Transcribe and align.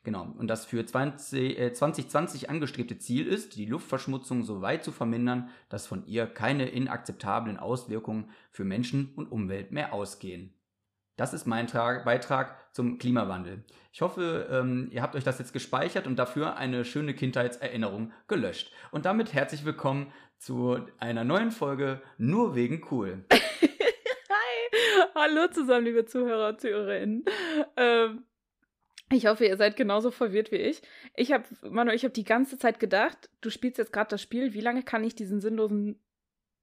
Genau, 0.05 0.35
und 0.39 0.49
das 0.49 0.65
für 0.65 0.85
20, 0.85 1.59
äh, 1.59 1.73
2020 1.73 2.51
angestrebte 2.51 2.99
Ziel 2.99 3.27
ist, 3.27 3.57
die 3.57 3.67
Luftverschmutzung 3.67 4.43
so 4.43 4.63
weit 4.63 4.85
zu 4.85 4.93
vermindern, 4.93 5.49
dass 5.69 5.87
von 5.87 6.07
ihr 6.07 6.27
keine 6.27 6.69
inakzeptablen 6.69 7.59
Auswirkungen 7.59 8.31
für 8.51 8.65
Menschen 8.65 9.13
und 9.15 9.31
Umwelt 9.31 9.71
mehr 9.73 9.93
ausgehen. 9.93 10.55
Das 11.17 11.35
ist 11.35 11.47
mein 11.47 11.67
Tra 11.67 12.03
Beitrag 12.05 12.57
zum 12.75 12.99
Klimawandel. 12.99 13.65
Ich 13.93 14.01
hoffe, 14.01 14.49
ähm, 14.51 14.89
ihr 14.91 15.03
habt 15.03 15.15
euch 15.15 15.25
das 15.25 15.39
jetzt 15.39 15.53
gespeichert 15.53 16.07
und 16.07 16.17
dafür 16.17 16.57
eine 16.57 16.85
schöne 16.85 17.15
Kindheitserinnerung 17.15 18.13
gelöscht. 18.29 18.73
Und 18.91 19.05
damit 19.05 19.35
herzlich 19.35 19.65
willkommen 19.65 20.11
zu 20.39 20.79
einer 20.99 21.23
neuen 21.23 21.51
Folge 21.51 22.01
Nur 22.19 22.55
wegen 22.55 22.87
cool. 22.91 23.25
Hallo 25.15 25.47
zusammen, 25.53 25.85
liebe 25.85 26.07
Zuhörer 26.07 26.49
und 26.49 26.61
Zuhörerinnen. 26.61 27.25
Ähm, 27.77 28.25
ich 29.13 29.27
hoffe, 29.27 29.47
ihr 29.47 29.57
seid 29.57 29.77
genauso 29.77 30.11
verwirrt 30.11 30.53
wie 30.53 30.57
ich. 30.57 30.83
Ich 31.15 31.33
habe, 31.33 31.45
Manu, 31.63 31.93
ich 31.93 32.05
habe 32.05 32.15
die 32.15 32.25
ganze 32.25 32.59
Zeit 32.59 32.81
gedacht, 32.81 33.31
du 33.41 33.51
spielst 33.51 33.79
jetzt 33.79 33.93
gerade 33.93 34.11
das 34.11 34.23
Spiel. 34.23 34.55
Wie 34.55 34.61
lange 34.61 34.83
kann 34.83 35.05
ich 35.05 35.15
diesen 35.15 35.41
sinnlosen 35.41 36.01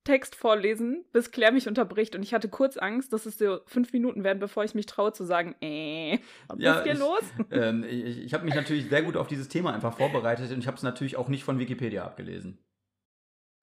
Text 0.03 0.35
vorlesen, 0.35 1.05
bis 1.11 1.31
Claire 1.31 1.51
mich 1.51 1.67
unterbricht? 1.67 2.15
Und 2.15 2.23
ich 2.23 2.33
hatte 2.33 2.49
kurz 2.49 2.77
Angst, 2.77 3.13
dass 3.13 3.25
es 3.25 3.37
so 3.37 3.59
fünf 3.65 3.93
Minuten 3.93 4.23
werden, 4.23 4.39
bevor 4.39 4.63
ich 4.63 4.73
mich 4.73 4.85
traue 4.85 5.13
zu 5.13 5.23
sagen, 5.23 5.55
äh, 5.61 6.19
was 6.47 6.59
ja, 6.59 6.77
ist 6.77 6.83
hier 6.83 6.93
ich, 6.93 6.99
los? 6.99 7.23
Ähm, 7.51 7.83
ich 7.83 8.23
ich 8.23 8.33
habe 8.33 8.45
mich 8.45 8.55
natürlich 8.55 8.89
sehr 8.89 9.03
gut 9.03 9.17
auf 9.17 9.27
dieses 9.27 9.49
Thema 9.49 9.73
einfach 9.73 9.95
vorbereitet 9.95 10.51
und 10.51 10.59
ich 10.59 10.67
habe 10.67 10.77
es 10.77 10.83
natürlich 10.83 11.17
auch 11.17 11.27
nicht 11.27 11.43
von 11.43 11.59
Wikipedia 11.59 12.05
abgelesen. 12.05 12.57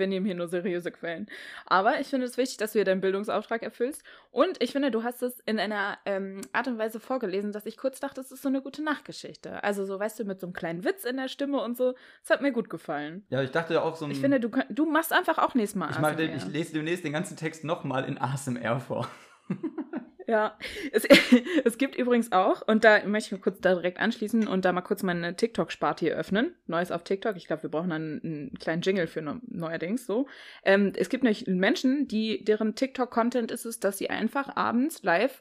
wir 0.00 0.08
nehmen 0.08 0.26
hier 0.26 0.34
nur 0.34 0.48
seriöse 0.48 0.90
Quellen. 0.90 1.28
Aber 1.66 2.00
ich 2.00 2.08
finde 2.08 2.26
es 2.26 2.36
wichtig, 2.36 2.56
dass 2.56 2.72
du 2.72 2.80
hier 2.80 2.84
deinen 2.84 3.00
Bildungsauftrag 3.00 3.62
erfüllst. 3.62 4.02
Und 4.32 4.60
ich 4.60 4.72
finde, 4.72 4.90
du 4.90 5.04
hast 5.04 5.22
es 5.22 5.38
in 5.46 5.60
einer 5.60 5.98
ähm, 6.06 6.40
Art 6.52 6.66
und 6.66 6.78
Weise 6.78 6.98
vorgelesen, 6.98 7.52
dass 7.52 7.66
ich 7.66 7.76
kurz 7.76 8.00
dachte, 8.00 8.20
es 8.20 8.32
ist 8.32 8.42
so 8.42 8.48
eine 8.48 8.62
gute 8.62 8.82
Nachtgeschichte. 8.82 9.62
Also 9.62 9.84
so, 9.84 10.00
weißt 10.00 10.18
du, 10.18 10.24
mit 10.24 10.40
so 10.40 10.48
einem 10.48 10.54
kleinen 10.54 10.84
Witz 10.84 11.04
in 11.04 11.16
der 11.16 11.28
Stimme 11.28 11.60
und 11.60 11.76
so. 11.76 11.94
Das 12.22 12.30
hat 12.30 12.42
mir 12.42 12.50
gut 12.50 12.68
gefallen. 12.68 13.24
Ja, 13.28 13.42
ich 13.42 13.52
dachte 13.52 13.80
auch 13.82 13.94
so 13.94 14.06
ein... 14.06 14.10
Ich 14.10 14.20
finde, 14.20 14.40
du, 14.40 14.50
du 14.68 14.86
machst 14.86 15.12
einfach 15.12 15.38
auch 15.38 15.54
nächstes 15.54 15.78
Mal 15.78 15.90
Ich, 15.90 15.98
mag 16.00 16.16
den, 16.16 16.34
ich 16.34 16.46
lese 16.46 16.72
demnächst 16.72 17.04
den 17.04 17.12
ganzen 17.12 17.36
Text 17.36 17.62
nochmal 17.62 18.04
in 18.06 18.18
ASMR 18.18 18.80
vor. 18.80 19.08
Ja, 20.26 20.58
es, 20.92 21.04
es 21.64 21.78
gibt 21.78 21.96
übrigens 21.96 22.32
auch, 22.32 22.66
und 22.66 22.84
da 22.84 23.04
möchte 23.06 23.28
ich 23.28 23.32
mich 23.32 23.42
kurz 23.42 23.60
da 23.60 23.74
direkt 23.74 23.98
anschließen 23.98 24.46
und 24.46 24.64
da 24.64 24.72
mal 24.72 24.80
kurz 24.82 25.02
meine 25.02 25.36
TikTok-Sparte 25.36 26.04
hier 26.04 26.16
öffnen. 26.16 26.54
Neues 26.66 26.92
auf 26.92 27.04
TikTok. 27.04 27.36
Ich 27.36 27.46
glaube, 27.46 27.64
wir 27.64 27.70
brauchen 27.70 27.90
dann 27.90 28.20
einen 28.22 28.54
kleinen 28.58 28.82
Jingle 28.82 29.06
für 29.06 29.22
neuerdings 29.22 30.06
so. 30.06 30.28
Ähm, 30.64 30.92
es 30.96 31.08
gibt 31.08 31.24
nämlich 31.24 31.46
Menschen, 31.46 32.08
die, 32.08 32.44
deren 32.44 32.74
TikTok-Content 32.74 33.50
ist 33.50 33.64
es, 33.64 33.80
dass 33.80 33.98
sie 33.98 34.10
einfach 34.10 34.56
abends 34.56 35.02
live 35.02 35.40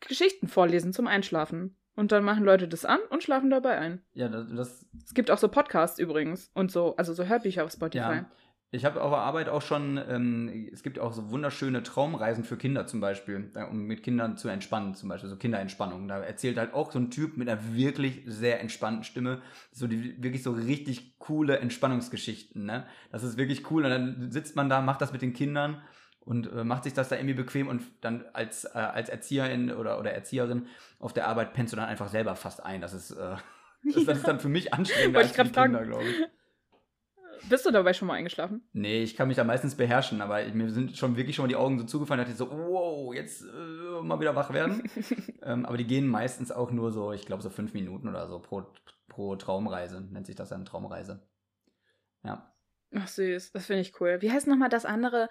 Geschichten 0.00 0.48
vorlesen 0.48 0.92
zum 0.92 1.06
Einschlafen. 1.06 1.76
Und 1.96 2.12
dann 2.12 2.24
machen 2.24 2.44
Leute 2.44 2.66
das 2.66 2.84
an 2.84 3.00
und 3.10 3.22
schlafen 3.22 3.50
dabei 3.50 3.76
ein. 3.76 4.02
Ja, 4.14 4.28
das. 4.28 4.48
das 4.48 4.86
es 5.04 5.12
gibt 5.12 5.30
auch 5.30 5.38
so 5.38 5.48
Podcasts 5.48 5.98
übrigens 5.98 6.50
und 6.54 6.70
so, 6.70 6.96
also 6.96 7.12
so 7.12 7.24
Hörbücher 7.26 7.64
auf 7.64 7.72
Spotify. 7.72 7.98
Ja. 7.98 8.30
Ich 8.72 8.84
habe 8.84 9.02
auf 9.02 9.10
der 9.10 9.18
Arbeit 9.18 9.48
auch 9.48 9.62
schon, 9.62 10.00
ähm, 10.08 10.68
es 10.72 10.84
gibt 10.84 11.00
auch 11.00 11.12
so 11.12 11.30
wunderschöne 11.30 11.82
Traumreisen 11.82 12.44
für 12.44 12.56
Kinder 12.56 12.86
zum 12.86 13.00
Beispiel, 13.00 13.50
um 13.68 13.86
mit 13.86 14.04
Kindern 14.04 14.36
zu 14.36 14.48
entspannen, 14.48 14.94
zum 14.94 15.08
Beispiel 15.08 15.28
so 15.28 15.36
Kinderentspannung. 15.36 16.06
Da 16.06 16.20
erzählt 16.20 16.56
halt 16.56 16.72
auch 16.72 16.92
so 16.92 17.00
ein 17.00 17.10
Typ 17.10 17.36
mit 17.36 17.48
einer 17.48 17.74
wirklich 17.74 18.22
sehr 18.26 18.60
entspannten 18.60 19.02
Stimme, 19.02 19.42
so 19.72 19.88
die 19.88 20.22
wirklich 20.22 20.44
so 20.44 20.52
richtig 20.52 21.18
coole 21.18 21.58
Entspannungsgeschichten. 21.58 22.64
Ne? 22.64 22.86
Das 23.10 23.24
ist 23.24 23.36
wirklich 23.36 23.68
cool. 23.72 23.84
Und 23.84 23.90
dann 23.90 24.30
sitzt 24.30 24.54
man 24.54 24.68
da, 24.68 24.80
macht 24.80 25.00
das 25.00 25.12
mit 25.12 25.22
den 25.22 25.32
Kindern 25.32 25.82
und 26.20 26.52
äh, 26.52 26.62
macht 26.62 26.84
sich 26.84 26.92
das 26.92 27.08
da 27.08 27.16
irgendwie 27.16 27.34
bequem 27.34 27.66
und 27.66 27.82
dann 28.02 28.24
als, 28.34 28.66
äh, 28.66 28.78
als 28.78 29.08
Erzieherin 29.08 29.72
oder, 29.72 29.98
oder 29.98 30.12
Erzieherin 30.12 30.66
auf 31.00 31.12
der 31.12 31.26
Arbeit 31.26 31.54
pennst 31.54 31.72
du 31.72 31.76
dann 31.76 31.88
einfach 31.88 32.08
selber 32.08 32.36
fast 32.36 32.64
ein. 32.64 32.80
Das 32.80 32.94
ist, 32.94 33.10
äh, 33.10 33.34
das, 33.82 34.04
das 34.06 34.18
ist 34.18 34.28
dann 34.28 34.38
für 34.38 34.48
mich 34.48 34.72
anstrengender 34.72 35.18
als 35.18 35.32
für 35.32 35.42
die 35.42 35.50
Kinder, 35.50 35.84
glaube 35.84 36.04
ich. 36.04 36.16
Bist 37.48 37.66
du 37.66 37.70
dabei 37.70 37.92
schon 37.92 38.08
mal 38.08 38.14
eingeschlafen? 38.14 38.62
Nee, 38.72 39.02
ich 39.02 39.16
kann 39.16 39.28
mich 39.28 39.36
da 39.36 39.44
meistens 39.44 39.74
beherrschen, 39.74 40.20
aber 40.20 40.44
mir 40.52 40.70
sind 40.70 40.96
schon 40.96 41.16
wirklich 41.16 41.36
schon 41.36 41.44
mal 41.44 41.48
die 41.48 41.56
Augen 41.56 41.78
so 41.78 41.84
zugefallen, 41.84 42.20
dass 42.20 42.30
ich 42.30 42.36
so, 42.36 42.50
wow, 42.50 43.14
jetzt 43.14 43.42
äh, 43.42 44.02
mal 44.02 44.20
wieder 44.20 44.36
wach 44.36 44.52
werden. 44.52 44.82
ähm, 45.42 45.64
aber 45.66 45.76
die 45.76 45.86
gehen 45.86 46.06
meistens 46.06 46.52
auch 46.52 46.70
nur 46.70 46.92
so, 46.92 47.12
ich 47.12 47.26
glaube, 47.26 47.42
so 47.42 47.50
fünf 47.50 47.74
Minuten 47.74 48.08
oder 48.08 48.28
so 48.28 48.38
pro, 48.38 48.64
pro 49.08 49.36
Traumreise, 49.36 50.00
nennt 50.00 50.26
sich 50.26 50.36
das 50.36 50.50
dann 50.50 50.64
Traumreise. 50.64 51.22
Ja. 52.24 52.52
Ach 52.94 53.08
süß, 53.08 53.52
das 53.52 53.66
finde 53.66 53.82
ich 53.82 54.00
cool. 54.00 54.18
Wie 54.20 54.30
heißt 54.30 54.46
nochmal 54.46 54.68
das 54.68 54.84
andere? 54.84 55.28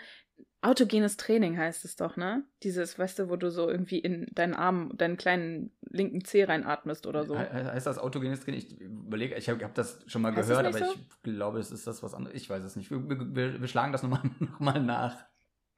Autogenes 0.62 1.16
Training 1.16 1.58
heißt 1.58 1.86
es 1.86 1.96
doch, 1.96 2.18
ne? 2.18 2.44
Dieses, 2.64 3.00
weißt 3.00 3.20
du, 3.20 3.30
wo 3.30 3.38
du 3.38 3.50
so 3.50 3.70
irgendwie 3.70 4.00
in 4.00 4.28
deinen 4.34 4.53
Arm, 4.53 4.92
deinen 4.97 5.16
kleinen 5.16 5.72
linken 5.90 6.25
Zeh 6.25 6.44
reinatmest 6.44 7.08
oder 7.08 7.24
so. 7.24 7.40
He 7.40 7.46
heißt 7.46 7.88
das 7.88 7.97
autogenes 7.97 8.42
Training? 8.42 8.59
Ich 8.59 8.81
überlege, 8.81 9.36
ich 9.36 9.48
habe 9.48 9.64
hab 9.64 9.74
das 9.74 10.00
schon 10.08 10.22
mal 10.22 10.36
heißt 10.36 10.50
gehört, 10.50 10.66
aber 10.66 10.78
so? 10.78 10.94
ich 10.94 11.24
glaube, 11.24 11.59
es 11.59 11.72
ist 11.72 11.88
das 11.88 12.03
was 12.03 12.14
anderes. 12.14 12.36
Ich 12.36 12.50
weiß 12.50 12.62
es 12.64 12.75
nicht. 12.75 12.92
Wir, 12.92 13.00
wir, 13.08 13.62
wir 13.62 13.68
schlagen 13.69 13.94
das 13.94 14.03
nochmal 14.03 14.22
noch 14.40 14.59
mal 14.59 14.81
nach. 14.81 15.16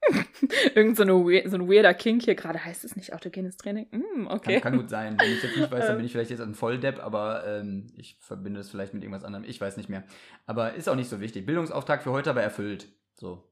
Irgend 0.74 0.96
so, 0.96 1.04
eine, 1.04 1.48
so 1.48 1.56
ein 1.56 1.68
weirder 1.68 1.94
Kink 1.94 2.24
hier 2.24 2.34
gerade. 2.34 2.64
Heißt 2.64 2.84
es 2.84 2.96
nicht 2.96 3.12
autogenes 3.12 3.56
Training? 3.56 3.86
Mm, 3.92 4.26
okay. 4.26 4.54
Kann, 4.54 4.72
kann, 4.72 4.80
gut 4.80 4.90
sein. 4.90 5.16
Wenn 5.16 5.30
ich 5.30 5.44
jetzt 5.44 5.56
nicht 5.56 5.70
weiß, 5.70 5.86
dann 5.86 5.96
bin 5.98 6.06
ich 6.06 6.10
vielleicht 6.10 6.30
jetzt 6.30 6.40
ein 6.40 6.56
Volldepp, 6.56 6.98
aber 6.98 7.46
ähm, 7.46 7.86
ich 7.94 8.16
verbinde 8.18 8.58
es 8.58 8.68
vielleicht 8.68 8.94
mit 8.94 9.04
irgendwas 9.04 9.22
anderem. 9.22 9.44
Ich 9.44 9.60
weiß 9.60 9.76
nicht 9.76 9.88
mehr. 9.88 10.02
Aber 10.44 10.74
ist 10.74 10.88
auch 10.88 10.96
nicht 10.96 11.08
so 11.08 11.20
wichtig. 11.20 11.46
Bildungsauftrag 11.46 12.02
für 12.02 12.10
heute 12.10 12.30
aber 12.30 12.42
erfüllt. 12.42 12.88
So. 13.14 13.48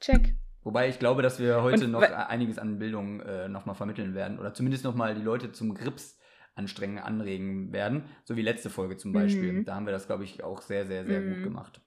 Check. 0.00 0.34
Wobei 0.62 0.88
ich 0.88 0.98
glaube, 0.98 1.22
dass 1.22 1.38
wir 1.38 1.62
heute 1.62 1.84
Und, 1.84 1.92
noch 1.92 2.02
einiges 2.02 2.58
an 2.58 2.78
Bildung 2.78 3.20
äh, 3.20 3.48
nochmal 3.48 3.74
vermitteln 3.74 4.14
werden. 4.14 4.38
Oder 4.38 4.54
zumindest 4.54 4.84
nochmal 4.84 5.14
die 5.14 5.22
Leute 5.22 5.52
zum 5.52 5.74
Grips 5.74 6.18
anstrengen, 6.54 6.98
anregen 6.98 7.72
werden. 7.72 8.04
So 8.24 8.36
wie 8.36 8.42
letzte 8.42 8.68
Folge 8.68 8.96
zum 8.96 9.12
Beispiel. 9.12 9.52
Mhm. 9.52 9.64
Da 9.64 9.76
haben 9.76 9.86
wir 9.86 9.92
das, 9.92 10.06
glaube 10.06 10.24
ich, 10.24 10.42
auch 10.42 10.60
sehr, 10.60 10.86
sehr, 10.86 11.06
sehr 11.06 11.20
mhm. 11.20 11.34
gut 11.34 11.42
gemacht. 11.44 11.80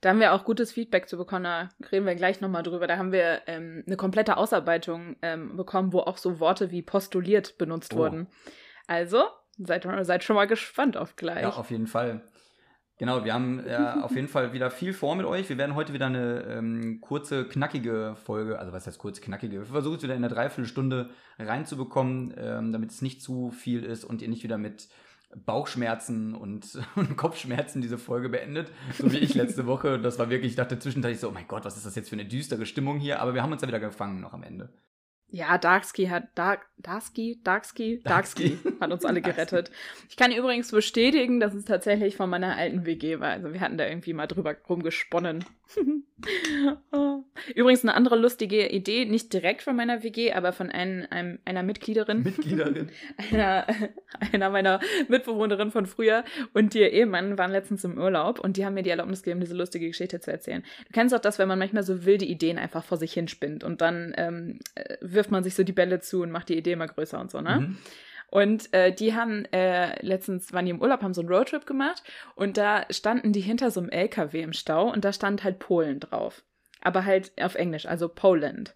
Da 0.00 0.10
haben 0.10 0.20
wir 0.20 0.32
auch 0.32 0.44
gutes 0.44 0.72
Feedback 0.72 1.08
zu 1.08 1.18
bekommen, 1.18 1.44
da 1.44 1.68
reden 1.92 2.06
wir 2.06 2.14
gleich 2.14 2.40
nochmal 2.40 2.62
drüber. 2.62 2.86
Da 2.86 2.96
haben 2.96 3.12
wir 3.12 3.42
ähm, 3.46 3.84
eine 3.86 3.96
komplette 3.96 4.38
Ausarbeitung 4.38 5.16
ähm, 5.20 5.56
bekommen, 5.56 5.92
wo 5.92 6.00
auch 6.00 6.16
so 6.16 6.40
Worte 6.40 6.70
wie 6.70 6.82
postuliert 6.82 7.58
benutzt 7.58 7.92
oh. 7.94 7.98
wurden. 7.98 8.28
Also, 8.86 9.24
seid, 9.58 9.86
seid 10.02 10.24
schon 10.24 10.36
mal 10.36 10.46
gespannt 10.46 10.96
auf 10.96 11.16
gleich. 11.16 11.42
Ja, 11.42 11.50
auf 11.50 11.70
jeden 11.70 11.86
Fall. 11.86 12.22
Genau, 13.00 13.24
wir 13.24 13.32
haben 13.32 13.66
ja 13.66 14.02
auf 14.02 14.14
jeden 14.14 14.28
Fall 14.28 14.52
wieder 14.52 14.70
viel 14.70 14.92
vor 14.92 15.16
mit 15.16 15.24
euch. 15.24 15.48
Wir 15.48 15.56
werden 15.56 15.74
heute 15.74 15.94
wieder 15.94 16.04
eine 16.04 16.42
ähm, 16.42 17.00
kurze, 17.00 17.46
knackige 17.48 18.14
Folge, 18.26 18.58
also 18.58 18.74
was 18.74 18.86
heißt 18.86 18.98
kurz, 18.98 19.22
knackige? 19.22 19.60
Wir 19.60 19.64
versuchen 19.64 19.96
es 19.96 20.02
wieder 20.02 20.14
in 20.14 20.22
eine 20.22 20.34
Dreiviertelstunde 20.34 21.08
reinzubekommen, 21.38 22.34
ähm, 22.36 22.72
damit 22.72 22.90
es 22.90 23.00
nicht 23.00 23.22
zu 23.22 23.52
viel 23.52 23.84
ist 23.84 24.04
und 24.04 24.20
ihr 24.20 24.28
nicht 24.28 24.42
wieder 24.42 24.58
mit 24.58 24.90
Bauchschmerzen 25.34 26.34
und, 26.34 26.78
und, 26.94 27.16
Kopfschmerzen 27.16 27.80
diese 27.80 27.96
Folge 27.96 28.28
beendet, 28.28 28.70
so 28.98 29.10
wie 29.10 29.16
ich 29.16 29.32
letzte 29.32 29.64
Woche. 29.64 29.98
Das 29.98 30.18
war 30.18 30.28
wirklich, 30.28 30.50
ich 30.50 30.56
dachte 30.56 30.78
zwischendurch 30.78 31.20
so, 31.20 31.30
oh 31.30 31.32
mein 31.32 31.48
Gott, 31.48 31.64
was 31.64 31.78
ist 31.78 31.86
das 31.86 31.94
jetzt 31.94 32.10
für 32.10 32.16
eine 32.16 32.26
düstere 32.26 32.66
Stimmung 32.66 32.98
hier? 32.98 33.22
Aber 33.22 33.32
wir 33.32 33.42
haben 33.42 33.52
uns 33.52 33.62
ja 33.62 33.68
wieder 33.68 33.80
gefangen 33.80 34.20
noch 34.20 34.34
am 34.34 34.42
Ende. 34.42 34.74
Ja, 35.32 35.58
Darksky 35.58 36.06
hat 36.06 36.24
Dark, 36.34 36.66
Darksky, 36.78 37.40
Darksky, 37.44 38.02
Darksky 38.02 38.58
hat 38.80 38.90
uns 38.90 39.04
alle 39.04 39.20
gerettet. 39.22 39.70
Ich 40.08 40.16
kann 40.16 40.32
übrigens 40.32 40.70
bestätigen, 40.72 41.38
dass 41.38 41.54
es 41.54 41.64
tatsächlich 41.64 42.16
von 42.16 42.28
meiner 42.28 42.56
alten 42.56 42.84
WG 42.84 43.20
war. 43.20 43.30
Also 43.30 43.52
wir 43.52 43.60
hatten 43.60 43.78
da 43.78 43.86
irgendwie 43.86 44.12
mal 44.12 44.26
drüber 44.26 44.56
rumgesponnen. 44.68 45.44
Übrigens 47.54 47.82
eine 47.82 47.94
andere 47.94 48.16
lustige 48.16 48.68
Idee, 48.68 49.04
nicht 49.04 49.32
direkt 49.32 49.62
von 49.62 49.76
meiner 49.76 50.02
WG, 50.02 50.32
aber 50.32 50.52
von 50.52 50.70
ein, 50.70 51.06
einem, 51.10 51.38
einer 51.44 51.62
Mitgliederin. 51.62 52.22
Mitgliederin. 52.22 52.90
einer, 53.30 53.66
einer 54.32 54.50
meiner 54.50 54.80
Mitbewohnerinnen 55.08 55.70
von 55.72 55.86
früher 55.86 56.24
und 56.52 56.74
ihr 56.74 56.90
Ehemann 56.92 57.38
waren 57.38 57.52
letztens 57.52 57.84
im 57.84 57.98
Urlaub 57.98 58.40
und 58.40 58.56
die 58.56 58.64
haben 58.64 58.74
mir 58.74 58.82
die 58.82 58.90
Erlaubnis 58.90 59.22
gegeben, 59.22 59.40
diese 59.40 59.56
lustige 59.56 59.86
Geschichte 59.86 60.20
zu 60.20 60.30
erzählen. 60.30 60.62
Du 60.86 60.92
kennst 60.92 61.14
auch 61.14 61.20
das, 61.20 61.38
wenn 61.38 61.48
man 61.48 61.58
manchmal 61.58 61.82
so 61.82 62.04
wilde 62.04 62.24
Ideen 62.24 62.58
einfach 62.58 62.84
vor 62.84 62.98
sich 62.98 63.12
hinspinnt 63.12 63.64
und 63.64 63.80
dann 63.80 64.12
ähm, 64.16 64.58
äh, 64.74 64.96
wirft 65.00 65.30
man 65.30 65.44
sich 65.44 65.54
so 65.54 65.62
die 65.62 65.72
Bälle 65.72 66.00
zu 66.00 66.22
und 66.22 66.30
macht 66.30 66.48
die 66.48 66.58
Idee 66.58 66.72
immer 66.72 66.88
größer 66.88 67.20
und 67.20 67.30
so, 67.30 67.40
ne? 67.40 67.60
Mhm. 67.60 67.78
Und 68.30 68.72
äh, 68.72 68.92
die 68.92 69.14
haben 69.14 69.44
äh, 69.46 70.04
letztens, 70.04 70.52
waren 70.52 70.64
die 70.64 70.70
im 70.70 70.80
Urlaub, 70.80 71.02
haben 71.02 71.14
so 71.14 71.20
einen 71.20 71.30
Roadtrip 71.30 71.66
gemacht 71.66 72.02
und 72.36 72.56
da 72.56 72.86
standen 72.90 73.32
die 73.32 73.40
hinter 73.40 73.70
so 73.70 73.80
einem 73.80 73.90
LKW 73.90 74.40
im 74.40 74.52
Stau 74.52 74.90
und 74.90 75.04
da 75.04 75.12
stand 75.12 75.42
halt 75.42 75.58
Polen 75.58 76.00
drauf. 76.00 76.44
Aber 76.80 77.04
halt 77.04 77.32
auf 77.40 77.56
Englisch, 77.56 77.86
also 77.86 78.08
Poland. 78.08 78.74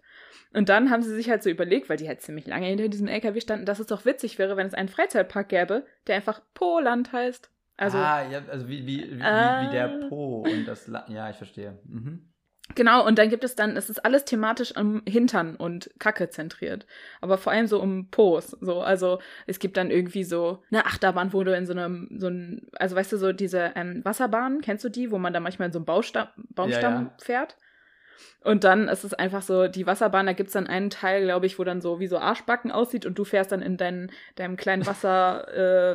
Und 0.53 0.69
dann 0.69 0.89
haben 0.89 1.03
sie 1.03 1.13
sich 1.13 1.29
halt 1.29 1.43
so 1.43 1.49
überlegt, 1.49 1.89
weil 1.89 1.97
die 1.97 2.07
halt 2.07 2.21
ziemlich 2.21 2.47
lange 2.47 2.67
hinter 2.67 2.87
diesem 2.87 3.07
LKW 3.07 3.41
standen, 3.41 3.65
dass 3.65 3.79
es 3.79 3.87
doch 3.87 4.05
witzig 4.05 4.37
wäre, 4.37 4.57
wenn 4.57 4.67
es 4.67 4.73
einen 4.73 4.89
Freizeitpark 4.89 5.49
gäbe, 5.49 5.85
der 6.07 6.15
einfach 6.15 6.41
Poland 6.53 7.11
heißt. 7.11 7.49
Also, 7.77 7.97
ah, 7.97 8.25
ja, 8.29 8.41
also 8.49 8.69
wie, 8.69 8.85
wie, 8.85 9.17
wie, 9.17 9.21
äh, 9.21 9.61
wie 9.61 9.71
der 9.71 10.07
Po 10.07 10.43
und 10.43 10.65
das 10.65 10.87
La 10.87 11.05
Ja, 11.09 11.29
ich 11.29 11.35
verstehe. 11.35 11.77
Mhm. 11.83 12.29
Genau, 12.73 13.05
und 13.05 13.19
dann 13.19 13.29
gibt 13.29 13.43
es 13.43 13.55
dann, 13.55 13.77
es 13.77 13.91
ist 13.91 14.03
alles 14.03 14.25
thematisch 14.25 14.75
am 14.75 15.03
Hintern 15.07 15.55
und 15.55 15.91
Kacke 15.99 16.29
zentriert. 16.29 16.87
Aber 17.21 17.37
vor 17.37 17.51
allem 17.51 17.67
so 17.67 17.79
um 17.79 18.09
Po's. 18.09 18.57
So, 18.59 18.81
also 18.81 19.19
es 19.45 19.59
gibt 19.59 19.77
dann 19.77 19.91
irgendwie 19.91 20.23
so 20.23 20.63
eine 20.71 20.85
Achterbahn, 20.85 21.31
wo 21.31 21.43
du 21.43 21.55
in 21.55 21.67
so 21.67 21.73
einem, 21.73 22.09
so 22.17 22.27
ein, 22.27 22.67
also 22.73 22.95
weißt 22.95 23.11
du, 23.11 23.17
so 23.17 23.33
diese 23.33 23.71
ähm, 23.75 24.03
Wasserbahnen, 24.03 24.61
kennst 24.61 24.83
du 24.83 24.89
die, 24.89 25.11
wo 25.11 25.19
man 25.19 25.31
da 25.31 25.39
manchmal 25.39 25.67
in 25.67 25.73
so 25.73 25.79
einem 25.79 25.85
Baustam 25.85 26.27
Baumstamm 26.55 26.93
ja, 26.93 27.01
ja. 27.01 27.13
fährt? 27.21 27.55
Und 28.41 28.63
dann 28.63 28.87
ist 28.87 29.03
es 29.03 29.13
einfach 29.13 29.41
so, 29.41 29.67
die 29.67 29.87
Wasserbahn, 29.87 30.27
da 30.27 30.33
gibt 30.33 30.47
es 30.47 30.53
dann 30.53 30.67
einen 30.67 30.89
Teil, 30.89 31.23
glaube 31.23 31.47
ich, 31.47 31.57
wo 31.57 31.63
dann 31.63 31.81
so 31.81 31.99
wie 31.99 32.07
so 32.07 32.19
Arschbacken 32.19 32.71
aussieht 32.71 33.05
und 33.05 33.17
du 33.17 33.23
fährst 33.23 33.51
dann 33.51 33.61
in 33.61 33.77
dein, 33.77 34.11
deinem 34.35 34.55
kleinen 34.55 34.85
Wasser, 34.87 35.47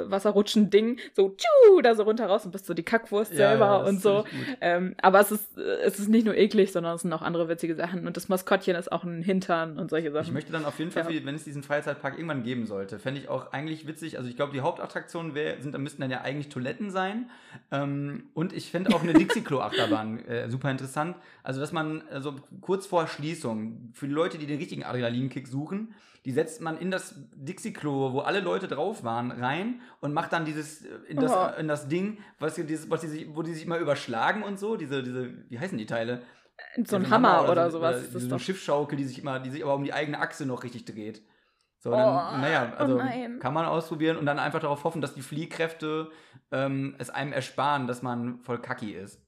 äh, 0.03 0.11
Wasserrutschen-Ding 0.11 0.99
so 1.13 1.37
tschu, 1.37 1.81
da 1.83 1.95
so 1.95 2.03
runter 2.03 2.27
raus 2.27 2.45
und 2.45 2.51
bist 2.51 2.67
so 2.67 2.75
die 2.75 2.83
Kackwurst 2.83 3.33
ja, 3.33 3.51
selber 3.51 3.67
ja, 3.67 3.77
und 3.77 4.03
so. 4.03 4.25
Ähm, 4.61 4.97
aber 5.01 5.21
es 5.21 5.31
ist, 5.31 5.59
es 5.59 5.99
ist 5.99 6.09
nicht 6.09 6.25
nur 6.25 6.37
eklig, 6.37 6.73
sondern 6.73 6.97
es 6.97 7.03
sind 7.03 7.13
auch 7.13 7.23
andere 7.23 7.49
witzige 7.49 7.75
Sachen. 7.75 8.07
Und 8.07 8.17
das 8.17 8.29
Maskottchen 8.29 8.75
ist 8.75 8.91
auch 8.91 9.05
ein 9.05 9.23
Hintern 9.23 9.79
und 9.79 9.91
solche 9.91 10.11
Sachen. 10.11 10.27
Ich 10.27 10.33
möchte 10.33 10.53
dann 10.53 10.65
auf 10.65 10.79
jeden 10.79 10.91
Fall, 10.91 11.13
ja. 11.13 11.25
wenn 11.25 11.35
es 11.35 11.45
diesen 11.45 11.63
Freizeitpark 11.63 12.15
irgendwann 12.15 12.43
geben 12.43 12.67
sollte, 12.67 12.99
fände 12.99 13.21
ich 13.21 13.29
auch 13.29 13.53
eigentlich 13.53 13.87
witzig. 13.87 14.19
Also 14.19 14.29
ich 14.29 14.37
glaube, 14.37 14.53
die 14.53 14.61
Hauptattraktionen 14.61 15.35
wär, 15.35 15.61
sind, 15.61 15.79
müssten 15.79 16.03
dann 16.03 16.11
ja 16.11 16.23
eigentlich 16.23 16.49
Toiletten 16.49 16.91
sein. 16.91 17.31
Ähm, 17.71 18.25
und 18.35 18.53
ich 18.53 18.71
fände 18.71 18.95
auch 18.95 19.03
eine 19.03 19.13
Dixie-Klo-Achterbahn 19.21 20.25
äh, 20.27 20.51
super 20.51 20.71
interessant. 20.71 21.17
Also, 21.43 21.61
dass 21.61 21.73
man 21.73 22.03
also 22.11 22.37
kurz 22.61 22.87
vor 22.87 23.07
Schließung, 23.07 23.91
für 23.93 24.07
die 24.07 24.13
Leute, 24.13 24.39
die 24.39 24.47
den 24.47 24.59
richtigen 24.59 24.85
Adrenalinkick 24.85 25.47
suchen, 25.49 25.95
die 26.25 26.33
setzt 26.33 26.61
man 26.61 26.79
in 26.79 26.91
das 26.91 27.15
Dixie-Klo, 27.35 28.13
wo 28.13 28.21
alle 28.21 28.41
Leute 28.41 28.69
drauf 28.69 29.05
waren, 29.05 29.31
rein 29.31 29.81
und 30.01 30.13
macht 30.13 30.33
dann 30.33 30.45
dieses, 30.45 30.85
äh, 30.85 30.89
in 31.09 31.19
das, 31.19 31.33
oh. 31.33 31.59
in 31.59 31.69
das 31.69 31.89
Ding, 31.89 32.19
was, 32.39 32.55
dieses, 32.55 32.91
was 32.91 33.01
die 33.01 33.09
sich, 33.09 33.35
wo 33.35 33.43
die 33.43 33.55
sich 33.55 33.65
immer 33.65 33.79
überschlagen 33.79 34.43
und 34.43 34.59
so, 34.59 34.77
diese, 34.77 35.03
diese, 35.03 35.33
wie 35.49 35.59
heißen 35.59 35.79
die 35.79 35.87
Teile? 35.87 36.23
So 36.85 36.97
ein 36.97 37.09
Hammer, 37.09 37.39
Hammer, 37.39 37.43
oder, 37.45 37.53
oder 37.53 37.71
sowas. 37.71 37.97
Oder 37.97 38.05
ist 38.05 38.15
das 38.15 38.23
so 38.25 38.29
eine 38.29 38.39
Schiffschaukel, 38.39 38.99
die 38.99 39.05
sich 39.05 39.19
immer, 39.19 39.41
die 39.41 39.51
sich 39.51 39.63
aber 39.63 39.75
um 39.75 39.85
die 39.85 39.95
eigene 39.95 40.21
Achse 40.21 40.45
noch 40.45 40.63
richtig 40.63 40.85
dreht. 40.85 41.23
So, 41.79 41.91
dann, 41.91 42.01
oh, 42.01 42.39
naja, 42.43 42.75
also 42.77 43.01
oh 43.01 43.39
kann 43.39 43.55
man 43.55 43.65
ausprobieren 43.65 44.19
und 44.19 44.27
dann 44.27 44.39
einfach 44.39 44.61
darauf 44.61 44.85
hoffen, 44.85 45.01
dass 45.01 45.15
die 45.15 45.23
Fliehkräfte 45.23 46.11
ähm, 46.53 46.95
es 46.99 47.09
einem 47.09 47.33
ersparen, 47.33 47.87
dass 47.87 48.03
man 48.03 48.41
voll 48.41 48.61
kacki 48.61 48.93
ist. 48.93 49.23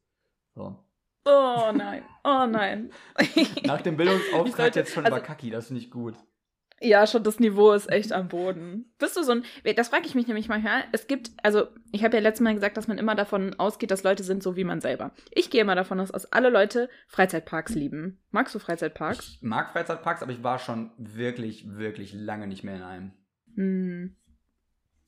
So. 0.55 0.79
Oh 1.25 1.71
nein, 1.75 2.03
oh 2.25 2.47
nein. 2.49 2.91
Nach 3.65 3.81
dem 3.81 3.97
Bildungsauftrag 3.97 4.57
sollte, 4.57 4.81
jetzt 4.81 4.93
schon 4.93 5.05
also, 5.05 5.17
Bakaki, 5.17 5.51
das 5.51 5.69
finde 5.69 5.81
ich 5.83 5.91
gut. 5.91 6.15
Ja, 6.85 7.07
schon 7.07 7.23
das 7.23 7.39
Niveau 7.39 7.73
ist 7.73 7.89
echt 7.91 8.13
am 8.13 8.29
Boden. 8.29 8.93
Bist 8.99 9.17
du 9.17 9.23
so 9.23 9.33
ein. 9.33 9.45
Das 9.77 9.89
frage 9.89 10.07
ich 10.07 10.17
mich 10.17 10.27
nämlich 10.27 10.49
manchmal. 10.49 10.83
Es 10.91 11.07
gibt, 11.07 11.31
also 11.43 11.69
ich 11.93 12.03
habe 12.03 12.17
ja 12.17 12.23
letztes 12.23 12.43
Mal 12.43 12.55
gesagt, 12.55 12.77
dass 12.77 12.89
man 12.89 12.99
immer 12.99 13.15
davon 13.15 13.55
ausgeht, 13.55 13.93
dass 13.93 14.03
Leute 14.03 14.25
sind 14.25 14.43
so 14.43 14.57
wie 14.57 14.65
man 14.65 14.81
selber. 14.81 15.13
Ich 15.31 15.51
gehe 15.51 15.61
immer 15.61 15.77
davon 15.77 16.01
aus, 16.01 16.11
dass 16.11 16.33
alle 16.33 16.51
Leute 16.51 16.89
Freizeitparks 17.07 17.75
lieben. 17.77 18.21
Magst 18.31 18.55
du 18.55 18.59
Freizeitparks? 18.59 19.37
Ich 19.37 19.43
mag 19.43 19.71
Freizeitparks, 19.71 20.23
aber 20.23 20.33
ich 20.33 20.43
war 20.43 20.59
schon 20.59 20.91
wirklich, 20.99 21.77
wirklich 21.77 22.13
lange 22.15 22.49
nicht 22.49 22.65
mehr 22.65 22.77
in 22.77 22.83
einem. 22.83 23.13
Hm. 23.55 24.17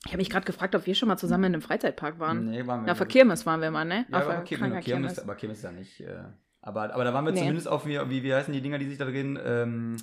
Ich 0.07 0.13
habe 0.13 0.19
mich 0.19 0.31
gerade 0.31 0.45
gefragt, 0.45 0.75
ob 0.75 0.87
wir 0.87 0.95
schon 0.95 1.09
mal 1.09 1.17
zusammen 1.17 1.45
in 1.45 1.55
einem 1.55 1.63
Freizeitpark 1.63 2.19
waren. 2.19 2.51
Nee, 2.51 2.67
waren 2.67 2.83
wir 2.83 2.89
Ja, 2.89 2.95
für 2.95 3.07
Kirmes 3.07 3.47
waren 3.47 3.61
wir 3.61 3.71
mal, 3.71 3.85
ne? 3.85 4.07
Ja, 4.11 4.19
aber 4.19 4.43
Kirmes, 4.43 4.85
Kirmes, 4.85 5.19
aber 5.19 5.35
Kirmes 5.35 5.63
ja 5.63 5.73
nicht. 5.73 6.01
Äh, 6.01 6.25
aber, 6.61 6.95
aber 6.95 7.05
da 7.05 7.15
waren 7.15 7.25
wir 7.25 7.33
nee. 7.33 7.41
zumindest 7.41 7.69
auf, 7.69 7.87
wie, 7.87 7.99
wie, 8.11 8.23
wie 8.23 8.35
heißen 8.35 8.53
die 8.53 8.61
Dinger, 8.61 8.79
die 8.79 8.89
sich 8.89 8.99
da 8.99 9.05
drin. 9.05 9.39
Ähm, 9.45 9.97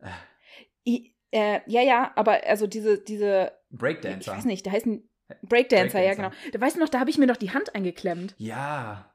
äh. 0.00 0.08
I, 0.86 1.14
äh, 1.30 1.60
ja, 1.66 1.82
ja, 1.82 2.12
aber 2.16 2.40
also 2.46 2.66
diese, 2.66 2.98
diese. 2.98 3.52
Breakdancer. 3.70 4.32
Ich 4.32 4.38
weiß 4.38 4.44
nicht, 4.46 4.66
da 4.66 4.72
heißen. 4.72 5.08
Breakdancer, 5.42 5.98
Breakdancer. 5.98 6.02
ja, 6.02 6.14
genau. 6.14 6.30
Da 6.52 6.60
weißt 6.60 6.76
du 6.76 6.80
noch, 6.80 6.88
da 6.88 7.00
habe 7.00 7.10
ich 7.10 7.18
mir 7.18 7.26
noch 7.26 7.36
die 7.36 7.50
Hand 7.50 7.74
eingeklemmt. 7.74 8.34
Ja. 8.38 9.07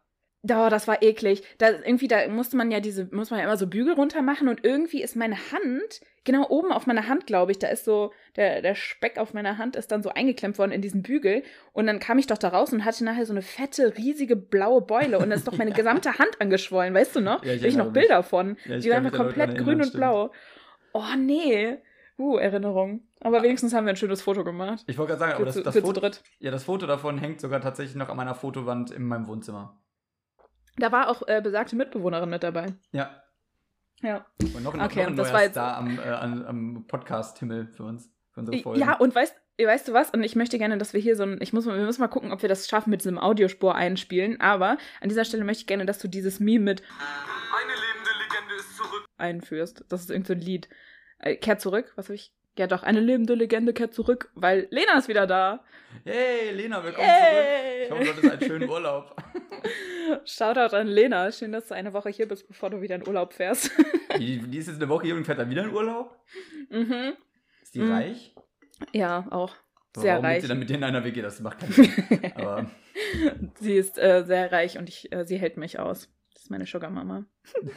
Oh, 0.43 0.67
das 0.69 0.89
war 0.89 1.01
eklig. 1.01 1.41
Da 1.57 1.69
irgendwie, 1.69 2.09
da 2.09 2.27
musste 2.27 2.57
man 2.57 2.69
ja 2.69 2.81
diese, 2.81 3.07
muss 3.11 3.31
man 3.31 3.39
ja 3.39 3.45
immer 3.45 3.55
so 3.55 3.65
Bügel 3.65 3.93
runter 3.93 4.21
machen 4.21 4.49
und 4.49 4.65
irgendwie 4.65 5.01
ist 5.01 5.15
meine 5.15 5.37
Hand, 5.37 6.01
genau 6.25 6.49
oben 6.49 6.73
auf 6.73 6.85
meiner 6.85 7.07
Hand, 7.07 7.27
glaube 7.27 7.53
ich, 7.53 7.59
da 7.59 7.67
ist 7.67 7.85
so, 7.85 8.11
der, 8.35 8.61
der 8.61 8.75
Speck 8.75 9.17
auf 9.17 9.33
meiner 9.33 9.57
Hand 9.57 9.77
ist 9.77 9.91
dann 9.93 10.03
so 10.03 10.09
eingeklemmt 10.09 10.57
worden 10.57 10.73
in 10.73 10.81
diesen 10.81 11.01
Bügel. 11.01 11.43
Und 11.71 11.87
dann 11.87 11.99
kam 11.99 12.17
ich 12.19 12.27
doch 12.27 12.37
da 12.37 12.49
raus 12.49 12.73
und 12.73 12.83
hatte 12.83 13.05
nachher 13.05 13.25
so 13.25 13.31
eine 13.31 13.41
fette, 13.41 13.97
riesige 13.97 14.35
blaue 14.35 14.81
Beule 14.81 15.17
und 15.17 15.29
dann 15.29 15.37
ist 15.37 15.47
doch 15.47 15.57
meine 15.57 15.71
gesamte 15.73 16.19
Hand 16.19 16.41
angeschwollen, 16.41 16.93
weißt 16.93 17.15
du 17.15 17.21
noch? 17.21 17.45
Ja, 17.45 17.53
ich 17.53 17.61
da 17.61 17.67
ich 17.67 17.77
noch 17.77 17.93
Bilder 17.93 18.21
von. 18.21 18.57
Ja, 18.65 18.77
die 18.79 18.89
waren 18.89 19.05
einfach 19.05 19.17
komplett 19.17 19.57
grün 19.57 19.81
und 19.81 19.93
blau. 19.93 20.31
Oh, 20.91 21.15
nee. 21.17 21.77
Uh, 22.19 22.37
Erinnerung. 22.37 23.01
Aber 23.21 23.41
wenigstens 23.41 23.73
haben 23.73 23.85
wir 23.85 23.93
ein 23.93 23.97
schönes 23.97 24.21
Foto 24.21 24.43
gemacht. 24.43 24.83
Ich 24.87 24.97
wollte 24.97 25.13
gerade 25.13 25.19
sagen, 25.19 25.33
aber 25.33 25.45
das, 25.45 25.63
das, 25.63 25.79
Foto, 25.79 26.01
ja, 26.39 26.51
das 26.51 26.65
Foto 26.65 26.85
davon 26.85 27.17
hängt 27.17 27.41
sogar 27.41 27.61
tatsächlich 27.61 27.95
noch 27.95 28.09
an 28.09 28.17
meiner 28.17 28.35
Fotowand 28.35 28.91
in 28.91 29.03
meinem 29.03 29.27
Wohnzimmer. 29.27 29.79
Da 30.77 30.91
war 30.91 31.09
auch 31.09 31.27
äh, 31.27 31.41
besagte 31.41 31.75
Mitbewohnerin 31.75 32.29
mit 32.29 32.43
dabei. 32.43 32.73
Ja. 32.91 33.23
Ja. 34.01 34.25
Und 34.41 34.63
noch, 34.63 34.73
okay, 34.73 35.03
noch 35.03 35.07
ein 35.07 35.15
das 35.15 35.31
war 35.31 35.43
jetzt 35.43 35.55
da 35.55 35.77
am, 35.77 35.97
äh, 35.97 36.09
am 36.09 36.85
Podcast-Himmel 36.87 37.67
für 37.67 37.83
uns, 37.83 38.11
für 38.31 38.41
unsere 38.41 38.57
Folgen. 38.59 38.81
Ja, 38.81 38.97
und 38.97 39.15
weißt, 39.15 39.35
weißt 39.57 39.87
du 39.87 39.93
was? 39.93 40.09
Und 40.09 40.23
ich 40.23 40.35
möchte 40.35 40.57
gerne, 40.57 40.77
dass 40.77 40.93
wir 40.93 40.99
hier 40.99 41.15
so 41.15 41.23
ein, 41.23 41.39
ich 41.41 41.53
muss 41.53 41.65
mal, 41.65 41.77
wir 41.77 41.85
müssen 41.85 42.01
mal 42.01 42.07
gucken, 42.07 42.31
ob 42.31 42.41
wir 42.41 42.49
das 42.49 42.67
schaffen 42.67 42.89
mit 42.89 43.01
diesem 43.01 43.17
Audiospur 43.17 43.75
einspielen. 43.75 44.41
Aber 44.41 44.77
an 44.99 45.09
dieser 45.09 45.25
Stelle 45.25 45.45
möchte 45.45 45.61
ich 45.61 45.67
gerne, 45.67 45.85
dass 45.85 45.99
du 45.99 46.07
dieses 46.07 46.39
Meme 46.39 46.65
mit 46.65 46.81
Eine 46.81 47.73
lebende 47.73 48.11
Legende 48.23 48.55
ist 48.55 48.75
zurück 48.75 49.05
einführst. 49.17 49.85
Das 49.87 50.01
ist 50.01 50.09
irgendein 50.09 50.39
so 50.41 50.45
Lied. 50.45 50.69
Äh, 51.19 51.35
kehrt 51.37 51.61
zurück, 51.61 51.93
was 51.95 52.07
habe 52.07 52.15
ich 52.15 52.33
ja, 52.57 52.67
doch, 52.67 52.83
eine 52.83 52.99
lebende 52.99 53.33
Legende 53.33 53.73
kehrt 53.73 53.93
zurück, 53.93 54.31
weil 54.35 54.67
Lena 54.69 54.97
ist 54.97 55.07
wieder 55.07 55.25
da. 55.25 55.63
Hey, 56.03 56.51
Lena, 56.51 56.83
willkommen 56.83 57.07
hey. 57.07 57.87
zurück. 57.87 58.01
Ich 58.01 58.11
hoffe, 58.11 58.21
du 58.21 58.27
hattest 58.27 58.31
einen 58.31 58.51
schönen 58.51 58.69
Urlaub. 58.69 59.15
Shoutout 60.25 60.75
an 60.75 60.87
Lena. 60.87 61.31
Schön, 61.31 61.51
dass 61.51 61.67
du 61.67 61.75
eine 61.75 61.93
Woche 61.93 62.09
hier 62.09 62.27
bist, 62.27 62.47
bevor 62.47 62.69
du 62.69 62.81
wieder 62.81 62.95
in 62.95 63.07
Urlaub 63.07 63.33
fährst. 63.33 63.71
die, 64.19 64.37
die 64.39 64.57
ist 64.57 64.67
jetzt 64.67 64.77
eine 64.77 64.89
Woche 64.89 65.05
hier 65.05 65.15
und 65.15 65.25
fährt 65.25 65.39
dann 65.39 65.49
wieder 65.49 65.63
in 65.63 65.71
Urlaub? 65.71 66.15
Mhm. 66.69 67.13
Ist 67.61 67.73
die 67.73 67.79
mhm. 67.79 67.91
reich? 67.91 68.35
Ja, 68.91 69.25
auch. 69.31 69.55
Sehr 69.95 70.13
Warum 70.13 70.25
reich. 70.25 70.41
sie 70.41 70.47
dann 70.47 70.59
mit 70.59 70.69
dir 70.69 70.75
in 70.75 70.83
einer 70.83 71.03
WG? 71.03 71.21
Das 71.21 71.39
macht 71.39 71.59
keinen 71.59 71.71
Sinn. 71.71 71.91
Aber 72.35 72.69
sie 73.59 73.75
ist 73.75 73.97
äh, 73.97 74.23
sehr 74.25 74.51
reich 74.51 74.77
und 74.77 74.89
ich, 74.89 75.11
äh, 75.11 75.25
sie 75.25 75.37
hält 75.37 75.57
mich 75.57 75.79
aus 75.79 76.11
ist 76.43 76.51
meine 76.51 76.65
Sugar 76.65 76.89
Mama. 76.89 77.23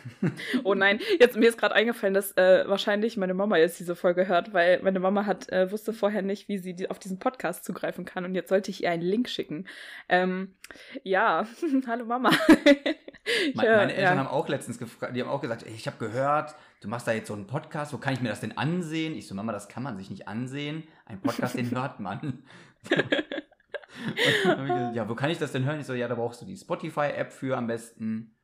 oh 0.65 0.75
nein, 0.75 0.99
jetzt 1.21 1.37
mir 1.37 1.49
ist 1.49 1.59
gerade 1.59 1.75
eingefallen, 1.75 2.15
dass 2.15 2.37
äh, 2.37 2.65
wahrscheinlich 2.67 3.17
meine 3.17 3.35
Mama 3.35 3.59
jetzt 3.59 3.79
diese 3.79 3.95
Folge 3.95 4.27
hört, 4.27 4.53
weil 4.53 4.83
meine 4.83 4.99
Mama 4.99 5.25
hat 5.25 5.49
äh, 5.51 5.71
wusste 5.71 5.93
vorher 5.93 6.23
nicht, 6.23 6.49
wie 6.49 6.59
sie 6.59 6.75
die, 6.75 6.91
auf 6.91 6.99
diesen 6.99 7.21
Podcast 7.21 7.65
zugreifen 7.65 8.05
kann 8.05 8.25
und 8.25 8.35
jetzt 8.35 8.49
sollte 8.49 8.73
ich 8.73 8.83
ihr 8.83 8.91
einen 8.91 9.03
Link 9.03 9.29
schicken. 9.29 9.69
Ähm, 10.09 10.57
ja, 11.05 11.47
hallo 11.87 12.07
Mama. 12.07 12.31
ich, 13.49 13.55
meine, 13.55 13.77
meine 13.77 13.95
Eltern 13.95 14.17
ja. 14.17 14.25
haben 14.25 14.35
auch 14.35 14.49
letztens 14.49 14.79
gefragt, 14.79 15.15
die 15.15 15.23
haben 15.23 15.31
auch 15.31 15.41
gesagt, 15.41 15.65
ich 15.65 15.87
habe 15.87 15.99
gehört, 15.99 16.57
du 16.81 16.89
machst 16.89 17.07
da 17.07 17.13
jetzt 17.13 17.29
so 17.29 17.35
einen 17.35 17.47
Podcast, 17.47 17.93
wo 17.93 17.99
kann 17.99 18.15
ich 18.15 18.21
mir 18.21 18.31
das 18.31 18.41
denn 18.41 18.59
ansehen? 18.59 19.15
Ich 19.15 19.29
so, 19.29 19.37
Mama, 19.37 19.53
das 19.53 19.69
kann 19.69 19.85
man 19.85 19.97
sich 19.97 20.11
nicht 20.11 20.27
ansehen. 20.27 20.83
Ein 21.05 21.21
Podcast, 21.21 21.57
den 21.57 21.71
hört 21.71 22.01
man. 22.01 22.43
gesagt, 22.89 24.97
ja, 24.97 25.09
wo 25.09 25.15
kann 25.15 25.31
ich 25.31 25.39
das 25.39 25.53
denn 25.53 25.65
hören? 25.65 25.79
Ich 25.79 25.87
so, 25.87 25.95
ja, 25.95 26.09
da 26.09 26.17
brauchst 26.17 26.43
du 26.43 26.47
die 26.47 26.57
Spotify-App 26.57 27.33
für 27.33 27.57
am 27.57 27.69
besten. 27.69 28.36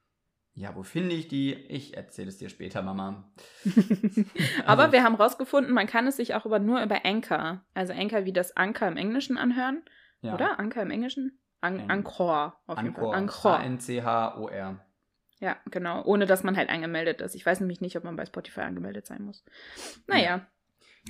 Ja, 0.54 0.74
wo 0.76 0.82
finde 0.82 1.14
ich 1.14 1.28
die? 1.28 1.54
Ich 1.54 1.96
erzähle 1.96 2.28
es 2.28 2.36
dir 2.36 2.50
später, 2.50 2.82
Mama. 2.82 3.24
Aber 4.66 4.82
also, 4.82 4.92
wir 4.92 5.02
haben 5.02 5.14
rausgefunden, 5.14 5.72
man 5.72 5.86
kann 5.86 6.06
es 6.06 6.16
sich 6.16 6.34
auch 6.34 6.44
über, 6.44 6.58
nur 6.58 6.82
über 6.82 7.06
Anchor, 7.06 7.64
also 7.72 7.94
Anchor 7.94 8.26
wie 8.26 8.34
das 8.34 8.54
Anchor 8.56 8.88
im 8.88 8.98
Englischen 8.98 9.38
anhören. 9.38 9.82
Ja. 10.20 10.34
Oder? 10.34 10.58
Anchor 10.58 10.82
im 10.82 10.90
Englischen? 10.90 11.38
An 11.62 11.90
Anchor, 11.90 12.60
auf 12.66 12.78
Fall. 12.78 13.14
Anchor. 13.14 13.58
A-N-C-H-O-R. 13.58 14.84
Ja, 15.38 15.56
genau. 15.70 16.04
Ohne 16.04 16.26
dass 16.26 16.44
man 16.44 16.56
halt 16.56 16.68
angemeldet 16.68 17.20
ist. 17.20 17.34
Ich 17.34 17.46
weiß 17.46 17.60
nämlich 17.60 17.80
nicht, 17.80 17.96
ob 17.96 18.04
man 18.04 18.16
bei 18.16 18.26
Spotify 18.26 18.60
angemeldet 18.60 19.06
sein 19.06 19.22
muss. 19.22 19.44
Naja, 20.06 20.22
ja, 20.22 20.46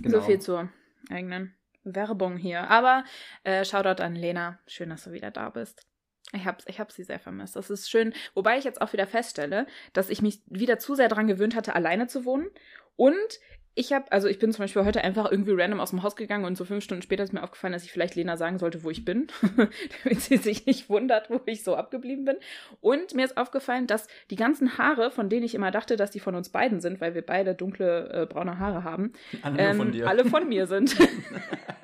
genau. 0.03 0.21
so 0.21 0.25
viel 0.25 0.41
zur 0.41 0.69
eigenen 1.11 1.55
Werbung 1.85 2.37
hier. 2.37 2.71
Aber 2.71 3.05
äh, 3.45 3.65
Shoutout 3.65 4.03
an 4.03 4.15
Lena. 4.15 4.59
Schön, 4.67 4.91
dass 4.91 5.05
du 5.05 5.13
wieder 5.13 5.31
da 5.31 5.51
bist. 5.51 5.87
Ich 6.35 6.47
habe 6.47 6.59
ich 6.67 6.81
hab 6.81 6.91
sie 6.93 7.05
sehr 7.05 7.21
vermisst. 7.21 7.57
Das 7.57 7.71
ist 7.71 7.91
schön. 7.91 8.15
Wobei 8.35 8.59
ich 8.59 8.65
jetzt 8.65 8.81
auch 8.81 8.93
wieder 8.93 9.07
feststelle, 9.07 9.67
dass 9.93 10.09
ich 10.09 10.23
mich 10.23 10.41
wieder 10.47 10.79
zu 10.79 10.95
sehr 10.95 11.09
daran 11.09 11.27
gewöhnt 11.27 11.55
hatte, 11.55 11.75
alleine 11.75 12.07
zu 12.07 12.25
wohnen. 12.25 12.49
Und 12.97 13.41
ich 13.75 13.93
habe, 13.93 14.11
also 14.13 14.29
ich 14.29 14.39
bin 14.39 14.53
zum 14.53 14.65
Beispiel 14.65 14.85
heute 14.85 15.03
einfach 15.03 15.31
irgendwie 15.31 15.53
random 15.55 15.81
aus 15.81 15.91
dem 15.91 16.03
Haus 16.03 16.15
gegangen 16.15 16.45
und 16.45 16.57
so 16.57 16.67
fünf 16.67 16.85
Stunden 16.85 17.03
später 17.03 17.25
ist 17.25 17.33
mir 17.33 17.43
aufgefallen, 17.43 17.73
dass 17.73 17.85
ich 17.85 17.93
vielleicht 17.93 18.15
Lena 18.17 18.37
sagen 18.37 18.59
sollte, 18.59 18.85
wo 18.85 18.91
ich 18.91 19.05
bin, 19.05 19.29
damit 20.05 20.21
sie 20.21 20.37
sich 20.37 20.67
nicht 20.67 20.91
wundert, 20.91 21.31
wo 21.31 21.41
ich 21.47 21.65
so 21.65 21.75
abgeblieben 21.75 22.27
bin. 22.27 22.37
Und 22.83 23.15
mir 23.15 23.25
ist 23.25 23.39
aufgefallen, 23.39 23.87
dass 23.87 24.09
die 24.31 24.37
ganzen 24.37 24.77
Haare, 24.77 25.11
von 25.11 25.31
denen 25.31 25.45
ich 25.45 25.55
immer 25.55 25.71
dachte, 25.71 25.97
dass 25.97 26.11
die 26.11 26.21
von 26.21 26.35
uns 26.35 26.51
beiden 26.51 26.81
sind, 26.81 27.01
weil 27.01 27.15
wir 27.15 27.23
beide 27.23 27.55
dunkle 27.55 28.11
äh, 28.13 28.27
braune 28.27 28.59
Haare 28.59 28.85
haben, 28.85 29.15
alle, 29.41 29.59
ähm, 29.59 29.77
von, 29.77 30.03
alle 30.03 30.25
von 30.27 30.49
mir 30.49 30.67
sind. 30.67 30.95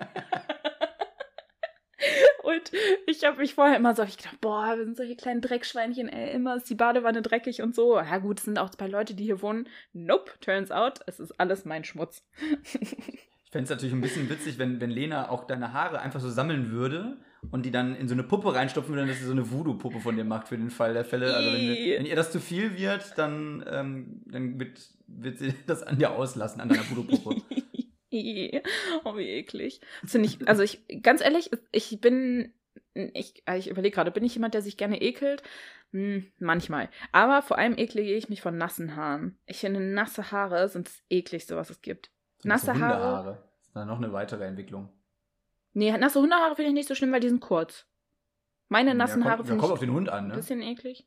Und 2.42 2.73
ich 3.07 3.25
habe 3.25 3.38
mich 3.38 3.54
vorher 3.54 3.76
immer 3.76 3.95
so, 3.95 4.02
ich 4.02 4.16
gedacht, 4.16 4.40
boah, 4.40 4.76
wir 4.76 4.85
sind 4.85 4.97
solche 4.97 5.16
kleinen 5.16 5.40
Dreckschweinchen, 5.40 6.09
ey, 6.09 6.35
immer 6.35 6.57
ist 6.57 6.71
die 6.71 6.75
Badewanne 6.75 7.23
dreckig 7.23 7.62
und 7.62 7.75
so. 7.75 7.97
Ja 7.97 8.18
gut, 8.18 8.38
es 8.38 8.45
sind 8.45 8.59
auch 8.59 8.71
zwei 8.71 8.87
Leute, 8.87 9.14
die 9.14 9.25
hier 9.25 9.42
wohnen. 9.42 9.68
Nope, 9.92 10.33
turns 10.40 10.71
out, 10.71 11.00
es 11.07 11.21
ist 11.21 11.38
alles 11.40 11.64
mein 11.64 11.85
Schmutz. 11.85 12.23
ich 12.80 13.50
fände 13.50 13.64
es 13.64 13.71
natürlich 13.71 13.95
ein 13.95 14.00
bisschen 14.00 14.28
witzig, 14.30 14.59
wenn, 14.59 14.80
wenn 14.80 14.90
Lena 14.90 15.30
auch 15.30 15.45
deine 15.45 15.73
Haare 15.73 16.00
einfach 16.00 16.21
so 16.21 16.30
sammeln 16.30 16.71
würde 16.71 17.16
und 17.50 17.64
die 17.64 17.71
dann 17.71 17.95
in 17.95 18.09
so 18.09 18.14
eine 18.14 18.23
Puppe 18.23 18.54
reinstopfen 18.54 18.95
würde, 18.95 19.09
dass 19.09 19.18
sie 19.18 19.25
so 19.25 19.33
eine 19.33 19.50
Voodoo-Puppe 19.50 20.00
von 20.00 20.16
dir 20.16 20.25
macht 20.25 20.49
für 20.49 20.57
den 20.57 20.71
Fall 20.71 20.95
der 20.95 21.04
Fälle. 21.04 21.35
Also 21.35 21.52
wenn, 21.52 21.68
wenn 21.68 22.07
ihr 22.07 22.16
das 22.16 22.30
zu 22.33 22.40
viel 22.40 22.76
wird, 22.76 23.16
dann, 23.16 23.64
ähm, 23.71 24.23
dann 24.26 24.59
wird, 24.59 24.78
wird 25.07 25.38
sie 25.38 25.54
das 25.66 25.83
an 25.83 25.99
dir 25.99 26.11
auslassen, 26.11 26.61
an 26.61 26.68
deiner 26.68 26.88
Voodoo-Puppe. 26.90 27.42
oh, 29.05 29.17
wie 29.17 29.29
eklig. 29.29 29.81
ich, 30.03 30.49
also 30.49 30.62
ich, 30.62 30.83
ganz 31.03 31.21
ehrlich, 31.21 31.50
ich 31.73 32.00
bin, 32.00 32.55
ich, 32.95 33.43
ich 33.57 33.69
überlege 33.69 33.95
gerade, 33.95 34.11
bin 34.11 34.25
ich 34.25 34.35
jemand, 34.35 34.55
der 34.55 34.62
sich 34.62 34.77
gerne 34.77 35.00
ekelt? 35.00 35.43
Hm, 35.93 36.31
manchmal. 36.38 36.91
Aber 37.12 37.43
vor 37.43 37.59
allem 37.59 37.77
eklige 37.77 38.15
ich 38.15 38.29
mich 38.29 38.43
von 38.43 38.57
nassen 38.57 38.97
Haaren. 38.97 39.38
Ich 39.47 39.59
finde, 39.59 39.81
nasse 39.81 40.31
Haare 40.31 40.69
sind 40.69 40.87
das 40.88 41.03
ekligste, 41.09 41.57
was 41.57 41.71
es 41.71 41.81
gibt. 41.81 42.11
Nasse 42.45 42.67
so 42.67 42.79
Haare. 42.79 43.43
Das 43.59 43.69
ist 43.69 43.77
dann 43.77 43.88
noch 43.88 43.99
eine 43.99 44.12
weitere 44.12 44.45
Entwicklung. 44.45 44.91
Nee, 45.73 45.97
nasse 45.97 46.21
Hundehaare 46.21 46.57
finde 46.57 46.71
ich 46.71 46.75
nicht 46.75 46.88
so 46.88 46.95
schlimm, 46.95 47.12
weil 47.12 47.21
die 47.21 47.29
sind 47.29 47.41
kurz. 47.41 47.87
Meine 48.69 48.95
nassen 48.95 49.23
ja, 49.23 49.31
Haare 49.31 49.45
finde 49.45 49.57
ich. 49.57 49.61
kommt 49.61 49.73
auf 49.73 49.81
den 49.81 49.93
Hund 49.93 50.09
an, 50.09 50.29
ne? 50.29 50.35
Ein 50.35 50.41
bisschen 50.41 50.62
eklig. 50.62 51.07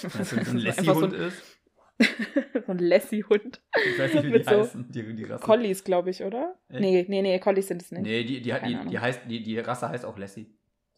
Wenn 0.00 0.20
es 0.20 0.32
ein 0.32 0.56
Lassie-Hund 0.58 1.12
so 1.12 1.16
ist. 1.16 1.59
so 2.66 2.72
ein 2.72 2.78
Lassie-Hund. 2.78 3.60
Ich 3.74 3.98
weiß 3.98 4.14
nicht, 4.14 4.24
wie 4.24 4.38
die 4.38 4.42
so 4.42 4.50
heißen, 4.50 4.90
die, 4.90 5.14
die 5.14 5.24
Rasse. 5.24 5.44
Collies, 5.44 5.84
glaube 5.84 6.10
ich, 6.10 6.22
oder? 6.22 6.56
Echt? 6.68 6.80
Nee, 6.80 7.06
nee, 7.08 7.22
nee, 7.22 7.38
Collies 7.38 7.68
sind 7.68 7.82
es 7.82 7.92
nicht. 7.92 8.02
Nee, 8.02 8.24
die, 8.24 8.40
die, 8.40 8.52
die, 8.52 8.88
die, 8.88 8.98
heißt, 8.98 9.22
die, 9.28 9.42
die 9.42 9.58
Rasse 9.58 9.88
heißt 9.88 10.04
auch 10.04 10.18
Lassie. 10.18 10.46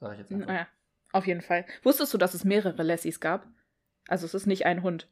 Sag 0.00 0.12
ich 0.12 0.18
jetzt 0.20 0.32
einfach. 0.32 0.46
Naja, 0.46 0.66
auf 1.12 1.26
jeden 1.26 1.42
Fall. 1.42 1.64
Wusstest 1.82 2.12
du, 2.14 2.18
dass 2.18 2.34
es 2.34 2.44
mehrere 2.44 2.82
Lassies 2.82 3.20
gab? 3.20 3.46
Also 4.08 4.26
es 4.26 4.34
ist 4.34 4.46
nicht 4.46 4.66
ein 4.66 4.82
Hund. 4.82 5.08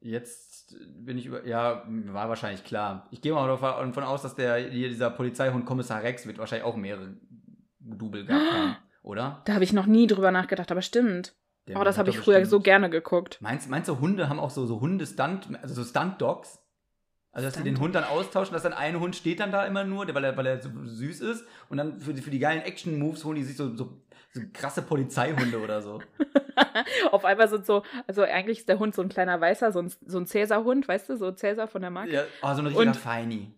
Jetzt 0.00 0.76
bin 1.04 1.18
ich 1.18 1.26
über. 1.26 1.46
Ja, 1.46 1.84
war 1.86 2.28
wahrscheinlich 2.28 2.64
klar. 2.64 3.06
Ich 3.10 3.20
gehe 3.20 3.32
mal 3.32 3.46
davon 3.46 4.04
aus, 4.04 4.22
dass 4.22 4.34
der 4.34 4.56
hier 4.56 4.88
dieser 4.88 5.10
Polizeihund 5.10 5.66
Kommissar 5.66 6.02
Rex 6.02 6.26
wird 6.26 6.38
wahrscheinlich 6.38 6.64
auch 6.64 6.76
mehrere 6.76 7.16
Double 7.80 8.24
gehabt 8.24 8.52
haben, 8.52 8.76
oder? 9.02 9.42
Da 9.44 9.54
habe 9.54 9.64
ich 9.64 9.72
noch 9.72 9.86
nie 9.86 10.06
drüber 10.06 10.30
nachgedacht, 10.30 10.70
aber 10.70 10.82
stimmt. 10.82 11.34
Der 11.70 11.80
oh, 11.80 11.84
das 11.84 11.98
habe 11.98 12.10
ich 12.10 12.18
früher 12.18 12.40
bestimmt. 12.40 12.50
so 12.50 12.60
gerne 12.60 12.90
geguckt. 12.90 13.38
Meinst, 13.40 13.70
meinst 13.70 13.88
du, 13.88 14.00
Hunde 14.00 14.28
haben 14.28 14.40
auch 14.40 14.50
so, 14.50 14.66
so 14.66 14.80
Hunde-Stunt, 14.80 15.48
also 15.62 15.74
so 15.74 15.84
Stunt-Dogs? 15.84 16.60
Also, 17.32 17.46
dass 17.46 17.54
sie 17.54 17.62
den 17.62 17.78
Hund 17.78 17.94
dann 17.94 18.02
austauschen, 18.02 18.54
dass 18.54 18.64
dann 18.64 18.72
ein 18.72 18.98
Hund 18.98 19.14
steht 19.14 19.38
dann 19.38 19.52
da 19.52 19.64
immer 19.64 19.84
nur, 19.84 20.12
weil 20.12 20.24
er, 20.24 20.36
weil 20.36 20.46
er 20.46 20.60
so 20.60 20.68
süß 20.82 21.20
ist. 21.20 21.44
Und 21.68 21.76
dann 21.76 22.00
für 22.00 22.12
die, 22.12 22.22
für 22.22 22.30
die 22.30 22.40
geilen 22.40 22.62
Action-Moves 22.62 23.24
holen 23.24 23.36
die 23.36 23.44
sich 23.44 23.56
so, 23.56 23.76
so, 23.76 24.00
so 24.32 24.40
krasse 24.52 24.82
Polizeihunde 24.82 25.60
oder 25.60 25.80
so. 25.80 26.02
Auf 27.12 27.24
einmal 27.24 27.48
sind 27.48 27.66
so, 27.66 27.84
also 28.08 28.22
eigentlich 28.22 28.58
ist 28.58 28.68
der 28.68 28.80
Hund 28.80 28.96
so 28.96 29.02
ein 29.02 29.08
kleiner 29.08 29.40
Weißer, 29.40 29.70
so 29.70 29.78
ein, 29.80 29.92
so 30.04 30.18
ein 30.18 30.26
Cäsar-Hund, 30.26 30.88
weißt 30.88 31.08
du, 31.08 31.16
so 31.16 31.30
Cäsar 31.30 31.68
von 31.68 31.82
der 31.82 31.90
Marke. 31.90 32.12
Ja, 32.12 32.24
oh, 32.42 32.52
so 32.52 32.62
ein 32.62 32.66
richtiger 32.66 32.94
Feini. 32.94 33.54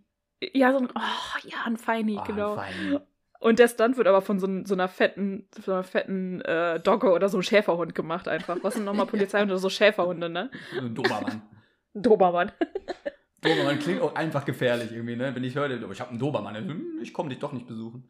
Ja, 0.53 0.73
so 0.73 0.79
ein, 0.79 0.89
oh, 0.95 1.49
ja, 1.49 1.59
ein 1.65 1.79
Feini, 1.79 2.19
oh, 2.21 2.25
genau. 2.25 2.57
Ein 2.57 2.75
Feini. 2.75 3.01
Und 3.43 3.59
der 3.59 3.67
Stunt 3.67 3.97
wird 3.97 4.07
aber 4.07 4.23
von 4.23 4.39
so, 4.39 4.47
so 4.65 4.75
einer 4.75 4.87
fetten, 4.87 5.49
so 5.65 5.73
einer 5.73 5.83
fetten 5.83 6.41
äh, 6.43 6.79
Dogge 6.79 7.11
oder 7.11 7.29
so 7.29 7.39
einem 7.39 7.43
Schäferhund 7.43 7.93
gemacht 7.93 8.29
einfach. 8.29 8.59
Was 8.63 8.75
sind 8.75 8.85
nochmal 8.85 9.07
Polizeihunde? 9.09 9.59
So 9.59 9.69
Schäferhunde, 9.69 10.29
ne? 10.29 10.49
Ein 10.79 10.95
Dobermann. 10.95 11.43
Dobermann. 11.93 12.53
Dobermann 13.41 13.81
klingt 13.81 14.01
auch 14.01 14.15
einfach 14.15 14.45
gefährlich 14.45 14.93
irgendwie, 14.93 15.17
ne? 15.17 15.35
Wenn 15.35 15.43
ich 15.43 15.57
höre, 15.57 15.91
ich 15.91 16.01
habe 16.01 16.11
einen 16.11 16.21
Dobermann, 16.21 16.55
hm, 16.55 17.01
ich 17.03 17.13
komme 17.13 17.31
dich 17.31 17.41
doch 17.41 17.53
nicht 17.53 17.67
besuchen. 17.67 18.09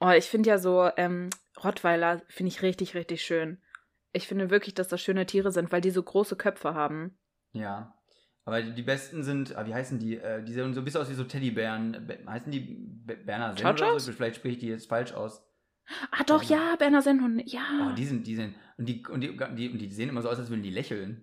oh, 0.00 0.10
ich 0.16 0.30
finde 0.30 0.48
ja 0.48 0.56
so 0.56 0.88
ähm, 0.96 1.28
Rottweiler 1.62 2.22
finde 2.28 2.48
ich 2.48 2.62
richtig, 2.62 2.94
richtig 2.94 3.20
schön. 3.20 3.60
Ich 4.14 4.26
finde 4.26 4.48
wirklich, 4.48 4.74
dass 4.74 4.88
das 4.88 5.02
schöne 5.02 5.26
Tiere 5.26 5.52
sind, 5.52 5.70
weil 5.72 5.82
die 5.82 5.90
so 5.90 6.02
große 6.02 6.36
Köpfe 6.36 6.72
haben. 6.72 7.18
Ja. 7.52 7.94
Aber 8.50 8.62
die 8.62 8.82
besten 8.82 9.22
sind, 9.22 9.56
ah, 9.56 9.64
wie 9.64 9.72
heißen 9.72 10.00
die? 10.00 10.16
Äh, 10.16 10.42
die 10.42 10.52
sehen 10.52 10.74
so 10.74 10.80
ein 10.80 10.84
bisschen 10.84 11.00
aus 11.00 11.08
wie 11.08 11.14
so 11.14 11.22
Teddybären. 11.22 12.08
heißen 12.26 12.50
die 12.50 12.58
Berner 12.58 13.56
Senn 13.56 13.64
oder 13.64 14.00
so? 14.00 14.10
Vielleicht 14.10 14.36
spreche 14.36 14.54
ich 14.54 14.58
die 14.58 14.66
jetzt 14.66 14.88
falsch 14.88 15.12
aus. 15.12 15.46
Ah, 16.10 16.24
doch, 16.26 16.42
ja, 16.42 16.74
Berner 16.74 17.00
Sennhunde, 17.00 17.44
ja. 17.46 17.62
Oh, 17.80 17.94
die 17.94 18.04
sind, 18.04 18.26
die 18.26 18.34
sind, 18.34 18.56
und 18.76 18.86
die, 18.86 19.06
und 19.06 19.20
die, 19.20 19.36
die, 19.54 19.78
die 19.78 19.92
sehen 19.92 20.08
immer 20.08 20.20
so 20.20 20.28
aus, 20.28 20.40
als 20.40 20.50
würden 20.50 20.64
die 20.64 20.70
lächeln. 20.70 21.22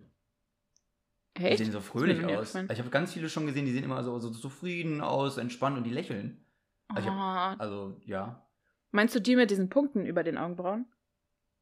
Echt? 1.34 1.60
Die 1.60 1.65
sehen 1.65 1.74
so 1.74 1.81
fröhlich 1.81 2.24
aus. 2.25 2.55
Ich 2.55 2.79
habe 2.79 2.89
ganz 2.91 3.12
viele 3.12 3.27
schon 3.27 3.46
gesehen, 3.46 3.65
die 3.65 3.74
sehen 3.74 3.84
immer 3.84 4.01
so, 4.05 4.17
so 4.19 4.29
zufrieden 4.29 5.01
aus, 5.01 5.38
entspannt 5.38 5.77
und 5.77 5.84
die 5.84 5.91
lächeln. 5.91 6.46
Also, 6.88 7.12
hab, 7.12 7.57
oh. 7.57 7.62
also, 7.62 8.01
ja. 8.05 8.48
Meinst 8.91 9.13
du 9.15 9.19
die 9.19 9.36
mit 9.36 9.51
diesen 9.51 9.67
Punkten 9.67 10.05
über 10.05 10.24
den 10.24 10.38
Augenbrauen? 10.38 10.86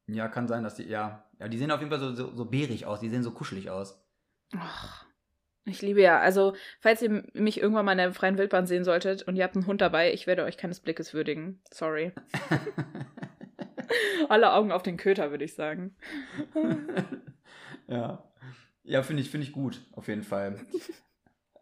Ja, 0.06 0.28
kann 0.28 0.46
sein, 0.46 0.62
dass 0.62 0.76
die, 0.76 0.84
ja. 0.84 1.28
Ja, 1.40 1.48
die 1.48 1.58
sehen 1.58 1.72
auf 1.72 1.80
jeden 1.80 1.90
Fall 1.90 1.98
so, 1.98 2.14
so, 2.14 2.36
so 2.36 2.44
bärig 2.44 2.86
aus, 2.86 3.00
die 3.00 3.08
sehen 3.08 3.24
so 3.24 3.32
kuschelig 3.32 3.68
aus. 3.68 4.00
Ach. 4.56 5.05
Ich 5.68 5.82
liebe 5.82 6.00
ja. 6.00 6.20
Also, 6.20 6.54
falls 6.80 7.02
ihr 7.02 7.24
mich 7.34 7.60
irgendwann 7.60 7.84
mal 7.84 7.92
in 7.92 7.98
der 7.98 8.14
freien 8.14 8.38
Wildbahn 8.38 8.66
sehen 8.66 8.84
solltet 8.84 9.24
und 9.24 9.36
ihr 9.36 9.44
habt 9.44 9.56
einen 9.56 9.66
Hund 9.66 9.80
dabei, 9.80 10.12
ich 10.12 10.26
werde 10.26 10.44
euch 10.44 10.56
keines 10.56 10.80
Blickes 10.80 11.12
würdigen. 11.12 11.60
Sorry. 11.72 12.12
Alle 14.28 14.52
Augen 14.52 14.72
auf 14.72 14.82
den 14.82 14.96
Köter, 14.96 15.30
würde 15.30 15.44
ich 15.44 15.54
sagen. 15.54 15.96
ja. 17.88 18.22
Ja, 18.84 19.02
finde 19.02 19.22
ich, 19.22 19.30
find 19.30 19.42
ich 19.42 19.52
gut, 19.52 19.84
auf 19.92 20.06
jeden 20.06 20.22
Fall. 20.22 20.64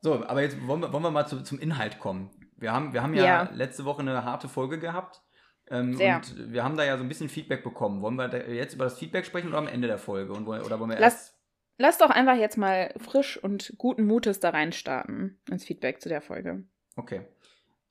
So, 0.02 0.23
aber 0.26 0.42
jetzt 0.42 0.66
wollen 0.66 0.82
wir, 0.82 0.92
wollen 0.92 1.02
wir 1.02 1.11
mal 1.11 1.26
zu, 1.26 1.42
zum 1.42 1.58
Inhalt 1.58 1.99
kommen. 1.99 2.30
Wir 2.58 2.73
haben, 2.73 2.92
wir 2.92 3.02
haben 3.02 3.14
ja, 3.14 3.25
ja. 3.25 3.50
letzte 3.54 3.87
Woche 3.87 4.02
eine 4.02 4.25
harte 4.25 4.49
Folge 4.49 4.78
gehabt. 4.78 5.23
Ähm, 5.70 5.96
Sehr. 5.96 6.16
Und 6.16 6.52
wir 6.52 6.62
haben 6.62 6.76
da 6.76 6.84
ja 6.84 6.99
so 6.99 7.02
ein 7.02 7.08
bisschen 7.08 7.30
Feedback 7.30 7.64
bekommen. 7.64 8.02
Wollen 8.02 8.16
wir 8.16 8.28
jetzt 8.52 8.75
über 8.75 8.84
das 8.84 8.99
Feedback 8.99 9.25
sprechen 9.25 9.49
oder 9.49 9.58
am 9.58 9.66
Ende 9.66 9.88
der 9.88 9.96
Folge? 9.96 10.34
Und, 10.34 10.46
oder 10.46 10.78
wollen 10.78 10.90
wir 10.90 10.99
Lass, 10.99 11.14
erst 11.14 11.34
Lass 11.76 11.99
doch 11.99 12.11
einfach 12.11 12.37
jetzt 12.37 12.57
mal 12.57 12.95
frisch 12.99 13.37
und 13.37 13.75
guten 13.78 14.07
Mutes 14.07 14.40
da 14.40 14.50
rein 14.50 14.73
starten 14.73 15.38
ins 15.50 15.64
Feedback 15.64 16.00
zu 16.00 16.09
der 16.09 16.21
Folge. 16.21 16.64
Okay. 16.97 17.23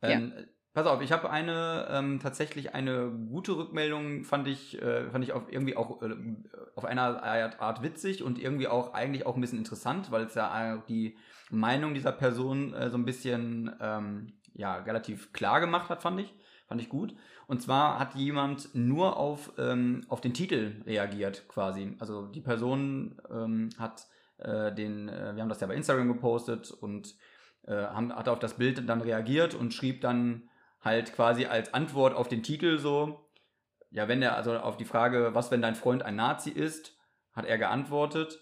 Ähm, 0.02 0.34
ja. 0.36 0.44
Pass 0.74 0.88
auf, 0.88 1.02
ich 1.02 1.12
habe 1.12 1.30
eine 1.30 1.88
ähm, 1.92 2.20
tatsächlich 2.20 2.74
eine 2.74 3.12
gute 3.30 3.56
Rückmeldung, 3.56 4.24
fand 4.24 4.48
ich, 4.48 4.82
äh, 4.82 5.12
fand 5.12 5.24
ich 5.24 5.32
auch 5.32 5.48
irgendwie 5.48 5.75
auch 5.75 6.02
äh, 6.02 6.16
auf 6.75 6.86
einer 6.86 7.22
Art 7.22 7.84
witzig 7.84 8.24
und 8.24 8.40
irgendwie 8.40 8.68
auch 8.68 8.94
eigentlich 8.94 9.28
auch 9.28 9.36
ein 9.36 9.42
bisschen 9.42 9.60
interessant, 9.60 10.10
weil 10.12 10.24
es 10.24 10.34
ja 10.34 10.84
die 10.90 11.16
Meinung 11.52 11.94
dieser 11.94 12.12
Person 12.12 12.74
äh, 12.74 12.90
so 12.90 12.98
ein 12.98 13.06
bisschen 13.06 13.75
ähm, 13.80 14.34
ja 14.56 14.78
relativ 14.78 15.32
klar 15.32 15.60
gemacht 15.60 15.90
hat, 15.90 16.02
fand 16.02 16.22
ich. 16.22 16.34
Fand 16.68 16.82
ich 16.82 16.90
gut. 16.90 17.13
Und 17.48 17.62
zwar 17.62 18.00
hat 18.00 18.16
jemand 18.16 18.74
nur 18.74 19.18
auf, 19.18 19.54
ähm, 19.58 20.06
auf 20.08 20.22
den 20.22 20.34
Titel 20.34 20.82
reagiert, 20.86 21.48
quasi. 21.48 21.96
Also 22.00 22.28
die 22.28 22.42
Person 22.42 23.22
ähm, 23.30 23.70
hat 23.78 24.08
äh, 24.38 24.74
den, 24.74 25.10
äh, 25.10 25.36
wir 25.36 25.42
haben 25.42 25.50
das 25.50 25.60
ja 25.60 25.68
bei 25.68 25.76
Instagram 25.76 26.08
gepostet 26.08 26.72
und 26.72 27.16
äh, 27.68 27.74
haben, 27.74 28.14
hat 28.14 28.30
auf 28.30 28.40
das 28.40 28.56
Bild 28.56 28.88
dann 28.88 29.02
reagiert 29.02 29.56
und 29.56 29.74
schrieb 29.74 30.02
dann 30.02 30.50
halt 30.82 31.14
quasi 31.14 31.46
als 31.46 31.74
Antwort 31.74 32.16
auf 32.16 32.28
den 32.28 32.44
Titel 32.44 32.78
so, 32.78 33.30
ja, 33.92 34.08
wenn 34.08 34.22
er, 34.22 34.36
also 34.36 34.58
auf 34.58 34.78
die 34.78 34.86
Frage, 34.86 35.34
was, 35.34 35.52
wenn 35.52 35.62
dein 35.62 35.76
Freund 35.76 36.04
ein 36.04 36.16
Nazi 36.16 36.50
ist, 36.50 36.98
hat 37.34 37.46
er 37.46 37.58
geantwortet, 37.58 38.40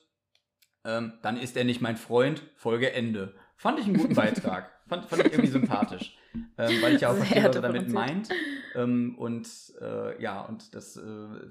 ähm, 0.86 1.14
dann 1.22 1.38
ist 1.38 1.58
er 1.58 1.64
nicht 1.64 1.82
mein 1.82 1.98
Freund, 1.98 2.44
Folge 2.56 2.94
Ende. 2.94 3.36
Fand 3.56 3.80
ich 3.80 3.86
einen 3.86 3.98
guten 3.98 4.16
Beitrag. 4.16 4.72
fand, 4.88 5.06
fand 5.06 5.26
ich 5.26 5.34
irgendwie 5.34 5.52
sympathisch 5.52 6.18
ähm, 6.58 6.82
weil 6.82 6.96
ich 6.96 7.02
ja 7.02 7.10
auch 7.10 7.16
verstehe, 7.16 7.44
was 7.46 7.56
er 7.56 7.62
damit 7.62 7.90
meint. 7.90 8.30
Ähm, 8.74 9.16
und 9.18 9.50
äh, 9.82 10.22
ja, 10.22 10.42
und 10.42 10.74
das 10.74 10.96
äh, 10.96 11.02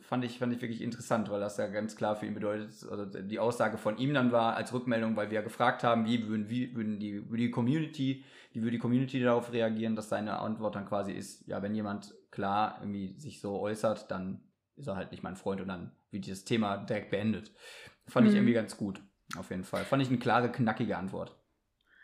fand, 0.00 0.24
ich, 0.24 0.38
fand 0.38 0.54
ich 0.54 0.62
wirklich 0.62 0.80
interessant, 0.80 1.30
weil 1.30 1.40
das 1.40 1.58
ja 1.58 1.66
ganz 1.66 1.96
klar 1.96 2.16
für 2.16 2.24
ihn 2.26 2.32
bedeutet, 2.34 2.70
also 2.90 3.04
die 3.04 3.38
Aussage 3.38 3.76
von 3.76 3.98
ihm 3.98 4.14
dann 4.14 4.32
war 4.32 4.56
als 4.56 4.72
Rückmeldung, 4.72 5.16
weil 5.16 5.30
wir 5.30 5.36
ja 5.36 5.42
gefragt 5.42 5.84
haben, 5.84 6.06
wie 6.06 6.26
würden, 6.26 6.48
wie 6.48 6.74
würden 6.74 6.98
die, 6.98 7.28
würde 7.28 7.42
die 7.42 7.50
Community, 7.50 8.24
wie 8.52 8.60
würde 8.62 8.72
die 8.72 8.78
Community 8.78 9.20
darauf 9.22 9.52
reagieren, 9.52 9.96
dass 9.96 10.08
seine 10.08 10.38
Antwort 10.38 10.76
dann 10.76 10.86
quasi 10.86 11.12
ist, 11.12 11.46
ja, 11.46 11.60
wenn 11.62 11.74
jemand 11.74 12.14
klar 12.30 12.78
irgendwie 12.80 13.14
sich 13.18 13.40
so 13.40 13.60
äußert, 13.60 14.10
dann 14.10 14.40
ist 14.76 14.86
er 14.86 14.96
halt 14.96 15.10
nicht 15.10 15.22
mein 15.22 15.36
Freund 15.36 15.60
und 15.60 15.68
dann 15.68 15.92
wird 16.10 16.24
dieses 16.24 16.44
Thema 16.44 16.78
direkt 16.78 17.10
beendet. 17.10 17.52
Fand 18.08 18.26
ich 18.26 18.32
Mhm. 18.32 18.38
irgendwie 18.38 18.54
ganz 18.54 18.76
gut. 18.78 19.02
Auf 19.36 19.50
jeden 19.50 19.64
Fall. 19.64 19.84
Fand 19.84 20.02
ich 20.02 20.08
eine 20.08 20.18
klare, 20.18 20.50
knackige 20.50 20.96
Antwort. 20.96 21.36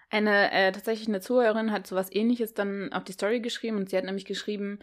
Eine, 0.09 0.53
äh, 0.53 0.73
tatsächlich 0.73 1.09
eine 1.09 1.21
Zuhörerin 1.21 1.73
hat 1.73 1.87
sowas 1.87 2.13
ähnliches 2.13 2.55
dann 2.55 2.93
auf 2.93 3.05
die 3.05 3.13
Story 3.13 3.41
geschrieben 3.41 3.77
und 3.77 3.91
sie 3.91 3.97
hat 3.97 4.05
nämlich 4.05 4.25
geschrieben, 4.25 4.79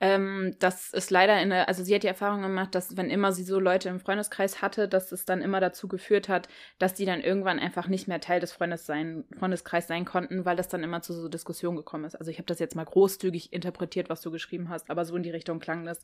ähm, 0.00 0.54
dass 0.60 0.92
es 0.92 1.10
leider 1.10 1.42
in 1.42 1.50
der, 1.50 1.66
also 1.68 1.82
sie 1.82 1.92
hat 1.94 2.04
die 2.04 2.08
Erfahrung 2.08 2.42
gemacht, 2.42 2.74
dass 2.74 2.96
wenn 2.96 3.10
immer 3.10 3.32
sie 3.32 3.42
so 3.42 3.58
Leute 3.58 3.88
im 3.88 3.98
Freundeskreis 3.98 4.62
hatte, 4.62 4.86
dass 4.88 5.10
es 5.10 5.24
dann 5.24 5.42
immer 5.42 5.58
dazu 5.58 5.88
geführt 5.88 6.28
hat, 6.28 6.48
dass 6.78 6.94
die 6.94 7.04
dann 7.04 7.20
irgendwann 7.20 7.58
einfach 7.58 7.88
nicht 7.88 8.06
mehr 8.06 8.20
Teil 8.20 8.38
des 8.38 8.52
Freundes 8.52 8.86
sein, 8.86 9.24
Freundeskreis 9.36 9.88
sein 9.88 10.04
konnten, 10.04 10.44
weil 10.44 10.56
das 10.56 10.68
dann 10.68 10.84
immer 10.84 11.02
zu 11.02 11.12
so 11.12 11.28
Diskussionen 11.28 11.76
gekommen 11.76 12.04
ist. 12.04 12.14
Also 12.14 12.30
ich 12.30 12.38
habe 12.38 12.46
das 12.46 12.60
jetzt 12.60 12.76
mal 12.76 12.84
großzügig 12.84 13.52
interpretiert, 13.52 14.08
was 14.08 14.20
du 14.20 14.30
geschrieben 14.30 14.68
hast, 14.68 14.88
aber 14.90 15.04
so 15.04 15.16
in 15.16 15.24
die 15.24 15.30
Richtung 15.30 15.58
klang 15.58 15.84
das, 15.84 16.00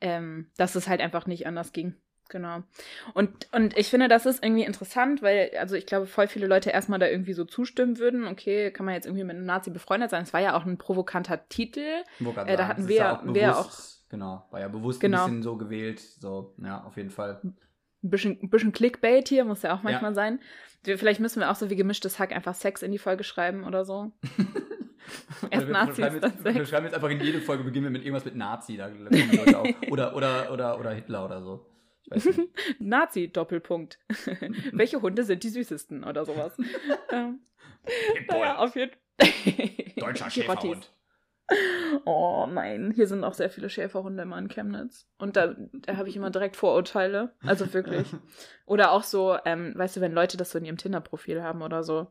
ähm, 0.00 0.50
dass 0.56 0.74
es 0.74 0.88
halt 0.88 1.00
einfach 1.00 1.26
nicht 1.26 1.46
anders 1.46 1.72
ging. 1.72 1.94
Genau. 2.28 2.62
Und, 3.14 3.48
und 3.52 3.76
ich 3.76 3.88
finde, 3.90 4.08
das 4.08 4.24
ist 4.24 4.42
irgendwie 4.42 4.64
interessant, 4.64 5.20
weil, 5.22 5.50
also 5.58 5.74
ich 5.76 5.84
glaube, 5.84 6.06
voll 6.06 6.28
viele 6.28 6.46
Leute 6.46 6.70
erstmal 6.70 6.98
da 6.98 7.06
irgendwie 7.06 7.34
so 7.34 7.44
zustimmen 7.44 7.98
würden. 7.98 8.26
Okay, 8.26 8.70
kann 8.70 8.86
man 8.86 8.94
jetzt 8.94 9.04
irgendwie 9.06 9.24
mit 9.24 9.36
einem 9.36 9.44
Nazi 9.44 9.70
befreundet 9.70 10.10
sein? 10.10 10.22
Es 10.22 10.32
war 10.32 10.40
ja 10.40 10.56
auch 10.56 10.64
ein 10.64 10.78
provokanter 10.78 11.46
Titel. 11.50 11.80
Äh, 12.46 12.56
da 12.56 12.68
hatten 12.68 12.88
wir- 12.88 12.96
ja 12.96 13.16
auch 13.18 13.22
bewusst, 13.22 14.06
genau, 14.08 14.46
war 14.50 14.60
ja 14.60 14.68
bewusst 14.68 15.00
Genau. 15.00 15.24
ein 15.24 15.26
bisschen 15.26 15.42
so 15.42 15.56
gewählt. 15.58 16.00
So, 16.00 16.54
ja, 16.62 16.82
auf 16.84 16.96
jeden 16.96 17.10
Fall. 17.10 17.40
Ein 17.44 17.54
bisschen, 18.02 18.38
ein 18.42 18.48
bisschen 18.50 18.72
Clickbait 18.72 19.28
hier, 19.28 19.44
muss 19.44 19.62
ja 19.62 19.74
auch 19.74 19.82
manchmal 19.82 20.12
Ja. 20.12 20.14
sein. 20.14 20.40
Vielleicht 20.84 21.20
müssen 21.20 21.38
wir 21.40 21.50
auch 21.50 21.54
so 21.56 21.68
wie 21.70 21.76
gemischtes 21.76 22.18
Hack 22.18 22.32
einfach 22.32 22.54
Sex 22.54 22.82
in 22.82 22.92
die 22.92 22.98
Folge 22.98 23.24
schreiben 23.24 23.64
oder 23.64 23.84
so. 23.84 24.10
Erst 25.50 25.66
wir, 25.66 25.72
Nazis, 25.72 25.96
schreiben 25.96 26.20
jetzt, 26.22 26.44
wir 26.44 26.66
schreiben 26.66 26.86
jetzt 26.86 26.94
einfach 26.94 27.10
in 27.10 27.20
jede 27.20 27.40
Folge 27.40 27.64
beginnen 27.64 27.84
wir 27.86 27.90
mit 27.90 28.02
irgendwas 28.04 28.24
mit 28.24 28.36
Nazi. 28.36 28.76
Da 28.76 28.88
kommen 28.88 29.10
die 29.10 29.36
Leute 29.36 29.58
auch. 29.58 29.66
Oder, 29.90 30.16
oder, 30.16 30.50
oder, 30.52 30.78
oder 30.80 30.90
Hitler 30.92 31.24
oder 31.24 31.42
so. 31.42 31.66
Ich 32.14 32.26
weiß 32.26 32.36
nicht. 32.36 32.50
Nazi, 32.80 33.28
Doppelpunkt. 33.28 33.98
Welche 34.72 35.02
Hunde 35.02 35.24
sind 35.24 35.42
die 35.42 35.48
süßesten 35.48 36.04
oder 36.04 36.24
sowas? 36.24 36.56
ähm, 37.10 37.40
naja, 38.28 38.58
auf 38.58 38.74
jeden 38.76 38.92
Deutscher. 39.96 40.30
Schäferhund. 40.30 40.92
Oh 42.04 42.46
nein, 42.50 42.92
hier 42.94 43.06
sind 43.06 43.24
auch 43.24 43.34
sehr 43.34 43.50
viele 43.50 43.68
Schäferhunde 43.68 44.22
immer 44.22 44.38
in 44.38 44.48
Chemnitz. 44.48 45.06
Und 45.18 45.36
da, 45.36 45.54
da 45.72 45.96
habe 45.96 46.08
ich 46.08 46.16
immer 46.16 46.30
direkt 46.30 46.56
Vorurteile. 46.56 47.34
Also 47.44 47.74
wirklich. 47.74 48.06
Oder 48.64 48.92
auch 48.92 49.02
so, 49.02 49.36
ähm, 49.44 49.72
weißt 49.76 49.96
du, 49.96 50.00
wenn 50.00 50.12
Leute 50.12 50.36
das 50.36 50.52
so 50.52 50.58
in 50.58 50.64
ihrem 50.64 50.78
Tinder-Profil 50.78 51.42
haben 51.42 51.60
oder 51.60 51.82
so. 51.82 52.06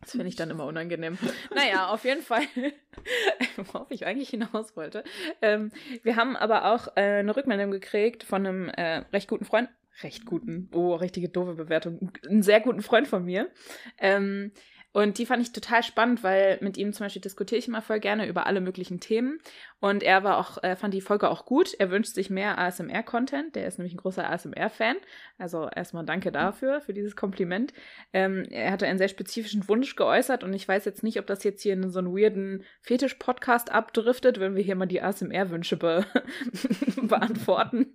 Das 0.00 0.12
finde 0.12 0.28
ich 0.28 0.36
dann 0.36 0.50
immer 0.50 0.66
unangenehm. 0.66 1.18
Naja, 1.54 1.88
auf 1.88 2.04
jeden 2.04 2.22
Fall, 2.22 2.42
worauf 3.56 3.90
ich 3.90 4.06
eigentlich 4.06 4.28
hinaus 4.30 4.76
wollte. 4.76 5.02
Ähm, 5.42 5.72
wir 6.02 6.16
haben 6.16 6.36
aber 6.36 6.72
auch 6.72 6.88
äh, 6.96 7.18
eine 7.18 7.34
Rückmeldung 7.34 7.70
gekriegt 7.70 8.22
von 8.22 8.46
einem 8.46 8.68
äh, 8.68 8.98
recht 9.12 9.28
guten 9.28 9.44
Freund. 9.44 9.68
Recht 10.02 10.26
guten, 10.26 10.68
oh, 10.74 10.94
richtige 10.94 11.30
doofe 11.30 11.54
Bewertung. 11.54 12.12
Einen 12.28 12.42
sehr 12.42 12.60
guten 12.60 12.82
Freund 12.82 13.08
von 13.08 13.24
mir. 13.24 13.50
Ähm, 13.98 14.52
und 14.96 15.18
die 15.18 15.26
fand 15.26 15.42
ich 15.42 15.52
total 15.52 15.82
spannend, 15.82 16.24
weil 16.24 16.56
mit 16.62 16.78
ihm 16.78 16.94
zum 16.94 17.04
Beispiel 17.04 17.20
diskutiere 17.20 17.58
ich 17.58 17.68
immer 17.68 17.82
voll 17.82 18.00
gerne 18.00 18.26
über 18.26 18.46
alle 18.46 18.62
möglichen 18.62 18.98
Themen. 18.98 19.40
Und 19.78 20.02
er 20.02 20.24
war 20.24 20.38
auch, 20.38 20.62
äh, 20.62 20.74
fand 20.74 20.94
die 20.94 21.02
Folge 21.02 21.28
auch 21.28 21.44
gut. 21.44 21.74
Er 21.78 21.90
wünscht 21.90 22.14
sich 22.14 22.30
mehr 22.30 22.56
ASMR-Content. 22.56 23.54
Der 23.56 23.66
ist 23.66 23.76
nämlich 23.76 23.92
ein 23.92 23.98
großer 23.98 24.26
ASMR-Fan. 24.26 24.96
Also 25.36 25.68
erstmal 25.68 26.06
danke 26.06 26.32
dafür, 26.32 26.80
für 26.80 26.94
dieses 26.94 27.14
Kompliment. 27.14 27.74
Ähm, 28.14 28.46
er 28.48 28.72
hatte 28.72 28.86
einen 28.86 28.96
sehr 28.96 29.08
spezifischen 29.08 29.68
Wunsch 29.68 29.96
geäußert 29.96 30.42
und 30.42 30.54
ich 30.54 30.66
weiß 30.66 30.86
jetzt 30.86 31.02
nicht, 31.02 31.20
ob 31.20 31.26
das 31.26 31.44
jetzt 31.44 31.60
hier 31.60 31.74
in 31.74 31.90
so 31.90 31.98
einen 31.98 32.16
weirden 32.16 32.64
Fetisch-Podcast 32.80 33.70
abdriftet, 33.70 34.40
wenn 34.40 34.56
wir 34.56 34.62
hier 34.62 34.76
mal 34.76 34.86
die 34.86 35.02
ASMR-Wünsche 35.02 35.76
be 35.76 36.06
beantworten. 37.02 37.92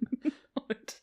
Und, 0.54 1.02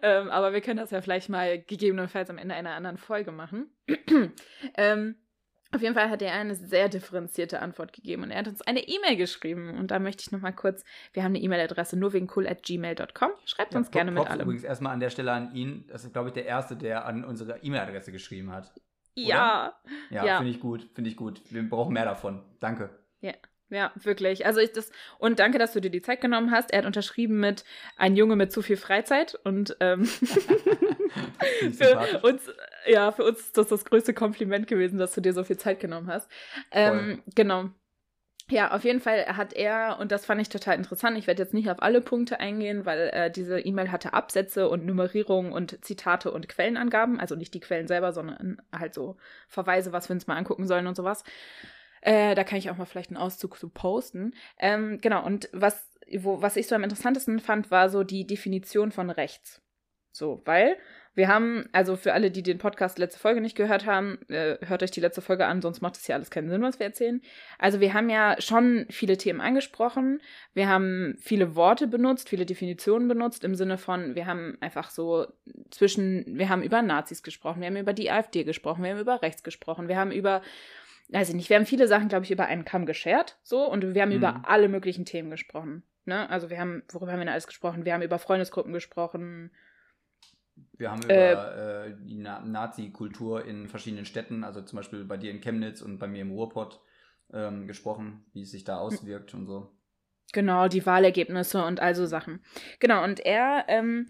ähm, 0.00 0.30
aber 0.30 0.54
wir 0.54 0.62
können 0.62 0.78
das 0.78 0.90
ja 0.90 1.02
vielleicht 1.02 1.28
mal 1.28 1.60
gegebenenfalls 1.60 2.30
am 2.30 2.38
Ende 2.38 2.54
einer 2.54 2.72
anderen 2.72 2.96
Folge 2.96 3.30
machen. 3.30 3.70
ähm, 4.78 5.16
auf 5.74 5.82
jeden 5.82 5.94
Fall 5.94 6.10
hat 6.10 6.22
er 6.22 6.32
eine 6.32 6.54
sehr 6.54 6.88
differenzierte 6.88 7.60
Antwort 7.60 7.92
gegeben 7.92 8.22
und 8.22 8.30
er 8.30 8.38
hat 8.38 8.48
uns 8.48 8.62
eine 8.62 8.80
E-Mail 8.86 9.16
geschrieben. 9.16 9.76
Und 9.78 9.90
da 9.90 9.98
möchte 9.98 10.22
ich 10.22 10.32
nochmal 10.32 10.52
kurz, 10.54 10.84
wir 11.12 11.22
haben 11.22 11.32
eine 11.32 11.40
E-Mail-Adresse 11.40 11.96
nur 11.98 12.12
wegen 12.12 12.28
cool 12.36 12.46
at 12.46 12.62
gmail.com. 12.62 13.30
Schreibt 13.44 13.72
Ja, 13.74 13.78
uns 13.78 13.90
gerne 13.90 14.10
mit 14.10 14.26
allem. 14.26 14.42
Übrigens 14.42 14.64
erstmal 14.64 14.92
an 14.92 15.00
der 15.00 15.10
Stelle 15.10 15.32
an 15.32 15.54
ihn. 15.54 15.86
Das 15.88 16.04
ist, 16.04 16.12
glaube 16.12 16.28
ich, 16.28 16.34
der 16.34 16.46
Erste, 16.46 16.76
der 16.76 17.04
an 17.06 17.24
unsere 17.24 17.58
E-Mail-Adresse 17.62 18.12
geschrieben 18.12 18.52
hat. 18.52 18.72
Ja, 19.16 19.74
Ja, 20.10 20.24
Ja. 20.24 20.36
finde 20.38 20.50
ich 20.52 20.60
gut, 20.60 20.88
finde 20.94 21.10
ich 21.10 21.16
gut. 21.16 21.40
Wir 21.50 21.62
brauchen 21.68 21.92
mehr 21.92 22.04
davon. 22.04 22.42
Danke. 22.60 22.90
ja, 23.70 23.90
wirklich. 23.96 24.44
Also 24.46 24.60
ich 24.60 24.72
das, 24.72 24.90
und 25.18 25.38
danke, 25.40 25.58
dass 25.58 25.72
du 25.72 25.80
dir 25.80 25.90
die 25.90 26.02
Zeit 26.02 26.20
genommen 26.20 26.50
hast. 26.52 26.70
Er 26.72 26.78
hat 26.80 26.86
unterschrieben 26.86 27.40
mit 27.40 27.64
ein 27.96 28.14
Junge 28.14 28.36
mit 28.36 28.52
zu 28.52 28.62
viel 28.62 28.76
Freizeit 28.76 29.34
und 29.44 29.76
ähm, 29.80 30.04
für 31.72 32.20
uns, 32.22 32.42
ja, 32.86 33.12
für 33.12 33.24
uns 33.24 33.40
ist 33.40 33.56
das 33.56 33.68
das 33.68 33.84
größte 33.84 34.14
Kompliment 34.14 34.66
gewesen, 34.66 34.98
dass 34.98 35.14
du 35.14 35.20
dir 35.20 35.32
so 35.32 35.44
viel 35.44 35.58
Zeit 35.58 35.80
genommen 35.80 36.08
hast. 36.08 36.30
Ähm, 36.70 37.22
genau. 37.34 37.70
Ja, 38.50 38.72
auf 38.72 38.84
jeden 38.84 39.00
Fall 39.00 39.24
hat 39.38 39.54
er, 39.54 39.98
und 39.98 40.12
das 40.12 40.26
fand 40.26 40.38
ich 40.38 40.50
total 40.50 40.76
interessant, 40.76 41.16
ich 41.16 41.26
werde 41.26 41.42
jetzt 41.42 41.54
nicht 41.54 41.70
auf 41.70 41.80
alle 41.80 42.02
Punkte 42.02 42.40
eingehen, 42.40 42.84
weil 42.84 43.10
äh, 43.14 43.30
diese 43.30 43.58
E-Mail 43.58 43.90
hatte 43.90 44.12
Absätze 44.12 44.68
und 44.68 44.84
Nummerierung 44.84 45.50
und 45.50 45.82
Zitate 45.82 46.30
und 46.30 46.46
Quellenangaben, 46.46 47.18
also 47.20 47.36
nicht 47.36 47.54
die 47.54 47.60
Quellen 47.60 47.86
selber, 47.86 48.12
sondern 48.12 48.60
halt 48.70 48.92
so 48.92 49.16
Verweise, 49.48 49.92
was 49.92 50.10
wir 50.10 50.14
uns 50.14 50.26
mal 50.26 50.36
angucken 50.36 50.66
sollen 50.66 50.86
und 50.86 50.94
sowas. 50.94 51.24
Äh, 52.02 52.34
da 52.34 52.44
kann 52.44 52.58
ich 52.58 52.68
auch 52.68 52.76
mal 52.76 52.84
vielleicht 52.84 53.08
einen 53.08 53.16
Auszug 53.16 53.58
zu 53.58 53.70
posten. 53.70 54.34
Ähm, 54.58 54.98
genau, 55.00 55.24
und 55.24 55.48
was, 55.52 55.90
wo, 56.18 56.42
was 56.42 56.56
ich 56.56 56.66
so 56.66 56.74
am 56.74 56.84
interessantesten 56.84 57.40
fand, 57.40 57.70
war 57.70 57.88
so 57.88 58.04
die 58.04 58.26
Definition 58.26 58.92
von 58.92 59.08
rechts. 59.08 59.62
So, 60.12 60.42
weil 60.44 60.76
wir 61.14 61.28
haben, 61.28 61.68
also 61.72 61.96
für 61.96 62.12
alle, 62.12 62.30
die 62.30 62.42
den 62.42 62.58
Podcast 62.58 62.98
letzte 62.98 63.20
Folge 63.20 63.40
nicht 63.40 63.56
gehört 63.56 63.86
haben, 63.86 64.18
äh, 64.28 64.56
hört 64.66 64.82
euch 64.82 64.90
die 64.90 65.00
letzte 65.00 65.22
Folge 65.22 65.46
an, 65.46 65.62
sonst 65.62 65.80
macht 65.80 65.96
es 65.96 66.06
ja 66.06 66.16
alles 66.16 66.30
keinen 66.30 66.48
Sinn, 66.48 66.62
was 66.62 66.78
wir 66.78 66.86
erzählen. 66.86 67.22
Also 67.58 67.80
wir 67.80 67.94
haben 67.94 68.10
ja 68.10 68.36
schon 68.40 68.86
viele 68.90 69.16
Themen 69.16 69.40
angesprochen. 69.40 70.20
Wir 70.54 70.68
haben 70.68 71.16
viele 71.20 71.54
Worte 71.54 71.86
benutzt, 71.86 72.28
viele 72.28 72.46
Definitionen 72.46 73.06
benutzt, 73.08 73.44
im 73.44 73.54
Sinne 73.54 73.78
von, 73.78 74.14
wir 74.14 74.26
haben 74.26 74.58
einfach 74.60 74.90
so 74.90 75.26
zwischen, 75.70 76.24
wir 76.38 76.48
haben 76.48 76.62
über 76.62 76.82
Nazis 76.82 77.22
gesprochen, 77.22 77.60
wir 77.60 77.68
haben 77.68 77.76
über 77.76 77.92
die 77.92 78.10
AfD 78.10 78.44
gesprochen, 78.44 78.82
wir 78.82 78.90
haben 78.90 79.00
über 79.00 79.22
rechts 79.22 79.42
gesprochen, 79.42 79.88
wir 79.88 79.96
haben 79.96 80.10
über, 80.10 80.42
weiß 81.10 81.28
ich 81.28 81.34
nicht, 81.34 81.48
wir 81.48 81.56
haben 81.56 81.66
viele 81.66 81.86
Sachen, 81.86 82.08
glaube 82.08 82.24
ich, 82.24 82.30
über 82.30 82.46
einen 82.46 82.64
Kamm 82.64 82.86
geschert, 82.86 83.38
so, 83.42 83.70
und 83.70 83.94
wir 83.94 84.02
haben 84.02 84.10
Mhm. 84.10 84.16
über 84.16 84.42
alle 84.48 84.68
möglichen 84.68 85.04
Themen 85.04 85.30
gesprochen. 85.30 85.84
Ne? 86.06 86.28
Also 86.28 86.50
wir 86.50 86.58
haben, 86.58 86.82
worüber 86.92 87.12
haben 87.12 87.20
wir 87.20 87.24
denn 87.24 87.32
alles 87.32 87.46
gesprochen? 87.46 87.84
Wir 87.84 87.94
haben 87.94 88.02
über 88.02 88.18
Freundesgruppen 88.18 88.72
gesprochen, 88.72 89.50
Wir 90.76 90.90
haben 90.90 91.02
Äh, 91.08 91.32
über 91.32 91.56
äh, 91.56 91.94
die 92.04 92.18
Na 92.18 92.40
Nazi-Kultur 92.40 93.44
in 93.44 93.68
verschiedenen 93.68 94.04
Städten, 94.04 94.44
also 94.44 94.62
zum 94.62 94.76
Beispiel 94.76 95.04
bei 95.04 95.16
dir 95.16 95.30
in 95.30 95.40
Chemnitz 95.40 95.82
und 95.82 95.98
bei 95.98 96.06
mir 96.06 96.22
im 96.22 96.32
Ruhrpott, 96.32 96.80
ähm, 97.32 97.66
gesprochen, 97.66 98.24
wie 98.32 98.42
es 98.42 98.50
sich 98.50 98.64
da 98.64 98.78
auswirkt 98.78 99.34
und 99.34 99.46
so. 99.46 99.72
Genau, 100.32 100.68
die 100.68 100.84
Wahlergebnisse 100.84 101.64
und 101.64 101.80
all 101.80 101.94
so 101.94 102.06
Sachen. 102.06 102.44
Genau, 102.80 103.04
und 103.04 103.20
er, 103.20 103.64
ähm, 103.68 104.08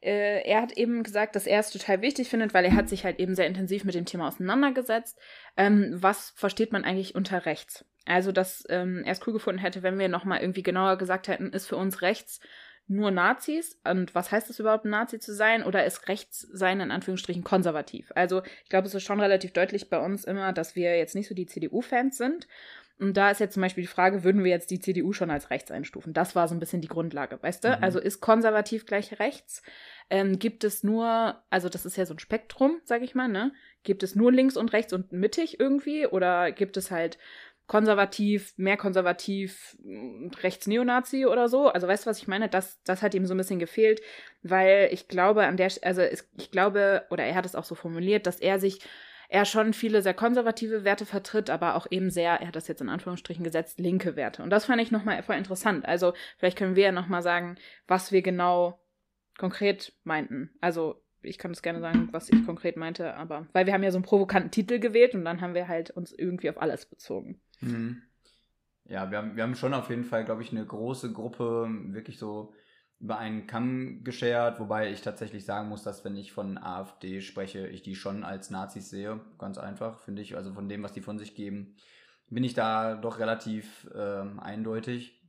äh, 0.00 0.42
er 0.48 0.62
hat 0.62 0.72
eben 0.72 1.02
gesagt, 1.02 1.36
dass 1.36 1.46
er 1.46 1.60
es 1.60 1.70
total 1.70 2.00
wichtig 2.00 2.28
findet, 2.28 2.54
weil 2.54 2.64
er 2.64 2.74
hat 2.74 2.88
sich 2.88 3.04
halt 3.04 3.18
eben 3.18 3.34
sehr 3.34 3.46
intensiv 3.46 3.84
mit 3.84 3.94
dem 3.94 4.06
Thema 4.06 4.28
auseinandergesetzt. 4.28 5.18
Ähm, 5.56 5.96
was 5.96 6.30
versteht 6.30 6.72
man 6.72 6.84
eigentlich 6.84 7.14
unter 7.14 7.44
rechts? 7.44 7.84
Also, 8.06 8.32
dass 8.32 8.64
ähm, 8.68 9.02
er 9.04 9.12
es 9.12 9.26
cool 9.26 9.32
gefunden 9.32 9.60
hätte, 9.60 9.82
wenn 9.82 9.98
wir 9.98 10.08
nochmal 10.08 10.40
irgendwie 10.40 10.62
genauer 10.62 10.96
gesagt 10.96 11.28
hätten, 11.28 11.52
ist 11.52 11.66
für 11.66 11.76
uns 11.76 12.02
rechts 12.02 12.40
nur 12.88 13.10
Nazis? 13.10 13.78
Und 13.84 14.14
was 14.14 14.30
heißt 14.30 14.50
es 14.50 14.60
überhaupt, 14.60 14.84
ein 14.84 14.90
Nazi 14.90 15.18
zu 15.18 15.34
sein? 15.34 15.64
Oder 15.64 15.84
ist 15.84 16.08
rechts 16.08 16.40
sein 16.52 16.80
in 16.80 16.90
Anführungsstrichen 16.90 17.44
konservativ? 17.44 18.12
Also, 18.14 18.42
ich 18.64 18.68
glaube, 18.68 18.86
es 18.86 18.94
ist 18.94 19.02
schon 19.02 19.20
relativ 19.20 19.52
deutlich 19.52 19.90
bei 19.90 19.98
uns 19.98 20.24
immer, 20.24 20.52
dass 20.52 20.76
wir 20.76 20.96
jetzt 20.96 21.14
nicht 21.14 21.28
so 21.28 21.34
die 21.34 21.46
CDU-Fans 21.46 22.16
sind. 22.16 22.46
Und 22.98 23.16
da 23.16 23.30
ist 23.30 23.40
jetzt 23.40 23.52
zum 23.52 23.60
Beispiel 23.60 23.82
die 23.82 23.88
Frage, 23.88 24.24
würden 24.24 24.42
wir 24.42 24.50
jetzt 24.50 24.70
die 24.70 24.80
CDU 24.80 25.12
schon 25.12 25.30
als 25.30 25.50
rechts 25.50 25.70
einstufen? 25.70 26.14
Das 26.14 26.34
war 26.34 26.48
so 26.48 26.54
ein 26.54 26.60
bisschen 26.60 26.80
die 26.80 26.88
Grundlage, 26.88 27.38
weißt 27.42 27.64
du? 27.64 27.68
Mhm. 27.68 27.82
Also 27.82 28.00
ist 28.00 28.20
konservativ 28.20 28.86
gleich 28.86 29.18
rechts? 29.20 29.62
Ähm, 30.08 30.38
gibt 30.38 30.64
es 30.64 30.82
nur, 30.82 31.42
also 31.50 31.68
das 31.68 31.84
ist 31.84 31.96
ja 31.96 32.06
so 32.06 32.14
ein 32.14 32.18
Spektrum, 32.18 32.80
sag 32.84 33.02
ich 33.02 33.14
mal, 33.14 33.28
ne? 33.28 33.52
Gibt 33.82 34.02
es 34.02 34.14
nur 34.14 34.32
links 34.32 34.56
und 34.56 34.72
rechts 34.72 34.94
und 34.94 35.12
mittig 35.12 35.60
irgendwie? 35.60 36.06
Oder 36.06 36.52
gibt 36.52 36.76
es 36.78 36.90
halt 36.90 37.18
konservativ, 37.66 38.54
mehr 38.56 38.76
konservativ, 38.76 39.76
mh, 39.82 40.30
rechts 40.42 40.66
Neonazi 40.66 41.26
oder 41.26 41.48
so? 41.48 41.68
Also 41.68 41.88
weißt 41.88 42.06
du, 42.06 42.10
was 42.10 42.18
ich 42.18 42.28
meine? 42.28 42.48
Das, 42.48 42.82
das 42.84 43.02
hat 43.02 43.14
ihm 43.14 43.26
so 43.26 43.34
ein 43.34 43.38
bisschen 43.38 43.58
gefehlt, 43.58 44.00
weil 44.42 44.88
ich 44.92 45.08
glaube, 45.08 45.46
an 45.46 45.56
der, 45.56 45.70
also 45.82 46.02
es, 46.02 46.28
ich 46.36 46.50
glaube, 46.50 47.04
oder 47.10 47.24
er 47.24 47.34
hat 47.34 47.46
es 47.46 47.54
auch 47.54 47.64
so 47.64 47.74
formuliert, 47.74 48.26
dass 48.26 48.40
er 48.40 48.58
sich 48.58 48.80
er 49.28 49.44
schon 49.44 49.72
viele 49.72 50.02
sehr 50.02 50.14
konservative 50.14 50.84
Werte 50.84 51.04
vertritt, 51.04 51.50
aber 51.50 51.74
auch 51.74 51.86
eben 51.90 52.10
sehr, 52.10 52.40
er 52.40 52.46
hat 52.48 52.56
das 52.56 52.68
jetzt 52.68 52.80
in 52.80 52.88
Anführungsstrichen 52.88 53.42
gesetzt, 53.42 53.80
linke 53.80 54.14
Werte. 54.14 54.42
Und 54.42 54.50
das 54.50 54.66
fand 54.66 54.80
ich 54.80 54.92
nochmal 54.92 55.20
voll 55.24 55.36
interessant. 55.36 55.84
Also 55.84 56.12
vielleicht 56.38 56.56
können 56.56 56.76
wir 56.76 56.84
ja 56.84 56.92
nochmal 56.92 57.22
sagen, 57.22 57.56
was 57.88 58.12
wir 58.12 58.22
genau 58.22 58.78
konkret 59.36 59.92
meinten. 60.04 60.50
Also 60.60 61.02
ich 61.22 61.38
kann 61.38 61.52
das 61.52 61.62
gerne 61.62 61.80
sagen, 61.80 62.08
was 62.12 62.30
ich 62.30 62.44
konkret 62.46 62.76
meinte, 62.76 63.14
aber 63.14 63.46
weil 63.52 63.66
wir 63.66 63.72
haben 63.72 63.82
ja 63.82 63.90
so 63.90 63.98
einen 63.98 64.04
provokanten 64.04 64.50
Titel 64.50 64.78
gewählt 64.78 65.14
und 65.14 65.24
dann 65.24 65.40
haben 65.40 65.54
wir 65.54 65.68
halt 65.68 65.90
uns 65.90 66.12
irgendwie 66.12 66.48
auf 66.48 66.60
alles 66.60 66.86
bezogen. 66.86 67.40
Mhm. 67.60 68.02
Ja, 68.84 69.10
wir 69.10 69.18
haben, 69.18 69.36
wir 69.36 69.42
haben 69.42 69.56
schon 69.56 69.74
auf 69.74 69.90
jeden 69.90 70.04
Fall, 70.04 70.24
glaube 70.24 70.42
ich, 70.42 70.52
eine 70.52 70.64
große 70.64 71.12
Gruppe 71.12 71.68
wirklich 71.88 72.18
so 72.18 72.54
über 72.98 73.18
einen 73.18 73.46
Kamm 73.46 74.04
geschert, 74.04 74.58
wobei 74.58 74.90
ich 74.90 75.02
tatsächlich 75.02 75.44
sagen 75.44 75.68
muss, 75.68 75.82
dass 75.82 76.04
wenn 76.04 76.16
ich 76.16 76.32
von 76.32 76.56
AfD 76.56 77.20
spreche, 77.20 77.66
ich 77.68 77.82
die 77.82 77.94
schon 77.94 78.24
als 78.24 78.50
Nazis 78.50 78.88
sehe. 78.88 79.20
Ganz 79.38 79.58
einfach, 79.58 79.98
finde 80.00 80.22
ich. 80.22 80.36
Also 80.36 80.54
von 80.54 80.68
dem, 80.68 80.82
was 80.82 80.92
die 80.92 81.02
von 81.02 81.18
sich 81.18 81.34
geben, 81.34 81.76
bin 82.28 82.44
ich 82.44 82.54
da 82.54 82.94
doch 82.96 83.18
relativ 83.18 83.86
äh, 83.94 84.22
eindeutig. 84.38 85.20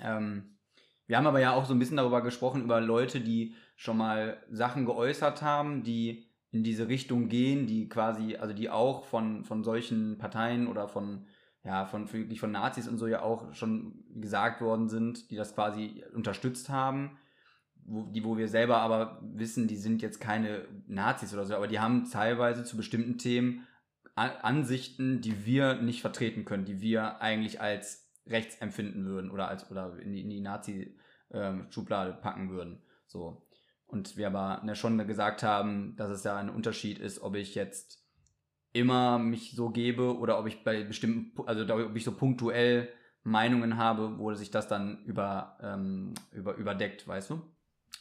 Ähm, 0.00 0.58
wir 1.06 1.16
haben 1.16 1.26
aber 1.26 1.40
ja 1.40 1.52
auch 1.52 1.66
so 1.66 1.74
ein 1.74 1.78
bisschen 1.78 1.96
darüber 1.96 2.22
gesprochen, 2.22 2.62
über 2.62 2.80
Leute, 2.80 3.20
die 3.20 3.54
schon 3.76 3.96
mal 3.96 4.42
Sachen 4.50 4.86
geäußert 4.86 5.42
haben, 5.42 5.82
die 5.82 6.26
in 6.50 6.62
diese 6.62 6.88
Richtung 6.88 7.28
gehen, 7.28 7.66
die 7.66 7.88
quasi, 7.88 8.36
also 8.36 8.54
die 8.54 8.70
auch 8.70 9.04
von, 9.04 9.44
von 9.44 9.64
solchen 9.64 10.18
Parteien 10.18 10.68
oder 10.68 10.88
von, 10.88 11.26
ja, 11.64 11.86
von 11.86 12.12
wirklich 12.12 12.40
von 12.40 12.52
Nazis 12.52 12.86
und 12.86 12.98
so 12.98 13.06
ja 13.06 13.22
auch 13.22 13.52
schon 13.54 14.04
gesagt 14.20 14.60
worden 14.60 14.88
sind, 14.88 15.30
die 15.30 15.36
das 15.36 15.54
quasi 15.54 16.04
unterstützt 16.14 16.68
haben, 16.68 17.18
wo, 17.86 18.04
die, 18.04 18.22
wo 18.22 18.36
wir 18.36 18.48
selber 18.48 18.78
aber 18.78 19.20
wissen, 19.22 19.66
die 19.66 19.76
sind 19.76 20.02
jetzt 20.02 20.20
keine 20.20 20.68
Nazis 20.86 21.32
oder 21.32 21.46
so, 21.46 21.54
aber 21.54 21.66
die 21.66 21.80
haben 21.80 22.08
teilweise 22.10 22.64
zu 22.64 22.76
bestimmten 22.76 23.18
Themen 23.18 23.66
Ansichten, 24.14 25.22
die 25.22 25.44
wir 25.44 25.74
nicht 25.74 26.00
vertreten 26.00 26.44
können, 26.44 26.64
die 26.64 26.80
wir 26.80 27.20
eigentlich 27.20 27.60
als 27.60 28.12
rechts 28.26 28.56
empfinden 28.58 29.04
würden 29.06 29.30
oder 29.30 29.48
als 29.48 29.70
oder 29.70 29.98
in 29.98 30.12
die, 30.12 30.20
in 30.20 30.30
die 30.30 30.40
Nazi-Schublade 30.40 32.10
ähm, 32.10 32.20
packen 32.20 32.50
würden. 32.50 32.82
So. 33.06 33.44
Und 33.86 34.16
wir 34.16 34.28
aber 34.28 34.62
ne, 34.64 34.76
schon 34.76 35.04
gesagt 35.06 35.42
haben, 35.42 35.96
dass 35.96 36.10
es 36.10 36.22
ja 36.22 36.36
ein 36.36 36.48
Unterschied 36.48 37.00
ist, 37.00 37.22
ob 37.22 37.34
ich 37.34 37.56
jetzt 37.56 38.03
immer 38.74 39.18
mich 39.18 39.52
so 39.52 39.70
gebe 39.70 40.18
oder 40.18 40.38
ob 40.38 40.46
ich 40.46 40.62
bei 40.62 40.84
bestimmten, 40.84 41.32
also 41.46 41.62
ob 41.72 41.96
ich 41.96 42.04
so 42.04 42.12
punktuell 42.12 42.88
Meinungen 43.22 43.78
habe, 43.78 44.18
wo 44.18 44.34
sich 44.34 44.50
das 44.50 44.68
dann 44.68 45.02
über, 45.04 45.56
ähm, 45.62 46.12
über 46.32 46.54
überdeckt, 46.56 47.08
weißt 47.08 47.30
du? 47.30 47.40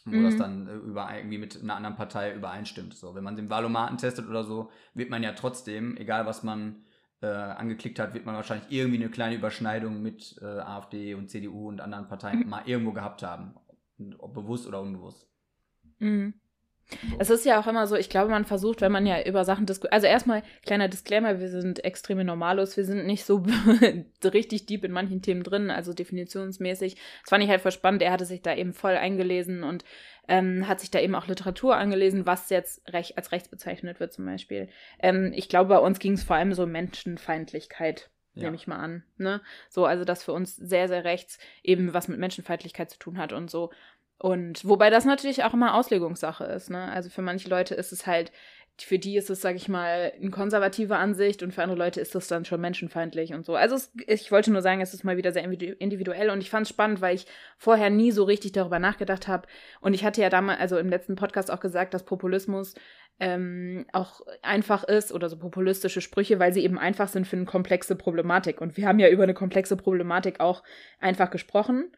Wo 0.05 0.17
mhm. 0.17 0.23
das 0.23 0.35
dann 0.35 0.67
äh, 0.67 0.73
über, 0.73 1.15
irgendwie 1.15 1.37
mit 1.37 1.61
einer 1.61 1.75
anderen 1.75 1.95
Partei 1.95 2.33
übereinstimmt. 2.33 2.93
So, 2.95 3.15
wenn 3.15 3.23
man 3.23 3.37
den 3.37 3.49
Wahlomaten 3.49 3.97
testet 3.97 4.27
oder 4.27 4.43
so, 4.43 4.69
wird 4.93 5.09
man 5.09 5.23
ja 5.23 5.31
trotzdem, 5.31 5.95
egal 5.95 6.25
was 6.25 6.43
man 6.43 6.83
äh, 7.21 7.27
angeklickt 7.27 7.99
hat, 7.99 8.13
wird 8.13 8.25
man 8.25 8.35
wahrscheinlich 8.35 8.69
irgendwie 8.69 8.97
eine 8.97 9.09
kleine 9.09 9.35
Überschneidung 9.35 10.01
mit 10.01 10.37
äh, 10.41 10.45
AfD 10.45 11.13
und 11.13 11.29
CDU 11.29 11.69
und 11.69 11.79
anderen 11.79 12.07
Parteien 12.07 12.39
mhm. 12.39 12.49
mal 12.49 12.63
irgendwo 12.65 12.91
gehabt 12.91 13.23
haben. 13.23 13.53
Ob 14.17 14.33
bewusst 14.33 14.67
oder 14.67 14.81
unbewusst. 14.81 15.29
Mhm. 15.99 16.33
Es 17.17 17.29
ist 17.29 17.45
ja 17.45 17.59
auch 17.59 17.67
immer 17.67 17.87
so, 17.87 17.95
ich 17.95 18.09
glaube, 18.09 18.29
man 18.29 18.45
versucht, 18.45 18.81
wenn 18.81 18.91
man 18.91 19.05
ja 19.05 19.23
über 19.23 19.45
Sachen 19.45 19.65
diskutiert. 19.65 19.93
Also 19.93 20.07
erstmal, 20.07 20.43
kleiner 20.65 20.87
Disclaimer, 20.87 21.39
wir 21.39 21.49
sind 21.49 21.83
extreme 21.83 22.23
Normalos, 22.23 22.77
wir 22.77 22.85
sind 22.85 23.05
nicht 23.05 23.25
so 23.25 23.43
richtig 24.23 24.65
deep 24.65 24.83
in 24.83 24.91
manchen 24.91 25.21
Themen 25.21 25.43
drin, 25.43 25.69
also 25.69 25.93
definitionsmäßig. 25.93 26.95
Das 26.95 27.29
fand 27.29 27.43
ich 27.43 27.49
halt 27.49 27.61
voll 27.61 27.71
spannend. 27.71 28.01
Er 28.01 28.11
hatte 28.11 28.25
sich 28.25 28.41
da 28.41 28.55
eben 28.55 28.73
voll 28.73 28.95
eingelesen 28.95 29.63
und 29.63 29.83
ähm, 30.27 30.67
hat 30.67 30.79
sich 30.79 30.91
da 30.91 30.99
eben 30.99 31.15
auch 31.15 31.27
Literatur 31.27 31.75
angelesen, 31.75 32.25
was 32.25 32.49
jetzt 32.49 32.87
recht, 32.93 33.17
als 33.17 33.31
rechts 33.31 33.49
bezeichnet 33.49 33.99
wird 33.99 34.13
zum 34.13 34.25
Beispiel. 34.25 34.69
Ähm, 34.99 35.31
ich 35.35 35.49
glaube, 35.49 35.69
bei 35.69 35.79
uns 35.79 35.99
ging 35.99 36.13
es 36.13 36.23
vor 36.23 36.35
allem 36.35 36.53
so 36.53 36.65
Menschenfeindlichkeit. 36.65 38.09
Ja. 38.35 38.43
Nehme 38.45 38.55
ich 38.55 38.65
mal 38.65 38.77
an. 38.77 39.03
Ne? 39.17 39.41
So, 39.69 39.85
also 39.85 40.05
das 40.05 40.23
für 40.23 40.33
uns 40.33 40.55
sehr, 40.55 40.87
sehr 40.87 41.03
rechts 41.03 41.37
eben 41.61 41.93
was 41.93 42.07
mit 42.07 42.17
Menschenfeindlichkeit 42.17 42.89
zu 42.89 42.97
tun 42.97 43.19
hat 43.19 43.31
und 43.31 43.51
so. 43.51 43.71
Und 44.17 44.63
wobei 44.65 44.89
das 44.89 45.05
natürlich 45.05 45.43
auch 45.43 45.53
immer 45.53 45.75
Auslegungssache 45.75 46.45
ist. 46.45 46.69
Ne? 46.69 46.91
Also 46.91 47.09
für 47.09 47.21
manche 47.21 47.49
Leute 47.49 47.75
ist 47.75 47.91
es 47.91 48.07
halt, 48.07 48.31
für 48.81 48.97
die 48.97 49.17
ist 49.17 49.29
es, 49.29 49.41
sag 49.41 49.55
ich 49.55 49.69
mal, 49.69 50.13
eine 50.19 50.31
konservative 50.31 50.95
Ansicht 50.95 51.43
und 51.43 51.53
für 51.53 51.61
andere 51.61 51.77
Leute 51.77 52.01
ist 52.01 52.15
das 52.15 52.27
dann 52.27 52.43
schon 52.43 52.59
menschenfeindlich 52.59 53.33
und 53.33 53.45
so. 53.45 53.55
Also 53.55 53.75
es, 53.75 53.91
ich 54.07 54.31
wollte 54.31 54.51
nur 54.51 54.61
sagen, 54.61 54.81
es 54.81 54.93
ist 54.93 55.03
mal 55.03 55.15
wieder 55.15 55.31
sehr 55.31 55.43
individuell 55.43 56.31
und 56.31 56.41
ich 56.41 56.49
fand 56.49 56.65
es 56.65 56.69
spannend, 56.69 56.99
weil 56.99 57.15
ich 57.15 57.27
vorher 57.57 57.91
nie 57.91 58.11
so 58.11 58.23
richtig 58.23 58.51
darüber 58.53 58.79
nachgedacht 58.79 59.27
habe. 59.27 59.47
Und 59.79 59.93
ich 59.93 60.03
hatte 60.03 60.21
ja 60.21 60.29
damals, 60.29 60.59
also 60.59 60.77
im 60.77 60.89
letzten 60.89 61.15
Podcast 61.15 61.51
auch 61.51 61.59
gesagt, 61.59 61.93
dass 61.93 62.03
Populismus 62.03 62.73
ähm, 63.19 63.85
auch 63.93 64.21
einfach 64.41 64.83
ist 64.83 65.11
oder 65.11 65.29
so 65.29 65.37
populistische 65.37 66.01
Sprüche, 66.01 66.39
weil 66.39 66.51
sie 66.51 66.63
eben 66.63 66.79
einfach 66.79 67.09
sind 67.09 67.27
für 67.27 67.35
eine 67.35 67.45
komplexe 67.45 67.95
Problematik. 67.95 68.59
Und 68.59 68.75
wir 68.75 68.87
haben 68.87 68.99
ja 68.99 69.09
über 69.09 69.23
eine 69.23 69.35
komplexe 69.35 69.77
Problematik 69.77 70.39
auch 70.39 70.63
einfach 70.99 71.29
gesprochen. 71.29 71.91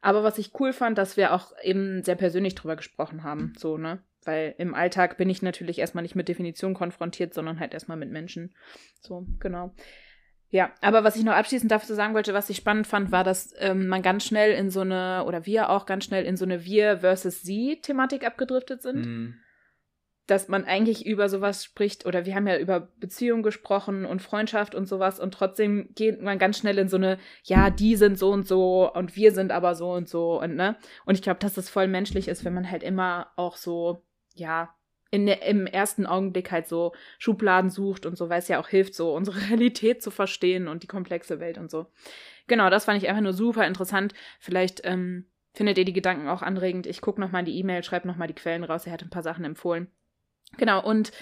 Aber 0.00 0.22
was 0.22 0.38
ich 0.38 0.58
cool 0.58 0.72
fand, 0.72 0.98
dass 0.98 1.16
wir 1.16 1.34
auch 1.34 1.52
eben 1.62 2.02
sehr 2.02 2.14
persönlich 2.14 2.54
drüber 2.54 2.76
gesprochen 2.76 3.22
haben, 3.22 3.52
so, 3.58 3.76
ne? 3.76 4.02
Weil 4.24 4.54
im 4.58 4.74
Alltag 4.74 5.16
bin 5.16 5.30
ich 5.30 5.40
natürlich 5.40 5.78
erstmal 5.78 6.02
nicht 6.02 6.14
mit 6.14 6.28
Definitionen 6.28 6.74
konfrontiert, 6.74 7.32
sondern 7.32 7.58
halt 7.58 7.72
erstmal 7.72 7.96
mit 7.96 8.10
Menschen. 8.10 8.54
So, 9.00 9.26
genau. 9.38 9.74
Ja, 10.50 10.72
aber 10.82 11.04
was 11.04 11.16
ich 11.16 11.24
noch 11.24 11.32
abschließend 11.32 11.70
dafür 11.70 11.94
sagen 11.94 12.12
wollte, 12.12 12.34
was 12.34 12.50
ich 12.50 12.56
spannend 12.56 12.86
fand, 12.86 13.12
war, 13.12 13.24
dass 13.24 13.54
ähm, 13.58 13.86
man 13.86 14.02
ganz 14.02 14.24
schnell 14.24 14.52
in 14.52 14.68
so 14.68 14.80
eine, 14.80 15.24
oder 15.24 15.46
wir 15.46 15.70
auch 15.70 15.86
ganz 15.86 16.04
schnell 16.04 16.24
in 16.24 16.36
so 16.36 16.44
eine 16.44 16.64
Wir 16.64 16.98
versus 16.98 17.42
Sie-Thematik 17.42 18.26
abgedriftet 18.26 18.82
sind. 18.82 19.06
Mhm 19.06 19.34
dass 20.30 20.48
man 20.48 20.64
eigentlich 20.64 21.04
über 21.06 21.28
sowas 21.28 21.64
spricht, 21.64 22.06
oder 22.06 22.24
wir 22.24 22.34
haben 22.34 22.46
ja 22.46 22.58
über 22.58 22.88
Beziehung 22.98 23.42
gesprochen 23.42 24.04
und 24.04 24.22
Freundschaft 24.22 24.74
und 24.74 24.86
sowas, 24.86 25.18
und 25.18 25.34
trotzdem 25.34 25.90
geht 25.94 26.22
man 26.22 26.38
ganz 26.38 26.58
schnell 26.58 26.78
in 26.78 26.88
so 26.88 26.96
eine, 26.96 27.18
ja, 27.44 27.70
die 27.70 27.96
sind 27.96 28.18
so 28.18 28.30
und 28.30 28.46
so 28.46 28.92
und 28.92 29.16
wir 29.16 29.32
sind 29.32 29.52
aber 29.52 29.74
so 29.74 29.92
und 29.92 30.08
so 30.08 30.40
und 30.40 30.54
ne? 30.54 30.76
Und 31.04 31.14
ich 31.14 31.22
glaube, 31.22 31.40
dass 31.40 31.54
das 31.54 31.68
voll 31.68 31.88
menschlich 31.88 32.28
ist, 32.28 32.44
wenn 32.44 32.54
man 32.54 32.70
halt 32.70 32.82
immer 32.82 33.32
auch 33.36 33.56
so, 33.56 34.04
ja, 34.34 34.74
in 35.10 35.26
im 35.26 35.66
ersten 35.66 36.06
Augenblick 36.06 36.52
halt 36.52 36.68
so 36.68 36.92
Schubladen 37.18 37.70
sucht 37.70 38.06
und 38.06 38.16
so, 38.16 38.28
weil 38.28 38.38
es 38.38 38.48
ja 38.48 38.60
auch 38.60 38.68
hilft, 38.68 38.94
so 38.94 39.14
unsere 39.14 39.40
Realität 39.50 40.02
zu 40.02 40.10
verstehen 40.10 40.68
und 40.68 40.82
die 40.82 40.88
komplexe 40.88 41.40
Welt 41.40 41.58
und 41.58 41.70
so. 41.70 41.86
Genau, 42.46 42.70
das 42.70 42.84
fand 42.84 43.02
ich 43.02 43.08
einfach 43.08 43.22
nur 43.22 43.32
super 43.32 43.66
interessant. 43.66 44.14
Vielleicht 44.38 44.82
ähm, 44.84 45.26
findet 45.52 45.78
ihr 45.78 45.84
die 45.84 45.92
Gedanken 45.92 46.28
auch 46.28 46.42
anregend. 46.42 46.86
Ich 46.86 47.00
gucke 47.00 47.20
nochmal 47.20 47.44
die 47.44 47.58
E-Mail, 47.58 47.82
schreibe 47.82 48.08
nochmal 48.08 48.28
die 48.28 48.34
Quellen 48.34 48.64
raus. 48.64 48.86
Er 48.86 48.92
hat 48.92 49.02
ein 49.02 49.10
paar 49.10 49.22
Sachen 49.22 49.44
empfohlen. 49.44 49.88
Genau, 50.56 50.84
und 50.84 51.12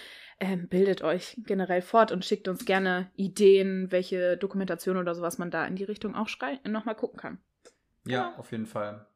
ähm, 0.40 0.68
bildet 0.68 1.02
euch 1.02 1.36
generell 1.46 1.82
fort 1.82 2.12
und 2.12 2.24
schickt 2.24 2.48
uns 2.48 2.64
gerne 2.64 3.10
Ideen, 3.16 3.90
welche 3.90 4.36
Dokumentation 4.36 4.96
oder 4.96 5.14
sowas 5.14 5.38
man 5.38 5.50
da 5.50 5.66
in 5.66 5.76
die 5.76 5.84
Richtung 5.84 6.14
auch 6.14 6.28
nochmal 6.64 6.94
gucken 6.94 7.18
kann. 7.18 7.38
Ja, 8.06 8.28
genau. 8.28 8.38
auf 8.38 8.52
jeden 8.52 8.66
Fall. 8.66 9.06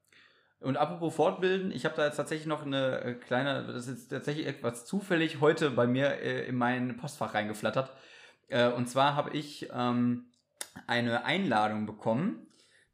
Und 0.61 0.77
apropos 0.77 1.15
Fortbilden, 1.15 1.73
ich 1.73 1.85
habe 1.85 1.97
da 1.97 2.07
jetzt 2.07 2.17
tatsächlich 2.17 2.47
noch 2.47 2.65
eine 2.65 3.01
äh, 3.01 3.15
kleine, 3.15 3.67
das 3.67 3.89
ist 3.89 4.09
tatsächlich 4.09 4.47
etwas 4.47 4.85
zufällig 4.85 5.41
heute 5.41 5.71
bei 5.71 5.87
mir 5.87 6.21
äh, 6.21 6.47
in 6.47 6.57
mein 6.57 6.97
Postfach 6.97 7.35
reingeflattert. 7.35 7.91
Äh, 8.49 8.69
und 8.69 8.89
zwar 8.89 9.17
habe 9.17 9.31
ich 9.37 9.69
ähm, 9.73 10.27
eine 10.87 11.25
Einladung 11.25 11.87
bekommen 11.87 12.47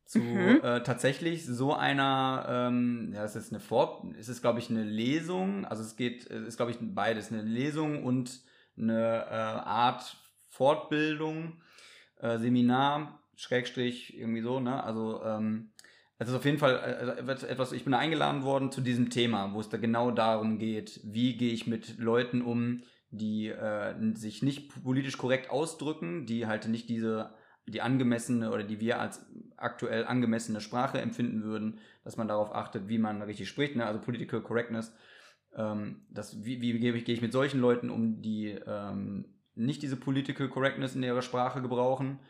zu 0.08 0.20
mhm. 0.20 0.60
äh, 0.62 0.82
tatsächlich 0.82 1.44
so 1.44 1.74
einer, 1.74 2.46
ähm, 2.48 3.12
ja, 3.14 3.24
es 3.24 3.36
ist 3.36 3.52
eine 3.52 3.60
Fort, 3.60 4.06
es 4.18 4.30
ist 4.30 4.40
glaube 4.40 4.58
ich 4.58 4.70
eine 4.70 4.82
Lesung, 4.82 5.66
also 5.66 5.82
es 5.82 5.96
geht, 5.96 6.30
es 6.30 6.48
ist 6.48 6.56
glaube 6.56 6.72
ich 6.72 6.78
beides, 6.80 7.30
eine 7.30 7.42
Lesung 7.42 8.04
und 8.04 8.40
eine 8.78 9.26
äh, 9.26 9.34
Art 9.34 10.16
Fortbildung, 10.48 11.60
äh, 12.20 12.38
Seminar, 12.38 13.20
Schrägstrich, 13.36 14.18
irgendwie 14.18 14.40
so, 14.40 14.60
ne, 14.60 14.82
also, 14.82 15.22
ähm, 15.24 15.72
es 16.16 16.30
ist 16.30 16.34
auf 16.34 16.44
jeden 16.46 16.58
Fall 16.58 17.18
äh, 17.28 17.46
etwas, 17.46 17.72
ich 17.72 17.84
bin 17.84 17.92
eingeladen 17.92 18.44
worden 18.44 18.72
zu 18.72 18.80
diesem 18.80 19.10
Thema, 19.10 19.52
wo 19.52 19.60
es 19.60 19.68
da 19.68 19.76
genau 19.76 20.10
darum 20.10 20.58
geht, 20.58 21.00
wie 21.04 21.36
gehe 21.36 21.52
ich 21.52 21.66
mit 21.66 21.98
Leuten 21.98 22.40
um, 22.40 22.82
die 23.10 23.48
äh, 23.48 23.94
sich 24.14 24.42
nicht 24.42 24.82
politisch 24.82 25.18
korrekt 25.18 25.50
ausdrücken, 25.50 26.24
die 26.24 26.46
halt 26.46 26.66
nicht 26.66 26.88
diese 26.88 27.36
die 27.68 27.82
angemessene 27.82 28.50
oder 28.50 28.64
die 28.64 28.80
wir 28.80 29.00
als 29.00 29.26
aktuell 29.58 30.06
angemessene 30.06 30.60
Sprache 30.60 31.00
empfinden 31.00 31.42
würden, 31.42 31.80
dass 32.04 32.16
man 32.16 32.28
darauf 32.28 32.54
achtet, 32.54 32.88
wie 32.88 32.98
man 32.98 33.22
richtig 33.22 33.48
spricht, 33.48 33.76
ne? 33.76 33.86
also 33.86 34.00
Political 34.00 34.40
Correctness. 34.40 34.94
Ähm, 35.56 36.06
das, 36.10 36.44
wie, 36.44 36.60
wie 36.60 36.78
gehe 36.78 36.94
ich, 36.94 37.04
gehe 37.04 37.14
ich 37.14 37.22
mit 37.22 37.32
solchen 37.32 37.60
Leuten 37.60 37.90
um, 37.90 38.22
die 38.22 38.48
ähm, 38.66 39.26
nicht 39.54 39.82
diese 39.82 39.96
Political 39.96 40.48
Correctness 40.48 40.94
in 40.94 41.02
ihrer 41.02 41.22
Sprache 41.22 41.60
gebrauchen? 41.60 42.20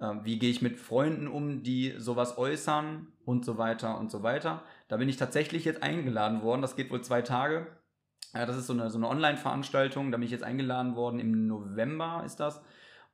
Ähm, 0.00 0.20
wie 0.24 0.38
gehe 0.38 0.50
ich 0.50 0.62
mit 0.62 0.78
Freunden 0.78 1.28
um, 1.28 1.62
die 1.62 1.94
sowas 1.98 2.36
äußern 2.36 3.06
und 3.24 3.44
so 3.44 3.56
weiter 3.58 3.98
und 3.98 4.10
so 4.10 4.22
weiter? 4.22 4.62
Da 4.88 4.96
bin 4.96 5.08
ich 5.08 5.16
tatsächlich 5.16 5.64
jetzt 5.64 5.82
eingeladen 5.82 6.42
worden. 6.42 6.62
Das 6.62 6.76
geht 6.76 6.90
wohl 6.90 7.02
zwei 7.02 7.22
Tage. 7.22 7.66
Ja, 8.34 8.46
das 8.46 8.56
ist 8.56 8.66
so 8.66 8.72
eine, 8.72 8.90
so 8.90 8.98
eine 8.98 9.08
Online-Veranstaltung. 9.08 10.10
Da 10.10 10.18
bin 10.18 10.24
ich 10.24 10.32
jetzt 10.32 10.44
eingeladen 10.44 10.96
worden. 10.96 11.20
Im 11.20 11.46
November 11.46 12.22
ist 12.26 12.40
das. 12.40 12.62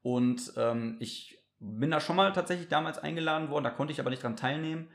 Und 0.03 0.53
ähm, 0.57 0.97
ich 1.01 1.38
bin 1.61 1.91
da 1.91 2.01
schon 2.01 2.17
mal 2.17 2.33
tatsächlich 2.33 2.69
damals 2.69 2.99
eingeladen 2.99 3.51
worden, 3.51 3.65
da 3.65 3.71
konnte 3.71 3.93
ich 3.93 4.01
aber 4.01 4.11
nicht 4.11 4.23
dran 4.23 4.37
teilnehmen 4.37 4.89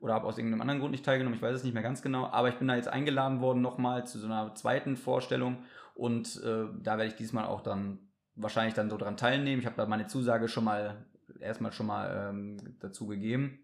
oder 0.00 0.14
habe 0.14 0.26
aus 0.26 0.38
irgendeinem 0.38 0.60
anderen 0.62 0.80
Grund 0.80 0.92
nicht 0.92 1.04
teilgenommen, 1.04 1.36
ich 1.36 1.42
weiß 1.42 1.56
es 1.56 1.64
nicht 1.64 1.74
mehr 1.74 1.82
ganz 1.82 2.02
genau, 2.02 2.26
aber 2.26 2.48
ich 2.48 2.56
bin 2.56 2.68
da 2.68 2.76
jetzt 2.76 2.88
eingeladen 2.88 3.40
worden 3.40 3.62
nochmal 3.62 4.06
zu 4.06 4.18
so 4.18 4.26
einer 4.26 4.54
zweiten 4.54 4.96
Vorstellung 4.96 5.58
und 5.94 6.40
äh, 6.44 6.66
da 6.82 6.98
werde 6.98 7.06
ich 7.06 7.16
diesmal 7.16 7.46
auch 7.46 7.60
dann 7.60 7.98
wahrscheinlich 8.36 8.74
dann 8.74 8.88
so 8.88 8.96
dran 8.96 9.16
teilnehmen. 9.16 9.60
Ich 9.60 9.66
habe 9.66 9.76
da 9.76 9.86
meine 9.86 10.06
Zusage 10.06 10.48
schon 10.48 10.64
mal 10.64 11.04
erstmal 11.40 11.72
schon 11.72 11.86
mal 11.86 12.30
ähm, 12.30 12.76
dazu 12.80 13.06
gegeben 13.06 13.58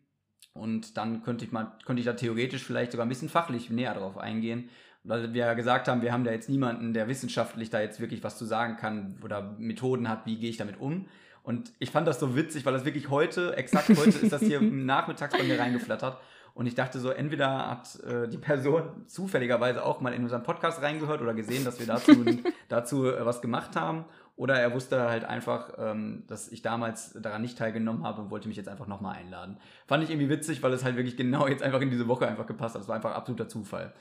und 0.52 0.96
dann 0.96 1.22
könnte 1.22 1.44
ich 1.44 1.52
mal 1.52 1.72
könnte 1.84 2.00
ich 2.00 2.06
da 2.06 2.12
theoretisch 2.14 2.64
vielleicht 2.64 2.92
sogar 2.92 3.06
ein 3.06 3.08
bisschen 3.08 3.28
fachlich 3.28 3.70
näher 3.70 3.94
drauf 3.94 4.18
eingehen, 4.18 4.68
weil 5.02 5.32
wir 5.32 5.46
ja 5.46 5.54
gesagt 5.54 5.88
haben, 5.88 6.02
wir 6.02 6.12
haben 6.12 6.24
da 6.24 6.32
jetzt 6.32 6.48
niemanden, 6.48 6.92
der 6.92 7.08
wissenschaftlich 7.08 7.70
da 7.70 7.80
jetzt 7.80 8.00
wirklich 8.00 8.22
was 8.24 8.38
zu 8.38 8.44
sagen 8.44 8.76
kann 8.76 9.18
oder 9.22 9.54
Methoden 9.58 10.08
hat, 10.08 10.26
wie 10.26 10.38
gehe 10.38 10.50
ich 10.50 10.56
damit 10.56 10.80
um. 10.80 11.06
Und 11.44 11.72
ich 11.78 11.90
fand 11.90 12.08
das 12.08 12.18
so 12.18 12.34
witzig, 12.34 12.64
weil 12.64 12.72
das 12.72 12.86
wirklich 12.86 13.10
heute, 13.10 13.54
exakt 13.56 13.90
heute 13.90 14.18
ist 14.18 14.32
das 14.32 14.40
hier 14.40 14.60
nachmittags 14.62 15.36
bei 15.36 15.44
mir 15.44 15.60
reingeflattert. 15.60 16.18
Und 16.54 16.66
ich 16.66 16.74
dachte 16.74 17.00
so, 17.00 17.10
entweder 17.10 17.68
hat 17.68 18.00
äh, 18.04 18.28
die 18.28 18.38
Person 18.38 19.06
zufälligerweise 19.06 19.84
auch 19.84 20.00
mal 20.00 20.14
in 20.14 20.22
unseren 20.22 20.42
Podcast 20.42 20.80
reingehört 20.80 21.20
oder 21.20 21.34
gesehen, 21.34 21.64
dass 21.64 21.80
wir 21.80 21.86
dazu, 21.86 22.12
dazu 22.68 23.06
äh, 23.06 23.26
was 23.26 23.42
gemacht 23.42 23.76
haben. 23.76 24.06
Oder 24.36 24.58
er 24.58 24.72
wusste 24.72 25.02
halt 25.02 25.24
einfach, 25.24 25.74
ähm, 25.78 26.24
dass 26.28 26.48
ich 26.50 26.62
damals 26.62 27.12
daran 27.20 27.42
nicht 27.42 27.58
teilgenommen 27.58 28.04
habe 28.04 28.22
und 28.22 28.30
wollte 28.30 28.48
mich 28.48 28.56
jetzt 28.56 28.68
einfach 28.68 28.86
nochmal 28.86 29.16
einladen. 29.16 29.58
Fand 29.86 30.02
ich 30.02 30.10
irgendwie 30.10 30.30
witzig, 30.30 30.62
weil 30.62 30.72
es 30.72 30.82
halt 30.82 30.96
wirklich 30.96 31.16
genau 31.16 31.46
jetzt 31.46 31.62
einfach 31.62 31.80
in 31.82 31.90
diese 31.90 32.08
Woche 32.08 32.26
einfach 32.26 32.46
gepasst 32.46 32.74
hat. 32.74 32.80
Das 32.80 32.88
war 32.88 32.96
einfach 32.96 33.14
absoluter 33.14 33.48
Zufall. 33.48 33.92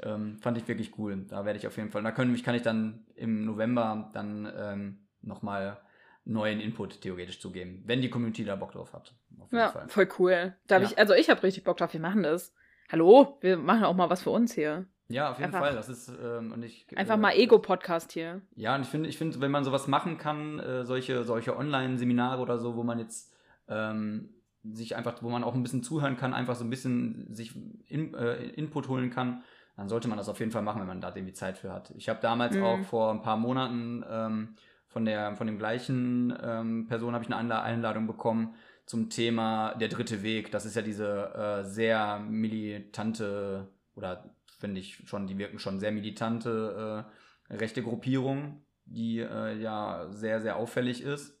Ähm, 0.00 0.38
fand 0.40 0.58
ich 0.58 0.68
wirklich 0.68 0.96
cool. 0.98 1.24
Da 1.28 1.44
werde 1.44 1.58
ich 1.58 1.66
auf 1.66 1.76
jeden 1.76 1.90
Fall, 1.90 2.02
da 2.04 2.12
können 2.12 2.30
mich 2.30 2.44
kann 2.44 2.54
ich 2.54 2.62
dann 2.62 3.04
im 3.16 3.44
November 3.44 4.10
dann 4.12 4.50
ähm, 4.56 4.98
nochmal 5.22 5.78
neuen 6.24 6.60
Input 6.60 7.00
theoretisch 7.00 7.40
zugeben, 7.40 7.82
wenn 7.86 8.00
die 8.00 8.10
Community 8.10 8.44
da 8.44 8.56
Bock 8.56 8.72
drauf 8.72 8.92
hat. 8.92 9.14
ja, 9.50 9.68
Fall. 9.68 9.88
voll 9.88 10.08
cool. 10.18 10.54
Da 10.66 10.78
ja. 10.78 10.84
ich, 10.84 10.98
also 10.98 11.14
ich 11.14 11.28
habe 11.28 11.42
richtig 11.42 11.64
Bock 11.64 11.76
drauf, 11.76 11.92
wir 11.92 12.00
machen 12.00 12.22
das. 12.22 12.54
Hallo, 12.90 13.38
wir 13.40 13.56
machen 13.56 13.84
auch 13.84 13.94
mal 13.94 14.10
was 14.10 14.22
für 14.22 14.30
uns 14.30 14.52
hier. 14.54 14.86
Ja, 15.08 15.30
auf 15.30 15.38
jeden 15.38 15.46
einfach, 15.46 15.60
Fall. 15.60 15.74
Das 15.74 15.88
ist 15.88 16.08
ähm, 16.08 16.52
und 16.52 16.62
ich, 16.62 16.86
einfach 16.96 17.16
äh, 17.16 17.18
mal 17.18 17.32
Ego-Podcast 17.32 18.12
hier. 18.12 18.40
Ja, 18.56 18.74
und 18.74 18.82
ich 18.82 18.88
finde, 18.88 19.08
ich 19.08 19.18
finde, 19.18 19.40
wenn 19.40 19.50
man 19.50 19.64
sowas 19.64 19.86
machen 19.86 20.16
kann, 20.16 20.58
äh, 20.60 20.84
solche, 20.84 21.24
solche 21.24 21.56
Online-Seminare 21.56 22.40
oder 22.40 22.58
so, 22.58 22.74
wo 22.74 22.82
man 22.82 22.98
jetzt 22.98 23.34
ähm, 23.68 24.30
sich 24.62 24.96
einfach, 24.96 25.22
wo 25.22 25.28
man 25.28 25.44
auch 25.44 25.54
ein 25.54 25.62
bisschen 25.62 25.82
zuhören 25.82 26.16
kann, 26.16 26.32
einfach 26.32 26.54
so 26.54 26.64
ein 26.64 26.70
bisschen 26.70 27.34
sich 27.34 27.54
in, 27.86 28.14
äh, 28.14 28.46
Input 28.50 28.88
holen 28.88 29.10
kann, 29.10 29.42
dann 29.76 29.88
sollte 29.88 30.08
man 30.08 30.16
das 30.16 30.28
auf 30.28 30.38
jeden 30.38 30.52
Fall 30.52 30.62
machen, 30.62 30.80
wenn 30.80 30.88
man 30.88 31.00
da 31.00 31.14
irgendwie 31.14 31.34
Zeit 31.34 31.58
für 31.58 31.72
hat. 31.72 31.92
Ich 31.96 32.08
habe 32.08 32.20
damals 32.22 32.56
mhm. 32.56 32.62
auch 32.62 32.80
vor 32.84 33.10
ein 33.10 33.20
paar 33.20 33.36
Monaten 33.36 34.04
ähm, 34.08 34.56
von 34.94 35.04
der 35.04 35.34
von 35.34 35.48
dem 35.48 35.58
gleichen 35.58 36.32
ähm, 36.40 36.86
Person 36.86 37.14
habe 37.14 37.24
ich 37.24 37.34
eine 37.34 37.62
Einladung 37.62 38.06
bekommen 38.06 38.54
zum 38.86 39.10
Thema 39.10 39.74
der 39.74 39.88
dritte 39.88 40.22
Weg. 40.22 40.52
Das 40.52 40.64
ist 40.64 40.76
ja 40.76 40.82
diese 40.82 41.34
äh, 41.34 41.64
sehr 41.64 42.20
militante 42.20 43.68
oder 43.96 44.30
finde 44.60 44.80
ich 44.80 45.02
schon, 45.08 45.26
die 45.26 45.36
wirken 45.36 45.58
schon 45.58 45.80
sehr 45.80 45.90
militante 45.90 47.04
äh, 47.50 47.54
rechte 47.56 47.82
Gruppierung, 47.82 48.64
die 48.84 49.18
äh, 49.18 49.58
ja 49.60 50.06
sehr, 50.10 50.40
sehr 50.40 50.56
auffällig 50.56 51.02
ist. 51.02 51.36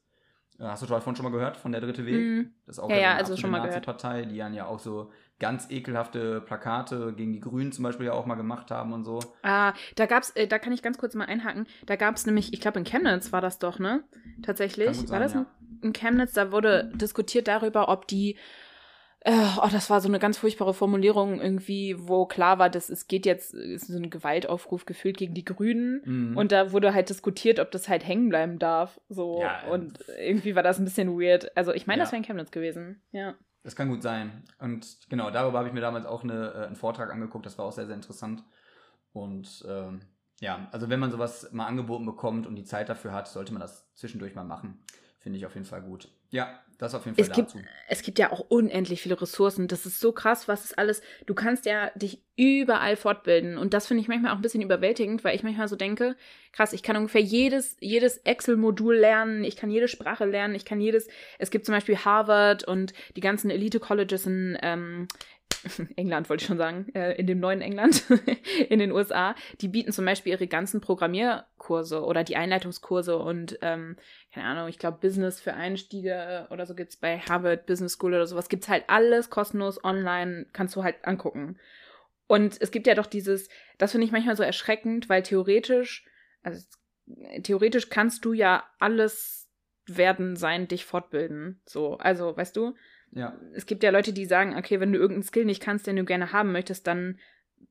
Äh, 0.58 0.64
hast 0.64 0.82
du 0.82 0.86
davon 0.86 1.16
schon 1.16 1.24
mal 1.24 1.32
gehört, 1.32 1.56
von 1.56 1.72
der 1.72 1.80
Dritte 1.80 2.06
Weg? 2.06 2.14
Mm. 2.16 2.50
Das 2.66 2.78
ist 2.78 2.82
auch 2.82 2.90
ja, 2.90 2.96
ja, 2.96 3.14
also 3.16 3.36
schon 3.36 3.50
mal 3.50 3.60
gehört. 3.60 3.84
Partei, 3.84 4.24
die 4.24 4.36
ja 4.36 4.66
auch 4.66 4.78
so 4.78 5.10
ganz 5.40 5.68
ekelhafte 5.70 6.40
Plakate 6.40 7.12
gegen 7.12 7.32
die 7.32 7.40
Grünen 7.40 7.72
zum 7.72 7.82
Beispiel 7.82 8.06
ja 8.06 8.12
auch 8.12 8.26
mal 8.26 8.36
gemacht 8.36 8.70
haben 8.70 8.92
und 8.92 9.04
so. 9.04 9.18
Ah, 9.42 9.72
da 9.96 10.06
gab's, 10.06 10.30
äh, 10.30 10.46
da 10.46 10.58
kann 10.58 10.72
ich 10.72 10.82
ganz 10.82 10.96
kurz 10.98 11.14
mal 11.14 11.26
einhaken. 11.26 11.66
Da 11.86 11.96
gab 11.96 12.14
es 12.14 12.26
nämlich, 12.26 12.52
ich 12.52 12.60
glaube 12.60 12.78
in 12.78 12.84
Chemnitz 12.84 13.32
war 13.32 13.40
das 13.40 13.58
doch, 13.58 13.78
ne? 13.78 14.04
Tatsächlich. 14.42 14.96
Sein, 14.96 15.08
war 15.08 15.18
das 15.18 15.34
ja. 15.34 15.46
in 15.82 15.92
Chemnitz? 15.92 16.32
Da 16.32 16.52
wurde 16.52 16.90
diskutiert 16.94 17.48
darüber, 17.48 17.88
ob 17.88 18.06
die 18.06 18.36
oh, 19.26 19.68
das 19.72 19.88
war 19.88 20.00
so 20.00 20.08
eine 20.08 20.18
ganz 20.18 20.38
furchtbare 20.38 20.74
Formulierung 20.74 21.40
irgendwie, 21.40 21.96
wo 21.98 22.26
klar 22.26 22.58
war, 22.58 22.68
dass 22.68 22.90
es 22.90 23.06
geht 23.06 23.24
jetzt, 23.24 23.54
ist 23.54 23.86
so 23.86 23.96
ein 23.96 24.10
Gewaltaufruf 24.10 24.84
gefühlt 24.84 25.16
gegen 25.16 25.34
die 25.34 25.44
Grünen. 25.44 26.02
Mhm. 26.04 26.36
Und 26.36 26.52
da 26.52 26.72
wurde 26.72 26.92
halt 26.92 27.08
diskutiert, 27.08 27.58
ob 27.58 27.70
das 27.70 27.88
halt 27.88 28.06
hängen 28.06 28.28
bleiben 28.28 28.58
darf. 28.58 29.00
So. 29.08 29.40
Ja, 29.40 29.66
und 29.70 29.98
irgendwie 30.18 30.54
war 30.54 30.62
das 30.62 30.78
ein 30.78 30.84
bisschen 30.84 31.18
weird. 31.18 31.56
Also 31.56 31.72
ich 31.72 31.86
meine, 31.86 32.00
ja. 32.00 32.04
das 32.04 32.12
wäre 32.12 32.18
in 32.18 32.26
Chemnitz 32.26 32.50
gewesen. 32.50 33.02
Ja. 33.12 33.34
Das 33.62 33.76
kann 33.76 33.88
gut 33.88 34.02
sein. 34.02 34.44
Und 34.58 34.98
genau, 35.08 35.30
darüber 35.30 35.58
habe 35.58 35.68
ich 35.68 35.74
mir 35.74 35.80
damals 35.80 36.04
auch 36.04 36.22
eine, 36.22 36.52
äh, 36.52 36.66
einen 36.66 36.76
Vortrag 36.76 37.10
angeguckt. 37.10 37.46
Das 37.46 37.56
war 37.56 37.64
auch 37.64 37.72
sehr, 37.72 37.86
sehr 37.86 37.94
interessant. 37.94 38.44
Und 39.14 39.64
ähm, 39.66 40.02
ja, 40.40 40.68
also 40.70 40.90
wenn 40.90 41.00
man 41.00 41.10
sowas 41.10 41.50
mal 41.52 41.66
angeboten 41.66 42.04
bekommt 42.04 42.46
und 42.46 42.56
die 42.56 42.64
Zeit 42.64 42.90
dafür 42.90 43.12
hat, 43.12 43.26
sollte 43.26 43.54
man 43.54 43.62
das 43.62 43.90
zwischendurch 43.94 44.34
mal 44.34 44.44
machen. 44.44 44.84
Finde 45.18 45.38
ich 45.38 45.46
auf 45.46 45.54
jeden 45.54 45.64
Fall 45.64 45.80
gut. 45.80 46.10
Ja, 46.28 46.60
das 46.84 46.94
auf 46.94 47.04
jeden 47.04 47.16
Fall 47.16 47.22
es 47.22 47.28
dazu. 47.28 47.56
Gibt, 47.56 47.68
es 47.88 48.02
gibt 48.02 48.18
ja 48.18 48.30
auch 48.30 48.40
unendlich 48.48 49.02
viele 49.02 49.20
Ressourcen. 49.20 49.68
Das 49.68 49.86
ist 49.86 50.00
so 50.00 50.12
krass, 50.12 50.46
was 50.46 50.64
ist 50.64 50.78
alles. 50.78 51.02
Du 51.26 51.34
kannst 51.34 51.66
ja 51.66 51.90
dich 51.96 52.22
überall 52.36 52.96
fortbilden. 52.96 53.58
Und 53.58 53.74
das 53.74 53.86
finde 53.86 54.02
ich 54.02 54.08
manchmal 54.08 54.32
auch 54.32 54.36
ein 54.36 54.42
bisschen 54.42 54.62
überwältigend, 54.62 55.22
weil 55.24 55.36
ich 55.36 55.42
manchmal 55.42 55.68
so 55.68 55.76
denke, 55.76 56.16
krass, 56.52 56.72
ich 56.72 56.82
kann 56.82 56.96
ungefähr 56.96 57.20
jedes, 57.20 57.76
jedes 57.80 58.18
Excel-Modul 58.18 58.96
lernen, 58.96 59.44
ich 59.44 59.56
kann 59.56 59.70
jede 59.70 59.88
Sprache 59.88 60.24
lernen, 60.24 60.54
ich 60.54 60.64
kann 60.64 60.80
jedes. 60.80 61.08
Es 61.38 61.50
gibt 61.50 61.64
zum 61.64 61.74
Beispiel 61.74 61.98
Harvard 61.98 62.64
und 62.64 62.92
die 63.16 63.20
ganzen 63.20 63.50
Elite-Colleges 63.50 64.26
in, 64.26 64.58
ähm, 64.62 65.08
England 65.96 66.28
wollte 66.28 66.42
ich 66.42 66.48
schon 66.48 66.58
sagen, 66.58 66.88
äh, 66.94 67.14
in 67.14 67.26
dem 67.26 67.40
neuen 67.40 67.60
England, 67.60 68.04
in 68.68 68.78
den 68.78 68.92
USA, 68.92 69.34
die 69.60 69.68
bieten 69.68 69.92
zum 69.92 70.04
Beispiel 70.04 70.32
ihre 70.32 70.46
ganzen 70.46 70.80
Programmierkurse 70.80 72.04
oder 72.04 72.24
die 72.24 72.36
Einleitungskurse 72.36 73.16
und, 73.16 73.58
ähm, 73.62 73.96
keine 74.32 74.46
Ahnung, 74.46 74.68
ich 74.68 74.78
glaube, 74.78 74.98
Business 75.00 75.40
für 75.40 75.54
Einstiege 75.54 76.48
oder 76.50 76.66
so 76.66 76.74
gibt 76.74 76.90
es 76.90 76.96
bei 76.96 77.18
Harvard 77.18 77.66
Business 77.66 77.94
School 77.94 78.14
oder 78.14 78.26
sowas, 78.26 78.48
gibt 78.48 78.64
es 78.64 78.68
halt 78.68 78.84
alles 78.88 79.30
kostenlos 79.30 79.82
online, 79.82 80.46
kannst 80.52 80.76
du 80.76 80.82
halt 80.82 80.96
angucken. 81.04 81.58
Und 82.26 82.60
es 82.60 82.70
gibt 82.70 82.86
ja 82.86 82.94
doch 82.94 83.06
dieses, 83.06 83.48
das 83.78 83.92
finde 83.92 84.06
ich 84.06 84.12
manchmal 84.12 84.36
so 84.36 84.42
erschreckend, 84.42 85.08
weil 85.08 85.22
theoretisch, 85.22 86.06
also 86.42 86.64
theoretisch 87.42 87.90
kannst 87.90 88.24
du 88.24 88.32
ja 88.32 88.64
alles 88.78 89.50
werden, 89.86 90.36
sein, 90.36 90.66
dich 90.66 90.86
fortbilden. 90.86 91.60
So, 91.66 91.98
also, 91.98 92.34
weißt 92.34 92.56
du, 92.56 92.74
ja. 93.14 93.38
Es 93.54 93.66
gibt 93.66 93.82
ja 93.82 93.90
Leute, 93.90 94.12
die 94.12 94.26
sagen, 94.26 94.56
okay, 94.56 94.80
wenn 94.80 94.92
du 94.92 94.98
irgendeinen 94.98 95.22
Skill 95.22 95.44
nicht 95.44 95.62
kannst, 95.62 95.86
den 95.86 95.96
du 95.96 96.04
gerne 96.04 96.32
haben 96.32 96.52
möchtest, 96.52 96.86
dann 96.86 97.18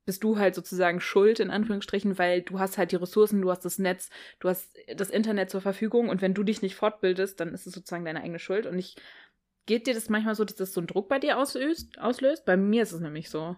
bist 0.06 0.24
du 0.24 0.38
halt 0.38 0.56
sozusagen 0.56 1.00
schuld, 1.00 1.40
in 1.40 1.50
Anführungsstrichen, 1.50 2.18
weil 2.18 2.42
du 2.42 2.60
hast 2.60 2.78
halt 2.78 2.92
die 2.92 2.98
Ressourcen, 2.98 3.42
du 3.42 3.52
hast 3.52 3.64
das 3.64 3.80
Netz, 3.80 4.10
du 4.40 4.50
hast 4.50 4.76
das 4.96 5.10
Internet 5.10 5.50
zur 5.50 5.62
Verfügung 5.62 6.10
und 6.10 6.22
wenn 6.22 6.34
du 6.34 6.44
dich 6.44 6.62
nicht 6.62 6.76
fortbildest, 6.76 7.40
dann 7.40 7.54
ist 7.54 7.68
es 7.68 7.74
sozusagen 7.74 8.06
deine 8.06 8.22
eigene 8.22 8.40
Schuld. 8.40 8.66
Und 8.66 8.78
ich, 8.78 8.96
geht 9.66 9.88
dir 9.88 9.94
das 9.94 10.10
manchmal 10.10 10.36
so, 10.36 10.44
dass 10.44 10.56
das 10.56 10.74
so 10.74 10.82
einen 10.82 10.88
Druck 10.88 11.08
bei 11.08 11.20
dir 11.20 11.38
auslöst? 11.38 12.00
auslöst? 12.00 12.46
Bei 12.46 12.58
mir 12.58 12.84
ist 12.84 12.92
es 12.92 13.00
nämlich 13.00 13.30
so. 13.30 13.56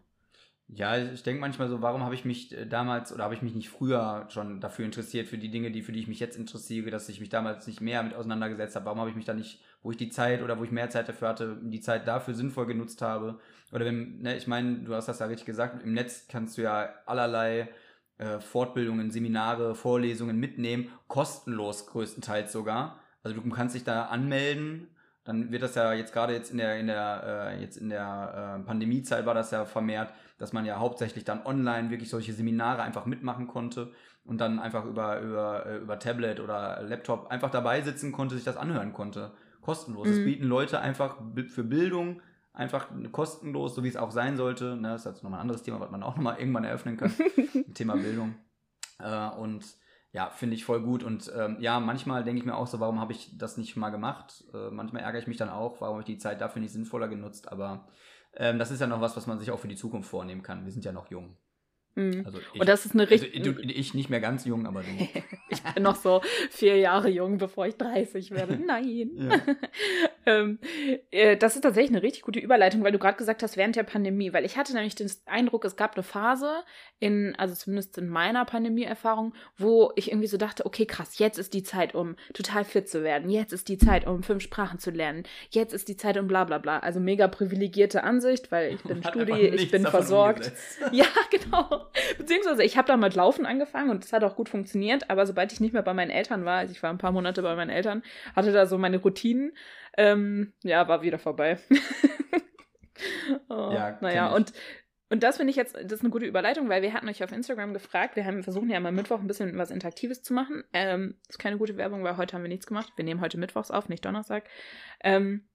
Ja, 0.67 0.97
ich 0.97 1.21
denke 1.21 1.39
manchmal 1.41 1.69
so, 1.69 1.81
warum 1.83 2.03
habe 2.03 2.15
ich 2.15 2.25
mich 2.25 2.51
äh, 2.57 2.65
damals 2.65 3.13
oder 3.13 3.23
habe 3.23 3.35
ich 3.35 3.43
mich 3.43 3.53
nicht 3.53 3.69
früher 3.69 4.25
schon 4.29 4.59
dafür 4.59 4.83
interessiert, 4.85 5.27
für 5.27 5.37
die 5.37 5.51
Dinge, 5.51 5.69
die, 5.71 5.83
für 5.83 5.91
die 5.91 5.99
ich 5.99 6.07
mich 6.07 6.19
jetzt 6.19 6.37
interessiere, 6.37 6.89
dass 6.89 7.07
ich 7.07 7.19
mich 7.19 7.29
damals 7.29 7.67
nicht 7.67 7.81
mehr 7.81 8.01
mit 8.01 8.15
auseinandergesetzt 8.15 8.75
habe? 8.75 8.85
Warum 8.85 8.99
habe 8.99 9.11
ich 9.11 9.15
mich 9.15 9.25
da 9.25 9.35
nicht, 9.35 9.61
wo 9.83 9.91
ich 9.91 9.97
die 9.97 10.09
Zeit 10.09 10.41
oder 10.41 10.57
wo 10.57 10.63
ich 10.63 10.71
mehr 10.71 10.89
Zeit 10.89 11.07
dafür 11.07 11.27
hatte, 11.29 11.57
die 11.61 11.81
Zeit 11.81 12.07
dafür 12.07 12.33
sinnvoll 12.33 12.65
genutzt 12.65 13.03
habe? 13.03 13.39
Oder 13.71 13.85
wenn, 13.85 14.21
ne, 14.21 14.35
ich 14.37 14.47
meine, 14.47 14.79
du 14.79 14.95
hast 14.95 15.07
das 15.07 15.19
ja 15.19 15.27
richtig 15.27 15.45
gesagt, 15.45 15.83
im 15.83 15.93
Netz 15.93 16.27
kannst 16.27 16.57
du 16.57 16.63
ja 16.63 16.89
allerlei 17.05 17.69
äh, 18.17 18.39
Fortbildungen, 18.39 19.11
Seminare, 19.11 19.75
Vorlesungen 19.75 20.39
mitnehmen, 20.39 20.89
kostenlos 21.07 21.85
größtenteils 21.87 22.51
sogar. 22.51 22.99
Also 23.21 23.39
du 23.39 23.49
kannst 23.49 23.75
dich 23.75 23.83
da 23.83 24.05
anmelden, 24.05 24.87
dann 25.25 25.51
wird 25.51 25.63
das 25.63 25.75
ja 25.75 25.91
jetzt 25.93 26.13
gerade 26.13 26.33
jetzt 26.33 26.51
in 26.51 26.57
der 26.57 26.79
in 26.79 26.87
der 26.87 27.51
äh, 27.51 27.61
jetzt 27.61 27.77
in 27.77 27.89
der 27.89 28.59
äh, 28.61 28.63
Pandemiezeit 28.65 29.25
war 29.25 29.33
das 29.33 29.51
ja 29.51 29.65
vermehrt, 29.65 30.13
dass 30.37 30.53
man 30.53 30.65
ja 30.65 30.77
hauptsächlich 30.79 31.25
dann 31.25 31.45
online 31.45 31.89
wirklich 31.89 32.09
solche 32.09 32.31
Seminare 32.31 32.83
einfach 32.83 33.05
mitmachen 33.05 33.47
konnte 33.47 33.91
und 34.23 34.39
dann 34.39 34.59
einfach 34.59 34.85
über 34.85 35.19
über 35.19 35.65
äh, 35.65 35.77
über 35.77 35.99
Tablet 35.99 36.39
oder 36.39 36.81
Laptop 36.83 37.31
einfach 37.31 37.49
dabei 37.49 37.81
sitzen 37.81 38.11
konnte, 38.11 38.35
sich 38.35 38.43
das 38.43 38.55
anhören 38.55 38.93
konnte, 38.93 39.31
kostenlos. 39.61 40.07
Mhm. 40.07 40.25
bieten 40.25 40.45
Leute 40.45 40.79
einfach 40.79 41.17
für 41.47 41.63
Bildung 41.63 42.21
einfach 42.53 42.87
kostenlos, 43.11 43.75
so 43.75 43.83
wie 43.83 43.89
es 43.89 43.97
auch 43.97 44.11
sein 44.11 44.37
sollte. 44.37 44.75
Ne, 44.75 44.89
das 44.89 45.05
ist 45.05 45.11
jetzt 45.11 45.23
nochmal 45.23 45.39
ein 45.39 45.41
anderes 45.41 45.63
Thema, 45.63 45.79
was 45.79 45.89
man 45.89 46.03
auch 46.03 46.15
nochmal 46.15 46.37
irgendwann 46.37 46.63
eröffnen 46.63 46.97
kann. 46.97 47.11
Thema 47.73 47.95
Bildung. 47.95 48.35
Äh, 48.99 49.29
und 49.37 49.65
ja, 50.15 50.29
finde 50.29 50.55
ich 50.55 50.63
voll 50.63 50.81
gut. 50.81 51.03
Und 51.03 51.29
ähm, 51.35 51.57
ja, 51.59 51.81
manchmal 51.81 52.23
denke 52.23 52.39
ich 52.39 52.45
mir 52.45 52.55
auch 52.55 52.67
so, 52.67 52.79
warum 52.79 53.01
habe 53.01 53.11
ich 53.11 53.37
das 53.37 53.57
nicht 53.57 53.75
mal 53.75 53.89
gemacht? 53.89 54.45
Äh, 54.53 54.69
manchmal 54.71 55.03
ärgere 55.03 55.19
ich 55.19 55.27
mich 55.27 55.35
dann 55.35 55.49
auch, 55.49 55.81
warum 55.81 55.95
habe 55.95 56.03
ich 56.03 56.15
die 56.15 56.17
Zeit 56.17 56.39
dafür 56.39 56.61
nicht 56.61 56.71
sinnvoller 56.71 57.09
genutzt. 57.09 57.51
Aber 57.51 57.89
ähm, 58.33 58.57
das 58.57 58.71
ist 58.71 58.79
ja 58.79 58.87
noch 58.87 59.01
was, 59.01 59.17
was 59.17 59.27
man 59.27 59.39
sich 59.39 59.51
auch 59.51 59.59
für 59.59 59.67
die 59.67 59.75
Zukunft 59.75 60.09
vornehmen 60.09 60.41
kann. 60.41 60.63
Wir 60.63 60.71
sind 60.71 60.85
ja 60.85 60.93
noch 60.93 61.11
jung. 61.11 61.35
Mhm. 61.95 62.23
Also 62.25 62.39
ich, 62.53 62.59
und 62.59 62.67
das 62.67 62.85
ist 62.85 62.93
eine 62.93 63.09
richtig. 63.09 63.37
Also 63.37 63.59
ich 63.61 63.93
nicht 63.93 64.09
mehr 64.09 64.19
ganz 64.19 64.45
jung, 64.45 64.67
aber 64.67 64.81
du. 64.81 64.87
ich 65.49 65.63
bin 65.63 65.83
noch 65.83 65.95
so 65.95 66.21
vier 66.49 66.77
Jahre 66.77 67.09
jung, 67.09 67.37
bevor 67.37 67.67
ich 67.67 67.75
30 67.75 68.31
werde. 68.31 68.57
Nein. 68.65 69.11
ähm, 70.25 70.59
äh, 71.11 71.37
das 71.37 71.55
ist 71.55 71.61
tatsächlich 71.61 71.91
eine 71.91 72.03
richtig 72.03 72.23
gute 72.23 72.39
Überleitung, 72.39 72.83
weil 72.83 72.91
du 72.91 72.99
gerade 72.99 73.17
gesagt 73.17 73.43
hast, 73.43 73.55
während 73.55 73.77
der 73.77 73.83
Pandemie, 73.83 74.33
weil 74.33 74.43
ich 74.43 74.57
hatte 74.57 74.73
nämlich 74.73 74.95
den 74.95 75.09
Eindruck, 75.25 75.63
es 75.63 75.77
gab 75.77 75.95
eine 75.95 76.03
Phase 76.03 76.63
in, 76.99 77.33
also 77.37 77.55
zumindest 77.55 77.97
in 77.97 78.09
meiner 78.09 78.43
Pandemieerfahrung, 78.43 79.33
wo 79.57 79.93
ich 79.95 80.11
irgendwie 80.11 80.27
so 80.27 80.37
dachte, 80.37 80.65
okay, 80.65 80.85
krass, 80.85 81.17
jetzt 81.17 81.37
ist 81.37 81.53
die 81.53 81.63
Zeit, 81.63 81.95
um 81.95 82.17
total 82.33 82.65
fit 82.65 82.89
zu 82.89 83.03
werden. 83.03 83.29
Jetzt 83.29 83.53
ist 83.53 83.69
die 83.69 83.77
Zeit, 83.77 84.05
um 84.05 84.21
fünf 84.21 84.43
Sprachen 84.43 84.79
zu 84.79 84.91
lernen. 84.91 85.23
Jetzt 85.49 85.73
ist 85.73 85.87
die 85.87 85.95
Zeit, 85.95 86.17
um 86.17 86.27
bla 86.27 86.43
bla 86.43 86.57
bla. 86.57 86.79
Also 86.79 86.99
mega 86.99 87.27
privilegierte 87.29 88.03
Ansicht, 88.03 88.51
weil 88.51 88.73
ich 88.73 88.83
bin 88.83 89.01
Studi, 89.01 89.47
ich 89.47 89.71
bin 89.71 89.85
versorgt. 89.85 90.51
Ja, 90.91 91.05
genau. 91.31 91.84
Beziehungsweise 92.17 92.63
ich 92.63 92.77
habe 92.77 92.87
da 92.87 92.97
mit 92.97 93.15
Laufen 93.15 93.45
angefangen 93.45 93.89
und 93.89 94.03
es 94.03 94.13
hat 94.13 94.23
auch 94.23 94.35
gut 94.35 94.49
funktioniert, 94.49 95.09
aber 95.09 95.25
sobald 95.25 95.51
ich 95.51 95.59
nicht 95.59 95.73
mehr 95.73 95.83
bei 95.83 95.93
meinen 95.93 96.11
Eltern 96.11 96.45
war, 96.45 96.59
also 96.59 96.71
ich 96.71 96.83
war 96.83 96.89
ein 96.89 96.97
paar 96.97 97.11
Monate 97.11 97.41
bei 97.41 97.55
meinen 97.55 97.69
Eltern, 97.69 98.03
hatte 98.35 98.51
da 98.51 98.65
so 98.65 98.77
meine 98.77 98.97
Routinen, 98.97 99.53
ähm, 99.97 100.53
ja, 100.63 100.87
war 100.87 101.01
wieder 101.01 101.19
vorbei. 101.19 101.57
oh, 103.49 103.71
ja, 103.73 103.97
naja, 104.01 104.27
und 104.33 104.53
und 105.09 105.21
das 105.21 105.37
finde 105.37 105.51
ich 105.51 105.55
jetzt, 105.55 105.75
das 105.75 105.93
ist 105.93 106.01
eine 106.01 106.09
gute 106.09 106.25
Überleitung, 106.25 106.67
weil 106.67 106.81
wir 106.81 106.91
hatten 106.93 107.07
euch 107.07 107.23
auf 107.23 107.31
Instagram 107.31 107.73
gefragt, 107.73 108.15
wir 108.15 108.25
haben 108.25 108.41
versuchen 108.43 108.71
ja 108.71 108.79
mal 108.79 108.91
Mittwoch 108.91 109.19
ein 109.19 109.27
bisschen 109.27 109.55
was 109.55 109.69
Interaktives 109.69 110.23
zu 110.23 110.33
machen. 110.33 110.63
Ähm, 110.73 111.19
ist 111.29 111.37
keine 111.37 111.57
gute 111.57 111.77
Werbung, 111.77 112.03
weil 112.03 112.17
heute 112.17 112.35
haben 112.35 112.41
wir 112.41 112.49
nichts 112.49 112.65
gemacht. 112.65 112.91
Wir 112.95 113.05
nehmen 113.05 113.21
heute 113.21 113.37
Mittwochs 113.37 113.69
auf, 113.69 113.87
nicht 113.87 114.03
Donnerstag. 114.03 114.49
Ähm, 115.03 115.47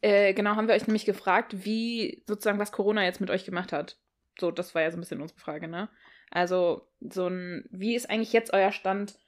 Äh, 0.00 0.34
genau, 0.34 0.56
haben 0.56 0.68
wir 0.68 0.74
euch 0.74 0.86
nämlich 0.86 1.04
gefragt, 1.04 1.64
wie 1.64 2.22
sozusagen, 2.26 2.58
was 2.58 2.72
Corona 2.72 3.04
jetzt 3.04 3.20
mit 3.20 3.30
euch 3.30 3.44
gemacht 3.44 3.72
hat. 3.72 3.98
So, 4.38 4.50
das 4.50 4.74
war 4.74 4.82
ja 4.82 4.90
so 4.90 4.96
ein 4.96 5.00
bisschen 5.00 5.20
unsere 5.20 5.40
Frage, 5.40 5.68
ne? 5.68 5.88
Also, 6.30 6.88
so 7.00 7.28
ein, 7.28 7.64
wie 7.70 7.94
ist 7.94 8.10
eigentlich 8.10 8.32
jetzt 8.32 8.52
euer 8.52 8.72
Stand? 8.72 9.18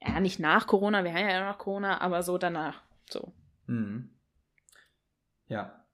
Ja, 0.00 0.20
nicht 0.20 0.40
nach 0.40 0.66
Corona, 0.66 1.04
wir 1.04 1.12
haben 1.12 1.28
ja 1.28 1.48
noch 1.48 1.58
Corona, 1.58 2.00
aber 2.00 2.22
so 2.22 2.38
danach. 2.38 2.82
So. 3.08 3.32
Mhm. 3.66 4.10
Ja, 5.48 5.84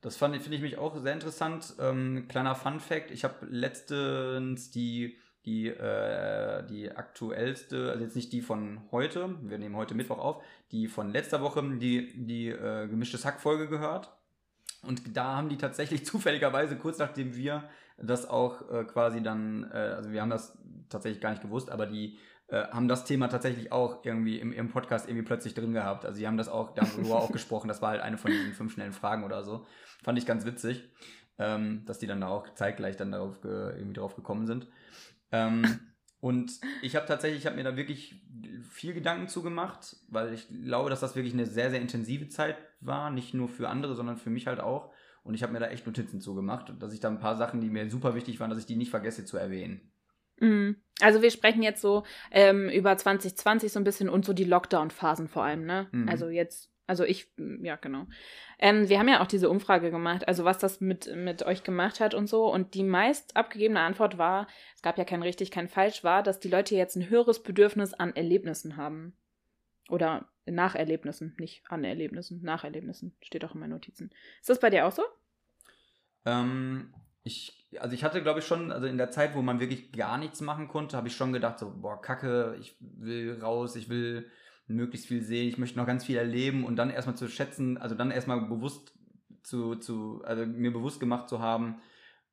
das 0.00 0.16
finde 0.16 0.38
ich 0.38 0.48
mich 0.48 0.78
auch 0.78 0.96
sehr 0.96 1.12
interessant. 1.12 1.74
Ähm, 1.78 2.26
kleiner 2.28 2.54
Fun 2.54 2.80
Fact: 2.80 3.10
Ich 3.10 3.24
habe 3.24 3.46
letztens 3.46 4.70
die, 4.70 5.18
die, 5.44 5.68
äh, 5.68 6.64
die 6.66 6.90
aktuellste, 6.90 7.90
also 7.90 8.04
jetzt 8.04 8.16
nicht 8.16 8.32
die 8.32 8.40
von 8.40 8.82
heute, 8.92 9.36
wir 9.42 9.58
nehmen 9.58 9.76
heute 9.76 9.94
Mittwoch 9.94 10.18
auf, 10.18 10.44
die 10.70 10.88
von 10.88 11.10
letzter 11.12 11.42
Woche, 11.42 11.62
die, 11.78 12.12
die 12.26 12.48
äh, 12.48 12.86
gemischtes 12.88 13.24
Hack-Folge 13.24 13.68
gehört. 13.68 14.10
Und 14.82 15.14
da 15.16 15.36
haben 15.36 15.50
die 15.50 15.58
tatsächlich 15.58 16.04
zufälligerweise, 16.06 16.76
kurz 16.76 16.98
nachdem 16.98 17.36
wir 17.36 17.68
das 18.02 18.28
auch 18.28 18.70
äh, 18.70 18.84
quasi 18.84 19.22
dann, 19.22 19.70
äh, 19.72 19.76
also 19.76 20.10
wir 20.10 20.22
haben 20.22 20.30
das 20.30 20.58
tatsächlich 20.88 21.20
gar 21.20 21.30
nicht 21.30 21.42
gewusst, 21.42 21.70
aber 21.70 21.86
die 21.86 22.18
äh, 22.48 22.64
haben 22.68 22.88
das 22.88 23.04
Thema 23.04 23.28
tatsächlich 23.28 23.72
auch 23.72 24.04
irgendwie 24.04 24.38
im, 24.38 24.52
im 24.52 24.68
Podcast 24.68 25.08
irgendwie 25.08 25.24
plötzlich 25.24 25.54
drin 25.54 25.72
gehabt. 25.72 26.04
Also 26.04 26.18
sie 26.18 26.26
haben 26.26 26.36
das 26.36 26.48
auch 26.48 26.74
darüber 26.74 27.16
auch 27.16 27.32
gesprochen. 27.32 27.68
Das 27.68 27.82
war 27.82 27.90
halt 27.90 28.00
eine 28.00 28.18
von 28.18 28.30
diesen 28.30 28.54
fünf 28.54 28.72
schnellen 28.72 28.92
Fragen 28.92 29.24
oder 29.24 29.42
so. 29.44 29.66
Fand 30.02 30.18
ich 30.18 30.26
ganz 30.26 30.44
witzig, 30.44 30.88
ähm, 31.38 31.84
dass 31.86 31.98
die 31.98 32.06
dann 32.06 32.22
auch 32.22 32.52
zeitgleich 32.54 32.96
dann 32.96 33.12
darauf 33.12 33.36
irgendwie 33.44 33.94
drauf 33.94 34.16
gekommen 34.16 34.46
sind. 34.46 34.66
Ähm, 35.32 35.64
und 36.20 36.52
ich 36.82 36.96
habe 36.96 37.06
tatsächlich, 37.06 37.40
ich 37.40 37.46
habe 37.46 37.56
mir 37.56 37.64
da 37.64 37.76
wirklich 37.76 38.20
viel 38.68 38.92
Gedanken 38.92 39.28
zugemacht, 39.28 39.96
weil 40.08 40.34
ich 40.34 40.48
glaube, 40.48 40.90
dass 40.90 41.00
das 41.00 41.16
wirklich 41.16 41.32
eine 41.32 41.46
sehr, 41.46 41.70
sehr 41.70 41.80
intensive 41.80 42.28
Zeit 42.28 42.56
war. 42.80 43.10
Nicht 43.10 43.32
nur 43.32 43.48
für 43.48 43.68
andere, 43.68 43.94
sondern 43.94 44.18
für 44.18 44.30
mich 44.30 44.46
halt 44.46 44.60
auch. 44.60 44.92
Und 45.22 45.34
ich 45.34 45.42
habe 45.42 45.52
mir 45.52 45.60
da 45.60 45.68
echt 45.68 45.86
Notizen 45.86 46.20
zugemacht, 46.20 46.72
dass 46.78 46.92
ich 46.92 47.00
da 47.00 47.08
ein 47.08 47.20
paar 47.20 47.36
Sachen, 47.36 47.60
die 47.60 47.68
mir 47.68 47.90
super 47.90 48.14
wichtig 48.14 48.40
waren, 48.40 48.50
dass 48.50 48.58
ich 48.58 48.66
die 48.66 48.76
nicht 48.76 48.90
vergesse 48.90 49.24
zu 49.24 49.36
erwähnen. 49.36 49.92
Mhm. 50.40 50.76
Also 51.00 51.22
wir 51.22 51.30
sprechen 51.30 51.62
jetzt 51.62 51.80
so 51.80 52.04
ähm, 52.30 52.68
über 52.68 52.96
2020 52.96 53.72
so 53.72 53.80
ein 53.80 53.84
bisschen 53.84 54.08
und 54.08 54.24
so 54.24 54.32
die 54.32 54.44
Lockdown-Phasen 54.44 55.28
vor 55.28 55.44
allem, 55.44 55.64
ne? 55.64 55.88
Mhm. 55.92 56.08
Also 56.08 56.28
jetzt, 56.28 56.70
also 56.86 57.04
ich, 57.04 57.32
ja 57.62 57.76
genau. 57.76 58.06
Ähm, 58.58 58.88
wir 58.88 58.98
haben 58.98 59.08
ja 59.08 59.22
auch 59.22 59.26
diese 59.26 59.50
Umfrage 59.50 59.90
gemacht, 59.90 60.26
also 60.26 60.44
was 60.44 60.58
das 60.58 60.80
mit, 60.80 61.14
mit 61.14 61.44
euch 61.44 61.62
gemacht 61.62 62.00
hat 62.00 62.14
und 62.14 62.26
so. 62.26 62.52
Und 62.52 62.74
die 62.74 62.82
meist 62.82 63.36
abgegebene 63.36 63.80
Antwort 63.80 64.18
war, 64.18 64.46
es 64.74 64.82
gab 64.82 64.98
ja 64.98 65.04
kein 65.04 65.22
richtig, 65.22 65.50
kein 65.50 65.68
falsch, 65.68 66.02
war, 66.02 66.22
dass 66.22 66.40
die 66.40 66.48
Leute 66.48 66.74
jetzt 66.74 66.96
ein 66.96 67.08
höheres 67.08 67.42
Bedürfnis 67.42 67.94
an 67.94 68.16
Erlebnissen 68.16 68.76
haben. 68.76 69.14
Oder 69.90 70.28
nach 70.46 70.74
Erlebnissen, 70.74 71.34
nicht 71.38 71.62
an 71.68 71.84
Erlebnissen, 71.84 72.42
nach 72.42 72.64
Erlebnissen, 72.64 73.14
steht 73.20 73.44
auch 73.44 73.54
in 73.54 73.60
meinen 73.60 73.70
Notizen. 73.70 74.10
Ist 74.40 74.48
das 74.48 74.60
bei 74.60 74.70
dir 74.70 74.86
auch 74.86 74.92
so? 74.92 75.02
Ähm, 76.24 76.94
ich, 77.22 77.68
also 77.78 77.94
ich 77.94 78.04
hatte, 78.04 78.22
glaube 78.22 78.40
ich, 78.40 78.46
schon, 78.46 78.72
also 78.72 78.86
in 78.86 78.98
der 78.98 79.10
Zeit, 79.10 79.34
wo 79.34 79.42
man 79.42 79.60
wirklich 79.60 79.92
gar 79.92 80.18
nichts 80.18 80.40
machen 80.40 80.68
konnte, 80.68 80.96
habe 80.96 81.08
ich 81.08 81.16
schon 81.16 81.32
gedacht, 81.32 81.58
so, 81.58 81.72
boah, 81.74 82.00
Kacke, 82.00 82.56
ich 82.60 82.76
will 82.80 83.38
raus, 83.40 83.76
ich 83.76 83.88
will 83.88 84.30
möglichst 84.66 85.08
viel 85.08 85.22
sehen, 85.22 85.48
ich 85.48 85.58
möchte 85.58 85.78
noch 85.78 85.86
ganz 85.86 86.04
viel 86.04 86.16
erleben 86.16 86.64
und 86.64 86.76
dann 86.76 86.90
erstmal 86.90 87.16
zu 87.16 87.28
schätzen, 87.28 87.76
also 87.78 87.94
dann 87.94 88.10
erstmal 88.10 88.40
bewusst 88.42 88.94
zu, 89.42 89.74
zu, 89.76 90.22
also 90.24 90.46
mir 90.46 90.72
bewusst 90.72 91.00
gemacht 91.00 91.28
zu 91.28 91.40
haben, 91.40 91.80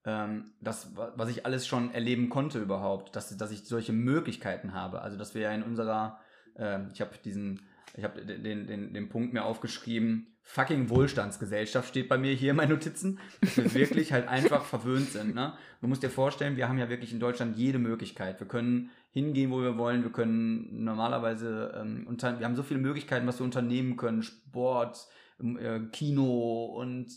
ähm, 0.05 0.51
das, 0.61 0.95
was 0.95 1.29
ich 1.29 1.45
alles 1.45 1.67
schon 1.67 1.93
erleben 1.93 2.29
konnte 2.29 2.59
überhaupt, 2.59 3.15
dass, 3.15 3.35
dass 3.35 3.51
ich 3.51 3.65
solche 3.65 3.93
Möglichkeiten 3.93 4.73
habe. 4.73 5.01
Also 5.01 5.17
dass 5.17 5.35
wir 5.35 5.41
ja 5.41 5.51
in 5.51 5.63
unserer, 5.63 6.19
äh, 6.57 6.79
ich 6.93 7.01
habe 7.01 7.11
diesen 7.23 7.61
ich 7.97 8.03
habe 8.03 8.23
den, 8.23 8.67
den, 8.67 8.93
den 8.93 9.09
Punkt 9.09 9.33
mir 9.33 9.43
aufgeschrieben, 9.43 10.27
fucking 10.43 10.89
Wohlstandsgesellschaft 10.89 11.89
steht 11.89 12.07
bei 12.07 12.17
mir 12.17 12.33
hier 12.33 12.51
in 12.51 12.57
meinen 12.57 12.69
Notizen, 12.69 13.19
dass 13.41 13.57
wir 13.57 13.73
wirklich 13.73 14.13
halt 14.13 14.27
einfach 14.27 14.63
verwöhnt 14.65 15.09
sind. 15.09 15.33
Ne? 15.33 15.53
Du 15.81 15.87
musst 15.87 16.03
dir 16.03 16.09
vorstellen, 16.09 16.57
wir 16.57 16.69
haben 16.69 16.77
ja 16.77 16.89
wirklich 16.89 17.11
in 17.11 17.19
Deutschland 17.19 17.57
jede 17.57 17.79
Möglichkeit. 17.79 18.39
Wir 18.39 18.47
können 18.47 18.91
hingehen, 19.11 19.51
wo 19.51 19.61
wir 19.61 19.77
wollen. 19.77 20.03
Wir 20.03 20.11
können 20.11 20.83
normalerweise, 20.83 21.73
ähm, 21.75 22.05
unter, 22.07 22.39
wir 22.39 22.45
haben 22.45 22.55
so 22.55 22.63
viele 22.63 22.79
Möglichkeiten, 22.79 23.25
was 23.25 23.39
wir 23.39 23.45
unternehmen 23.45 23.97
können. 23.97 24.21
Sport, 24.21 25.07
ähm, 25.41 25.57
äh, 25.57 25.79
Kino 25.91 26.65
und 26.65 27.07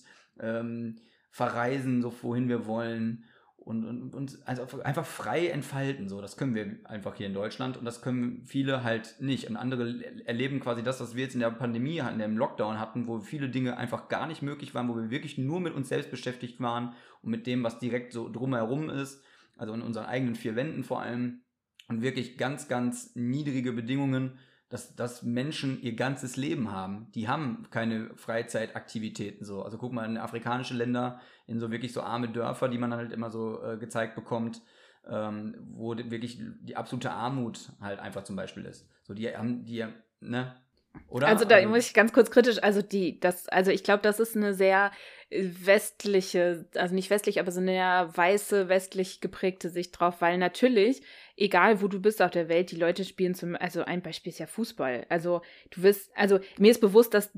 ähm, 0.40 0.96
verreisen, 1.30 2.00
so 2.00 2.12
wohin 2.22 2.48
wir 2.48 2.66
wollen 2.66 3.24
und, 3.60 3.84
und, 3.84 4.14
und 4.14 4.38
also 4.46 4.66
einfach 4.82 5.04
frei 5.04 5.48
entfalten. 5.48 6.08
So, 6.08 6.20
das 6.20 6.36
können 6.36 6.54
wir 6.54 6.76
einfach 6.84 7.14
hier 7.14 7.26
in 7.26 7.34
Deutschland 7.34 7.76
und 7.76 7.84
das 7.84 8.00
können 8.02 8.42
viele 8.46 8.82
halt 8.82 9.16
nicht. 9.20 9.48
Und 9.48 9.56
andere 9.56 10.02
erleben 10.24 10.60
quasi 10.60 10.82
das, 10.82 11.00
was 11.00 11.14
wir 11.14 11.24
jetzt 11.24 11.34
in 11.34 11.40
der 11.40 11.50
Pandemie 11.50 12.00
hatten, 12.00 12.20
im 12.20 12.38
Lockdown 12.38 12.80
hatten, 12.80 13.06
wo 13.06 13.20
viele 13.20 13.50
Dinge 13.50 13.76
einfach 13.76 14.08
gar 14.08 14.26
nicht 14.26 14.42
möglich 14.42 14.74
waren, 14.74 14.88
wo 14.88 14.96
wir 14.96 15.10
wirklich 15.10 15.38
nur 15.38 15.60
mit 15.60 15.74
uns 15.74 15.88
selbst 15.88 16.10
beschäftigt 16.10 16.60
waren 16.60 16.94
und 17.22 17.30
mit 17.30 17.46
dem, 17.46 17.62
was 17.62 17.78
direkt 17.78 18.12
so 18.12 18.30
drumherum 18.30 18.88
ist, 18.88 19.22
also 19.56 19.74
in 19.74 19.82
unseren 19.82 20.06
eigenen 20.06 20.34
vier 20.34 20.56
Wänden 20.56 20.82
vor 20.82 21.02
allem 21.02 21.42
und 21.88 22.02
wirklich 22.02 22.38
ganz, 22.38 22.66
ganz 22.66 23.14
niedrige 23.14 23.72
Bedingungen 23.72 24.38
dass, 24.70 24.94
dass 24.94 25.22
Menschen 25.22 25.82
ihr 25.82 25.94
ganzes 25.96 26.36
Leben 26.36 26.70
haben. 26.70 27.08
Die 27.14 27.28
haben 27.28 27.66
keine 27.70 28.10
Freizeitaktivitäten 28.14 29.44
so. 29.44 29.62
Also 29.62 29.76
guck 29.76 29.92
mal 29.92 30.06
in 30.06 30.16
afrikanische 30.16 30.74
Länder, 30.74 31.20
in 31.46 31.58
so 31.58 31.70
wirklich 31.72 31.92
so 31.92 32.00
arme 32.02 32.28
Dörfer, 32.28 32.68
die 32.68 32.78
man 32.78 32.94
halt 32.94 33.12
immer 33.12 33.30
so 33.30 33.60
äh, 33.62 33.76
gezeigt 33.76 34.14
bekommt, 34.14 34.62
ähm, 35.08 35.56
wo 35.72 35.96
wirklich 35.96 36.38
die 36.60 36.76
absolute 36.76 37.10
Armut 37.10 37.72
halt 37.80 37.98
einfach 37.98 38.22
zum 38.22 38.36
Beispiel 38.36 38.64
ist. 38.64 38.88
So, 39.02 39.12
die 39.12 39.28
haben, 39.28 39.64
die, 39.64 39.84
ne? 40.20 40.54
Oder? 41.08 41.26
Also 41.26 41.44
da 41.44 41.56
also, 41.56 41.68
muss 41.68 41.86
ich 41.86 41.94
ganz 41.94 42.12
kurz 42.12 42.30
kritisch, 42.30 42.62
also 42.62 42.82
die, 42.82 43.18
das, 43.18 43.48
also 43.48 43.70
ich 43.70 43.82
glaube, 43.82 44.02
das 44.02 44.20
ist 44.20 44.36
eine 44.36 44.54
sehr 44.54 44.92
westliche, 45.30 46.66
also 46.74 46.94
nicht 46.94 47.10
westlich, 47.10 47.38
aber 47.38 47.52
so 47.52 47.60
eine 47.60 48.08
weiße, 48.12 48.68
westlich 48.68 49.20
geprägte 49.20 49.70
Sicht 49.70 49.98
drauf, 49.98 50.20
weil 50.20 50.38
natürlich, 50.38 51.02
egal 51.40 51.80
wo 51.80 51.88
du 51.88 52.00
bist 52.00 52.20
auf 52.20 52.30
der 52.30 52.48
Welt, 52.48 52.70
die 52.70 52.76
Leute 52.76 53.04
spielen 53.04 53.34
zum, 53.34 53.56
also 53.56 53.82
ein 53.82 54.02
Beispiel 54.02 54.30
ist 54.30 54.38
ja 54.38 54.46
Fußball. 54.46 55.06
Also 55.08 55.40
du 55.70 55.82
wirst, 55.82 56.10
also 56.14 56.38
mir 56.58 56.70
ist 56.70 56.80
bewusst, 56.80 57.14
dass 57.14 57.30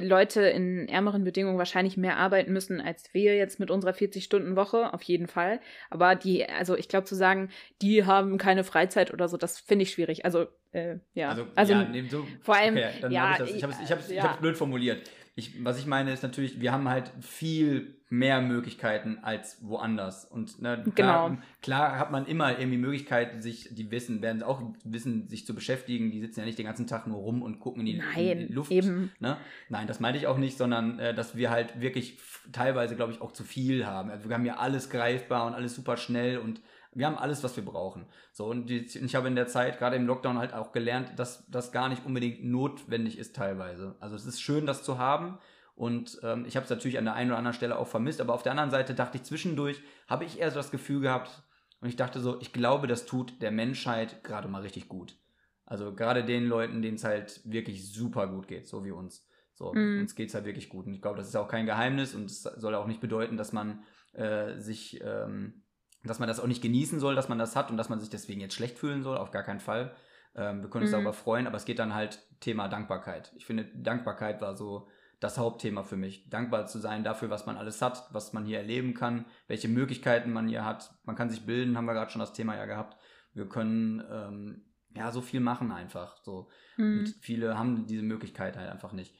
Leute 0.00 0.42
in 0.42 0.88
ärmeren 0.88 1.24
Bedingungen 1.24 1.58
wahrscheinlich 1.58 1.96
mehr 1.96 2.16
arbeiten 2.16 2.52
müssen 2.52 2.80
als 2.80 3.12
wir 3.12 3.36
jetzt 3.36 3.60
mit 3.60 3.70
unserer 3.70 3.92
40-Stunden-Woche, 3.92 4.94
auf 4.94 5.02
jeden 5.02 5.26
Fall. 5.26 5.60
Aber 5.90 6.14
die, 6.14 6.48
also 6.48 6.76
ich 6.76 6.88
glaube 6.88 7.04
zu 7.04 7.14
sagen, 7.14 7.50
die 7.82 8.04
haben 8.04 8.38
keine 8.38 8.64
Freizeit 8.64 9.12
oder 9.12 9.28
so, 9.28 9.36
das 9.36 9.60
finde 9.60 9.82
ich 9.82 9.92
schwierig. 9.92 10.24
Also, 10.24 10.46
äh, 10.72 10.96
ja. 11.12 11.28
Also, 11.30 11.46
also 11.54 11.72
ja, 11.74 11.86
so, 12.08 12.26
vor 12.40 12.56
allem, 12.56 12.76
okay, 12.76 12.90
ja, 13.10 13.38
hab 13.38 13.48
ich 13.48 13.62
habe 13.62 13.72
es 13.72 13.80
ich 13.80 13.92
hab's, 13.92 14.10
ich 14.10 14.22
hab's 14.22 14.40
blöd 14.40 14.56
formuliert. 14.56 15.08
Ich, 15.34 15.64
was 15.64 15.78
ich 15.78 15.86
meine 15.86 16.12
ist 16.12 16.22
natürlich, 16.22 16.60
wir 16.60 16.72
haben 16.72 16.88
halt 16.88 17.12
viel 17.20 18.00
mehr 18.10 18.40
Möglichkeiten 18.40 19.18
als 19.22 19.58
woanders. 19.62 20.24
Und 20.24 20.60
ne, 20.60 20.82
klar, 20.94 21.30
genau. 21.30 21.42
klar 21.62 21.98
hat 21.98 22.10
man 22.10 22.26
immer 22.26 22.58
irgendwie 22.58 22.76
Möglichkeiten, 22.76 23.40
sich, 23.40 23.68
die 23.70 23.92
wissen, 23.92 24.20
werden 24.20 24.42
auch 24.42 24.60
wissen, 24.84 25.28
sich 25.28 25.46
zu 25.46 25.54
beschäftigen. 25.54 26.10
Die 26.10 26.20
sitzen 26.20 26.40
ja 26.40 26.46
nicht 26.46 26.58
den 26.58 26.66
ganzen 26.66 26.88
Tag 26.88 27.06
nur 27.06 27.18
rum 27.18 27.40
und 27.40 27.60
gucken 27.60 27.80
in 27.80 27.86
die, 27.86 27.98
Nein, 27.98 28.38
in 28.40 28.48
die 28.48 28.52
Luft. 28.52 28.72
Eben. 28.72 29.12
Ne? 29.20 29.36
Nein, 29.68 29.86
das 29.86 30.00
meinte 30.00 30.18
ich 30.18 30.26
auch 30.26 30.38
nicht, 30.38 30.58
sondern 30.58 30.98
äh, 30.98 31.14
dass 31.14 31.36
wir 31.36 31.50
halt 31.50 31.80
wirklich 31.80 32.18
teilweise, 32.50 32.96
glaube 32.96 33.12
ich, 33.12 33.20
auch 33.20 33.32
zu 33.32 33.44
viel 33.44 33.86
haben. 33.86 34.10
Also 34.10 34.28
wir 34.28 34.34
haben 34.34 34.44
ja 34.44 34.56
alles 34.56 34.90
greifbar 34.90 35.46
und 35.46 35.54
alles 35.54 35.76
super 35.76 35.96
schnell 35.96 36.38
und 36.38 36.60
wir 36.92 37.06
haben 37.06 37.18
alles, 37.18 37.44
was 37.44 37.56
wir 37.56 37.64
brauchen. 37.64 38.06
So, 38.32 38.46
und 38.46 38.70
ich 38.70 39.14
habe 39.14 39.28
in 39.28 39.36
der 39.36 39.46
Zeit, 39.46 39.78
gerade 39.78 39.96
im 39.96 40.06
Lockdown, 40.06 40.38
halt 40.38 40.54
auch 40.54 40.72
gelernt, 40.72 41.12
dass 41.16 41.46
das 41.48 41.72
gar 41.72 41.88
nicht 41.88 42.04
unbedingt 42.04 42.44
notwendig 42.44 43.18
ist 43.18 43.36
teilweise. 43.36 43.96
Also 44.00 44.16
es 44.16 44.26
ist 44.26 44.40
schön, 44.40 44.66
das 44.66 44.82
zu 44.82 44.98
haben. 44.98 45.38
Und 45.76 46.20
ähm, 46.22 46.44
ich 46.46 46.56
habe 46.56 46.64
es 46.64 46.70
natürlich 46.70 46.98
an 46.98 47.04
der 47.04 47.14
einen 47.14 47.30
oder 47.30 47.38
anderen 47.38 47.54
Stelle 47.54 47.78
auch 47.78 47.86
vermisst, 47.86 48.20
aber 48.20 48.34
auf 48.34 48.42
der 48.42 48.52
anderen 48.52 48.70
Seite 48.70 48.94
dachte 48.94 49.16
ich 49.16 49.22
zwischendurch, 49.22 49.80
habe 50.08 50.24
ich 50.24 50.38
eher 50.38 50.50
so 50.50 50.56
das 50.56 50.70
Gefühl 50.70 51.00
gehabt, 51.00 51.42
und 51.80 51.88
ich 51.88 51.96
dachte 51.96 52.20
so, 52.20 52.40
ich 52.40 52.52
glaube, 52.52 52.86
das 52.86 53.06
tut 53.06 53.40
der 53.40 53.50
Menschheit 53.50 54.22
gerade 54.22 54.48
mal 54.48 54.62
richtig 54.62 54.88
gut. 54.88 55.16
Also 55.64 55.94
gerade 55.94 56.24
den 56.24 56.46
Leuten, 56.46 56.82
denen 56.82 56.96
es 56.96 57.04
halt 57.04 57.40
wirklich 57.44 57.90
super 57.92 58.26
gut 58.26 58.48
geht, 58.48 58.66
so 58.66 58.84
wie 58.84 58.90
uns. 58.90 59.26
So, 59.54 59.72
mm. 59.72 60.00
uns 60.00 60.14
geht 60.14 60.28
es 60.28 60.34
halt 60.34 60.44
wirklich 60.44 60.68
gut. 60.68 60.86
Und 60.86 60.94
ich 60.94 61.00
glaube, 61.00 61.16
das 61.16 61.28
ist 61.28 61.36
auch 61.36 61.48
kein 61.48 61.66
Geheimnis 61.66 62.14
und 62.14 62.30
es 62.30 62.42
soll 62.42 62.74
auch 62.74 62.86
nicht 62.86 63.00
bedeuten, 63.00 63.36
dass 63.36 63.52
man 63.52 63.82
äh, 64.12 64.58
sich 64.58 65.00
ähm, 65.02 65.62
dass 66.04 66.18
man 66.18 66.28
das 66.28 66.40
auch 66.40 66.46
nicht 66.46 66.62
genießen 66.62 67.00
soll, 67.00 67.14
dass 67.14 67.28
man 67.28 67.38
das 67.38 67.56
hat 67.56 67.70
und 67.70 67.76
dass 67.76 67.88
man 67.88 68.00
sich 68.00 68.10
deswegen 68.10 68.40
jetzt 68.40 68.54
schlecht 68.54 68.78
fühlen 68.78 69.02
soll, 69.02 69.16
auf 69.16 69.30
gar 69.30 69.42
keinen 69.42 69.60
Fall. 69.60 69.94
Ähm, 70.34 70.62
wir 70.62 70.70
können 70.70 70.82
uns 70.82 70.92
mhm. 70.92 70.96
darüber 70.96 71.12
freuen, 71.12 71.46
aber 71.46 71.56
es 71.56 71.64
geht 71.64 71.78
dann 71.78 71.94
halt 71.94 72.22
Thema 72.40 72.68
Dankbarkeit. 72.68 73.32
Ich 73.36 73.46
finde, 73.46 73.64
Dankbarkeit 73.74 74.40
war 74.40 74.56
so 74.56 74.88
das 75.18 75.36
Hauptthema 75.36 75.82
für 75.82 75.96
mich. 75.96 76.28
Dankbar 76.30 76.66
zu 76.66 76.78
sein 76.78 77.04
dafür, 77.04 77.28
was 77.28 77.44
man 77.44 77.56
alles 77.56 77.82
hat, 77.82 78.08
was 78.12 78.32
man 78.32 78.46
hier 78.46 78.58
erleben 78.58 78.94
kann, 78.94 79.26
welche 79.48 79.68
Möglichkeiten 79.68 80.32
man 80.32 80.48
hier 80.48 80.64
hat. 80.64 80.94
Man 81.04 81.16
kann 81.16 81.28
sich 81.28 81.44
bilden, 81.44 81.76
haben 81.76 81.84
wir 81.84 81.92
gerade 81.92 82.10
schon 82.10 82.20
das 82.20 82.32
Thema 82.32 82.56
ja 82.56 82.64
gehabt. 82.64 82.96
Wir 83.34 83.46
können 83.46 84.02
ähm, 84.10 84.64
ja 84.96 85.12
so 85.12 85.20
viel 85.20 85.40
machen 85.40 85.72
einfach. 85.72 86.16
So. 86.22 86.48
Mhm. 86.78 87.00
Und 87.00 87.14
viele 87.20 87.58
haben 87.58 87.86
diese 87.86 88.02
Möglichkeit 88.02 88.56
halt 88.56 88.70
einfach 88.70 88.92
nicht. 88.92 89.14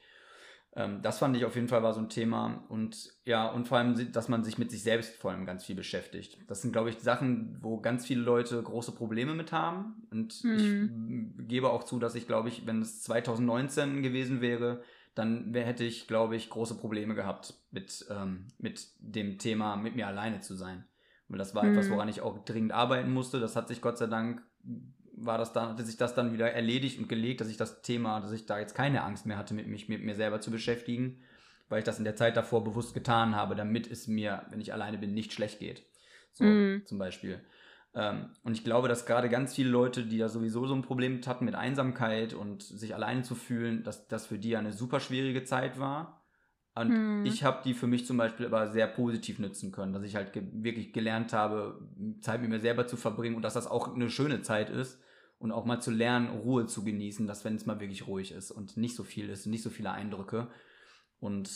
Ähm, 0.73 1.01
das 1.01 1.19
fand 1.19 1.35
ich 1.35 1.43
auf 1.45 1.55
jeden 1.55 1.67
Fall 1.67 1.83
war 1.83 1.93
so 1.93 1.99
ein 1.99 2.09
Thema. 2.09 2.63
Und 2.69 3.13
ja, 3.25 3.49
und 3.49 3.67
vor 3.67 3.77
allem, 3.77 4.11
dass 4.11 4.29
man 4.29 4.43
sich 4.43 4.57
mit 4.57 4.71
sich 4.71 4.83
selbst 4.83 5.15
vor 5.15 5.31
allem 5.31 5.45
ganz 5.45 5.65
viel 5.65 5.75
beschäftigt. 5.75 6.39
Das 6.47 6.61
sind, 6.61 6.71
glaube 6.71 6.89
ich, 6.89 6.99
Sachen, 6.99 7.57
wo 7.61 7.81
ganz 7.81 8.05
viele 8.05 8.21
Leute 8.21 8.61
große 8.61 8.93
Probleme 8.93 9.33
mit 9.33 9.51
haben. 9.51 10.07
Und 10.11 10.43
mhm. 10.43 11.35
ich 11.39 11.47
gebe 11.47 11.69
auch 11.69 11.83
zu, 11.83 11.99
dass 11.99 12.15
ich, 12.15 12.27
glaube 12.27 12.49
ich, 12.49 12.65
wenn 12.65 12.81
es 12.81 13.01
2019 13.03 14.01
gewesen 14.01 14.41
wäre, 14.41 14.81
dann 15.13 15.53
hätte 15.53 15.83
ich, 15.83 16.07
glaube 16.07 16.37
ich, 16.37 16.49
große 16.49 16.75
Probleme 16.75 17.15
gehabt 17.15 17.53
mit, 17.71 18.05
ähm, 18.09 18.47
mit 18.57 18.87
dem 18.99 19.37
Thema, 19.37 19.75
mit 19.75 19.95
mir 19.95 20.07
alleine 20.07 20.39
zu 20.39 20.55
sein. 20.55 20.85
Weil 21.27 21.37
das 21.37 21.53
war 21.53 21.63
mhm. 21.63 21.71
etwas, 21.71 21.89
woran 21.89 22.07
ich 22.07 22.21
auch 22.21 22.45
dringend 22.45 22.71
arbeiten 22.71 23.11
musste. 23.11 23.41
Das 23.41 23.57
hat 23.57 23.67
sich 23.67 23.81
Gott 23.81 23.97
sei 23.97 24.07
Dank, 24.07 24.41
war 25.25 25.37
das 25.37 25.53
dann, 25.53 25.69
hatte 25.69 25.83
sich 25.83 25.97
das 25.97 26.13
dann 26.13 26.33
wieder 26.33 26.51
erledigt 26.51 26.99
und 26.99 27.09
gelegt, 27.09 27.41
dass 27.41 27.49
ich 27.49 27.57
das 27.57 27.81
Thema, 27.81 28.19
dass 28.19 28.31
ich 28.31 28.45
da 28.45 28.59
jetzt 28.59 28.75
keine 28.75 29.03
Angst 29.03 29.25
mehr 29.25 29.37
hatte, 29.37 29.53
mit 29.53 29.67
mich 29.67 29.89
mit 29.89 30.03
mir 30.03 30.15
selber 30.15 30.41
zu 30.41 30.51
beschäftigen, 30.51 31.21
weil 31.69 31.79
ich 31.79 31.85
das 31.85 31.99
in 31.99 32.03
der 32.03 32.15
Zeit 32.15 32.37
davor 32.37 32.63
bewusst 32.63 32.93
getan 32.93 33.35
habe, 33.35 33.55
damit 33.55 33.89
es 33.89 34.07
mir, 34.07 34.43
wenn 34.49 34.61
ich 34.61 34.73
alleine 34.73 34.97
bin, 34.97 35.13
nicht 35.13 35.33
schlecht 35.33 35.59
geht. 35.59 35.85
So, 36.33 36.43
mhm. 36.43 36.83
zum 36.85 36.97
Beispiel. 36.97 37.41
Ähm, 37.93 38.29
und 38.43 38.53
ich 38.53 38.63
glaube, 38.63 38.87
dass 38.87 39.05
gerade 39.05 39.29
ganz 39.29 39.55
viele 39.55 39.69
Leute, 39.69 40.05
die 40.05 40.17
ja 40.17 40.29
sowieso 40.29 40.65
so 40.65 40.73
ein 40.73 40.81
Problem 40.81 41.21
hatten 41.25 41.45
mit 41.45 41.55
Einsamkeit 41.55 42.33
und 42.33 42.63
sich 42.63 42.95
alleine 42.95 43.23
zu 43.23 43.35
fühlen, 43.35 43.83
dass 43.83 44.07
das 44.07 44.27
für 44.27 44.37
die 44.37 44.55
eine 44.55 44.73
super 44.73 44.99
schwierige 44.99 45.43
Zeit 45.43 45.79
war. 45.79 46.23
Und 46.73 46.89
hm. 46.89 47.25
ich 47.25 47.43
habe 47.43 47.61
die 47.65 47.73
für 47.73 47.87
mich 47.87 48.05
zum 48.05 48.15
Beispiel 48.15 48.45
aber 48.45 48.71
sehr 48.71 48.87
positiv 48.87 49.39
nutzen 49.39 49.73
können, 49.73 49.91
dass 49.91 50.03
ich 50.03 50.15
halt 50.15 50.31
ge 50.31 50.43
wirklich 50.53 50.93
gelernt 50.93 51.33
habe, 51.33 51.85
Zeit 52.21 52.39
mit 52.41 52.49
mir 52.49 52.61
selber 52.61 52.87
zu 52.87 52.95
verbringen 52.95 53.35
und 53.35 53.41
dass 53.41 53.55
das 53.55 53.67
auch 53.67 53.93
eine 53.93 54.09
schöne 54.09 54.41
Zeit 54.41 54.69
ist 54.69 54.97
und 55.41 55.51
auch 55.51 55.65
mal 55.65 55.81
zu 55.81 55.89
lernen, 55.89 56.29
Ruhe 56.29 56.67
zu 56.67 56.83
genießen, 56.83 57.25
dass 57.25 57.43
wenn 57.43 57.55
es 57.55 57.65
mal 57.65 57.79
wirklich 57.79 58.05
ruhig 58.05 58.31
ist 58.31 58.51
und 58.51 58.77
nicht 58.77 58.95
so 58.95 59.03
viel 59.03 59.27
ist, 59.27 59.47
nicht 59.47 59.63
so 59.63 59.71
viele 59.71 59.91
Eindrücke. 59.91 60.49
Und 61.19 61.49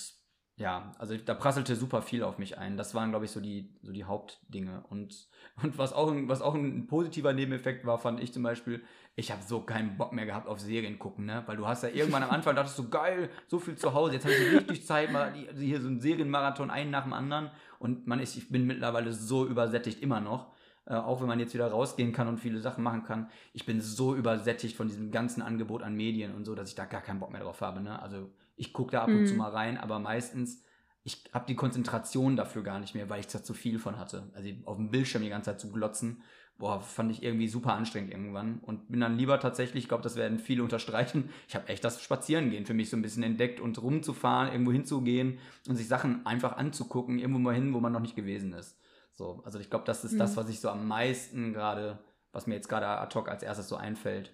ja, 0.57 0.93
also 0.97 1.15
da 1.17 1.35
prasselte 1.35 1.75
super 1.75 2.01
viel 2.01 2.23
auf 2.23 2.39
mich 2.39 2.57
ein. 2.57 2.77
Das 2.77 2.95
waren, 2.95 3.11
glaube 3.11 3.25
ich, 3.25 3.31
so 3.31 3.39
die, 3.39 3.77
so 3.83 3.91
die 3.91 4.05
Hauptdinge. 4.05 4.83
Und, 4.89 5.27
und 5.61 5.77
was, 5.77 5.93
auch 5.93 6.11
ein, 6.11 6.27
was 6.27 6.41
auch 6.41 6.55
ein 6.55 6.87
positiver 6.87 7.31
Nebeneffekt 7.31 7.85
war, 7.85 7.99
fand 7.99 8.19
ich 8.19 8.33
zum 8.33 8.41
Beispiel, 8.41 8.83
ich 9.15 9.31
habe 9.31 9.43
so 9.43 9.61
keinen 9.61 9.97
Bock 9.97 10.13
mehr 10.13 10.25
gehabt 10.25 10.47
auf 10.47 10.59
Serien 10.59 10.97
gucken, 10.97 11.25
ne? 11.25 11.43
Weil 11.45 11.57
du 11.57 11.67
hast 11.67 11.83
ja 11.83 11.89
irgendwann 11.89 12.23
am 12.23 12.31
Anfang 12.31 12.55
dachtest 12.55 12.79
du, 12.79 12.89
geil, 12.89 13.29
so 13.47 13.59
viel 13.59 13.75
zu 13.75 13.93
Hause, 13.93 14.15
jetzt 14.15 14.25
habe 14.25 14.33
ich 14.33 14.61
richtig 14.61 14.85
Zeit, 14.85 15.11
mal 15.11 15.31
hier 15.55 15.79
so 15.79 15.87
einen 15.87 16.01
Serienmarathon, 16.01 16.71
einen 16.71 16.89
nach 16.89 17.03
dem 17.03 17.13
anderen. 17.13 17.51
Und 17.77 18.07
man 18.07 18.19
ist, 18.19 18.35
ich 18.35 18.49
bin 18.49 18.65
mittlerweile 18.65 19.13
so 19.13 19.45
übersättigt, 19.45 20.01
immer 20.01 20.21
noch. 20.21 20.54
Äh, 20.87 20.93
auch 20.93 21.19
wenn 21.19 21.27
man 21.27 21.39
jetzt 21.39 21.53
wieder 21.53 21.67
rausgehen 21.67 22.13
kann 22.13 22.27
und 22.27 22.39
viele 22.39 22.59
Sachen 22.59 22.83
machen 22.83 23.03
kann. 23.03 23.29
Ich 23.53 23.65
bin 23.65 23.81
so 23.81 24.15
übersättigt 24.15 24.75
von 24.75 24.87
diesem 24.87 25.11
ganzen 25.11 25.41
Angebot 25.41 25.81
an 25.81 25.95
Medien 25.95 26.35
und 26.35 26.45
so, 26.45 26.53
dass 26.53 26.69
ich 26.69 26.75
da 26.75 26.85
gar 26.85 27.01
keinen 27.01 27.19
Bock 27.19 27.31
mehr 27.31 27.41
drauf 27.41 27.61
habe, 27.61 27.81
ne? 27.81 27.99
Also 28.01 28.29
ich 28.55 28.71
gucke 28.71 28.91
da 28.91 29.01
ab 29.01 29.09
und 29.09 29.21
mhm. 29.21 29.25
zu 29.25 29.33
mal 29.33 29.49
rein, 29.49 29.77
aber 29.77 29.99
meistens, 29.99 30.63
ich 31.03 31.23
habe 31.33 31.45
die 31.47 31.55
Konzentration 31.55 32.35
dafür 32.35 32.63
gar 32.63 32.79
nicht 32.79 32.95
mehr, 32.95 33.09
weil 33.09 33.19
ich 33.19 33.27
da 33.27 33.43
zu 33.43 33.53
viel 33.53 33.79
von 33.79 33.97
hatte. 33.97 34.31
Also 34.33 34.49
auf 34.65 34.77
dem 34.77 34.91
Bildschirm 34.91 35.23
die 35.23 35.29
ganze 35.29 35.51
Zeit 35.51 35.59
zu 35.59 35.71
glotzen, 35.71 36.21
boah, 36.57 36.79
fand 36.79 37.11
ich 37.11 37.21
irgendwie 37.21 37.47
super 37.47 37.73
anstrengend 37.73 38.11
irgendwann. 38.11 38.59
Und 38.59 38.89
bin 38.89 38.99
dann 38.99 39.17
lieber 39.17 39.39
tatsächlich, 39.39 39.85
ich 39.85 39.87
glaube, 39.87 40.03
das 40.03 40.15
werden 40.15 40.39
viele 40.39 40.63
unterstreichen, 40.63 41.29
ich 41.47 41.55
habe 41.55 41.67
echt 41.67 41.83
das 41.83 42.01
Spazierengehen 42.01 42.65
für 42.65 42.75
mich 42.75 42.91
so 42.91 42.95
ein 42.95 43.01
bisschen 43.01 43.23
entdeckt 43.23 43.59
und 43.59 43.81
rumzufahren, 43.81 44.51
irgendwo 44.51 44.71
hinzugehen 44.71 45.39
und 45.67 45.75
sich 45.75 45.87
Sachen 45.87 46.25
einfach 46.27 46.57
anzugucken, 46.57 47.17
irgendwo 47.17 47.39
mal 47.39 47.55
hin, 47.55 47.73
wo 47.73 47.79
man 47.79 47.91
noch 47.91 47.99
nicht 47.99 48.15
gewesen 48.15 48.53
ist. 48.53 48.77
So, 49.15 49.41
also 49.45 49.59
ich 49.59 49.69
glaube, 49.69 49.85
das 49.85 50.03
ist 50.03 50.13
mhm. 50.13 50.19
das, 50.19 50.37
was 50.37 50.49
ich 50.49 50.59
so 50.59 50.69
am 50.69 50.87
meisten 50.87 51.53
gerade, 51.53 51.99
was 52.31 52.47
mir 52.47 52.55
jetzt 52.55 52.67
gerade 52.67 52.87
ad 52.87 53.17
hoc 53.17 53.29
als 53.29 53.43
erstes 53.43 53.69
so 53.69 53.77
einfällt, 53.77 54.29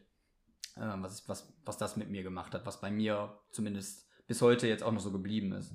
äh, 0.75 0.82
was, 0.97 1.29
was, 1.29 1.53
was 1.63 1.77
das 1.77 1.95
mit 1.97 2.09
mir 2.09 2.23
gemacht 2.23 2.53
hat, 2.53 2.65
was 2.65 2.82
bei 2.82 2.91
mir 2.91 3.39
zumindest 3.51 4.07
bis 4.27 4.41
heute 4.41 4.67
jetzt 4.67 4.84
auch 4.84 4.91
noch 4.91 5.01
so 5.01 5.11
geblieben 5.11 5.53
ist. 5.53 5.73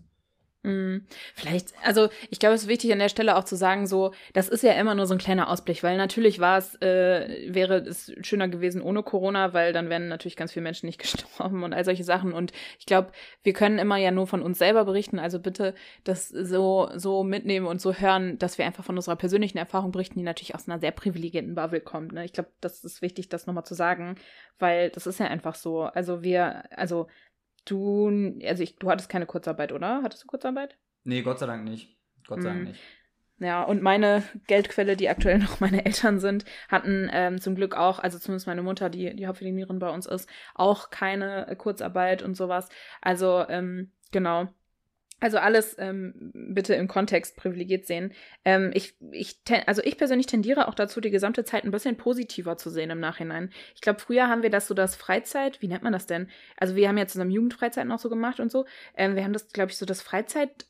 Mm, 0.63 1.07
vielleicht, 1.35 1.75
also 1.85 2.09
ich 2.29 2.41
glaube, 2.41 2.55
es 2.57 2.63
ist 2.63 2.69
wichtig 2.69 2.93
an 2.93 2.99
der 2.99 3.09
Stelle 3.09 3.37
auch 3.37 3.45
zu 3.45 3.55
sagen, 3.55 3.87
so, 3.87 4.13
das 4.33 4.49
ist 4.49 4.65
ja 4.65 4.73
immer 4.73 4.97
nur 4.97 5.07
so 5.07 5.15
ein 5.15 5.19
kleiner 5.19 5.49
Ausblick, 5.49 5.83
weil 5.85 5.97
natürlich 5.97 6.41
war 6.41 6.59
es, 6.59 6.75
äh, 6.83 7.47
wäre 7.55 7.77
es 7.79 8.13
schöner 8.23 8.49
gewesen 8.49 8.83
ohne 8.83 9.05
Corona, 9.05 9.53
weil 9.53 9.73
dann 9.73 9.89
wären 9.91 10.09
natürlich 10.09 10.37
ganz 10.37 10.53
viele 10.53 10.65
Menschen 10.65 10.87
nicht 10.87 10.99
gestorben 11.01 11.63
und 11.63 11.73
all 11.73 11.85
solche 11.85 12.03
Sachen. 12.03 12.33
Und 12.33 12.53
ich 12.81 12.87
glaube, 12.87 13.13
wir 13.45 13.53
können 13.53 13.79
immer 13.79 13.97
ja 13.97 14.11
nur 14.11 14.27
von 14.27 14.43
uns 14.43 14.59
selber 14.59 14.85
berichten. 14.85 15.21
Also 15.21 15.39
bitte 15.39 15.75
das 16.03 16.29
so, 16.29 16.91
so 16.97 17.23
mitnehmen 17.23 17.67
und 17.67 17.81
so 17.81 17.95
hören, 17.95 18.39
dass 18.39 18.59
wir 18.59 18.67
einfach 18.67 18.85
von 18.85 18.97
unserer 18.97 19.17
persönlichen 19.17 19.59
Erfahrung 19.59 19.93
berichten, 19.93 20.19
die 20.19 20.25
natürlich 20.25 20.55
aus 20.57 20.69
einer 20.69 20.81
sehr 20.81 20.91
privilegierten 20.91 21.55
Bubble 21.55 21.81
kommt. 21.81 22.13
Ne? 22.13 22.25
Ich 22.25 22.33
glaube, 22.33 22.51
das 22.61 22.83
ist 22.83 23.03
wichtig, 23.03 23.29
das 23.29 23.47
nochmal 23.47 23.65
zu 23.65 23.75
sagen, 23.75 24.17
weil 24.59 24.91
das 24.91 25.07
ist 25.07 25.21
ja 25.21 25.27
einfach 25.27 25.55
so. 25.55 25.83
Also 25.83 26.23
wir, 26.25 26.65
also 26.77 27.07
Du, 27.67 28.39
also 28.45 28.63
ich, 28.63 28.77
du 28.77 28.91
hattest 28.91 29.11
keine 29.11 29.27
Kurzarbeit, 29.27 29.73
oder? 29.73 30.03
Hattest 30.03 30.25
du 30.25 30.27
Kurzarbeit? 30.27 30.79
Nee, 31.05 31.23
Gott 31.23 31.39
sei 31.39 31.47
Dank 31.47 31.65
nicht. 31.65 31.97
Gott 32.27 32.43
sei 32.43 32.49
Dank 32.49 32.63
mm. 32.63 32.65
nicht. 32.69 32.81
Ja, 33.39 33.63
und 33.63 33.83
meine 33.83 34.23
Geldquelle, 34.47 34.97
die 34.97 35.11
aktuell 35.11 35.39
noch 35.41 35.61
meine 35.61 35.85
Eltern 35.85 36.21
sind, 36.21 36.45
hatten 36.69 37.11
ähm, 37.13 37.41
zum 37.41 37.55
Glück 37.55 37.77
auch, 37.77 37.99
also 37.99 38.19
zumindest 38.19 38.47
meine 38.47 38.63
Mutter, 38.63 38.89
die 38.89 39.15
die 39.15 39.27
Hauptverdienеrin 39.27 39.79
bei 39.79 39.91
uns 39.91 40.07
ist, 40.07 40.29
auch 40.55 40.91
keine 40.91 41.55
Kurzarbeit 41.59 42.23
und 42.23 42.37
sowas. 42.37 42.69
Also 43.03 43.45
ähm, 43.49 43.93
genau, 44.11 44.49
also 45.19 45.39
alles 45.39 45.77
ähm, 45.79 46.33
bitte 46.35 46.75
im 46.75 46.89
Kontext 46.89 47.37
privilegiert 47.37 47.87
sehen. 47.87 48.13
Ähm, 48.45 48.71
ich, 48.75 48.97
ich 49.13 49.39
also 49.67 49.83
ich 49.83 49.97
persönlich 49.97 50.27
tendiere 50.27 50.69
auch 50.69 50.75
dazu, 50.75 51.01
die 51.01 51.11
gesamte 51.11 51.45
Zeit 51.45 51.65
ein 51.65 51.71
bisschen 51.71 51.97
positiver 51.97 52.57
zu 52.59 52.69
sehen 52.69 52.91
im 52.91 53.01
Nachhinein. 53.01 53.51
Ich 53.75 53.81
glaube, 53.81 54.01
früher 54.01 54.29
haben 54.29 54.43
wir 54.43 54.51
das 54.51 54.69
so 54.69 54.75
das 54.75 54.95
Freizeit, 54.95 55.63
wie 55.63 55.69
nennt 55.69 55.83
man 55.83 55.93
das 55.93 56.07
denn? 56.07 56.29
Also 56.57 56.77
wir 56.77 56.89
haben 56.89 56.99
ja 56.99 57.07
zusammen 57.07 57.31
Jugendfreizeit 57.31 57.87
noch 57.87 57.99
so 57.99 58.11
gemacht 58.11 58.41
und 58.41 58.51
so. 58.53 58.67
Ähm, 58.95 59.17
wir 59.17 59.25
haben 59.25 59.33
das, 59.33 59.49
glaube 59.49 59.71
ich, 59.71 59.79
so 59.79 59.87
das 59.87 60.03
Freizeit 60.03 60.67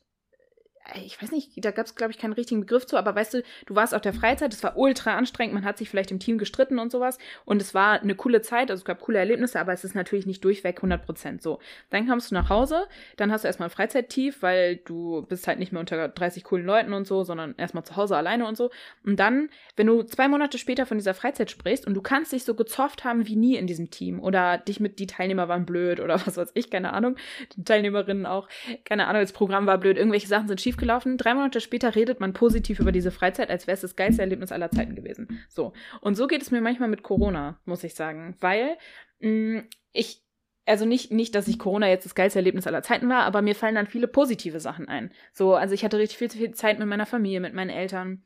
ich 0.95 1.21
weiß 1.21 1.31
nicht, 1.31 1.51
da 1.63 1.71
gab 1.71 1.85
es, 1.85 1.95
glaube 1.95 2.11
ich, 2.11 2.17
keinen 2.17 2.33
richtigen 2.33 2.61
Begriff 2.61 2.85
zu, 2.85 2.97
aber 2.97 3.15
weißt 3.15 3.35
du, 3.35 3.43
du 3.65 3.75
warst 3.75 3.93
auf 3.93 4.01
der 4.01 4.13
Freizeit, 4.13 4.53
es 4.53 4.63
war 4.63 4.77
ultra 4.77 5.15
anstrengend, 5.15 5.53
man 5.53 5.65
hat 5.65 5.77
sich 5.77 5.89
vielleicht 5.89 6.11
im 6.11 6.19
Team 6.19 6.37
gestritten 6.37 6.79
und 6.79 6.91
sowas 6.91 7.17
und 7.45 7.61
es 7.61 7.73
war 7.73 8.01
eine 8.01 8.15
coole 8.15 8.41
Zeit, 8.41 8.71
also 8.71 8.81
es 8.81 8.85
gab 8.85 9.01
coole 9.01 9.19
Erlebnisse, 9.19 9.59
aber 9.59 9.73
es 9.73 9.83
ist 9.83 9.95
natürlich 9.95 10.25
nicht 10.25 10.43
durchweg 10.43 10.79
100% 10.79 11.41
so. 11.41 11.59
Dann 11.89 12.07
kommst 12.07 12.31
du 12.31 12.35
nach 12.35 12.49
Hause, 12.49 12.87
dann 13.17 13.31
hast 13.31 13.43
du 13.43 13.47
erstmal 13.47 13.67
ein 13.67 13.71
Freizeittief, 13.71 14.41
weil 14.41 14.77
du 14.77 15.23
bist 15.23 15.47
halt 15.47 15.59
nicht 15.59 15.71
mehr 15.71 15.79
unter 15.79 16.07
30 16.07 16.43
coolen 16.43 16.65
Leuten 16.65 16.93
und 16.93 17.05
so, 17.05 17.23
sondern 17.23 17.55
erstmal 17.57 17.83
zu 17.83 17.95
Hause 17.95 18.15
alleine 18.15 18.47
und 18.47 18.55
so. 18.55 18.69
Und 19.05 19.19
dann, 19.19 19.49
wenn 19.75 19.87
du 19.87 20.03
zwei 20.03 20.27
Monate 20.27 20.57
später 20.57 20.85
von 20.85 20.97
dieser 20.97 21.13
Freizeit 21.13 21.51
sprichst 21.51 21.85
und 21.85 21.93
du 21.93 22.01
kannst 22.01 22.31
dich 22.31 22.43
so 22.43 22.55
gezofft 22.55 23.03
haben 23.03 23.27
wie 23.27 23.35
nie 23.35 23.55
in 23.55 23.67
diesem 23.67 23.89
Team 23.89 24.19
oder 24.19 24.57
dich 24.57 24.79
mit, 24.79 24.99
die 24.99 25.07
Teilnehmer 25.07 25.47
waren 25.47 25.65
blöd 25.65 25.99
oder 25.99 26.15
was 26.25 26.37
weiß 26.37 26.51
ich, 26.53 26.69
keine 26.69 26.93
Ahnung, 26.93 27.15
die 27.55 27.63
Teilnehmerinnen 27.63 28.25
auch, 28.25 28.47
keine 28.85 29.07
Ahnung, 29.07 29.21
das 29.21 29.33
Programm 29.33 29.65
war 29.65 29.77
blöd, 29.77 29.97
irgendwelche 29.97 30.27
Sachen 30.27 30.47
sind 30.47 30.61
schiefgelaufen, 30.77 31.17
drei 31.17 31.33
Monate 31.33 31.59
später 31.59 31.95
redet 31.95 32.19
man 32.19 32.33
positiv 32.33 32.79
über 32.79 32.91
diese 32.91 33.11
Freizeit, 33.11 33.49
als 33.49 33.67
wäre 33.67 33.75
es 33.75 33.81
das 33.81 33.95
geilste 33.95 34.21
Erlebnis 34.21 34.51
aller 34.51 34.69
Zeiten 34.71 34.95
gewesen. 34.95 35.39
So. 35.49 35.73
Und 36.01 36.15
so 36.15 36.27
geht 36.27 36.41
es 36.41 36.51
mir 36.51 36.61
manchmal 36.61 36.89
mit 36.89 37.03
Corona, 37.03 37.59
muss 37.65 37.83
ich 37.83 37.95
sagen. 37.95 38.35
Weil 38.39 38.77
mh, 39.19 39.29
mm, 39.29 39.67
ich, 39.93 40.23
also 40.65 40.85
nicht, 40.85 41.11
nicht, 41.11 41.33
dass 41.33 41.47
ich 41.47 41.59
Corona 41.59 41.89
jetzt 41.89 42.05
das 42.05 42.15
geilste 42.15 42.39
Erlebnis 42.39 42.67
aller 42.67 42.83
Zeiten 42.83 43.09
war, 43.09 43.23
aber 43.23 43.41
mir 43.41 43.55
fallen 43.55 43.75
dann 43.75 43.87
viele 43.87 44.07
positive 44.07 44.59
Sachen 44.59 44.87
ein. 44.87 45.11
So, 45.33 45.55
also 45.55 45.73
ich 45.73 45.83
hatte 45.83 45.97
richtig 45.97 46.17
viel, 46.17 46.29
viel 46.29 46.51
Zeit 46.51 46.79
mit 46.79 46.87
meiner 46.87 47.05
Familie, 47.05 47.39
mit 47.39 47.53
meinen 47.53 47.69
Eltern, 47.69 48.23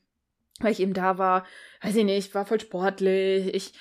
weil 0.60 0.72
ich 0.72 0.82
eben 0.82 0.94
da 0.94 1.18
war. 1.18 1.46
Weiß 1.82 1.96
ich 1.96 2.06
nicht, 2.06 2.36
war 2.36 2.46
voll 2.46 2.60
sportlich. 2.60 3.54
Ich 3.54 3.74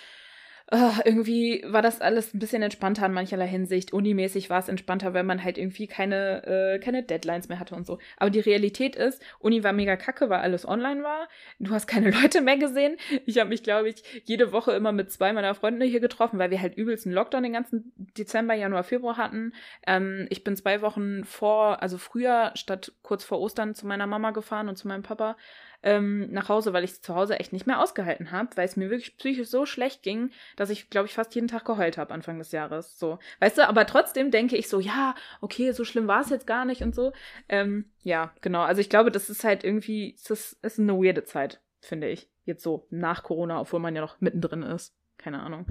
uh, 0.72 1.00
irgendwie 1.04 1.64
war 1.66 1.82
das 1.82 2.00
alles 2.00 2.32
ein 2.32 2.38
bisschen 2.38 2.62
entspannter 2.62 3.06
in 3.06 3.12
mancherlei 3.12 3.46
Hinsicht. 3.46 3.92
Unimäßig 3.92 4.50
war 4.50 4.58
es 4.58 4.68
entspannter, 4.68 5.14
weil 5.14 5.24
man 5.24 5.42
halt 5.42 5.58
irgendwie 5.58 5.86
keine, 5.86 6.46
äh, 6.46 6.78
keine 6.78 7.02
Deadlines 7.02 7.48
mehr 7.48 7.58
hatte 7.58 7.74
und 7.74 7.86
so. 7.86 7.98
Aber 8.16 8.30
die 8.30 8.40
Realität 8.40 8.96
ist, 8.96 9.22
Uni 9.38 9.64
war 9.64 9.72
mega 9.72 9.96
kacke, 9.96 10.30
weil 10.30 10.40
alles 10.40 10.66
online 10.66 11.02
war. 11.02 11.28
Du 11.58 11.72
hast 11.72 11.86
keine 11.86 12.10
Leute 12.22 12.40
mehr 12.40 12.56
gesehen. 12.56 12.96
Ich 13.26 13.38
habe 13.38 13.50
mich, 13.50 13.62
glaube 13.62 13.88
ich, 13.88 14.02
jede 14.24 14.52
Woche 14.52 14.72
immer 14.72 14.92
mit 14.92 15.10
zwei 15.10 15.32
meiner 15.32 15.54
Freunde 15.54 15.86
hier 15.86 16.00
getroffen, 16.00 16.38
weil 16.38 16.50
wir 16.50 16.60
halt 16.60 16.76
übelst 16.76 17.06
einen 17.06 17.14
Lockdown 17.14 17.42
den 17.42 17.52
ganzen 17.52 17.92
Dezember, 17.96 18.54
Januar, 18.54 18.84
Februar 18.84 19.16
hatten. 19.16 19.52
Ähm, 19.86 20.26
ich 20.30 20.44
bin 20.44 20.56
zwei 20.56 20.82
Wochen 20.82 21.24
vor, 21.24 21.82
also 21.82 21.98
früher 21.98 22.52
statt 22.54 22.92
kurz 23.02 23.24
vor 23.24 23.40
Ostern 23.40 23.74
zu 23.74 23.86
meiner 23.86 24.06
Mama 24.06 24.30
gefahren 24.30 24.68
und 24.68 24.76
zu 24.76 24.88
meinem 24.88 25.02
Papa 25.02 25.36
ähm, 25.82 26.30
nach 26.30 26.48
Hause, 26.48 26.72
weil 26.72 26.84
ich 26.84 26.92
es 26.92 27.00
zu 27.02 27.14
Hause 27.14 27.38
echt 27.38 27.52
nicht 27.52 27.66
mehr 27.66 27.80
ausgehalten 27.80 28.32
habe, 28.32 28.56
weil 28.56 28.66
es 28.66 28.76
mir 28.76 28.90
wirklich 28.90 29.16
psychisch 29.16 29.48
so 29.48 29.66
schlecht 29.66 30.02
ging, 30.02 30.30
dass 30.56 30.70
ich, 30.70 30.90
glaube 30.90 31.06
ich, 31.06 31.14
fast 31.14 31.34
jeden 31.34 31.48
Tag 31.48 31.64
geheult 31.64 31.98
habe 31.98 32.12
Anfang 32.12 32.38
des 32.38 32.52
Jahres. 32.52 32.98
So, 32.98 33.18
weißt 33.40 33.58
du, 33.58 33.68
aber 33.68 33.86
trotzdem 33.86 34.30
denke 34.30 34.56
ich 34.56 34.68
so, 34.68 34.80
ja, 34.80 35.14
okay, 35.40 35.72
so 35.72 35.84
schlimm 35.84 36.08
war 36.08 36.20
es 36.20 36.30
jetzt 36.30 36.46
gar 36.46 36.64
nicht 36.64 36.82
und 36.82 36.94
so. 36.94 37.12
Ähm, 37.48 37.86
ja, 38.02 38.32
genau. 38.40 38.62
Also 38.62 38.80
ich 38.80 38.90
glaube, 38.90 39.10
das 39.10 39.30
ist 39.30 39.44
halt 39.44 39.64
irgendwie, 39.64 40.14
es 40.16 40.30
ist, 40.30 40.64
ist 40.64 40.78
eine 40.78 40.94
weirde 40.94 41.24
Zeit, 41.24 41.60
finde 41.80 42.08
ich. 42.08 42.28
Jetzt 42.44 42.62
so 42.62 42.86
nach 42.90 43.22
Corona, 43.22 43.60
obwohl 43.60 43.80
man 43.80 43.94
ja 43.94 44.00
noch 44.00 44.20
mittendrin 44.20 44.62
ist. 44.62 44.94
Keine 45.20 45.42
Ahnung. 45.42 45.66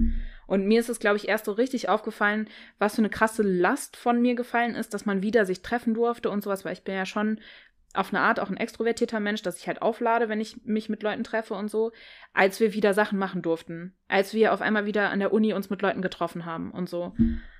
Und 0.46 0.66
mir 0.66 0.78
ist 0.78 0.88
es, 0.88 1.00
glaube 1.00 1.16
ich, 1.16 1.26
erst 1.26 1.46
so 1.46 1.52
richtig 1.52 1.88
aufgefallen, 1.88 2.48
was 2.78 2.94
für 2.94 3.00
eine 3.00 3.10
krasse 3.10 3.42
Last 3.42 3.96
von 3.96 4.22
mir 4.22 4.36
gefallen 4.36 4.76
ist, 4.76 4.94
dass 4.94 5.06
man 5.06 5.22
wieder 5.22 5.44
sich 5.44 5.60
treffen 5.60 5.92
durfte 5.92 6.30
und 6.30 6.44
sowas, 6.44 6.64
weil 6.64 6.72
ich 6.72 6.84
bin 6.84 6.94
ja 6.94 7.04
schon 7.04 7.40
auf 7.94 8.12
eine 8.12 8.22
Art 8.22 8.38
auch 8.38 8.50
ein 8.50 8.56
extrovertierter 8.56 9.20
Mensch, 9.20 9.42
dass 9.42 9.58
ich 9.58 9.66
halt 9.66 9.82
auflade, 9.82 10.28
wenn 10.28 10.40
ich 10.40 10.64
mich 10.64 10.88
mit 10.88 11.02
Leuten 11.02 11.24
treffe 11.24 11.54
und 11.54 11.70
so, 11.70 11.92
als 12.32 12.60
wir 12.60 12.72
wieder 12.72 12.94
Sachen 12.94 13.18
machen 13.18 13.42
durften. 13.42 13.94
Als 14.08 14.32
wir 14.32 14.52
auf 14.52 14.60
einmal 14.60 14.86
wieder 14.86 15.10
an 15.10 15.18
der 15.18 15.32
Uni 15.32 15.52
uns 15.52 15.70
mit 15.70 15.82
Leuten 15.82 16.02
getroffen 16.02 16.44
haben 16.44 16.70
und 16.70 16.88
so. 16.88 17.14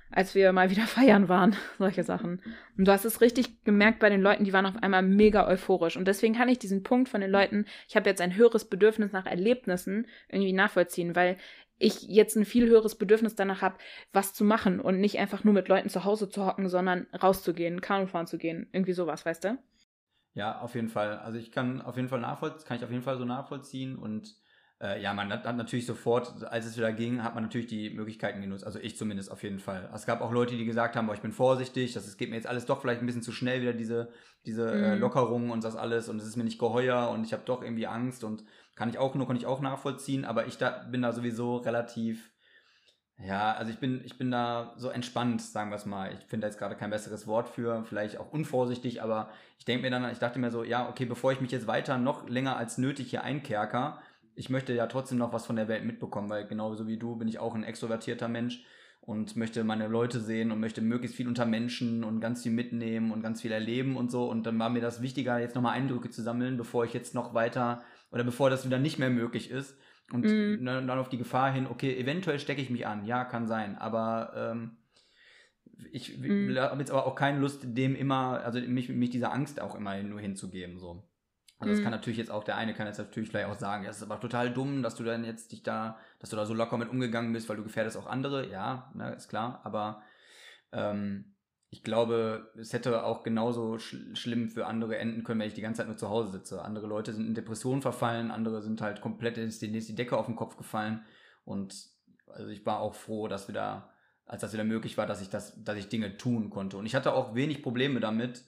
Als 0.09 0.35
wir 0.35 0.51
mal 0.53 0.69
wieder 0.69 0.83
feiern 0.87 1.27
waren, 1.27 1.55
solche 1.77 2.03
Sachen. 2.03 2.41
Und 2.77 2.87
du 2.87 2.91
hast 2.91 3.05
es 3.05 3.19
richtig 3.19 3.63
gemerkt 3.63 3.99
bei 3.99 4.09
den 4.09 4.21
Leuten, 4.21 4.45
die 4.45 4.53
waren 4.53 4.65
auf 4.65 4.81
einmal 4.81 5.03
mega 5.03 5.47
euphorisch. 5.47 5.97
Und 5.97 6.07
deswegen 6.07 6.35
kann 6.35 6.49
ich 6.49 6.59
diesen 6.59 6.83
Punkt 6.83 7.09
von 7.09 7.21
den 7.21 7.31
Leuten, 7.31 7.65
ich 7.89 7.95
habe 7.95 8.09
jetzt 8.09 8.21
ein 8.21 8.35
höheres 8.35 8.65
Bedürfnis 8.65 9.11
nach 9.11 9.25
Erlebnissen 9.25 10.07
irgendwie 10.29 10.53
nachvollziehen, 10.53 11.15
weil 11.15 11.37
ich 11.81 12.03
jetzt 12.03 12.35
ein 12.35 12.45
viel 12.45 12.69
höheres 12.69 12.95
Bedürfnis 12.95 13.35
danach 13.35 13.61
habe, 13.61 13.77
was 14.13 14.33
zu 14.33 14.45
machen 14.45 14.79
und 14.79 14.99
nicht 14.99 15.17
einfach 15.17 15.43
nur 15.43 15.53
mit 15.53 15.67
Leuten 15.67 15.89
zu 15.89 16.05
Hause 16.05 16.29
zu 16.29 16.45
hocken, 16.45 16.69
sondern 16.69 17.07
rauszugehen, 17.21 17.81
Kanu 17.81 18.05
fahren 18.05 18.27
zu 18.27 18.37
gehen, 18.37 18.67
irgendwie 18.71 18.93
sowas, 18.93 19.25
weißt 19.25 19.43
du? 19.45 19.57
Ja, 20.33 20.59
auf 20.59 20.75
jeden 20.75 20.89
Fall. 20.89 21.19
Also 21.19 21.37
ich 21.37 21.51
kann 21.51 21.81
auf 21.81 21.97
jeden 21.97 22.09
Fall 22.09 22.21
nachvollziehen, 22.21 22.67
kann 22.67 22.77
ich 22.77 22.83
auf 22.83 22.91
jeden 22.91 23.03
Fall 23.03 23.17
so 23.17 23.25
nachvollziehen 23.25 23.97
und 23.97 24.35
äh, 24.81 25.01
ja, 25.01 25.13
man 25.13 25.31
hat, 25.31 25.45
hat, 25.45 25.57
natürlich 25.57 25.85
sofort, 25.85 26.43
als 26.43 26.65
es 26.65 26.75
wieder 26.75 26.91
ging, 26.91 27.23
hat 27.23 27.35
man 27.35 27.43
natürlich 27.43 27.67
die 27.67 27.91
Möglichkeiten 27.91 28.41
genutzt. 28.41 28.65
Also 28.65 28.79
ich 28.79 28.97
zumindest 28.97 29.31
auf 29.31 29.43
jeden 29.43 29.59
Fall. 29.59 29.87
Es 29.93 30.07
gab 30.07 30.21
auch 30.21 30.31
Leute, 30.31 30.55
die 30.55 30.65
gesagt 30.65 30.95
haben, 30.95 31.05
boah, 31.05 31.13
ich 31.13 31.21
bin 31.21 31.31
vorsichtig, 31.31 31.93
das 31.93 32.17
geht 32.17 32.29
mir 32.29 32.35
jetzt 32.35 32.47
alles 32.47 32.65
doch 32.65 32.81
vielleicht 32.81 33.01
ein 33.01 33.05
bisschen 33.05 33.21
zu 33.21 33.31
schnell 33.31 33.61
wieder 33.61 33.73
diese, 33.73 34.09
diese 34.45 34.71
äh, 34.71 34.77
mhm. 34.77 34.83
äh, 34.83 34.95
Lockerungen 34.95 35.51
und 35.51 35.63
das 35.63 35.75
alles 35.75 36.09
und 36.09 36.17
es 36.17 36.25
ist 36.25 36.35
mir 36.35 36.45
nicht 36.45 36.57
geheuer 36.59 37.09
und 37.09 37.23
ich 37.23 37.33
habe 37.33 37.43
doch 37.45 37.61
irgendwie 37.61 37.85
Angst 37.85 38.23
und 38.23 38.43
kann 38.75 38.89
ich 38.89 38.97
auch 38.97 39.13
nur, 39.13 39.27
kann 39.27 39.35
ich 39.35 39.45
auch 39.45 39.61
nachvollziehen, 39.61 40.25
aber 40.25 40.47
ich 40.47 40.57
da, 40.57 40.69
bin 40.89 41.03
da 41.03 41.11
sowieso 41.11 41.57
relativ, 41.57 42.30
ja, 43.25 43.53
also 43.53 43.71
ich 43.71 43.79
bin, 43.79 44.01
ich 44.05 44.17
bin 44.17 44.31
da 44.31 44.73
so 44.77 44.89
entspannt, 44.89 45.41
sagen 45.41 45.69
wir 45.69 45.75
es 45.75 45.85
mal. 45.85 46.13
Ich 46.13 46.25
finde 46.25 46.47
jetzt 46.47 46.57
gerade 46.57 46.75
kein 46.75 46.89
besseres 46.89 47.27
Wort 47.27 47.49
für, 47.49 47.83
vielleicht 47.83 48.17
auch 48.17 48.31
unvorsichtig, 48.31 49.01
aber 49.01 49.29
ich 49.57 49.65
denke 49.65 49.83
mir 49.83 49.91
dann, 49.91 50.09
ich 50.11 50.19
dachte 50.19 50.39
mir 50.39 50.51
so, 50.51 50.63
ja, 50.63 50.89
okay, 50.89 51.05
bevor 51.05 51.31
ich 51.31 51.41
mich 51.41 51.51
jetzt 51.51 51.67
weiter 51.67 51.97
noch 51.97 52.27
länger 52.27 52.57
als 52.57 52.77
nötig 52.77 53.09
hier 53.09 53.23
einkerker, 53.23 54.01
ich 54.35 54.49
möchte 54.49 54.73
ja 54.73 54.87
trotzdem 54.87 55.17
noch 55.17 55.33
was 55.33 55.45
von 55.45 55.55
der 55.55 55.67
Welt 55.67 55.83
mitbekommen, 55.83 56.29
weil 56.29 56.47
genauso 56.47 56.87
wie 56.87 56.97
du 56.97 57.15
bin 57.15 57.27
ich 57.27 57.39
auch 57.39 57.53
ein 57.53 57.63
extrovertierter 57.63 58.27
Mensch 58.27 58.63
und 59.01 59.35
möchte 59.35 59.63
meine 59.63 59.87
Leute 59.87 60.19
sehen 60.19 60.51
und 60.51 60.59
möchte 60.59 60.81
möglichst 60.81 61.17
viel 61.17 61.27
unter 61.27 61.45
Menschen 61.45 62.03
und 62.03 62.21
ganz 62.21 62.43
viel 62.43 62.51
mitnehmen 62.51 63.11
und 63.11 63.21
ganz 63.21 63.41
viel 63.41 63.51
erleben 63.51 63.97
und 63.97 64.11
so. 64.11 64.29
Und 64.29 64.45
dann 64.45 64.57
war 64.59 64.69
mir 64.69 64.81
das 64.81 65.01
wichtiger, 65.01 65.39
jetzt 65.39 65.55
nochmal 65.55 65.73
Eindrücke 65.73 66.09
zu 66.09 66.21
sammeln, 66.21 66.57
bevor 66.57 66.85
ich 66.85 66.93
jetzt 66.93 67.15
noch 67.15 67.33
weiter 67.33 67.83
oder 68.11 68.23
bevor 68.23 68.49
das 68.49 68.65
wieder 68.65 68.77
nicht 68.77 68.99
mehr 68.99 69.09
möglich 69.09 69.49
ist. 69.49 69.75
Und 70.11 70.25
mm. 70.25 70.65
dann 70.65 70.89
auf 70.89 71.09
die 71.09 71.17
Gefahr 71.17 71.51
hin, 71.51 71.67
okay, 71.67 71.97
eventuell 71.97 72.39
stecke 72.39 72.61
ich 72.61 72.69
mich 72.69 72.85
an. 72.85 73.05
Ja, 73.05 73.23
kann 73.23 73.47
sein. 73.47 73.77
Aber 73.77 74.33
ähm, 74.35 74.77
ich 75.91 76.17
mm. 76.17 76.57
habe 76.57 76.79
jetzt 76.79 76.91
aber 76.91 77.05
auch 77.05 77.15
keine 77.15 77.39
Lust, 77.39 77.61
dem 77.63 77.95
immer, 77.95 78.41
also 78.43 78.59
mich, 78.59 78.89
mich 78.89 79.09
dieser 79.09 79.31
Angst 79.31 79.61
auch 79.61 79.75
immer 79.75 80.01
nur 80.03 80.19
hinzugeben. 80.19 80.79
So. 80.79 81.03
Also 81.61 81.73
das 81.73 81.83
kann 81.83 81.91
mhm. 81.91 81.97
natürlich 81.97 82.17
jetzt 82.17 82.31
auch, 82.31 82.43
der 82.43 82.57
eine 82.57 82.73
kann 82.73 82.87
jetzt 82.87 82.97
natürlich 82.97 83.29
vielleicht 83.29 83.45
auch 83.45 83.55
sagen, 83.55 83.83
ja, 83.83 83.91
es 83.91 83.97
ist 83.97 84.03
aber 84.03 84.19
total 84.19 84.51
dumm, 84.51 84.81
dass 84.81 84.95
du 84.95 85.03
dann 85.03 85.23
jetzt 85.23 85.51
dich 85.51 85.61
da, 85.61 85.99
dass 86.19 86.31
du 86.31 86.35
da 86.35 86.45
so 86.45 86.55
locker 86.55 86.75
mit 86.77 86.89
umgegangen 86.89 87.31
bist, 87.31 87.47
weil 87.49 87.57
du 87.57 87.63
gefährdest 87.63 87.97
auch 87.97 88.07
andere. 88.07 88.49
Ja, 88.49 88.91
ne, 88.95 89.13
ist 89.13 89.29
klar. 89.29 89.61
Aber 89.63 90.01
ähm, 90.71 91.35
ich 91.73 91.83
glaube, 91.83 92.51
es 92.59 92.73
hätte 92.73 93.05
auch 93.05 93.23
genauso 93.23 93.79
sch 93.79 93.95
schlimm 94.13 94.49
für 94.49 94.65
andere 94.65 94.97
enden 94.97 95.23
können, 95.23 95.39
wenn 95.39 95.47
ich 95.47 95.53
die 95.53 95.61
ganze 95.61 95.79
Zeit 95.79 95.87
nur 95.87 95.97
zu 95.97 96.09
Hause 96.09 96.29
sitze. 96.29 96.61
Andere 96.61 96.85
Leute 96.85 97.13
sind 97.13 97.25
in 97.25 97.33
Depressionen 97.33 97.81
verfallen, 97.81 98.29
andere 98.29 98.61
sind 98.61 98.81
halt 98.81 98.99
komplett, 98.99 99.37
ist 99.37 99.61
die, 99.61 99.75
ist 99.75 99.87
die 99.87 99.95
Decke 99.95 100.17
auf 100.17 100.25
den 100.25 100.35
Kopf 100.35 100.57
gefallen. 100.57 101.05
Und 101.45 101.73
also 102.27 102.49
ich 102.49 102.65
war 102.65 102.81
auch 102.81 102.93
froh, 102.93 103.29
dass 103.29 103.47
wieder, 103.47 103.89
als 104.25 104.41
das 104.41 104.51
wieder 104.51 104.65
möglich 104.65 104.97
war, 104.97 105.07
dass 105.07 105.21
ich 105.21 105.29
das, 105.29 105.63
dass 105.63 105.77
ich 105.77 105.87
Dinge 105.87 106.17
tun 106.17 106.49
konnte. 106.49 106.75
Und 106.75 106.85
ich 106.85 106.93
hatte 106.93 107.13
auch 107.13 107.35
wenig 107.35 107.63
Probleme 107.63 108.01
damit, 108.01 108.43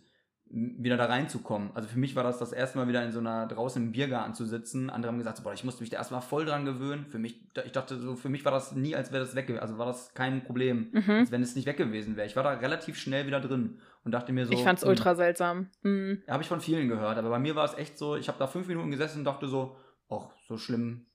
wieder 0.56 0.98
da 0.98 1.06
reinzukommen. 1.06 1.72
Also 1.74 1.90
für 1.90 1.98
mich 1.98 2.16
war 2.16 2.24
das 2.24 2.38
das 2.38 2.54
erste 2.54 2.78
Mal 2.78 2.88
wieder 2.88 3.04
in 3.04 3.12
so 3.12 3.18
einer 3.18 3.48
draußen 3.48 3.82
im 3.82 3.92
Biergarten 3.92 4.36
zu 4.36 4.46
sitzen. 4.46 4.92
Andere 4.92 5.12
haben 5.12 5.18
gesagt, 5.18 5.38
so, 5.38 5.44
boah, 5.44 5.54
ich 5.54 5.64
musste 5.64 5.82
mich 5.82 5.90
da 5.90 5.98
erstmal 5.98 6.22
voll 6.22 6.46
dran 6.46 6.64
gewöhnen. 6.64 7.08
Für 7.08 7.18
mich, 7.18 7.42
ich 7.66 7.72
dachte 7.72 7.98
so, 7.98 8.16
für 8.16 8.30
mich 8.30 8.46
war 8.46 8.52
das 8.52 8.74
nie, 8.74 8.96
als 8.96 9.12
wäre 9.12 9.24
das 9.26 9.34
weg, 9.34 9.52
also 9.60 9.80
war 9.80 9.88
das 9.88 10.14
kein 10.14 10.44
Problem, 10.44 10.90
mhm. 10.92 11.10
als 11.10 11.32
wenn 11.32 11.42
es 11.42 11.56
nicht 11.56 11.66
weg 11.66 11.78
gewesen 11.78 12.16
wäre. 12.18 12.28
Ich 12.28 12.36
war 12.36 12.44
da 12.44 12.52
relativ 12.52 12.98
schnell 12.98 13.26
wieder 13.26 13.42
drin 13.42 13.80
und 14.04 14.12
dachte 14.12 14.32
mir 14.32 14.46
so. 14.46 14.54
Ich 14.54 14.64
fand's 14.64 14.84
hm, 14.84 14.90
ultra 14.90 15.16
seltsam. 15.16 15.72
Mhm. 15.82 16.22
Habe 16.30 16.44
ich 16.44 16.50
von 16.50 16.62
vielen 16.62 16.88
gehört, 16.88 17.18
aber 17.18 17.30
bei 17.30 17.40
mir 17.40 17.56
war 17.56 17.66
es 17.66 17.74
echt 17.74 17.98
so, 17.98 18.16
ich 18.16 18.28
habe 18.28 18.38
da 18.38 18.46
fünf 18.46 18.68
Minuten 18.68 18.92
gesessen 18.92 19.20
und 19.20 19.26
dachte 19.26 19.48
so, 19.48 19.76
ach, 20.08 20.30
so 20.48 20.58
schlimm 20.58 21.08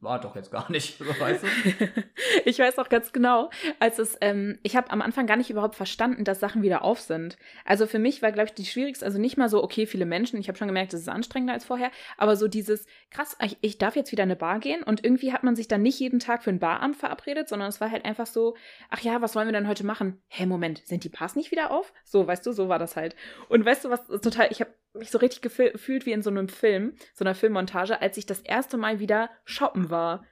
war 0.00 0.20
doch 0.20 0.36
jetzt 0.36 0.52
gar 0.52 0.70
nicht, 0.70 1.00
weißt 1.00 1.42
du? 1.42 1.48
ich 2.44 2.58
weiß 2.58 2.78
auch 2.78 2.88
ganz 2.88 3.12
genau, 3.12 3.50
als 3.80 3.98
es, 3.98 4.16
ähm, 4.20 4.58
ich 4.62 4.76
habe 4.76 4.90
am 4.90 5.02
Anfang 5.02 5.26
gar 5.26 5.36
nicht 5.36 5.50
überhaupt 5.50 5.74
verstanden, 5.74 6.24
dass 6.24 6.38
Sachen 6.38 6.62
wieder 6.62 6.82
auf 6.82 7.00
sind. 7.00 7.36
Also 7.64 7.86
für 7.86 7.98
mich 7.98 8.22
war, 8.22 8.30
glaube 8.30 8.48
ich, 8.48 8.54
die 8.54 8.64
schwierigste, 8.64 9.04
also 9.04 9.18
nicht 9.18 9.36
mal 9.36 9.48
so, 9.48 9.62
okay, 9.62 9.86
viele 9.86 10.06
Menschen, 10.06 10.38
ich 10.38 10.48
habe 10.48 10.56
schon 10.56 10.68
gemerkt, 10.68 10.92
das 10.92 11.00
ist 11.00 11.08
anstrengender 11.08 11.54
als 11.54 11.64
vorher, 11.64 11.90
aber 12.16 12.36
so 12.36 12.46
dieses, 12.46 12.86
krass, 13.10 13.36
ich, 13.42 13.56
ich 13.60 13.78
darf 13.78 13.96
jetzt 13.96 14.12
wieder 14.12 14.22
in 14.22 14.30
eine 14.30 14.36
Bar 14.36 14.60
gehen 14.60 14.84
und 14.84 15.04
irgendwie 15.04 15.32
hat 15.32 15.42
man 15.42 15.56
sich 15.56 15.66
dann 15.66 15.82
nicht 15.82 15.98
jeden 15.98 16.20
Tag 16.20 16.44
für 16.44 16.50
ein 16.50 16.60
Baramt 16.60 16.96
verabredet, 16.96 17.48
sondern 17.48 17.68
es 17.68 17.80
war 17.80 17.90
halt 17.90 18.04
einfach 18.04 18.26
so, 18.26 18.56
ach 18.90 19.00
ja, 19.00 19.20
was 19.20 19.34
wollen 19.34 19.48
wir 19.48 19.52
denn 19.52 19.68
heute 19.68 19.84
machen? 19.84 20.22
Hä, 20.28 20.46
Moment, 20.46 20.82
sind 20.86 21.02
die 21.02 21.08
Bars 21.08 21.34
nicht 21.34 21.50
wieder 21.50 21.72
auf? 21.72 21.92
So, 22.04 22.26
weißt 22.26 22.46
du, 22.46 22.52
so 22.52 22.68
war 22.68 22.78
das 22.78 22.94
halt. 22.94 23.16
Und 23.48 23.64
weißt 23.64 23.84
du, 23.84 23.90
was 23.90 24.06
total, 24.06 24.48
ich 24.50 24.60
habe 24.60 24.70
mich 24.94 25.10
so 25.10 25.18
richtig 25.18 25.42
gefühlt 25.42 26.06
wie 26.06 26.12
in 26.12 26.22
so 26.22 26.30
einem 26.30 26.48
Film, 26.48 26.94
so 27.14 27.24
einer 27.24 27.34
Filmmontage, 27.34 28.00
als 28.00 28.16
ich 28.16 28.26
das 28.26 28.40
erste 28.40 28.76
Mal 28.76 29.00
wieder 29.00 29.30
shoppen 29.44 29.90
war. 29.90 30.24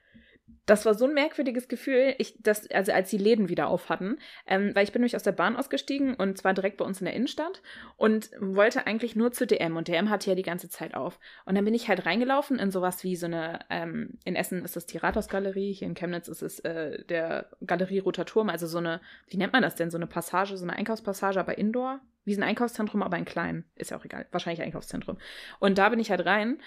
Das 0.67 0.85
war 0.85 0.93
so 0.93 1.05
ein 1.05 1.13
merkwürdiges 1.13 1.69
Gefühl, 1.69 2.13
ich, 2.17 2.35
das, 2.39 2.69
also 2.69 2.91
als 2.91 3.09
die 3.09 3.17
Läden 3.17 3.47
wieder 3.47 3.69
auf 3.69 3.89
hatten, 3.89 4.19
ähm, 4.45 4.75
weil 4.75 4.83
ich 4.83 4.91
bin 4.91 4.99
nämlich 4.99 5.15
aus 5.15 5.23
der 5.23 5.31
Bahn 5.31 5.55
ausgestiegen 5.55 6.13
und 6.13 6.37
zwar 6.37 6.53
direkt 6.53 6.77
bei 6.77 6.85
uns 6.85 6.99
in 6.99 7.05
der 7.05 7.15
Innenstadt 7.15 7.61
und 7.95 8.29
wollte 8.39 8.85
eigentlich 8.85 9.15
nur 9.15 9.31
zu 9.31 9.47
DM 9.47 9.77
und 9.77 9.87
DM 9.87 10.09
hatte 10.09 10.29
ja 10.29 10.35
die 10.35 10.43
ganze 10.43 10.69
Zeit 10.69 10.93
auf. 10.93 11.19
Und 11.45 11.55
dann 11.55 11.63
bin 11.63 11.73
ich 11.73 11.87
halt 11.87 12.05
reingelaufen 12.05 12.59
in 12.59 12.69
sowas 12.69 13.05
wie 13.05 13.15
so 13.15 13.27
eine, 13.27 13.61
ähm, 13.69 14.19
in 14.25 14.35
Essen 14.35 14.63
ist 14.65 14.75
das 14.75 14.85
die 14.85 14.97
Rathausgalerie, 14.97 15.71
hier 15.71 15.87
in 15.87 15.95
Chemnitz 15.95 16.27
ist 16.27 16.41
es 16.41 16.59
äh, 16.59 17.03
der 17.05 17.49
Galerie 17.65 17.99
Roter 17.99 18.25
Turm, 18.25 18.49
also 18.49 18.67
so 18.67 18.77
eine, 18.77 18.99
wie 19.29 19.37
nennt 19.37 19.53
man 19.53 19.61
das 19.61 19.75
denn, 19.75 19.89
so 19.89 19.97
eine 19.97 20.07
Passage, 20.07 20.57
so 20.57 20.65
eine 20.65 20.73
Einkaufspassage, 20.73 21.39
aber 21.39 21.57
Indoor, 21.57 22.01
wie 22.25 22.33
so 22.33 22.41
ein 22.41 22.47
Einkaufszentrum, 22.47 23.03
aber 23.03 23.15
ein 23.15 23.23
klein, 23.23 23.63
ist 23.75 23.91
ja 23.91 23.97
auch 23.97 24.03
egal, 24.03 24.25
wahrscheinlich 24.31 24.61
Einkaufszentrum. 24.61 25.17
Und 25.59 25.77
da 25.77 25.87
bin 25.87 25.99
ich 25.99 26.11
halt 26.11 26.25
rein 26.25 26.59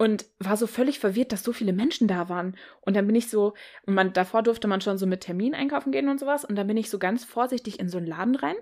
und 0.00 0.24
war 0.38 0.56
so 0.56 0.66
völlig 0.66 0.98
verwirrt, 0.98 1.30
dass 1.30 1.42
so 1.42 1.52
viele 1.52 1.74
Menschen 1.74 2.08
da 2.08 2.30
waren. 2.30 2.56
Und 2.80 2.96
dann 2.96 3.06
bin 3.06 3.14
ich 3.14 3.28
so, 3.28 3.52
und 3.84 3.92
man, 3.92 4.14
davor 4.14 4.42
durfte 4.42 4.66
man 4.66 4.80
schon 4.80 4.96
so 4.96 5.04
mit 5.04 5.20
Termin 5.20 5.54
einkaufen 5.54 5.92
gehen 5.92 6.08
und 6.08 6.18
sowas. 6.18 6.46
Und 6.46 6.56
dann 6.56 6.66
bin 6.66 6.78
ich 6.78 6.88
so 6.88 6.98
ganz 6.98 7.26
vorsichtig 7.26 7.78
in 7.78 7.90
so 7.90 7.98
einen 7.98 8.06
Laden 8.06 8.34
rein 8.34 8.54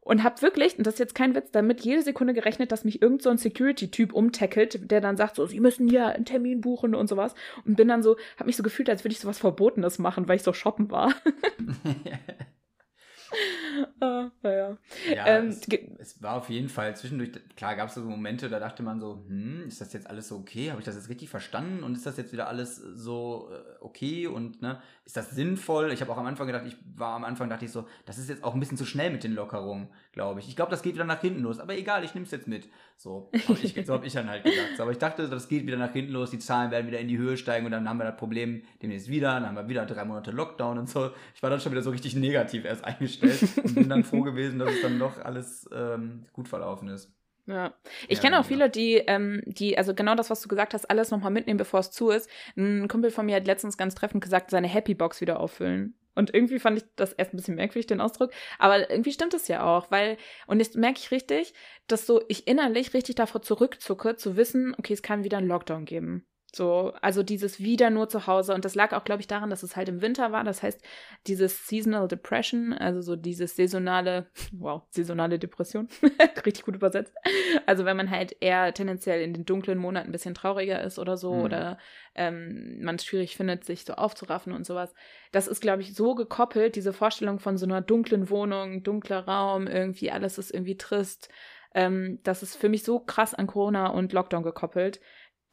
und 0.00 0.24
hab 0.24 0.40
wirklich, 0.40 0.78
und 0.78 0.86
das 0.86 0.94
ist 0.94 1.00
jetzt 1.00 1.14
kein 1.14 1.34
Witz, 1.34 1.50
damit 1.50 1.82
jede 1.82 2.00
Sekunde 2.00 2.32
gerechnet, 2.32 2.72
dass 2.72 2.86
mich 2.86 3.02
irgend 3.02 3.20
so 3.20 3.28
ein 3.28 3.36
Security-Typ 3.36 4.14
umtackelt, 4.14 4.90
der 4.90 5.02
dann 5.02 5.18
sagt 5.18 5.36
so, 5.36 5.44
sie 5.44 5.60
müssen 5.60 5.86
hier 5.86 6.06
einen 6.06 6.24
Termin 6.24 6.62
buchen 6.62 6.94
und 6.94 7.08
sowas. 7.08 7.34
Und 7.66 7.76
bin 7.76 7.88
dann 7.88 8.02
so, 8.02 8.16
hab 8.38 8.46
mich 8.46 8.56
so 8.56 8.62
gefühlt, 8.62 8.88
als 8.88 9.04
würde 9.04 9.12
ich 9.12 9.20
sowas 9.20 9.38
Verbotenes 9.38 9.98
machen, 9.98 10.28
weil 10.28 10.36
ich 10.36 10.44
so 10.44 10.54
shoppen 10.54 10.90
war. 10.90 11.12
ah, 14.00 14.30
naja. 14.42 14.76
Ja, 15.12 15.26
ähm, 15.26 15.48
es, 15.48 15.66
es, 15.98 16.22
war 16.22 16.34
auf 16.34 16.48
jeden 16.48 16.68
Fall 16.68 16.96
zwischendurch, 16.96 17.30
klar 17.56 17.76
gab 17.76 17.88
es 17.88 17.94
so 17.94 18.02
Momente, 18.02 18.48
da 18.48 18.58
dachte 18.58 18.82
man 18.82 19.00
so, 19.00 19.24
hm, 19.28 19.64
ist 19.66 19.80
das 19.80 19.92
jetzt 19.92 20.08
alles 20.08 20.28
so 20.28 20.36
okay? 20.36 20.70
Habe 20.70 20.80
ich 20.80 20.86
das 20.86 20.94
jetzt 20.94 21.08
richtig 21.08 21.28
verstanden? 21.28 21.82
Und 21.82 21.96
ist 21.96 22.06
das 22.06 22.16
jetzt 22.16 22.32
wieder 22.32 22.48
alles 22.48 22.76
so 22.76 23.50
äh, 23.52 23.84
okay? 23.84 24.26
Und 24.26 24.62
ne, 24.62 24.80
ist 25.04 25.16
das 25.16 25.30
sinnvoll? 25.30 25.92
Ich 25.92 26.00
habe 26.00 26.12
auch 26.12 26.18
am 26.18 26.26
Anfang 26.26 26.46
gedacht, 26.46 26.64
ich 26.66 26.76
war 26.96 27.14
am 27.14 27.24
Anfang, 27.24 27.48
dachte 27.48 27.64
ich 27.64 27.70
so, 27.70 27.86
das 28.04 28.18
ist 28.18 28.28
jetzt 28.28 28.44
auch 28.44 28.54
ein 28.54 28.60
bisschen 28.60 28.76
zu 28.76 28.84
schnell 28.84 29.10
mit 29.10 29.24
den 29.24 29.34
Lockerungen, 29.34 29.88
glaube 30.12 30.40
ich. 30.40 30.48
Ich 30.48 30.56
glaube, 30.56 30.70
das 30.70 30.82
geht 30.82 30.94
wieder 30.94 31.04
nach 31.04 31.20
hinten 31.20 31.42
los, 31.42 31.60
aber 31.60 31.76
egal, 31.76 32.04
ich 32.04 32.14
nehme 32.14 32.26
es 32.26 32.32
jetzt 32.32 32.48
mit. 32.48 32.68
So 32.96 33.30
habe 33.48 33.58
ich, 33.62 33.86
so 33.86 33.92
hab 33.92 34.04
ich 34.04 34.12
dann 34.12 34.28
halt 34.28 34.44
gedacht. 34.44 34.80
Aber 34.80 34.90
ich 34.90 34.98
dachte, 34.98 35.28
das 35.28 35.48
geht 35.48 35.66
wieder 35.66 35.76
nach 35.76 35.92
hinten 35.92 36.12
los, 36.12 36.30
die 36.30 36.38
Zahlen 36.38 36.70
werden 36.70 36.86
wieder 36.86 36.98
in 36.98 37.08
die 37.08 37.18
Höhe 37.18 37.36
steigen 37.36 37.66
und 37.66 37.72
dann 37.72 37.88
haben 37.88 37.98
wir 37.98 38.04
das 38.04 38.16
Problem 38.16 38.62
demnächst 38.82 39.08
wieder, 39.08 39.34
dann 39.34 39.46
haben 39.46 39.56
wir 39.56 39.68
wieder 39.68 39.84
drei 39.84 40.04
Monate 40.04 40.30
Lockdown 40.30 40.78
und 40.78 40.88
so. 40.88 41.10
Ich 41.34 41.42
war 41.42 41.50
dann 41.50 41.60
schon 41.60 41.72
wieder 41.72 41.82
so 41.82 41.90
richtig 41.90 42.16
negativ 42.16 42.64
erst 42.64 42.84
eingestellt 42.84 43.40
und 43.66 43.74
bin 43.74 43.88
dann 43.88 44.04
froh 44.04 44.22
gewesen, 44.22 44.58
dass 44.58 44.70
es 44.70 44.82
dann 44.82 44.98
doch 44.98 45.18
alles 45.24 45.68
ähm, 45.72 46.26
gut 46.32 46.48
verlaufen 46.48 46.88
ist. 46.88 47.12
Ja. 47.46 47.74
Ich 48.08 48.18
ja, 48.18 48.22
kenne 48.22 48.40
auch 48.40 48.48
genau. 48.48 48.64
viele, 48.64 48.70
die, 48.70 48.94
ähm, 49.06 49.42
die, 49.46 49.78
also 49.78 49.94
genau 49.94 50.14
das, 50.14 50.30
was 50.30 50.40
du 50.40 50.48
gesagt 50.48 50.74
hast, 50.74 50.90
alles 50.90 51.10
nochmal 51.10 51.30
mitnehmen, 51.30 51.58
bevor 51.58 51.80
es 51.80 51.90
zu 51.90 52.10
ist. 52.10 52.28
Ein 52.56 52.88
Kumpel 52.88 53.10
von 53.10 53.26
mir 53.26 53.36
hat 53.36 53.46
letztens 53.46 53.76
ganz 53.76 53.94
treffend 53.94 54.22
gesagt, 54.22 54.50
seine 54.50 54.66
Happy 54.66 54.94
Box 54.94 55.20
wieder 55.20 55.40
auffüllen. 55.40 55.94
Und 56.16 56.34
irgendwie 56.34 56.58
fand 56.58 56.78
ich 56.78 56.84
das 56.96 57.12
erst 57.12 57.34
ein 57.34 57.36
bisschen 57.36 57.56
merkwürdig, 57.56 57.86
den 57.86 58.00
Ausdruck. 58.00 58.32
Aber 58.58 58.90
irgendwie 58.90 59.12
stimmt 59.12 59.34
es 59.34 59.48
ja 59.48 59.62
auch, 59.62 59.90
weil, 59.90 60.16
und 60.46 60.58
jetzt 60.58 60.74
merke 60.76 60.98
ich 60.98 61.10
richtig, 61.10 61.52
dass 61.86 62.06
so 62.06 62.22
ich 62.28 62.48
innerlich 62.48 62.94
richtig 62.94 63.14
davor 63.16 63.42
zurückzucke, 63.42 64.16
zu 64.16 64.36
wissen, 64.36 64.74
okay, 64.78 64.94
es 64.94 65.02
kann 65.02 65.24
wieder 65.24 65.38
einen 65.38 65.48
Lockdown 65.48 65.84
geben. 65.84 66.26
So, 66.56 66.94
also 67.02 67.22
dieses 67.22 67.60
wieder 67.60 67.90
nur 67.90 68.08
zu 68.08 68.26
Hause. 68.26 68.54
Und 68.54 68.64
das 68.64 68.74
lag 68.74 68.94
auch, 68.94 69.04
glaube 69.04 69.20
ich, 69.20 69.26
daran, 69.26 69.50
dass 69.50 69.62
es 69.62 69.76
halt 69.76 69.90
im 69.90 70.00
Winter 70.00 70.32
war. 70.32 70.42
Das 70.42 70.62
heißt, 70.62 70.80
dieses 71.26 71.66
Seasonal 71.66 72.08
Depression, 72.08 72.72
also 72.72 73.02
so 73.02 73.14
dieses 73.14 73.56
saisonale, 73.56 74.24
wow, 74.52 74.80
saisonale 74.88 75.38
Depression, 75.38 75.86
richtig 76.46 76.64
gut 76.64 76.74
übersetzt. 76.74 77.14
Also 77.66 77.84
wenn 77.84 77.98
man 77.98 78.10
halt 78.10 78.34
eher 78.40 78.72
tendenziell 78.72 79.20
in 79.20 79.34
den 79.34 79.44
dunklen 79.44 79.76
Monaten 79.76 80.08
ein 80.08 80.12
bisschen 80.12 80.34
trauriger 80.34 80.82
ist 80.82 80.98
oder 80.98 81.18
so, 81.18 81.34
mhm. 81.34 81.42
oder 81.42 81.78
ähm, 82.14 82.82
man 82.82 82.94
es 82.94 83.04
schwierig 83.04 83.36
findet, 83.36 83.66
sich 83.66 83.84
so 83.84 83.92
aufzuraffen 83.92 84.54
und 84.54 84.64
sowas. 84.64 84.94
Das 85.32 85.48
ist, 85.48 85.60
glaube 85.60 85.82
ich, 85.82 85.94
so 85.94 86.14
gekoppelt, 86.14 86.74
diese 86.74 86.94
Vorstellung 86.94 87.38
von 87.38 87.58
so 87.58 87.66
einer 87.66 87.82
dunklen 87.82 88.30
Wohnung, 88.30 88.82
dunkler 88.82 89.28
Raum, 89.28 89.66
irgendwie 89.66 90.10
alles 90.10 90.38
ist 90.38 90.54
irgendwie 90.54 90.78
trist. 90.78 91.28
Ähm, 91.74 92.18
das 92.22 92.42
ist 92.42 92.56
für 92.56 92.70
mich 92.70 92.82
so 92.82 92.98
krass 92.98 93.34
an 93.34 93.46
Corona 93.46 93.88
und 93.88 94.14
Lockdown 94.14 94.42
gekoppelt, 94.42 94.98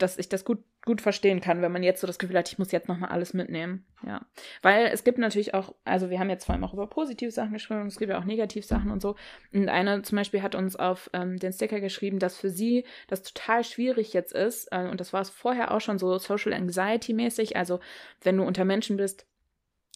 dass 0.03 0.17
ich 0.17 0.29
das 0.29 0.45
gut 0.45 0.59
gut 0.85 1.01
verstehen 1.01 1.39
kann, 1.39 1.61
wenn 1.61 1.71
man 1.71 1.83
jetzt 1.83 2.01
so 2.01 2.07
das 2.07 2.19
Gefühl 2.19 2.37
hat, 2.37 2.49
ich 2.49 2.59
muss 2.59 2.71
jetzt 2.71 2.89
nochmal 2.89 3.09
alles 3.09 3.33
mitnehmen. 3.33 3.85
Ja. 4.05 4.25
Weil 4.61 4.87
es 4.87 5.03
gibt 5.03 5.17
natürlich 5.17 5.53
auch, 5.53 5.73
also 5.85 6.09
wir 6.09 6.19
haben 6.19 6.29
jetzt 6.29 6.45
vor 6.45 6.53
allem 6.53 6.63
auch 6.63 6.73
über 6.73 6.87
positive 6.87 7.31
Sachen 7.31 7.53
geschrieben, 7.53 7.87
es 7.87 7.97
gibt 7.97 8.11
ja 8.11 8.19
auch 8.19 8.25
Negativsachen 8.25 8.91
und 8.91 9.01
so. 9.01 9.15
Und 9.53 9.69
eine 9.69 10.01
zum 10.01 10.17
Beispiel 10.17 10.41
hat 10.41 10.55
uns 10.55 10.75
auf 10.75 11.09
ähm, 11.13 11.37
den 11.37 11.53
Sticker 11.53 11.79
geschrieben, 11.79 12.19
dass 12.19 12.37
für 12.37 12.49
sie 12.49 12.85
das 13.07 13.23
total 13.23 13.63
schwierig 13.63 14.11
jetzt 14.13 14.33
ist, 14.33 14.67
äh, 14.71 14.89
und 14.89 14.99
das 14.99 15.13
war 15.13 15.21
es 15.21 15.29
vorher 15.29 15.71
auch 15.71 15.81
schon 15.81 15.97
so 15.97 16.17
Social 16.17 16.53
Anxiety-mäßig, 16.53 17.55
also 17.55 17.79
wenn 18.21 18.37
du 18.37 18.43
unter 18.43 18.65
Menschen 18.65 18.97
bist, 18.97 19.25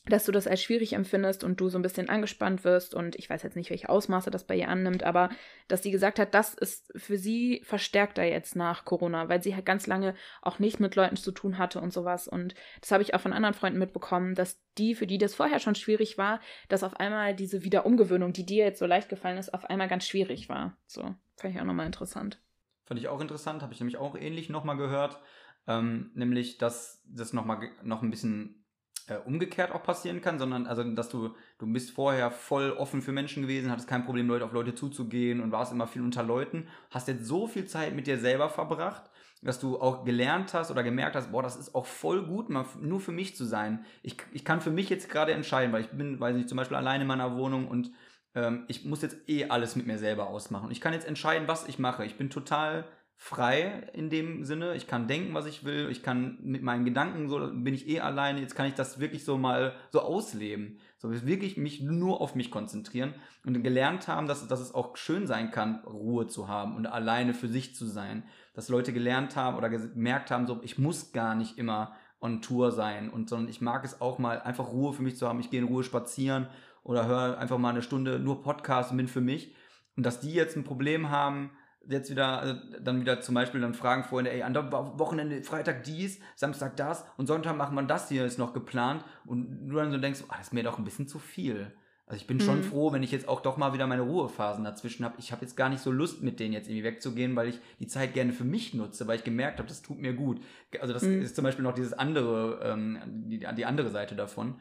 dass 0.10 0.26
du 0.26 0.32
das 0.32 0.48
als 0.48 0.62
schwierig 0.62 0.94
empfindest 0.94 1.44
und 1.44 1.60
du 1.60 1.70
so 1.70 1.78
ein 1.78 1.82
bisschen 1.82 2.10
angespannt 2.10 2.64
wirst 2.64 2.94
und 2.94 3.16
ich 3.16 3.30
weiß 3.30 3.44
jetzt 3.44 3.56
nicht, 3.56 3.70
welche 3.70 3.90
Ausmaße 3.90 4.32
das 4.32 4.46
bei 4.46 4.56
ihr 4.56 4.70
annimmt, 4.70 5.04
aber 5.04 5.30
dass 5.68 5.84
sie 5.84 5.92
gesagt 5.92 6.20
hat, 6.20 6.34
das 6.34 6.54
ist 6.54 6.92
für 6.96 7.18
sie 7.18 7.62
verstärkter 7.64 8.24
jetzt 8.24 8.56
nach 8.56 8.86
Corona, 8.86 9.30
weil 9.30 9.44
sie 9.44 9.56
halt 9.56 9.66
ganz 9.66 9.88
lange 9.88 10.16
auch 10.42 10.60
nicht 10.60 10.80
mit 10.80 10.96
Leuten 10.96 11.16
zu 11.16 11.32
tun 11.32 11.58
hatte 11.58 11.82
und 11.82 11.94
sowas 11.94 12.28
und 12.28 12.56
das 12.82 12.92
habe 12.92 13.04
ich 13.04 13.14
auch 13.14 13.22
von 13.22 13.34
anderen 13.34 13.54
Freunden 13.54 13.80
mitbekommen, 13.80 14.36
dass 14.36 14.60
die, 14.78 14.96
für 14.96 15.08
die 15.08 15.18
das 15.18 15.36
vorher 15.36 15.60
schon 15.60 15.76
schwierig 15.76 16.18
war, 16.18 16.40
dass 16.70 16.84
auf 16.84 17.00
einmal 17.00 17.36
diese 17.36 17.64
Wiederumgewöhnung, 17.64 18.34
die 18.34 18.46
dir 18.46 18.66
jetzt 18.66 18.80
so 18.80 18.86
leicht 18.86 19.10
gefallen 19.10 19.38
ist, 19.38 19.54
auf 19.54 19.66
einmal 19.66 19.88
ganz 19.88 20.08
schwierig 20.08 20.50
war. 20.50 20.78
So, 20.86 21.02
fand 21.36 21.56
ich 21.56 21.60
auch 21.60 21.66
nochmal 21.66 21.86
interessant. 21.86 22.40
Fand 22.86 23.00
ich 23.00 23.08
auch 23.08 23.20
interessant, 23.20 23.62
habe 23.62 23.74
ich 23.74 23.80
nämlich 23.80 23.98
auch 23.98 24.16
ähnlich 24.16 24.50
nochmal 24.50 24.78
gehört, 24.78 25.20
ähm, 25.68 26.12
nämlich, 26.14 26.58
dass 26.58 27.04
das 27.06 27.34
nochmal 27.34 27.70
noch 27.84 28.02
ein 28.02 28.10
bisschen 28.10 28.64
äh, 29.08 29.18
umgekehrt 29.26 29.72
auch 29.72 29.84
passieren 29.84 30.22
kann, 30.22 30.38
sondern 30.38 30.68
also, 30.68 30.84
dass 30.84 31.10
du, 31.10 31.34
du 31.60 31.68
bist 31.68 31.92
vorher 31.92 32.30
voll 32.30 32.72
offen 32.72 33.02
für 33.02 33.12
Menschen 33.12 33.44
gewesen, 33.44 33.72
hattest 33.72 33.88
kein 33.88 34.06
Problem, 34.06 34.28
Leute 34.28 34.46
auf 34.46 34.52
Leute 34.52 34.76
zuzugehen 34.76 35.40
und 35.40 35.52
warst 35.52 35.72
immer 35.72 35.88
viel 35.88 36.02
unter 36.02 36.24
Leuten, 36.24 36.68
hast 36.92 37.08
jetzt 37.08 37.26
so 37.26 37.48
viel 37.48 37.66
Zeit 37.66 37.96
mit 37.96 38.08
dir 38.08 38.18
selber 38.18 38.50
verbracht, 38.50 39.10
dass 39.42 39.60
du 39.60 39.80
auch 39.80 40.04
gelernt 40.04 40.54
hast 40.54 40.72
oder 40.72 40.84
gemerkt 40.84 41.16
hast, 41.16 41.32
boah, 41.32 41.44
das 41.44 41.56
ist 41.56 41.74
auch 41.76 41.86
voll 41.86 42.26
gut, 42.26 42.50
mal 42.50 42.66
nur 42.82 43.00
für 43.00 43.12
mich 43.12 43.36
zu 43.36 43.46
sein. 43.46 43.86
Ich, 44.02 44.18
ich 44.34 44.44
kann 44.44 44.62
für 44.62 44.72
mich 44.72 44.90
jetzt 44.90 45.10
gerade 45.10 45.32
entscheiden, 45.32 45.72
weil 45.72 45.82
ich 45.82 45.90
bin, 45.90 46.20
weiß 46.20 46.36
nicht, 46.36 46.50
zum 46.50 46.58
Beispiel 46.58 46.78
alleine 46.78 47.04
in 47.04 47.08
meiner 47.08 47.36
Wohnung 47.36 47.68
und 47.68 47.92
ähm, 48.36 48.66
ich 48.68 48.84
muss 48.86 49.02
jetzt 49.02 49.18
eh 49.30 49.46
alles 49.46 49.76
mit 49.76 49.88
mir 49.88 49.98
selber 50.00 50.28
ausmachen. 50.28 50.72
Ich 50.72 50.82
kann 50.82 50.94
jetzt 50.94 51.08
entscheiden, 51.08 51.48
was 51.48 51.68
ich 51.68 51.80
mache. 51.80 52.06
Ich 52.06 52.18
bin 52.18 52.30
total 52.30 52.86
frei 53.20 53.90
in 53.94 54.12
dem 54.12 54.46
Sinne. 54.46 54.76
Ich 54.76 54.86
kann 54.86 55.08
denken, 55.08 55.34
was 55.34 55.48
ich 55.48 55.66
will. 55.66 55.90
Ich 55.90 56.04
kann 56.04 56.38
mit 56.42 56.62
meinen 56.62 56.86
Gedanken, 56.86 57.30
so 57.30 57.52
bin 57.52 57.74
ich 57.74 57.90
eh 57.90 58.00
alleine. 58.00 58.40
Jetzt 58.40 58.56
kann 58.56 58.68
ich 58.68 58.76
das 58.76 59.00
wirklich 59.00 59.26
so 59.26 59.38
mal 59.38 59.74
so 59.92 60.02
ausleben. 60.02 60.80
So 61.00 61.12
wirklich 61.26 61.58
mich 61.58 61.82
nur 61.82 62.22
auf 62.22 62.36
mich 62.36 62.52
konzentrieren 62.52 63.16
und 63.44 63.62
gelernt 63.64 64.08
haben, 64.08 64.28
dass, 64.28 64.48
dass 64.48 64.60
es 64.60 64.74
auch 64.74 64.96
schön 64.98 65.26
sein 65.28 65.52
kann, 65.52 65.84
Ruhe 65.86 66.28
zu 66.28 66.48
haben 66.48 66.76
und 66.76 66.86
alleine 66.86 67.34
für 67.34 67.48
sich 67.48 67.76
zu 67.76 67.86
sein. 67.86 68.24
Dass 68.54 68.70
Leute 68.70 68.94
gelernt 68.94 69.36
haben 69.36 69.58
oder 69.58 69.70
gemerkt 69.70 70.30
haben, 70.32 70.48
so 70.48 70.60
ich 70.64 70.78
muss 70.78 71.12
gar 71.12 71.34
nicht 71.34 71.58
immer 71.58 71.96
on 72.20 72.42
Tour 72.42 72.72
sein 72.72 73.10
und 73.10 73.30
sondern 73.30 73.50
ich 73.50 73.62
mag 73.62 73.84
es 73.84 74.00
auch 74.02 74.20
mal 74.20 74.42
einfach 74.42 74.72
Ruhe 74.72 74.94
für 74.94 75.04
mich 75.04 75.18
zu 75.18 75.28
haben. 75.28 75.40
Ich 75.40 75.50
gehe 75.50 75.60
in 75.60 75.68
Ruhe 75.68 75.84
spazieren 75.84 76.48
oder 76.84 77.08
höre 77.08 77.38
einfach 77.38 77.58
mal 77.58 77.70
eine 77.70 77.82
Stunde 77.82 78.20
nur 78.20 78.42
Podcast 78.42 78.96
bin 78.96 79.08
für 79.08 79.22
mich. 79.22 79.56
Und 79.96 80.06
dass 80.06 80.20
die 80.20 80.34
jetzt 80.34 80.56
ein 80.56 80.64
Problem 80.64 81.10
haben, 81.10 81.52
jetzt 81.90 82.10
wieder, 82.10 82.40
also 82.40 82.56
dann 82.82 83.02
wieder 83.02 83.22
zum 83.22 83.36
Beispiel 83.36 83.62
dann 83.62 83.74
fragen 83.74 84.04
Freunde, 84.04 84.32
ey, 84.32 84.44
an 84.44 84.54
der 84.54 84.72
Wochenende, 84.72 85.42
Freitag 85.44 85.84
dies, 85.84 86.20
Samstag 86.36 86.78
das 86.78 87.06
und 87.18 87.28
Sonntag 87.28 87.56
macht 87.56 87.74
man 87.74 87.88
das 87.88 88.10
hier, 88.10 88.26
ist 88.26 88.40
noch 88.40 88.54
geplant. 88.54 89.04
Und 89.26 89.68
du 89.68 89.76
dann 89.76 89.92
so 89.92 89.98
denkst, 89.98 90.22
oh, 90.24 90.34
das 90.38 90.48
ist 90.48 90.54
mir 90.54 90.64
doch 90.64 90.78
ein 90.78 90.86
bisschen 90.86 91.08
zu 91.08 91.20
viel. 91.20 91.72
Also 92.08 92.22
ich 92.22 92.28
bin 92.28 92.38
mhm. 92.38 92.42
schon 92.42 92.64
froh, 92.64 92.94
wenn 92.94 93.04
ich 93.04 93.12
jetzt 93.12 93.28
auch 93.28 93.42
doch 93.42 93.58
mal 93.58 93.74
wieder 93.74 93.86
meine 93.86 94.04
Ruhephasen 94.04 94.64
dazwischen 94.64 95.04
habe. 95.04 95.16
Ich 95.18 95.34
habe 95.34 95.42
jetzt 95.42 95.58
gar 95.58 95.68
nicht 95.68 95.82
so 95.82 95.92
Lust, 95.92 96.24
mit 96.24 96.40
denen 96.40 96.54
jetzt 96.54 96.70
irgendwie 96.70 96.86
wegzugehen, 96.86 97.36
weil 97.36 97.50
ich 97.50 97.60
die 97.80 97.88
Zeit 97.88 98.14
gerne 98.14 98.32
für 98.32 98.46
mich 98.46 98.74
nutze, 98.74 99.08
weil 99.08 99.18
ich 99.18 99.26
gemerkt 99.26 99.60
habe, 99.60 99.68
das 99.68 99.82
tut 99.82 100.00
mir 100.00 100.14
gut. 100.14 100.40
Also 100.80 100.94
das 100.94 101.04
mhm. 101.04 101.22
ist 101.22 101.36
zum 101.36 101.44
Beispiel 101.44 101.64
noch 101.64 101.76
dieses 101.76 101.92
andere, 101.92 102.62
ähm, 102.64 103.00
die, 103.30 103.40
die 103.40 103.66
andere 103.66 103.90
Seite 103.90 104.16
davon. 104.16 104.56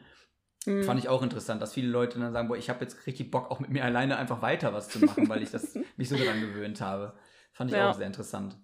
Mhm. 0.67 0.83
Fand 0.83 0.99
ich 0.99 1.09
auch 1.09 1.23
interessant, 1.23 1.61
dass 1.61 1.73
viele 1.73 1.87
Leute 1.87 2.19
dann 2.19 2.33
sagen, 2.33 2.47
boah, 2.47 2.57
ich 2.57 2.69
habe 2.69 2.81
jetzt 2.81 3.07
richtig 3.07 3.31
Bock, 3.31 3.49
auch 3.49 3.59
mit 3.59 3.69
mir 3.69 3.83
alleine 3.83 4.17
einfach 4.17 4.41
weiter 4.41 4.73
was 4.73 4.89
zu 4.89 4.99
machen, 4.99 5.29
weil 5.29 5.41
ich 5.41 5.51
das 5.51 5.75
mich 5.97 6.09
so 6.09 6.17
daran 6.17 6.41
gewöhnt 6.41 6.81
habe. 6.81 7.13
Fand 7.53 7.71
ich 7.71 7.77
ja. 7.77 7.89
auch 7.89 7.95
sehr 7.95 8.07
interessant 8.07 8.57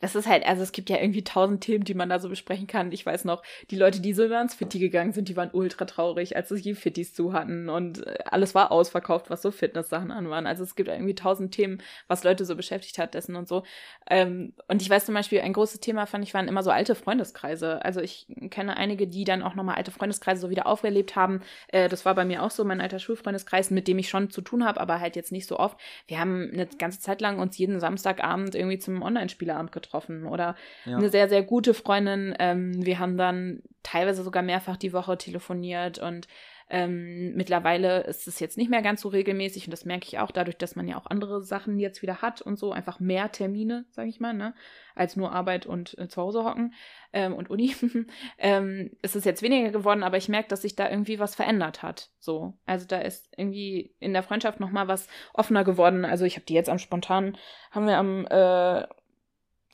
das 0.00 0.14
ist 0.14 0.26
halt, 0.26 0.46
also 0.46 0.62
es 0.62 0.72
gibt 0.72 0.90
ja 0.90 0.98
irgendwie 0.98 1.24
tausend 1.24 1.62
Themen, 1.62 1.84
die 1.84 1.94
man 1.94 2.08
da 2.08 2.18
so 2.18 2.28
besprechen 2.28 2.66
kann. 2.66 2.92
Ich 2.92 3.04
weiß 3.04 3.24
noch, 3.24 3.42
die 3.70 3.76
Leute, 3.76 4.00
die 4.00 4.12
so 4.12 4.24
immer 4.24 4.40
ins 4.40 4.54
Fitti 4.54 4.78
gegangen 4.78 5.12
sind, 5.12 5.28
die 5.28 5.36
waren 5.36 5.50
ultra 5.52 5.84
traurig, 5.84 6.36
als 6.36 6.48
sie 6.48 6.60
die 6.60 6.74
Fittis 6.74 7.14
zu 7.14 7.32
hatten 7.32 7.68
und 7.68 8.06
äh, 8.06 8.18
alles 8.24 8.54
war 8.54 8.70
ausverkauft, 8.70 9.30
was 9.30 9.42
so 9.42 9.50
Fitness-Sachen 9.50 10.10
an 10.10 10.28
waren. 10.30 10.46
Also 10.46 10.62
es 10.62 10.76
gibt 10.76 10.88
irgendwie 10.88 11.14
tausend 11.14 11.52
Themen, 11.52 11.82
was 12.08 12.24
Leute 12.24 12.44
so 12.44 12.56
beschäftigt 12.56 12.98
hat, 12.98 13.14
dessen 13.14 13.36
und 13.36 13.48
so. 13.48 13.62
Ähm, 14.08 14.54
und 14.68 14.82
ich 14.82 14.90
weiß 14.90 15.06
zum 15.06 15.14
Beispiel, 15.14 15.40
ein 15.40 15.52
großes 15.52 15.80
Thema 15.80 16.06
fand 16.06 16.24
ich, 16.24 16.34
waren 16.34 16.48
immer 16.48 16.62
so 16.62 16.70
alte 16.70 16.94
Freundeskreise. 16.94 17.84
Also 17.84 18.00
ich 18.00 18.26
kenne 18.50 18.76
einige, 18.76 19.06
die 19.06 19.24
dann 19.24 19.42
auch 19.42 19.54
nochmal 19.54 19.76
alte 19.76 19.90
Freundeskreise 19.90 20.40
so 20.40 20.50
wieder 20.50 20.66
aufgelebt 20.66 21.16
haben. 21.16 21.40
Äh, 21.68 21.88
das 21.88 22.04
war 22.04 22.14
bei 22.14 22.24
mir 22.24 22.42
auch 22.42 22.50
so, 22.50 22.64
mein 22.64 22.80
alter 22.80 22.98
Schulfreundeskreis, 22.98 23.70
mit 23.70 23.88
dem 23.88 23.98
ich 23.98 24.08
schon 24.08 24.30
zu 24.30 24.40
tun 24.40 24.64
habe, 24.64 24.80
aber 24.80 25.00
halt 25.00 25.16
jetzt 25.16 25.32
nicht 25.32 25.46
so 25.46 25.58
oft. 25.58 25.78
Wir 26.06 26.20
haben 26.20 26.50
eine 26.52 26.66
ganze 26.66 27.00
Zeit 27.00 27.20
lang 27.20 27.38
uns 27.38 27.58
jeden 27.58 27.80
Samstagabend 27.80 28.54
irgendwie 28.54 28.78
zum 28.78 29.02
Online-Spieleabend 29.02 29.72
getroffen 29.72 29.85
getroffen 29.86 30.26
oder 30.26 30.56
ja. 30.84 30.96
eine 30.96 31.08
sehr, 31.08 31.28
sehr 31.28 31.42
gute 31.42 31.74
Freundin. 31.74 32.34
Ähm, 32.38 32.84
wir 32.84 32.98
haben 32.98 33.16
dann 33.16 33.62
teilweise 33.82 34.22
sogar 34.22 34.42
mehrfach 34.42 34.76
die 34.76 34.92
Woche 34.92 35.16
telefoniert 35.16 35.98
und 35.98 36.26
ähm, 36.68 37.34
mittlerweile 37.36 38.00
ist 38.02 38.26
es 38.26 38.40
jetzt 38.40 38.56
nicht 38.56 38.70
mehr 38.70 38.82
ganz 38.82 39.00
so 39.00 39.08
regelmäßig 39.08 39.66
und 39.66 39.70
das 39.70 39.84
merke 39.84 40.06
ich 40.06 40.18
auch 40.18 40.32
dadurch, 40.32 40.56
dass 40.56 40.74
man 40.74 40.88
ja 40.88 40.98
auch 40.98 41.06
andere 41.06 41.40
Sachen 41.42 41.78
jetzt 41.78 42.02
wieder 42.02 42.22
hat 42.22 42.42
und 42.42 42.58
so, 42.58 42.72
einfach 42.72 42.98
mehr 42.98 43.30
Termine, 43.30 43.84
sage 43.90 44.08
ich 44.08 44.18
mal, 44.18 44.34
ne, 44.34 44.52
als 44.96 45.14
nur 45.14 45.30
Arbeit 45.30 45.66
und 45.66 45.96
äh, 45.96 46.08
zu 46.08 46.20
Hause 46.20 46.44
hocken 46.44 46.74
ähm, 47.12 47.34
und 47.34 47.50
Uni. 47.50 47.76
ähm, 48.38 48.90
ist 49.00 49.14
es 49.14 49.24
jetzt 49.24 49.42
weniger 49.42 49.70
geworden, 49.70 50.02
aber 50.02 50.16
ich 50.16 50.28
merke, 50.28 50.48
dass 50.48 50.62
sich 50.62 50.74
da 50.74 50.90
irgendwie 50.90 51.20
was 51.20 51.36
verändert 51.36 51.84
hat. 51.84 52.10
So, 52.18 52.54
also 52.66 52.84
da 52.84 52.98
ist 52.98 53.28
irgendwie 53.36 53.94
in 54.00 54.12
der 54.12 54.24
Freundschaft 54.24 54.58
nochmal 54.58 54.88
was 54.88 55.06
offener 55.34 55.62
geworden. 55.62 56.04
Also 56.04 56.24
ich 56.24 56.34
habe 56.34 56.46
die 56.46 56.54
jetzt 56.54 56.68
am 56.68 56.78
spontan, 56.78 57.38
haben 57.70 57.86
wir 57.86 57.96
am 57.96 58.26
äh, 58.26 58.88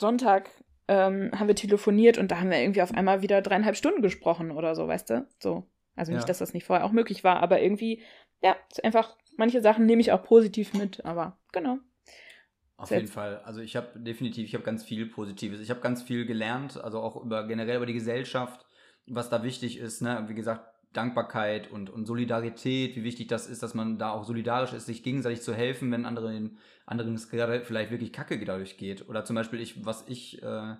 Sonntag 0.02 0.50
ähm, 0.88 1.30
haben 1.34 1.48
wir 1.48 1.54
telefoniert 1.54 2.18
und 2.18 2.30
da 2.30 2.40
haben 2.40 2.50
wir 2.50 2.60
irgendwie 2.60 2.82
auf 2.82 2.92
einmal 2.92 3.22
wieder 3.22 3.40
dreieinhalb 3.40 3.76
Stunden 3.76 4.02
gesprochen 4.02 4.50
oder 4.50 4.74
so, 4.74 4.86
weißt 4.88 5.08
du? 5.10 5.26
So. 5.38 5.66
Also 5.94 6.12
nicht, 6.12 6.22
ja. 6.22 6.26
dass 6.26 6.38
das 6.38 6.52
nicht 6.54 6.66
vorher 6.66 6.84
auch 6.84 6.92
möglich 6.92 7.22
war, 7.24 7.40
aber 7.40 7.62
irgendwie, 7.62 8.02
ja, 8.42 8.56
einfach, 8.82 9.16
manche 9.36 9.60
Sachen 9.60 9.86
nehme 9.86 10.00
ich 10.00 10.12
auch 10.12 10.22
positiv 10.22 10.74
mit, 10.74 11.04
aber 11.04 11.38
genau. 11.52 11.78
Auf 12.76 12.90
jeden 12.90 13.06
Fall. 13.06 13.40
Also 13.44 13.60
ich 13.60 13.76
habe 13.76 13.98
definitiv, 14.00 14.44
ich 14.44 14.54
habe 14.54 14.64
ganz 14.64 14.82
viel 14.82 15.06
Positives. 15.06 15.60
Ich 15.60 15.70
habe 15.70 15.80
ganz 15.80 16.02
viel 16.02 16.26
gelernt, 16.26 16.82
also 16.82 17.00
auch 17.00 17.22
über 17.24 17.46
generell 17.46 17.76
über 17.76 17.86
die 17.86 17.92
Gesellschaft, 17.92 18.66
was 19.06 19.30
da 19.30 19.44
wichtig 19.44 19.78
ist. 19.78 20.02
Ne? 20.02 20.24
Wie 20.26 20.34
gesagt, 20.34 20.71
Dankbarkeit 20.92 21.70
und, 21.70 21.90
und 21.90 22.06
Solidarität, 22.06 22.96
wie 22.96 23.04
wichtig 23.04 23.28
das 23.28 23.46
ist, 23.46 23.62
dass 23.62 23.74
man 23.74 23.98
da 23.98 24.10
auch 24.10 24.24
solidarisch 24.24 24.72
ist, 24.72 24.86
sich 24.86 25.02
gegenseitig 25.02 25.42
zu 25.42 25.54
helfen, 25.54 25.90
wenn 25.90 26.04
anderen, 26.04 26.58
anderen 26.86 27.14
es 27.14 27.30
gerade 27.30 27.64
vielleicht 27.64 27.90
wirklich 27.90 28.12
kacke 28.12 28.42
dadurch 28.44 28.76
geht. 28.76 29.08
Oder 29.08 29.24
zum 29.24 29.36
Beispiel 29.36 29.60
ich, 29.60 29.84
was 29.84 30.04
ich 30.08 30.42
äh, 30.42 30.74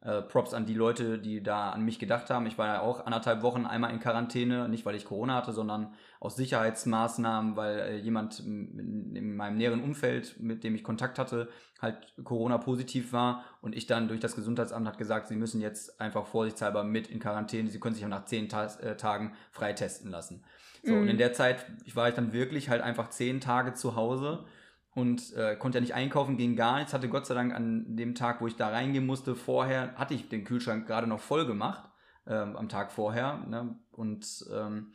äh, 0.00 0.22
Props 0.22 0.54
an 0.54 0.64
die 0.64 0.74
Leute, 0.74 1.18
die 1.18 1.42
da 1.42 1.70
an 1.70 1.84
mich 1.84 1.98
gedacht 1.98 2.30
haben. 2.30 2.46
Ich 2.46 2.56
war 2.56 2.66
ja 2.68 2.80
auch 2.82 3.04
anderthalb 3.04 3.42
Wochen 3.42 3.66
einmal 3.66 3.90
in 3.90 3.98
Quarantäne, 3.98 4.68
nicht 4.68 4.86
weil 4.86 4.94
ich 4.94 5.04
Corona 5.04 5.34
hatte, 5.34 5.52
sondern 5.52 5.92
aus 6.20 6.36
Sicherheitsmaßnahmen, 6.36 7.56
weil 7.56 7.78
äh, 7.80 7.96
jemand 7.96 8.38
in, 8.38 9.16
in, 9.16 9.34
meinem 9.34 9.56
näheren 9.56 9.82
Umfeld, 9.82 10.38
mit 10.38 10.62
dem 10.62 10.76
ich 10.76 10.84
Kontakt 10.84 11.18
hatte, 11.18 11.48
halt 11.82 11.96
Corona-positiv 12.22 13.12
war 13.12 13.44
und 13.60 13.74
ich 13.74 13.86
dann 13.86 14.06
durch 14.06 14.20
das 14.20 14.36
Gesundheitsamt 14.36 14.86
hat 14.86 14.98
gesagt, 14.98 15.26
sie 15.26 15.36
müssen 15.36 15.60
jetzt 15.60 16.00
einfach 16.00 16.26
vorsichtshalber 16.26 16.84
mit 16.84 17.08
in 17.08 17.18
Quarantäne, 17.18 17.68
sie 17.68 17.80
können 17.80 17.96
sich 17.96 18.04
auch 18.04 18.08
nach 18.08 18.24
zehn 18.24 18.48
Ta 18.48 18.66
äh, 18.66 18.96
Tagen 18.96 19.32
freitesten 19.50 20.12
lassen. 20.12 20.44
So, 20.84 20.92
mhm. 20.92 21.02
und 21.02 21.08
in 21.08 21.18
der 21.18 21.32
Zeit 21.32 21.66
ich 21.84 21.96
war 21.96 22.08
ich 22.08 22.14
dann 22.14 22.32
wirklich 22.32 22.68
halt 22.68 22.82
einfach 22.82 23.10
zehn 23.10 23.40
Tage 23.40 23.74
zu 23.74 23.96
Hause 23.96 24.44
und 24.94 25.32
äh, 25.34 25.56
konnte 25.56 25.78
ja 25.78 25.80
nicht 25.80 25.94
einkaufen, 25.94 26.36
ging 26.36 26.56
gar 26.56 26.78
nichts. 26.78 26.92
Hatte 26.92 27.08
Gott 27.08 27.26
sei 27.26 27.34
Dank 27.34 27.54
an 27.54 27.96
dem 27.96 28.14
Tag, 28.14 28.40
wo 28.40 28.46
ich 28.46 28.56
da 28.56 28.68
reingehen 28.68 29.06
musste, 29.06 29.34
vorher, 29.34 29.94
hatte 29.96 30.14
ich 30.14 30.28
den 30.28 30.44
Kühlschrank 30.44 30.86
gerade 30.86 31.06
noch 31.06 31.20
voll 31.20 31.46
gemacht, 31.46 31.88
ähm, 32.26 32.56
am 32.56 32.68
Tag 32.68 32.90
vorher. 32.90 33.44
Ne? 33.46 33.78
Und 33.92 34.44
ähm, 34.52 34.92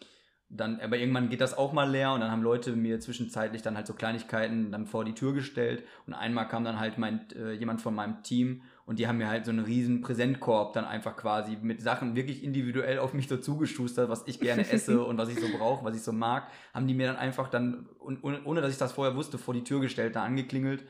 dann, 0.49 0.79
aber 0.81 0.97
irgendwann 0.97 1.29
geht 1.29 1.41
das 1.41 1.57
auch 1.57 1.73
mal 1.73 1.89
leer 1.89 2.13
und 2.13 2.19
dann 2.19 2.31
haben 2.31 2.43
Leute 2.43 2.75
mir 2.75 2.99
zwischenzeitlich 2.99 3.61
dann 3.61 3.75
halt 3.75 3.87
so 3.87 3.93
Kleinigkeiten 3.93 4.71
dann 4.71 4.85
vor 4.85 5.03
die 5.03 5.15
Tür 5.15 5.33
gestellt 5.33 5.83
und 6.05 6.13
einmal 6.13 6.47
kam 6.47 6.63
dann 6.63 6.79
halt 6.79 6.97
mein, 6.97 7.27
äh, 7.31 7.53
jemand 7.53 7.81
von 7.81 7.95
meinem 7.95 8.21
Team 8.23 8.61
und 8.85 8.99
die 8.99 9.07
haben 9.07 9.17
mir 9.17 9.29
halt 9.29 9.45
so 9.45 9.51
einen 9.51 9.63
riesen 9.63 10.01
Präsentkorb 10.01 10.73
dann 10.73 10.83
einfach 10.83 11.15
quasi 11.15 11.57
mit 11.61 11.81
Sachen 11.81 12.15
wirklich 12.15 12.43
individuell 12.43 12.99
auf 12.99 13.13
mich 13.13 13.29
so 13.29 13.37
zugeschustert, 13.37 14.09
was 14.09 14.23
ich 14.27 14.39
gerne 14.39 14.67
esse 14.69 15.03
und 15.03 15.17
was 15.17 15.29
ich 15.29 15.39
so 15.39 15.47
brauche, 15.57 15.85
was 15.85 15.95
ich 15.95 16.03
so 16.03 16.11
mag, 16.11 16.47
haben 16.73 16.87
die 16.87 16.93
mir 16.93 17.07
dann 17.07 17.15
einfach 17.15 17.49
dann, 17.49 17.87
ohne 17.99 18.61
dass 18.61 18.71
ich 18.71 18.77
das 18.77 18.91
vorher 18.91 19.15
wusste, 19.15 19.37
vor 19.37 19.53
die 19.53 19.63
Tür 19.63 19.79
gestellt, 19.79 20.15
da 20.15 20.23
angeklingelt. 20.23 20.85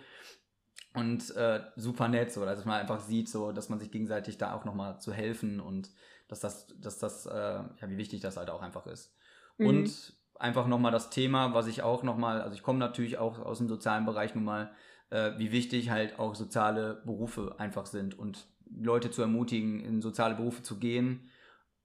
Und 0.96 1.36
äh, 1.36 1.62
super 1.76 2.08
nett, 2.08 2.32
so, 2.32 2.46
dass 2.46 2.66
man 2.66 2.80
einfach 2.80 3.00
sieht, 3.00 3.28
so, 3.28 3.52
dass 3.52 3.70
man 3.70 3.80
sich 3.80 3.90
gegenseitig 3.90 4.38
da 4.38 4.54
auch 4.54 4.64
nochmal 4.64 5.00
zu 5.00 5.12
helfen 5.12 5.60
und 5.60 5.90
dass 6.28 6.40
das, 6.40 6.68
dass 6.80 7.00
das, 7.00 7.26
äh, 7.26 7.32
ja, 7.32 7.90
wie 7.90 7.98
wichtig 7.98 8.22
das 8.22 8.38
halt 8.38 8.50
auch 8.50 8.62
einfach 8.62 8.86
ist. 8.86 9.16
Mhm. 9.58 9.68
Und 9.68 10.14
einfach 10.40 10.68
nochmal 10.68 10.92
das 10.92 11.10
Thema, 11.10 11.54
was 11.54 11.68
ich 11.68 11.82
auch 11.82 12.04
nochmal, 12.04 12.42
also 12.42 12.56
ich 12.56 12.64
komme 12.64 12.80
natürlich 12.80 13.18
auch 13.18 13.40
aus 13.40 13.60
dem 13.60 13.68
sozialen 13.68 14.06
Bereich 14.06 14.36
nun 14.36 14.44
mal, 14.44 14.72
äh, 15.14 15.38
wie 15.38 15.52
wichtig 15.52 15.92
halt 15.92 16.18
auch 16.18 16.34
soziale 16.34 17.02
Berufe 17.06 17.56
einfach 17.60 17.86
sind 17.86 18.18
und 18.18 18.48
Leute 18.76 19.12
zu 19.12 19.22
ermutigen, 19.22 19.80
in 19.80 20.02
soziale 20.02 20.34
Berufe 20.34 20.64
zu 20.64 20.80
gehen 20.80 21.30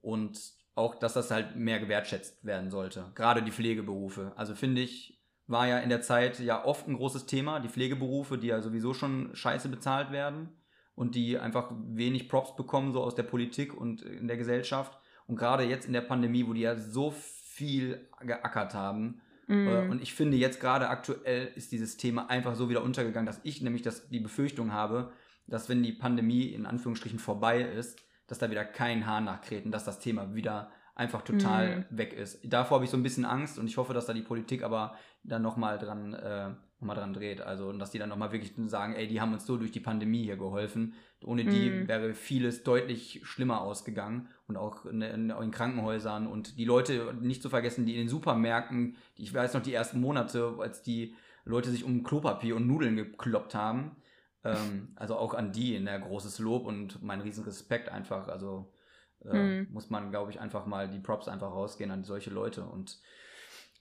und 0.00 0.40
auch, 0.74 0.94
dass 0.94 1.12
das 1.12 1.30
halt 1.30 1.54
mehr 1.54 1.78
gewertschätzt 1.78 2.44
werden 2.44 2.70
sollte. 2.70 3.04
Gerade 3.14 3.42
die 3.42 3.50
Pflegeberufe. 3.50 4.32
Also 4.36 4.54
finde 4.54 4.80
ich, 4.80 5.20
war 5.46 5.66
ja 5.66 5.78
in 5.78 5.90
der 5.90 6.00
Zeit 6.00 6.38
ja 6.40 6.64
oft 6.64 6.88
ein 6.88 6.96
großes 6.96 7.26
Thema, 7.26 7.60
die 7.60 7.68
Pflegeberufe, 7.68 8.38
die 8.38 8.46
ja 8.46 8.62
sowieso 8.62 8.94
schon 8.94 9.34
scheiße 9.34 9.68
bezahlt 9.68 10.10
werden 10.10 10.48
und 10.94 11.14
die 11.14 11.38
einfach 11.38 11.70
wenig 11.88 12.28
Props 12.28 12.56
bekommen, 12.56 12.92
so 12.92 13.02
aus 13.02 13.14
der 13.14 13.24
Politik 13.24 13.74
und 13.74 14.02
in 14.02 14.28
der 14.28 14.38
Gesellschaft. 14.38 14.98
Und 15.26 15.36
gerade 15.36 15.64
jetzt 15.64 15.86
in 15.86 15.92
der 15.92 16.00
Pandemie, 16.00 16.46
wo 16.46 16.54
die 16.54 16.62
ja 16.62 16.76
so 16.78 17.10
viel 17.10 18.08
geackert 18.20 18.72
haben. 18.72 19.20
Mm. 19.48 19.90
Und 19.90 20.02
ich 20.02 20.14
finde, 20.14 20.36
jetzt 20.36 20.60
gerade 20.60 20.88
aktuell 20.88 21.50
ist 21.56 21.72
dieses 21.72 21.96
Thema 21.96 22.30
einfach 22.30 22.54
so 22.54 22.68
wieder 22.68 22.82
untergegangen, 22.82 23.26
dass 23.26 23.40
ich 23.42 23.60
nämlich 23.62 23.82
das, 23.82 24.08
die 24.08 24.20
Befürchtung 24.20 24.72
habe, 24.72 25.12
dass 25.46 25.68
wenn 25.68 25.82
die 25.82 25.92
Pandemie 25.92 26.44
in 26.44 26.66
Anführungsstrichen 26.66 27.18
vorbei 27.18 27.62
ist, 27.62 27.98
dass 28.26 28.38
da 28.38 28.50
wieder 28.50 28.64
kein 28.64 29.06
Haar 29.06 29.22
nachkräht 29.22 29.64
dass 29.72 29.84
das 29.84 29.98
Thema 29.98 30.34
wieder 30.34 30.70
einfach 30.94 31.22
total 31.22 31.80
mm. 31.80 31.98
weg 31.98 32.12
ist. 32.12 32.40
Davor 32.44 32.76
habe 32.76 32.84
ich 32.84 32.90
so 32.90 32.96
ein 32.96 33.02
bisschen 33.02 33.24
Angst 33.24 33.58
und 33.58 33.66
ich 33.66 33.76
hoffe, 33.78 33.94
dass 33.94 34.06
da 34.06 34.12
die 34.12 34.22
Politik 34.22 34.62
aber 34.62 34.96
dann 35.22 35.42
nochmal 35.42 35.78
dran, 35.78 36.12
äh, 36.12 36.50
noch 36.80 36.94
dran 36.94 37.12
dreht. 37.12 37.40
Also, 37.40 37.68
und 37.68 37.78
dass 37.78 37.90
die 37.90 37.98
dann 37.98 38.08
nochmal 38.08 38.32
wirklich 38.32 38.52
sagen, 38.66 38.94
ey, 38.94 39.08
die 39.08 39.20
haben 39.20 39.32
uns 39.32 39.46
so 39.46 39.56
durch 39.56 39.72
die 39.72 39.80
Pandemie 39.80 40.22
hier 40.22 40.36
geholfen. 40.36 40.94
Ohne 41.24 41.44
die 41.44 41.70
mm. 41.70 41.88
wäre 41.88 42.14
vieles 42.14 42.62
deutlich 42.62 43.20
schlimmer 43.24 43.60
ausgegangen 43.60 44.28
und 44.46 44.56
auch 44.56 44.86
in, 44.86 45.02
in, 45.02 45.30
in, 45.30 45.50
Krankenhäusern 45.50 46.28
und 46.28 46.58
die 46.58 46.64
Leute 46.64 47.14
nicht 47.20 47.42
zu 47.42 47.50
vergessen, 47.50 47.86
die 47.86 47.94
in 47.94 47.98
den 47.98 48.08
Supermärkten, 48.08 48.96
die, 49.16 49.24
ich 49.24 49.34
weiß 49.34 49.54
noch 49.54 49.62
die 49.62 49.74
ersten 49.74 50.00
Monate, 50.00 50.54
als 50.60 50.82
die 50.82 51.16
Leute 51.44 51.70
sich 51.70 51.82
um 51.82 52.04
Klopapier 52.04 52.54
und 52.54 52.68
Nudeln 52.68 52.94
gekloppt 52.94 53.54
haben. 53.56 53.96
Ähm, 54.44 54.92
also 54.96 55.16
auch 55.16 55.34
an 55.34 55.50
die 55.50 55.74
in 55.74 55.86
der 55.86 55.98
großes 55.98 56.38
Lob 56.38 56.66
und 56.66 57.02
mein 57.02 57.20
riesen 57.20 57.42
Respekt 57.42 57.88
einfach. 57.88 58.28
Also 58.28 58.72
äh, 59.24 59.36
mhm. 59.36 59.68
muss 59.72 59.90
man, 59.90 60.10
glaube 60.10 60.30
ich, 60.30 60.40
einfach 60.40 60.66
mal 60.66 60.88
die 60.88 61.00
Props 61.00 61.26
einfach 61.26 61.50
rausgehen 61.50 61.90
an 61.90 62.04
solche 62.04 62.30
Leute. 62.30 62.64
Und 62.64 63.00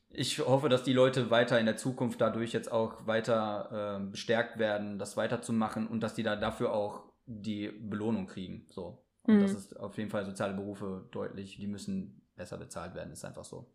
ich 0.09 0.39
hoffe, 0.39 0.69
dass 0.69 0.83
die 0.83 0.93
Leute 0.93 1.29
weiter 1.29 1.59
in 1.59 1.65
der 1.65 1.77
Zukunft 1.77 2.21
dadurch 2.21 2.53
jetzt 2.53 2.71
auch 2.71 3.05
weiter 3.05 3.99
äh, 3.99 4.09
bestärkt 4.09 4.57
werden, 4.57 4.99
das 4.99 5.17
weiterzumachen 5.17 5.87
und 5.87 6.01
dass 6.01 6.13
die 6.13 6.23
da 6.23 6.35
dafür 6.35 6.73
auch 6.73 7.03
die 7.25 7.69
Belohnung 7.69 8.27
kriegen. 8.27 8.65
So. 8.69 9.03
Und 9.23 9.37
mhm. 9.37 9.41
das 9.41 9.51
ist 9.51 9.79
auf 9.79 9.97
jeden 9.97 10.09
Fall 10.09 10.25
soziale 10.25 10.53
Berufe 10.53 11.07
deutlich, 11.11 11.57
die 11.57 11.67
müssen 11.67 12.21
besser 12.35 12.57
bezahlt 12.57 12.95
werden, 12.95 13.11
ist 13.11 13.25
einfach 13.25 13.43
so. 13.43 13.67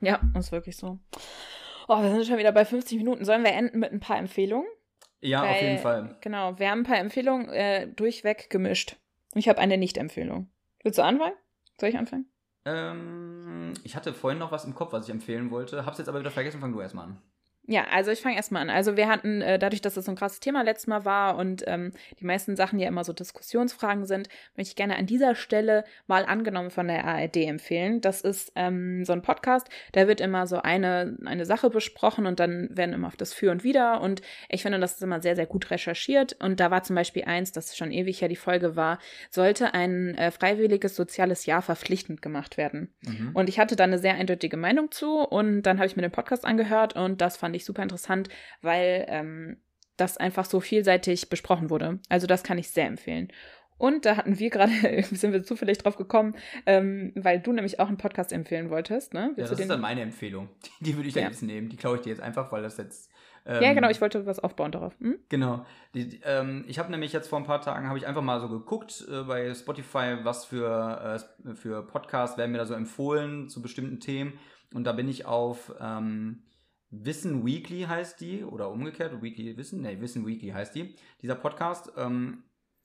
Ja, 0.00 0.20
ist 0.36 0.52
wirklich 0.52 0.76
so. 0.76 0.98
Oh, 1.88 2.02
wir 2.02 2.10
sind 2.10 2.26
schon 2.26 2.38
wieder 2.38 2.52
bei 2.52 2.64
50 2.64 2.98
Minuten. 2.98 3.24
Sollen 3.24 3.44
wir 3.44 3.52
enden 3.52 3.78
mit 3.78 3.92
ein 3.92 4.00
paar 4.00 4.18
Empfehlungen? 4.18 4.68
Ja, 5.20 5.42
Weil, 5.42 5.54
auf 5.54 5.62
jeden 5.62 5.78
Fall. 5.78 6.16
Genau, 6.20 6.58
wir 6.58 6.70
haben 6.70 6.80
ein 6.80 6.84
paar 6.84 6.98
Empfehlungen 6.98 7.48
äh, 7.48 7.88
durchweg 7.88 8.50
gemischt. 8.50 8.96
Ich 9.34 9.48
habe 9.48 9.58
eine 9.58 9.78
Nicht-Empfehlung. 9.78 10.50
Willst 10.82 10.98
du 10.98 11.02
anfangen? 11.02 11.34
Soll 11.80 11.90
ich 11.90 11.98
anfangen? 11.98 12.26
Ähm, 12.66 13.72
ich 13.84 13.96
hatte 13.96 14.12
vorhin 14.12 14.38
noch 14.38 14.52
was 14.52 14.64
im 14.64 14.74
Kopf, 14.74 14.92
was 14.92 15.06
ich 15.06 15.10
empfehlen 15.14 15.50
wollte. 15.50 15.86
Hab's 15.86 15.98
jetzt 15.98 16.08
aber 16.08 16.20
wieder 16.20 16.30
vergessen. 16.30 16.60
Fang 16.60 16.72
du 16.72 16.80
erstmal 16.80 17.06
an. 17.06 17.22
Ja, 17.68 17.84
also 17.90 18.12
ich 18.12 18.20
fange 18.20 18.36
erstmal 18.36 18.62
an. 18.62 18.70
Also 18.70 18.96
wir 18.96 19.08
hatten, 19.08 19.42
äh, 19.42 19.58
dadurch, 19.58 19.82
dass 19.82 19.94
das 19.94 20.04
so 20.04 20.12
ein 20.12 20.16
krasses 20.16 20.40
Thema 20.40 20.62
letztes 20.62 20.86
Mal 20.86 21.04
war 21.04 21.36
und 21.36 21.64
ähm, 21.66 21.92
die 22.20 22.24
meisten 22.24 22.54
Sachen 22.54 22.78
ja 22.78 22.86
immer 22.86 23.02
so 23.02 23.12
Diskussionsfragen 23.12 24.06
sind, 24.06 24.28
möchte 24.56 24.70
ich 24.70 24.76
gerne 24.76 24.96
an 24.96 25.06
dieser 25.06 25.34
Stelle 25.34 25.84
mal 26.06 26.24
angenommen 26.24 26.70
von 26.70 26.86
der 26.86 27.04
ARD 27.04 27.36
empfehlen. 27.38 28.00
Das 28.00 28.20
ist 28.20 28.52
ähm, 28.54 29.04
so 29.04 29.12
ein 29.12 29.22
Podcast, 29.22 29.68
da 29.92 30.06
wird 30.06 30.20
immer 30.20 30.46
so 30.46 30.58
eine, 30.62 31.16
eine 31.24 31.44
Sache 31.44 31.68
besprochen 31.70 32.26
und 32.26 32.38
dann 32.38 32.68
werden 32.70 32.92
immer 32.92 33.08
auf 33.08 33.16
das 33.16 33.34
Für 33.34 33.50
und 33.50 33.64
Wider 33.64 34.00
und 34.00 34.22
ich 34.48 34.62
finde, 34.62 34.78
das 34.78 34.94
ist 34.94 35.02
immer 35.02 35.20
sehr, 35.20 35.34
sehr 35.34 35.46
gut 35.46 35.70
recherchiert 35.70 36.36
und 36.40 36.60
da 36.60 36.70
war 36.70 36.84
zum 36.84 36.94
Beispiel 36.94 37.24
eins, 37.24 37.50
das 37.50 37.76
schon 37.76 37.90
ewig 37.90 38.20
ja 38.20 38.28
die 38.28 38.36
Folge 38.36 38.76
war, 38.76 39.00
sollte 39.30 39.74
ein 39.74 40.14
äh, 40.14 40.30
freiwilliges 40.30 40.94
soziales 40.94 41.46
Jahr 41.46 41.62
verpflichtend 41.62 42.22
gemacht 42.22 42.56
werden. 42.56 42.94
Mhm. 43.02 43.30
Und 43.34 43.48
ich 43.48 43.58
hatte 43.58 43.74
da 43.74 43.84
eine 43.84 43.98
sehr 43.98 44.14
eindeutige 44.14 44.56
Meinung 44.56 44.92
zu 44.92 45.18
und 45.18 45.62
dann 45.62 45.78
habe 45.78 45.86
ich 45.88 45.96
mir 45.96 46.02
den 46.02 46.12
Podcast 46.12 46.44
angehört 46.44 46.94
und 46.94 47.20
das 47.20 47.36
fand 47.36 47.55
ich 47.56 47.64
super 47.64 47.82
interessant, 47.82 48.28
weil 48.62 49.06
ähm, 49.08 49.56
das 49.96 50.16
einfach 50.16 50.44
so 50.44 50.60
vielseitig 50.60 51.28
besprochen 51.28 51.70
wurde. 51.70 52.00
Also 52.08 52.26
das 52.26 52.42
kann 52.42 52.58
ich 52.58 52.70
sehr 52.70 52.86
empfehlen. 52.86 53.32
Und 53.78 54.06
da 54.06 54.16
hatten 54.16 54.38
wir 54.38 54.50
gerade, 54.50 54.72
sind 55.10 55.32
wir 55.32 55.42
zufällig 55.42 55.78
drauf 55.78 55.96
gekommen, 55.96 56.34
ähm, 56.64 57.12
weil 57.14 57.40
du 57.40 57.52
nämlich 57.52 57.78
auch 57.78 57.88
einen 57.88 57.98
Podcast 57.98 58.32
empfehlen 58.32 58.70
wolltest, 58.70 59.12
ne? 59.12 59.32
Willst 59.36 59.50
ja, 59.50 59.54
das 59.54 59.60
ist 59.60 59.70
dann 59.70 59.80
meine 59.80 60.00
Empfehlung. 60.00 60.48
Die, 60.64 60.70
die 60.84 60.96
würde 60.96 61.08
ich 61.08 61.14
ja. 61.14 61.22
jetzt 61.22 61.42
nehmen. 61.42 61.68
Die 61.68 61.76
klaue 61.76 61.96
ich 61.96 62.02
dir 62.02 62.10
jetzt 62.10 62.22
einfach, 62.22 62.50
weil 62.52 62.62
das 62.62 62.78
jetzt. 62.78 63.10
Ähm, 63.44 63.62
ja, 63.62 63.74
genau, 63.74 63.90
ich 63.90 64.00
wollte 64.00 64.26
was 64.26 64.40
aufbauen 64.40 64.72
darauf. 64.72 64.98
Hm? 64.98 65.18
Genau. 65.28 65.64
Die, 65.94 66.08
die, 66.08 66.20
ähm, 66.24 66.64
ich 66.66 66.78
habe 66.78 66.90
nämlich 66.90 67.12
jetzt 67.12 67.28
vor 67.28 67.38
ein 67.38 67.44
paar 67.44 67.60
Tagen, 67.60 67.86
habe 67.86 67.98
ich 67.98 68.06
einfach 68.06 68.22
mal 68.22 68.40
so 68.40 68.48
geguckt 68.48 69.06
äh, 69.08 69.22
bei 69.22 69.54
Spotify, 69.54 70.16
was 70.22 70.46
für, 70.46 71.20
äh, 71.44 71.54
für 71.54 71.86
Podcasts 71.86 72.38
werden 72.38 72.52
mir 72.52 72.58
da 72.58 72.66
so 72.66 72.74
empfohlen 72.74 73.48
zu 73.48 73.62
bestimmten 73.62 74.00
Themen. 74.00 74.38
Und 74.74 74.84
da 74.84 74.92
bin 74.92 75.08
ich 75.08 75.26
auf 75.26 75.72
ähm, 75.80 76.42
Wissen 76.90 77.44
Weekly 77.44 77.82
heißt 77.82 78.20
die, 78.20 78.44
oder 78.44 78.70
umgekehrt, 78.70 79.20
Weekly 79.22 79.56
Wissen, 79.56 79.80
nee, 79.80 80.00
Wissen 80.00 80.26
Weekly 80.26 80.50
heißt 80.50 80.74
die. 80.74 80.94
Dieser 81.22 81.34
Podcast 81.34 81.92
ähm, 81.96 82.44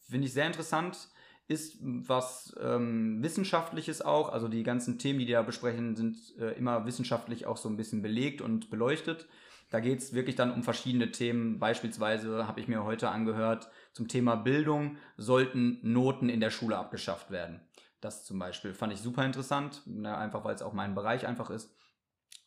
finde 0.10 0.28
ich 0.28 0.34
sehr 0.34 0.48
interessant, 0.48 1.10
ist 1.48 1.78
was 1.82 2.56
ähm, 2.62 3.22
Wissenschaftliches 3.22 4.02
auch, 4.02 4.30
also 4.30 4.48
die 4.48 4.64
ganzen 4.64 4.98
Themen, 4.98 5.20
die 5.20 5.26
die 5.26 5.34
da 5.34 5.42
besprechen, 5.42 5.96
sind 5.96 6.18
äh, 6.40 6.58
immer 6.58 6.86
wissenschaftlich 6.86 7.46
auch 7.46 7.58
so 7.58 7.70
ein 7.70 7.78
bisschen 7.78 8.02
belegt 8.02 8.42
und 8.42 8.70
beleuchtet. 8.70 9.28
Da 9.70 9.80
geht 9.80 10.00
es 10.00 10.14
wirklich 10.14 10.36
dann 10.36 10.52
um 10.52 10.64
verschiedene 10.64 11.12
Themen. 11.12 11.60
Beispielsweise 11.60 12.48
habe 12.48 12.60
ich 12.60 12.68
mir 12.68 12.84
heute 12.84 13.10
angehört 13.10 13.70
zum 13.94 14.08
Thema 14.08 14.36
Bildung, 14.36 14.98
sollten 15.18 15.80
Noten 15.82 16.30
in 16.30 16.42
der 16.42 16.50
Schule 16.50 16.78
abgeschafft 16.78 17.32
werden. 17.32 17.62
Das 18.02 18.26
zum 18.26 18.40
Beispiel 18.40 18.74
fand 18.74 18.92
ich 18.94 19.00
super 19.00 19.24
interessant, 19.26 19.84
ne, 19.86 20.18
einfach 20.18 20.44
weil 20.44 20.56
es 20.56 20.62
auch 20.62 20.74
mein 20.74 20.96
Bereich 20.96 21.28
einfach 21.28 21.50
ist. 21.50 21.74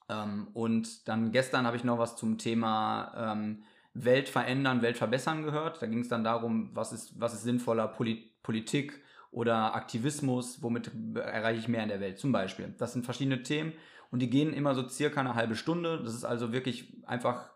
Ähm, 0.08 0.48
und 0.52 1.08
dann 1.08 1.32
gestern 1.32 1.66
habe 1.66 1.76
ich 1.76 1.84
noch 1.84 1.98
was 1.98 2.16
zum 2.16 2.38
Thema 2.38 3.12
ähm, 3.16 3.62
Welt 3.94 4.28
verändern, 4.28 4.82
Welt 4.82 4.96
verbessern 4.96 5.42
gehört. 5.42 5.80
Da 5.80 5.86
ging 5.86 6.00
es 6.00 6.08
dann 6.08 6.24
darum, 6.24 6.70
was 6.74 6.92
ist, 6.92 7.18
was 7.20 7.34
ist 7.34 7.44
sinnvoller 7.44 7.88
Poli 7.88 8.30
Politik 8.42 9.00
oder 9.30 9.74
Aktivismus, 9.74 10.62
womit 10.62 10.92
erreiche 11.16 11.58
ich 11.58 11.68
mehr 11.68 11.82
in 11.82 11.88
der 11.88 12.00
Welt 12.00 12.18
zum 12.18 12.30
Beispiel. 12.30 12.74
Das 12.78 12.92
sind 12.92 13.04
verschiedene 13.04 13.42
Themen 13.42 13.72
und 14.10 14.20
die 14.20 14.30
gehen 14.30 14.52
immer 14.52 14.74
so 14.74 14.86
circa 14.88 15.20
eine 15.20 15.34
halbe 15.34 15.56
Stunde. 15.56 16.00
Das 16.04 16.14
ist 16.14 16.24
also 16.24 16.52
wirklich 16.52 16.92
einfach 17.06 17.48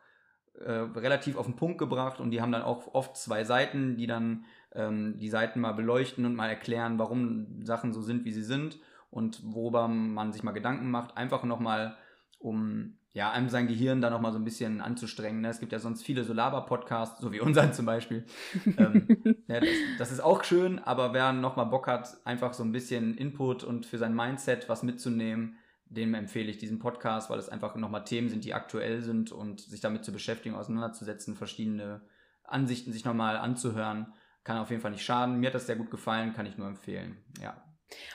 äh, 0.59 0.73
relativ 0.73 1.37
auf 1.37 1.47
den 1.47 1.57
Punkt 1.57 1.79
gebracht 1.79 2.21
und 2.21 2.31
die 2.31 2.41
haben 2.41 2.51
dann 2.51 2.63
auch 2.63 2.95
oft 2.95 3.17
zwei 3.17 3.45
Seiten, 3.45 3.97
die 3.97 4.07
dann 4.07 4.45
ähm, 4.75 5.19
die 5.19 5.29
Seiten 5.29 5.61
mal 5.61 5.73
beleuchten 5.73 6.25
und 6.25 6.35
mal 6.35 6.49
erklären, 6.49 6.99
warum 6.99 7.65
Sachen 7.65 7.93
so 7.93 8.03
sind, 8.03 8.25
wie 8.25 8.33
sie 8.33 8.43
sind 8.43 8.79
und 9.11 9.41
worüber 9.45 9.87
man 9.87 10.33
sich 10.33 10.43
mal 10.43 10.53
Gedanken 10.53 10.91
macht. 10.91 11.17
Einfach 11.17 11.45
nochmal 11.45 11.97
um 12.39 12.99
ja, 13.13 13.33
einem 13.33 13.49
sein 13.49 13.67
Gehirn 13.67 14.01
da 14.01 14.11
nochmal 14.11 14.33
so 14.33 14.39
ein 14.39 14.45
bisschen 14.45 14.81
anzustrengen. 14.81 15.41
Ne? 15.41 15.49
Es 15.49 15.61
gibt 15.61 15.73
ja 15.73 15.79
sonst 15.79 16.05
viele 16.05 16.25
so 16.25 16.33
Laber-Podcasts, 16.33 17.21
so 17.21 17.33
wie 17.33 17.41
unseren 17.41 17.73
zum 17.73 17.87
Beispiel. 17.87 18.25
ähm, 18.79 19.09
ja, 19.49 19.61
das, 19.61 19.69
das, 19.99 20.13
ist 20.13 20.21
auch 20.21 20.45
schön, 20.45 20.79
aber 20.79 21.13
wer 21.15 21.33
nochmal 21.33 21.67
Bock 21.67 21.89
hat, 21.89 22.25
einfach 22.25 22.53
so 22.53 22.63
ein 22.63 22.71
bisschen 22.71 23.17
Input 23.17 23.65
und 23.65 23.87
für 23.87 23.99
sein 23.99 24.15
Mindset 24.15 24.69
was 24.69 24.83
mitzunehmen, 24.83 25.57
dem 25.87 26.15
empfehle 26.15 26.51
ich 26.51 26.59
diesen 26.59 26.79
Podcast, 26.79 27.31
weil 27.31 27.39
es 27.39 27.49
einfach 27.49 27.75
nochmal 27.75 28.05
Themen 28.05 28.29
sind, 28.29 28.45
die 28.45 28.55
aktuell 28.55 29.03
sind 29.03 29.33
und 29.33 29.61
sich 29.63 29.81
damit 29.81 30.05
zu 30.05 30.13
beschäftigen, 30.13 30.55
auseinanderzusetzen, 30.55 31.35
verschiedene 31.35 32.03
Ansichten 32.45 32.93
sich 32.93 33.05
nochmal 33.05 33.37
anzuhören, 33.37 34.13
kann 34.45 34.59
auf 34.59 34.71
jeden 34.71 34.83
Fall 34.83 34.93
nicht 34.93 35.05
schaden. 35.05 35.41
Mir 35.41 35.49
hat 35.49 35.55
das 35.55 35.67
sehr 35.67 35.77
gut 35.77 35.91
gefallen, 35.91 36.35
kann 36.35 36.47
ich 36.47 36.57
nur 36.57 36.69
empfehlen. 36.69 37.17
Ja. 37.43 37.68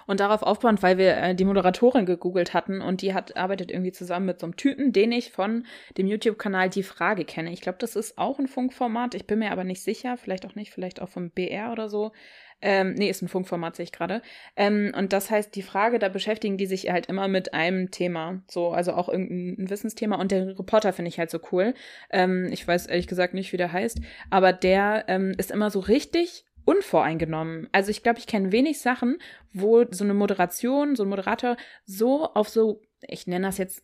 Und 0.06 0.20
darauf 0.20 0.44
aufbauend, 0.44 0.84
weil 0.84 0.98
wir 0.98 1.18
äh, 1.18 1.36
die 1.36 1.46
Moderatorin 1.46 2.06
gegoogelt 2.06 2.54
hatten 2.54 2.82
und 2.82 3.02
die 3.02 3.14
hat 3.14 3.36
arbeitet 3.38 3.72
irgendwie 3.72 3.92
zusammen 3.92 4.26
mit 4.26 4.40
so 4.40 4.46
einem 4.46 4.56
Typen, 4.56 4.94
den 4.94 5.12
ich 5.12 5.32
von 5.32 5.66
dem 5.98 6.08
YouTube-Kanal 6.08 6.70
Die 6.70 6.84
Frage 6.84 7.26
kenne. 7.26 7.52
Ich 7.52 7.62
glaube, 7.62 7.78
das 7.80 7.96
ist 7.96 8.18
auch 8.18 8.40
ein 8.40 8.48
Funkformat. 8.48 9.16
Ich 9.16 9.28
bin 9.28 9.40
mir 9.40 9.52
aber 9.52 9.64
nicht 9.64 9.82
sicher. 9.82 10.18
Vielleicht 10.18 10.46
auch 10.46 10.56
nicht, 10.56 10.72
vielleicht 10.72 11.02
auch 11.02 11.10
vom 11.10 11.30
BR 11.30 11.72
oder 11.72 11.90
so. 11.90 12.12
Ähm, 12.66 12.94
nee, 12.94 13.10
ist 13.10 13.22
ein 13.22 13.28
Funkformat, 13.28 13.76
sehe 13.76 13.84
ich 13.84 13.92
gerade. 13.92 14.22
Ähm, 14.56 14.94
und 14.98 15.12
das 15.12 15.30
heißt, 15.30 15.54
die 15.54 15.62
Frage, 15.62 16.00
da 16.00 16.08
beschäftigen 16.08 16.58
die 16.58 16.66
sich 16.66 16.90
halt 16.90 17.08
immer 17.08 17.28
mit 17.28 17.54
einem 17.54 17.92
Thema. 17.92 18.42
So, 18.50 18.70
also 18.70 18.94
auch 18.94 19.10
irgendein 19.10 19.70
Wissensthema. 19.70 20.16
Und 20.16 20.32
der 20.32 20.58
Reporter 20.58 20.94
finde 20.94 21.10
ich 21.10 21.20
halt 21.20 21.30
so 21.30 21.40
cool. 21.52 21.74
Ähm, 22.10 22.48
ich 22.54 22.66
weiß 22.66 22.86
ehrlich 22.86 23.08
gesagt 23.08 23.34
nicht, 23.34 23.52
wie 23.52 23.58
der 23.58 23.74
heißt. 23.74 24.00
Aber 24.30 24.54
der 24.54 25.04
ähm, 25.10 25.36
ist 25.38 25.52
immer 25.52 25.72
so 25.72 25.82
richtig 25.82 26.46
unvoreingenommen. 26.66 27.68
Also 27.72 27.92
ich 27.92 28.04
glaube, 28.04 28.20
ich 28.20 28.28
kenne 28.28 28.52
wenig 28.52 28.82
Sachen, 28.82 29.18
wo 29.54 29.86
so 29.90 30.04
eine 30.04 30.14
Moderation, 30.14 30.96
so 30.96 31.04
ein 31.04 31.10
Moderator 31.10 31.58
so 31.86 32.26
auf 32.34 32.50
so, 32.50 32.82
ich 33.08 33.28
nenne 33.28 33.48
das 33.48 33.58
jetzt, 33.58 33.84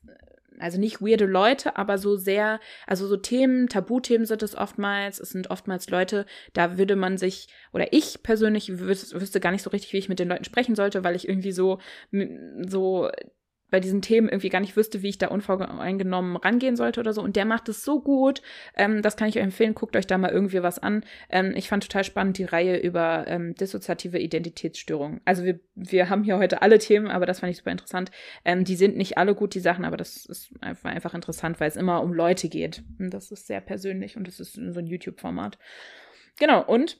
also 0.59 0.79
nicht 0.79 1.01
weirde 1.01 1.25
Leute, 1.25 1.77
aber 1.77 1.97
so 1.97 2.17
sehr, 2.17 2.59
also 2.85 3.07
so 3.07 3.17
Themen, 3.17 3.67
Tabuthemen 3.67 4.25
sind 4.25 4.43
es 4.43 4.55
oftmals. 4.55 5.19
Es 5.19 5.29
sind 5.29 5.49
oftmals 5.49 5.89
Leute, 5.89 6.25
da 6.53 6.77
würde 6.77 6.95
man 6.95 7.17
sich, 7.17 7.47
oder 7.71 7.93
ich 7.93 8.23
persönlich 8.23 8.79
wüs 8.79 9.13
wüsste 9.13 9.39
gar 9.39 9.51
nicht 9.51 9.63
so 9.63 9.69
richtig, 9.69 9.93
wie 9.93 9.97
ich 9.97 10.09
mit 10.09 10.19
den 10.19 10.27
Leuten 10.27 10.43
sprechen 10.43 10.75
sollte, 10.75 11.03
weil 11.03 11.15
ich 11.15 11.27
irgendwie 11.27 11.53
so, 11.53 11.79
so 12.67 13.09
bei 13.69 13.79
diesen 13.79 14.01
Themen 14.01 14.29
irgendwie 14.29 14.49
gar 14.49 14.59
nicht 14.59 14.75
wüsste, 14.75 15.01
wie 15.01 15.09
ich 15.09 15.17
da 15.17 15.27
unvoreingenommen 15.27 16.35
rangehen 16.37 16.75
sollte 16.75 16.99
oder 16.99 17.13
so. 17.13 17.21
Und 17.21 17.35
der 17.35 17.45
macht 17.45 17.69
es 17.69 17.83
so 17.83 18.01
gut. 18.01 18.41
Ähm, 18.75 19.01
das 19.01 19.17
kann 19.17 19.27
ich 19.27 19.37
euch 19.37 19.43
empfehlen. 19.43 19.75
Guckt 19.75 19.95
euch 19.95 20.07
da 20.07 20.17
mal 20.17 20.31
irgendwie 20.31 20.63
was 20.63 20.79
an. 20.79 21.03
Ähm, 21.29 21.53
ich 21.55 21.67
fand 21.69 21.83
total 21.83 22.03
spannend 22.03 22.37
die 22.37 22.45
Reihe 22.45 22.77
über 22.77 23.25
ähm, 23.27 23.55
dissoziative 23.55 24.19
Identitätsstörungen. 24.19 25.21
Also 25.25 25.43
wir, 25.43 25.59
wir 25.75 26.09
haben 26.09 26.23
hier 26.23 26.37
heute 26.37 26.61
alle 26.61 26.79
Themen, 26.79 27.07
aber 27.07 27.25
das 27.25 27.39
fand 27.39 27.51
ich 27.51 27.57
super 27.57 27.71
interessant. 27.71 28.11
Ähm, 28.45 28.63
die 28.63 28.75
sind 28.75 28.97
nicht 28.97 29.17
alle 29.17 29.35
gut, 29.35 29.53
die 29.53 29.59
Sachen, 29.59 29.85
aber 29.85 29.97
das 29.97 30.25
ist 30.25 30.51
einfach, 30.61 30.89
einfach 30.89 31.13
interessant, 31.13 31.59
weil 31.59 31.69
es 31.69 31.75
immer 31.75 32.01
um 32.01 32.13
Leute 32.13 32.49
geht. 32.49 32.83
Und 32.99 33.13
das 33.13 33.31
ist 33.31 33.47
sehr 33.47 33.61
persönlich 33.61 34.17
und 34.17 34.27
das 34.27 34.39
ist 34.39 34.53
so 34.53 34.79
ein 34.79 34.87
YouTube-Format. 34.87 35.57
Genau, 36.39 36.63
und 36.63 36.97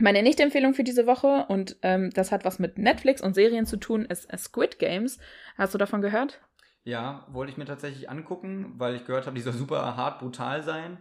Meine 0.00 0.22
Nicht-Empfehlung 0.22 0.74
für 0.74 0.84
diese 0.84 1.06
Woche, 1.06 1.46
und 1.48 1.76
ähm, 1.82 2.10
das 2.10 2.32
hat 2.32 2.44
was 2.44 2.58
mit 2.58 2.78
Netflix 2.78 3.22
und 3.22 3.34
Serien 3.34 3.64
zu 3.64 3.76
tun, 3.76 4.04
ist 4.04 4.28
Squid 4.36 4.78
Games. 4.78 5.18
Hast 5.56 5.72
du 5.72 5.78
davon 5.78 6.02
gehört? 6.02 6.40
Ja, 6.82 7.26
wollte 7.30 7.52
ich 7.52 7.58
mir 7.58 7.64
tatsächlich 7.64 8.10
angucken, 8.10 8.74
weil 8.76 8.96
ich 8.96 9.04
gehört 9.04 9.26
habe, 9.26 9.36
die 9.36 9.42
soll 9.42 9.52
super 9.52 9.96
hart 9.96 10.18
brutal 10.18 10.62
sein. 10.62 10.98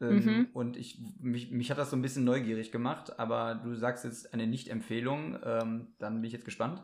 Ähm, 0.00 0.24
mhm. 0.24 0.48
Und 0.52 0.76
ich, 0.76 1.00
mich, 1.20 1.50
mich 1.50 1.70
hat 1.70 1.78
das 1.78 1.90
so 1.90 1.96
ein 1.96 2.02
bisschen 2.02 2.24
neugierig 2.24 2.70
gemacht, 2.70 3.18
aber 3.18 3.54
du 3.54 3.74
sagst 3.74 4.04
jetzt 4.04 4.34
eine 4.34 4.46
Nicht-Empfehlung, 4.46 5.38
ähm, 5.44 5.94
dann 5.98 6.16
bin 6.16 6.24
ich 6.24 6.32
jetzt 6.32 6.44
gespannt. 6.44 6.82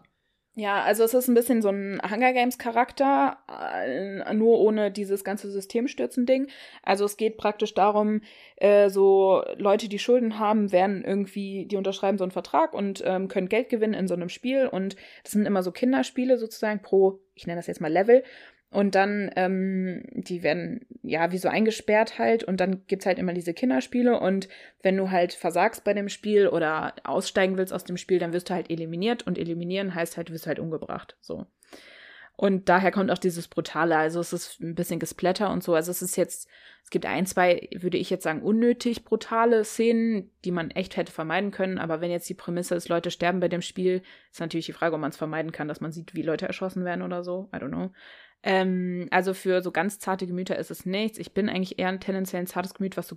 Ja, 0.57 0.83
also 0.83 1.05
es 1.05 1.15
ist 1.15 1.29
ein 1.29 1.35
bisschen 1.35 1.63
so 1.63 1.69
ein 1.69 2.01
Hunger 2.03 2.33
Games 2.33 2.59
Charakter, 2.59 3.39
äh, 3.49 4.35
nur 4.35 4.59
ohne 4.59 4.91
dieses 4.91 5.23
ganze 5.23 5.49
Systemstürzen-Ding. 5.49 6.49
Also 6.83 7.05
es 7.05 7.17
geht 7.17 7.37
praktisch 7.37 7.73
darum, 7.73 8.23
äh, 8.57 8.91
so 8.91 9.45
Leute, 9.57 9.89
die 9.89 10.01
Schulden 10.01 10.41
haben, 10.41 10.73
werden 10.73 11.05
irgendwie, 11.05 11.67
die 11.67 11.77
unterschreiben 11.77 12.19
so 12.19 12.25
einen 12.25 12.33
Vertrag 12.33 12.75
und 12.75 13.01
ähm, 13.07 13.29
können 13.29 13.49
Geld 13.49 13.69
gewinnen 13.69 13.95
in 13.95 14.09
so 14.09 14.15
einem 14.15 14.29
Spiel. 14.29 14.67
Und 14.67 14.97
das 15.23 15.33
sind 15.33 15.47
immer 15.47 15.63
so 15.63 15.71
Kinderspiele 15.71 16.37
sozusagen 16.37 16.83
pro, 16.83 17.21
ich 17.37 17.47
nenne 17.47 17.61
das 17.61 17.69
jetzt 17.69 17.81
mal 17.81 17.93
Level. 17.93 18.25
Und 18.73 18.95
dann, 18.95 19.33
ähm, 19.35 20.05
die 20.13 20.45
werden 20.45 20.87
ja 21.03 21.33
wie 21.33 21.39
so 21.39 21.49
eingesperrt 21.49 22.21
halt 22.21 22.45
und 22.45 22.61
dann 22.61 22.87
gibt's 22.87 23.05
halt 23.05 23.19
immer 23.19 23.33
diese 23.33 23.53
Kinderspiele 23.53 24.21
und 24.21 24.49
wenn 24.83 24.97
du 24.97 25.11
halt 25.11 25.33
versagst 25.33 25.83
bei 25.83 25.93
dem 25.93 26.09
Spiel 26.09 26.47
oder 26.47 26.95
aussteigen 27.03 27.59
willst 27.59 27.73
aus 27.73 27.83
dem 27.83 27.97
Spiel, 27.97 28.21
dann 28.21 28.33
wirst 28.33 28.49
du 28.49 28.55
halt 28.55 28.71
eliminiert 28.71 29.27
und 29.27 29.39
eliminieren 29.39 29.95
heißt 29.95 30.17
halt, 30.17 30.29
du 30.29 30.35
wirst 30.35 30.47
halt 30.47 30.61
umgebracht. 30.61 31.17
So. 31.21 31.47
Und 32.41 32.71
daher 32.71 32.91
kommt 32.91 33.11
auch 33.11 33.19
dieses 33.19 33.49
Brutale. 33.49 33.99
Also 33.99 34.19
es 34.19 34.33
ist 34.33 34.61
ein 34.61 34.75
bisschen 34.75 34.99
Gesplatter 34.99 35.51
und 35.51 35.63
so. 35.63 35.75
Also 35.75 35.91
es 35.91 36.01
ist 36.01 36.17
jetzt, 36.17 36.49
es 36.83 36.89
gibt 36.89 37.05
ein, 37.05 37.27
zwei, 37.27 37.69
würde 37.77 37.99
ich 37.99 38.09
jetzt 38.09 38.23
sagen, 38.23 38.41
unnötig 38.41 39.05
brutale 39.05 39.63
Szenen, 39.63 40.31
die 40.47 40.51
man 40.51 40.71
echt 40.71 40.97
hätte 40.97 41.13
vermeiden 41.13 41.51
können. 41.51 41.77
Aber 41.77 42.01
wenn 42.01 42.11
jetzt 42.11 42.31
die 42.31 42.35
Prämisse 42.35 42.77
ist, 42.77 42.89
Leute 42.89 43.11
sterben 43.11 43.41
bei 43.41 43.49
dem 43.49 43.61
Spiel, 43.61 44.03
ist 44.33 44.41
natürlich 44.41 44.65
die 44.65 44.73
Frage, 44.73 44.95
ob 44.95 45.03
man 45.03 45.11
es 45.11 45.19
vermeiden 45.19 45.53
kann, 45.53 45.69
dass 45.69 45.83
man 45.83 45.93
sieht, 45.93 46.15
wie 46.15 46.23
Leute 46.23 46.47
erschossen 46.47 46.87
werden 46.87 47.03
oder 47.03 47.23
so. 47.23 47.51
I 47.55 47.59
don't 47.59 47.69
know. 47.69 47.91
Ähm, 48.43 49.09
also 49.11 49.35
für 49.35 49.63
so 49.63 49.71
ganz 49.71 49.99
zarte 49.99 50.27
Gemüter 50.27 50.59
ist 50.59 50.71
es 50.71 50.87
nichts. 50.87 51.19
Ich 51.19 51.33
bin 51.35 51.49
eigentlich 51.49 51.79
eher 51.79 51.89
ein 51.89 52.01
tendenziell 52.01 52.43
ein 52.43 52.47
zartes 52.47 52.75
Gemüt, 52.75 52.97
was 52.97 53.09
so 53.09 53.17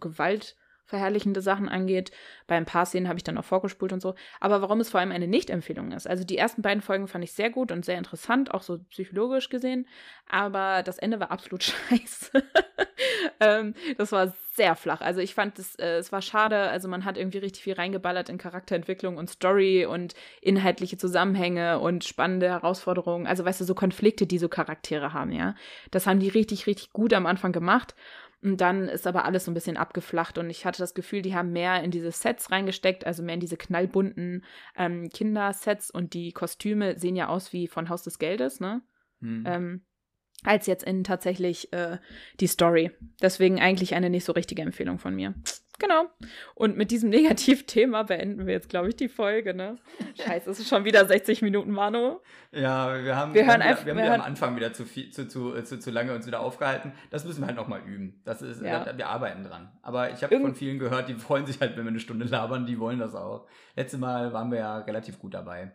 gewaltverherrlichende 0.94 1.42
Sachen 1.42 1.70
angeht. 1.70 2.12
Bei 2.48 2.56
ein 2.56 2.66
paar 2.66 2.86
Szenen 2.86 3.08
habe 3.08 3.18
ich 3.18 3.24
dann 3.24 3.38
auch 3.38 3.46
vorgespult 3.46 3.94
und 3.94 4.02
so. 4.02 4.16
Aber 4.40 4.62
warum 4.62 4.80
es 4.80 4.90
vor 4.90 5.00
allem 5.00 5.12
eine 5.12 5.28
Nicht-Empfehlung 5.28 5.92
ist. 5.92 6.08
Also 6.08 6.24
die 6.24 6.38
ersten 6.38 6.62
beiden 6.62 6.82
Folgen 6.82 7.08
fand 7.08 7.24
ich 7.24 7.34
sehr 7.34 7.50
gut 7.50 7.72
und 7.72 7.86
sehr 7.86 7.98
interessant, 7.98 8.54
auch 8.54 8.62
so 8.62 8.80
psychologisch 8.90 9.50
gesehen. 9.50 9.88
Aber 10.30 10.84
das 10.84 10.98
Ende 10.98 11.20
war 11.20 11.32
absolut 11.32 11.64
scheiße. 11.90 12.32
ähm, 13.40 13.74
das 13.98 14.12
war 14.12 14.34
sehr 14.56 14.76
flach. 14.76 15.02
Also 15.02 15.20
ich 15.20 15.34
fand 15.34 15.58
es, 15.58 15.76
äh, 15.76 15.98
es 15.98 16.12
war 16.12 16.22
schade. 16.22 16.58
Also 16.70 16.88
man 16.88 17.06
hat 17.06 17.18
irgendwie 17.18 17.40
richtig 17.40 17.64
viel 17.64 17.74
reingeballert 17.74 18.30
in 18.30 18.38
Charakterentwicklung 18.38 19.18
und 19.18 19.30
Story 19.30 19.86
und 19.86 20.14
inhaltliche 20.42 20.98
Zusammenhänge 20.98 21.80
und 21.80 22.04
spannende 22.04 22.50
Herausforderungen. 22.50 23.26
Also 23.26 23.46
weißt 23.46 23.62
du, 23.62 23.66
so 23.66 23.74
Konflikte, 23.74 24.28
die 24.28 24.38
so 24.38 24.50
Charaktere 24.50 25.14
haben, 25.14 25.32
ja. 25.32 25.56
Das 25.92 26.06
haben 26.06 26.20
die 26.20 26.30
richtig, 26.30 26.68
richtig 26.68 26.94
gut 26.94 27.14
am 27.14 27.26
Anfang 27.26 27.52
gemacht. 27.52 27.96
Und 28.44 28.60
dann 28.60 28.89
ist 28.89 29.08
aber 29.08 29.24
alles 29.24 29.46
so 29.46 29.52
ein 29.52 29.54
bisschen 29.54 29.78
abgeflacht 29.78 30.38
und 30.38 30.50
ich 30.50 30.66
hatte 30.66 30.80
das 30.80 30.94
Gefühl, 30.94 31.22
die 31.22 31.34
haben 31.34 31.54
mehr 31.54 31.82
in 31.82 31.91
diese 31.91 32.12
Sets 32.12 32.52
reingesteckt, 32.52 33.06
also 33.06 33.24
mehr 33.24 33.36
in 33.36 33.39
diese 33.39 33.56
knallbunten 33.56 34.44
ähm, 34.76 35.08
Kindersets 35.10 35.89
und 35.89 36.14
die 36.14 36.34
Kostüme 36.34 37.00
sehen 37.00 37.16
ja 37.16 37.30
aus 37.30 37.54
wie 37.54 37.68
von 37.68 37.88
Haus 37.88 38.04
des 38.04 38.20
Geldes, 38.20 38.60
ne? 38.60 38.82
Mhm. 39.22 39.44
Ähm, 39.48 39.82
als 40.44 40.68
jetzt 40.68 40.84
in 40.84 41.06
tatsächlich 41.06 41.72
äh, 41.72 42.00
die 42.41 42.48
Story. 42.48 42.91
Deswegen 43.22 43.62
eigentlich 43.62 43.96
eine 43.96 44.10
nicht 44.10 44.26
so 44.26 44.34
richtige 44.34 44.62
Empfehlung 44.62 45.00
von 45.00 45.16
mir. 45.16 45.34
Genau. 45.80 46.05
Und 46.55 46.78
mit 46.78 46.91
diesem 46.91 47.09
Negativthema 47.11 48.03
beenden 48.03 48.45
wir 48.45 48.53
jetzt, 48.53 48.69
glaube 48.69 48.89
ich, 48.89 48.95
die 48.95 49.09
Folge, 49.09 49.53
ne? 49.53 49.78
Scheiße, 50.15 50.49
es 50.49 50.59
ist 50.59 50.69
schon 50.69 50.86
wieder 50.86 51.05
60 51.05 51.41
Minuten, 51.41 51.71
Manu. 51.71 52.19
Ja, 52.51 53.03
wir 53.03 53.15
haben, 53.15 53.34
wir, 53.34 53.45
hören 53.45 53.59
wir 53.59 53.65
einfach, 53.65 53.86
wir 53.86 53.91
haben 53.91 53.97
wir 53.97 54.05
hören, 54.05 54.21
am 54.21 54.28
Anfang 54.28 54.55
wieder 54.55 54.74
zu, 54.74 54.86
viel, 54.86 55.11
zu, 55.11 55.28
zu, 55.28 55.61
zu, 55.63 55.80
zu 55.80 55.91
lange 55.91 56.13
uns 56.13 56.28
wieder 56.28 56.39
aufgehalten. 56.39 56.93
Das 57.09 57.26
müssen 57.26 57.41
wir 57.41 57.47
halt 57.47 57.57
nochmal 57.57 57.82
üben. 57.86 58.21
Das 58.26 58.41
ist, 58.41 58.61
ja. 58.61 58.86
wir 58.95 59.07
arbeiten 59.07 59.43
dran. 59.43 59.71
Aber 59.82 60.11
ich 60.11 60.24
habe 60.24 60.39
von 60.39 60.55
vielen 60.55 60.80
gehört, 60.80 61.09
die 61.09 61.13
freuen 61.15 61.45
sich 61.45 61.59
halt, 61.59 61.76
wenn 61.76 61.84
wir 61.84 61.89
eine 61.89 61.99
Stunde 61.99 62.26
labern, 62.26 62.65
die 62.65 62.80
wollen 62.80 62.99
das 62.99 63.15
auch. 63.15 63.47
Letztes 63.76 63.99
Mal 63.99 64.34
waren 64.34 64.51
wir 64.51 64.59
ja 64.59 64.78
relativ 64.80 65.19
gut 65.19 65.34
dabei 65.34 65.74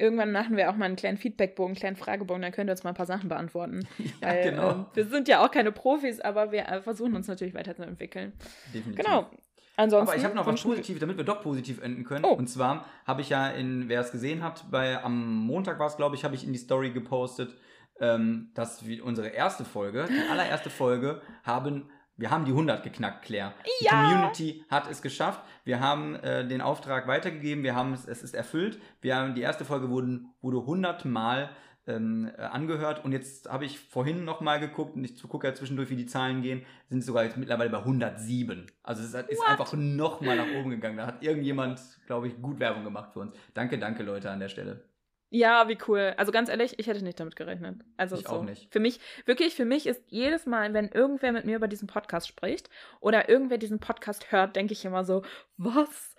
irgendwann 0.00 0.32
machen 0.32 0.56
wir 0.56 0.70
auch 0.70 0.76
mal 0.76 0.86
einen 0.86 0.96
kleinen 0.96 1.18
Feedbackbogen, 1.18 1.70
einen 1.70 1.76
kleinen 1.76 1.96
Fragebogen, 1.96 2.42
dann 2.42 2.52
könnt 2.52 2.68
ihr 2.68 2.72
uns 2.72 2.84
mal 2.84 2.90
ein 2.90 2.96
paar 2.96 3.06
Sachen 3.06 3.28
beantworten. 3.28 3.86
Ja, 4.20 4.28
Weil, 4.28 4.50
genau. 4.50 4.70
Ähm, 4.70 4.86
wir 4.94 5.06
sind 5.06 5.28
ja 5.28 5.44
auch 5.44 5.50
keine 5.50 5.72
Profis, 5.72 6.20
aber 6.20 6.52
wir 6.52 6.66
äh, 6.68 6.82
versuchen 6.82 7.14
uns 7.14 7.28
natürlich 7.28 7.54
weiterzuentwickeln. 7.54 8.32
Definitiv. 8.74 9.04
Genau. 9.04 9.30
Ansonsten 9.76 10.08
aber 10.08 10.18
ich 10.18 10.24
habe 10.24 10.34
noch 10.34 10.46
was 10.46 10.62
Positives, 10.62 11.00
damit 11.00 11.16
wir 11.16 11.24
doch 11.24 11.40
positiv 11.42 11.80
enden 11.80 12.04
können. 12.04 12.24
Oh. 12.24 12.34
Und 12.34 12.48
zwar 12.48 12.84
habe 13.06 13.22
ich 13.22 13.30
ja 13.30 13.48
in, 13.48 13.88
wer 13.88 14.00
es 14.00 14.12
gesehen 14.12 14.42
hat, 14.42 14.70
bei 14.70 15.02
am 15.02 15.36
Montag 15.46 15.78
war 15.78 15.86
es, 15.86 15.96
glaube 15.96 16.16
ich, 16.16 16.24
habe 16.24 16.34
ich 16.34 16.44
in 16.44 16.52
die 16.52 16.58
Story 16.58 16.90
gepostet, 16.90 17.56
ähm, 17.98 18.50
dass 18.54 18.86
wir 18.86 19.04
unsere 19.04 19.28
erste 19.28 19.64
Folge, 19.64 20.06
die 20.08 20.30
allererste 20.30 20.70
Folge, 20.70 21.22
haben 21.44 21.88
wir 22.20 22.30
haben 22.30 22.44
die 22.44 22.52
100 22.52 22.82
geknackt, 22.82 23.24
Claire. 23.24 23.54
Die 23.64 23.84
ja. 23.86 23.92
Community 23.92 24.64
hat 24.68 24.90
es 24.90 25.00
geschafft. 25.00 25.40
Wir 25.64 25.80
haben 25.80 26.16
äh, 26.16 26.46
den 26.46 26.60
Auftrag 26.60 27.06
weitergegeben. 27.06 27.64
Wir 27.64 27.74
haben 27.74 27.94
es, 27.94 28.06
es 28.06 28.22
ist 28.22 28.34
erfüllt. 28.34 28.78
Wir 29.00 29.16
haben 29.16 29.34
die 29.34 29.40
erste 29.40 29.64
Folge 29.64 29.88
wurden, 29.88 30.34
wurde 30.42 30.58
100 30.58 31.06
Mal 31.06 31.50
ähm, 31.86 32.30
äh, 32.36 32.42
angehört 32.42 33.04
und 33.04 33.12
jetzt 33.12 33.48
habe 33.48 33.64
ich 33.64 33.80
vorhin 33.80 34.24
noch 34.26 34.42
mal 34.42 34.60
geguckt 34.60 34.96
und 34.96 35.04
ich 35.04 35.20
gucke 35.22 35.46
ja 35.46 35.54
zwischendurch, 35.54 35.88
wie 35.88 35.96
die 35.96 36.04
Zahlen 36.04 36.42
gehen, 36.42 36.66
sind 36.90 37.02
sogar 37.02 37.24
jetzt 37.24 37.38
mittlerweile 37.38 37.70
bei 37.70 37.78
107. 37.78 38.66
Also 38.82 39.02
es 39.02 39.14
ist 39.14 39.38
What? 39.38 39.48
einfach 39.48 39.72
noch 39.72 40.20
mal 40.20 40.36
nach 40.36 40.52
oben 40.58 40.70
gegangen. 40.70 40.98
Da 40.98 41.06
hat 41.06 41.22
irgendjemand, 41.22 41.80
glaube 42.06 42.28
ich, 42.28 42.40
gut 42.40 42.60
Werbung 42.60 42.84
gemacht 42.84 43.14
für 43.14 43.20
uns. 43.20 43.34
Danke, 43.54 43.78
danke 43.78 44.02
Leute 44.02 44.30
an 44.30 44.40
der 44.40 44.50
Stelle. 44.50 44.89
Ja, 45.30 45.68
wie 45.68 45.78
cool. 45.86 46.12
Also 46.16 46.32
ganz 46.32 46.48
ehrlich, 46.48 46.78
ich 46.78 46.88
hätte 46.88 47.04
nicht 47.04 47.20
damit 47.20 47.36
gerechnet. 47.36 47.80
Also 47.96 48.16
ich 48.16 48.26
so. 48.26 48.34
auch 48.34 48.42
nicht. 48.42 48.70
Für 48.72 48.80
mich, 48.80 49.00
wirklich, 49.26 49.54
für 49.54 49.64
mich 49.64 49.86
ist 49.86 50.02
jedes 50.08 50.44
Mal, 50.44 50.74
wenn 50.74 50.88
irgendwer 50.88 51.30
mit 51.30 51.44
mir 51.44 51.56
über 51.56 51.68
diesen 51.68 51.86
Podcast 51.86 52.26
spricht 52.26 52.68
oder 52.98 53.28
irgendwer 53.28 53.58
diesen 53.58 53.78
Podcast 53.78 54.32
hört, 54.32 54.56
denke 54.56 54.72
ich 54.72 54.84
immer 54.84 55.04
so, 55.04 55.22
was? 55.56 56.16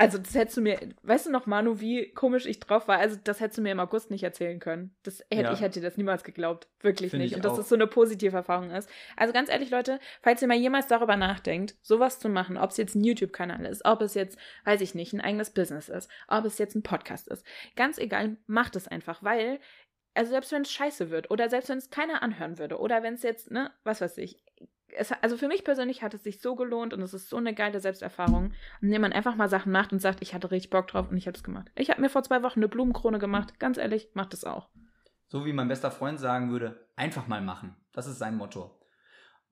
Also, 0.00 0.18
das 0.18 0.34
hättest 0.34 0.56
du 0.56 0.62
mir, 0.62 0.78
weißt 1.02 1.26
du 1.26 1.30
noch, 1.30 1.46
Manu, 1.46 1.80
wie 1.80 2.10
komisch 2.12 2.46
ich 2.46 2.58
drauf 2.58 2.88
war? 2.88 2.98
Also, 2.98 3.16
das 3.22 3.40
hättest 3.40 3.58
du 3.58 3.62
mir 3.62 3.72
im 3.72 3.80
August 3.80 4.10
nicht 4.10 4.22
erzählen 4.22 4.58
können. 4.58 4.94
Das 5.02 5.20
hätte, 5.30 5.42
ja. 5.42 5.52
Ich 5.52 5.60
hätte 5.60 5.80
dir 5.80 5.86
das 5.86 5.96
niemals 5.96 6.24
geglaubt. 6.24 6.68
Wirklich 6.80 7.10
Find 7.10 7.22
nicht. 7.22 7.34
Und 7.34 7.44
dass 7.44 7.56
das 7.56 7.68
so 7.68 7.74
eine 7.74 7.86
positive 7.86 8.36
Erfahrung 8.36 8.70
ist. 8.70 8.88
Also, 9.16 9.32
ganz 9.32 9.50
ehrlich, 9.50 9.70
Leute, 9.70 10.00
falls 10.22 10.40
ihr 10.40 10.48
mal 10.48 10.56
jemals 10.56 10.86
darüber 10.86 11.16
nachdenkt, 11.16 11.76
sowas 11.82 12.18
zu 12.18 12.28
machen, 12.28 12.56
ob 12.56 12.70
es 12.70 12.78
jetzt 12.78 12.94
ein 12.94 13.04
YouTube-Kanal 13.04 13.66
ist, 13.66 13.84
ob 13.84 14.00
es 14.00 14.14
jetzt, 14.14 14.38
weiß 14.64 14.80
ich 14.80 14.94
nicht, 14.94 15.12
ein 15.12 15.20
eigenes 15.20 15.50
Business 15.50 15.88
ist, 15.88 16.10
ob 16.28 16.44
es 16.44 16.58
jetzt 16.58 16.74
ein 16.74 16.82
Podcast 16.82 17.28
ist, 17.28 17.44
ganz 17.76 17.98
egal, 17.98 18.36
macht 18.46 18.76
es 18.76 18.88
einfach, 18.88 19.22
weil 19.22 19.60
also 20.14 20.30
selbst 20.30 20.52
wenn 20.52 20.62
es 20.62 20.72
scheiße 20.72 21.10
wird 21.10 21.30
oder 21.30 21.48
selbst 21.48 21.68
wenn 21.68 21.78
es 21.78 21.90
keiner 21.90 22.22
anhören 22.22 22.58
würde 22.58 22.78
oder 22.78 23.02
wenn 23.02 23.14
es 23.14 23.22
jetzt, 23.22 23.50
ne, 23.50 23.70
was 23.84 24.00
weiß 24.00 24.18
ich, 24.18 24.42
es, 24.96 25.12
also 25.12 25.36
für 25.36 25.48
mich 25.48 25.64
persönlich 25.64 26.02
hat 26.02 26.14
es 26.14 26.22
sich 26.22 26.40
so 26.40 26.54
gelohnt 26.54 26.92
und 26.94 27.02
es 27.02 27.14
ist 27.14 27.28
so 27.28 27.36
eine 27.36 27.54
geile 27.54 27.80
Selbsterfahrung, 27.80 28.52
indem 28.80 29.02
man 29.02 29.12
einfach 29.12 29.36
mal 29.36 29.48
Sachen 29.48 29.72
macht 29.72 29.92
und 29.92 30.00
sagt, 30.00 30.22
ich 30.22 30.34
hatte 30.34 30.50
richtig 30.50 30.70
Bock 30.70 30.88
drauf 30.88 31.10
und 31.10 31.16
ich 31.16 31.26
habe 31.26 31.36
es 31.36 31.44
gemacht. 31.44 31.70
Ich 31.74 31.90
habe 31.90 32.00
mir 32.00 32.10
vor 32.10 32.22
zwei 32.22 32.42
Wochen 32.42 32.60
eine 32.60 32.68
Blumenkrone 32.68 33.18
gemacht. 33.18 33.58
Ganz 33.58 33.78
ehrlich, 33.78 34.08
macht 34.14 34.34
es 34.34 34.44
auch. 34.44 34.68
So 35.28 35.44
wie 35.44 35.52
mein 35.52 35.68
bester 35.68 35.90
Freund 35.90 36.18
sagen 36.18 36.50
würde, 36.50 36.88
einfach 36.96 37.28
mal 37.28 37.40
machen. 37.40 37.76
Das 37.92 38.06
ist 38.06 38.18
sein 38.18 38.36
Motto. 38.36 38.80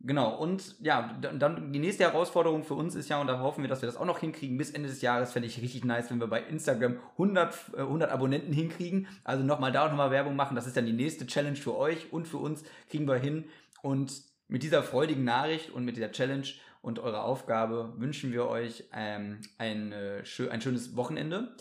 Genau, 0.00 0.36
und 0.36 0.76
ja, 0.80 1.18
dann 1.20 1.72
die 1.72 1.80
nächste 1.80 2.04
Herausforderung 2.04 2.62
für 2.62 2.74
uns 2.74 2.94
ist 2.94 3.08
ja, 3.08 3.20
und 3.20 3.26
da 3.26 3.40
hoffen 3.40 3.64
wir, 3.64 3.68
dass 3.68 3.82
wir 3.82 3.88
das 3.88 3.96
auch 3.96 4.04
noch 4.04 4.20
hinkriegen, 4.20 4.56
bis 4.56 4.70
Ende 4.70 4.88
des 4.88 5.02
Jahres 5.02 5.32
fände 5.32 5.48
ich 5.48 5.60
richtig 5.60 5.84
nice, 5.84 6.08
wenn 6.10 6.20
wir 6.20 6.28
bei 6.28 6.40
Instagram 6.40 6.98
100, 7.12 7.74
100 7.76 8.08
äh, 8.08 8.12
Abonnenten 8.12 8.52
hinkriegen. 8.52 9.08
Also 9.24 9.42
nochmal 9.42 9.72
da 9.72 9.84
und 9.84 9.90
nochmal 9.90 10.12
Werbung 10.12 10.36
machen, 10.36 10.54
das 10.54 10.68
ist 10.68 10.76
dann 10.76 10.86
die 10.86 10.92
nächste 10.92 11.26
Challenge 11.26 11.56
für 11.56 11.76
euch 11.76 12.12
und 12.12 12.28
für 12.28 12.36
uns, 12.36 12.62
kriegen 12.88 13.08
wir 13.08 13.16
hin. 13.16 13.46
Und 13.82 14.12
mit 14.48 14.62
dieser 14.62 14.82
freudigen 14.82 15.24
Nachricht 15.24 15.70
und 15.70 15.84
mit 15.84 15.96
dieser 15.96 16.10
Challenge 16.10 16.46
und 16.82 16.98
eurer 16.98 17.24
Aufgabe 17.24 17.92
wünschen 17.96 18.32
wir 18.32 18.46
euch 18.46 18.84
ähm, 18.92 19.40
ein, 19.58 19.92
äh, 19.92 20.22
ein 20.50 20.60
schönes 20.60 20.96
Wochenende 20.96 21.54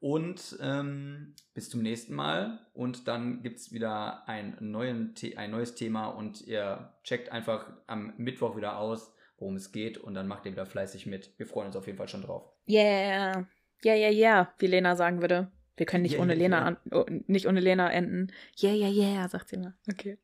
und 0.00 0.58
ähm, 0.60 1.34
bis 1.54 1.70
zum 1.70 1.80
nächsten 1.80 2.14
Mal. 2.14 2.58
Und 2.74 3.08
dann 3.08 3.42
gibt 3.42 3.58
es 3.58 3.72
wieder 3.72 4.28
ein, 4.28 4.56
neuen 4.60 5.14
ein 5.36 5.50
neues 5.50 5.74
Thema 5.74 6.08
und 6.08 6.46
ihr 6.46 6.92
checkt 7.02 7.32
einfach 7.32 7.72
am 7.86 8.12
Mittwoch 8.18 8.56
wieder 8.56 8.78
aus, 8.78 9.14
worum 9.38 9.56
es 9.56 9.72
geht 9.72 9.96
und 9.96 10.14
dann 10.14 10.28
macht 10.28 10.44
ihr 10.44 10.52
wieder 10.52 10.66
fleißig 10.66 11.06
mit. 11.06 11.32
Wir 11.38 11.46
freuen 11.46 11.68
uns 11.68 11.76
auf 11.76 11.86
jeden 11.86 11.96
Fall 11.96 12.08
schon 12.08 12.22
drauf. 12.22 12.52
Yeah, 12.68 13.46
yeah, 13.84 13.94
yeah, 13.94 14.10
yeah, 14.10 14.54
wie 14.58 14.66
Lena 14.66 14.94
sagen 14.96 15.22
würde. 15.22 15.50
Wir 15.76 15.86
können 15.86 16.02
nicht 16.02 16.14
yeah, 16.14 16.22
ohne 16.22 16.32
yeah, 16.34 16.42
Lena 16.42 16.68
yeah. 16.68 16.78
Oh, 16.92 17.06
nicht 17.26 17.46
ohne 17.46 17.60
Lena 17.60 17.90
enden. 17.90 18.32
Yeah, 18.60 18.74
yeah, 18.74 18.90
yeah, 18.90 19.28
sagt 19.28 19.48
sie 19.48 19.56
mal. 19.56 19.74
Okay. 19.90 20.18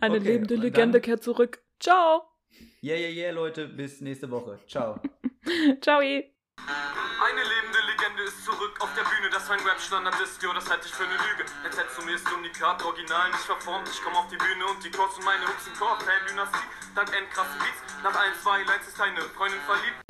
Eine 0.00 0.16
okay, 0.16 0.24
lebende 0.24 0.56
Legende 0.56 0.98
dann, 0.98 1.02
kehrt 1.02 1.22
zurück. 1.22 1.62
Ciao. 1.78 2.24
Yeah, 2.82 2.96
yeah, 2.96 3.10
yeah, 3.10 3.30
Leute. 3.30 3.68
Bis 3.68 4.00
nächste 4.00 4.30
Woche. 4.30 4.58
Ciao. 4.66 5.00
Ciao. 5.80 6.00
Eine 6.00 7.42
lebende 7.42 7.78
Legende 7.86 8.22
ist 8.24 8.44
zurück 8.44 8.76
auf 8.80 8.92
der 8.94 9.02
Bühne, 9.02 9.30
das 9.30 9.48
ein 9.50 9.60
Rap-Standard 9.60 10.20
ist, 10.20 10.42
jo, 10.42 10.52
das 10.52 10.68
halte 10.68 10.86
ich 10.86 10.92
für 10.92 11.04
eine 11.04 11.14
Lüge. 11.14 11.44
Jetzt 11.64 11.78
hättest 11.78 11.98
du 11.98 12.02
mir 12.04 12.14
ist 12.14 12.32
Unikat, 12.32 12.82
original 12.82 13.30
nicht 13.30 13.44
verformt. 13.44 13.88
Ich 13.88 14.00
komm 14.02 14.14
auf 14.14 14.28
die 14.28 14.36
Bühne 14.36 14.66
und 14.66 14.82
die 14.84 14.90
Chords 14.90 15.16
und 15.16 15.24
meine 15.24 15.46
Hooks 15.46 15.64
sind 15.64 15.78
Core, 15.78 16.00
Fan-Dynastie, 16.00 16.66
dank 16.94 17.08
endkrassen 17.16 17.58
Beats. 17.58 17.80
Nach 18.02 18.16
ein, 18.16 18.32
zwei 18.42 18.62
Lines 18.62 18.88
ist 18.88 18.98
deine 18.98 19.20
Freundin 19.36 19.60
verliebt. 19.60 20.09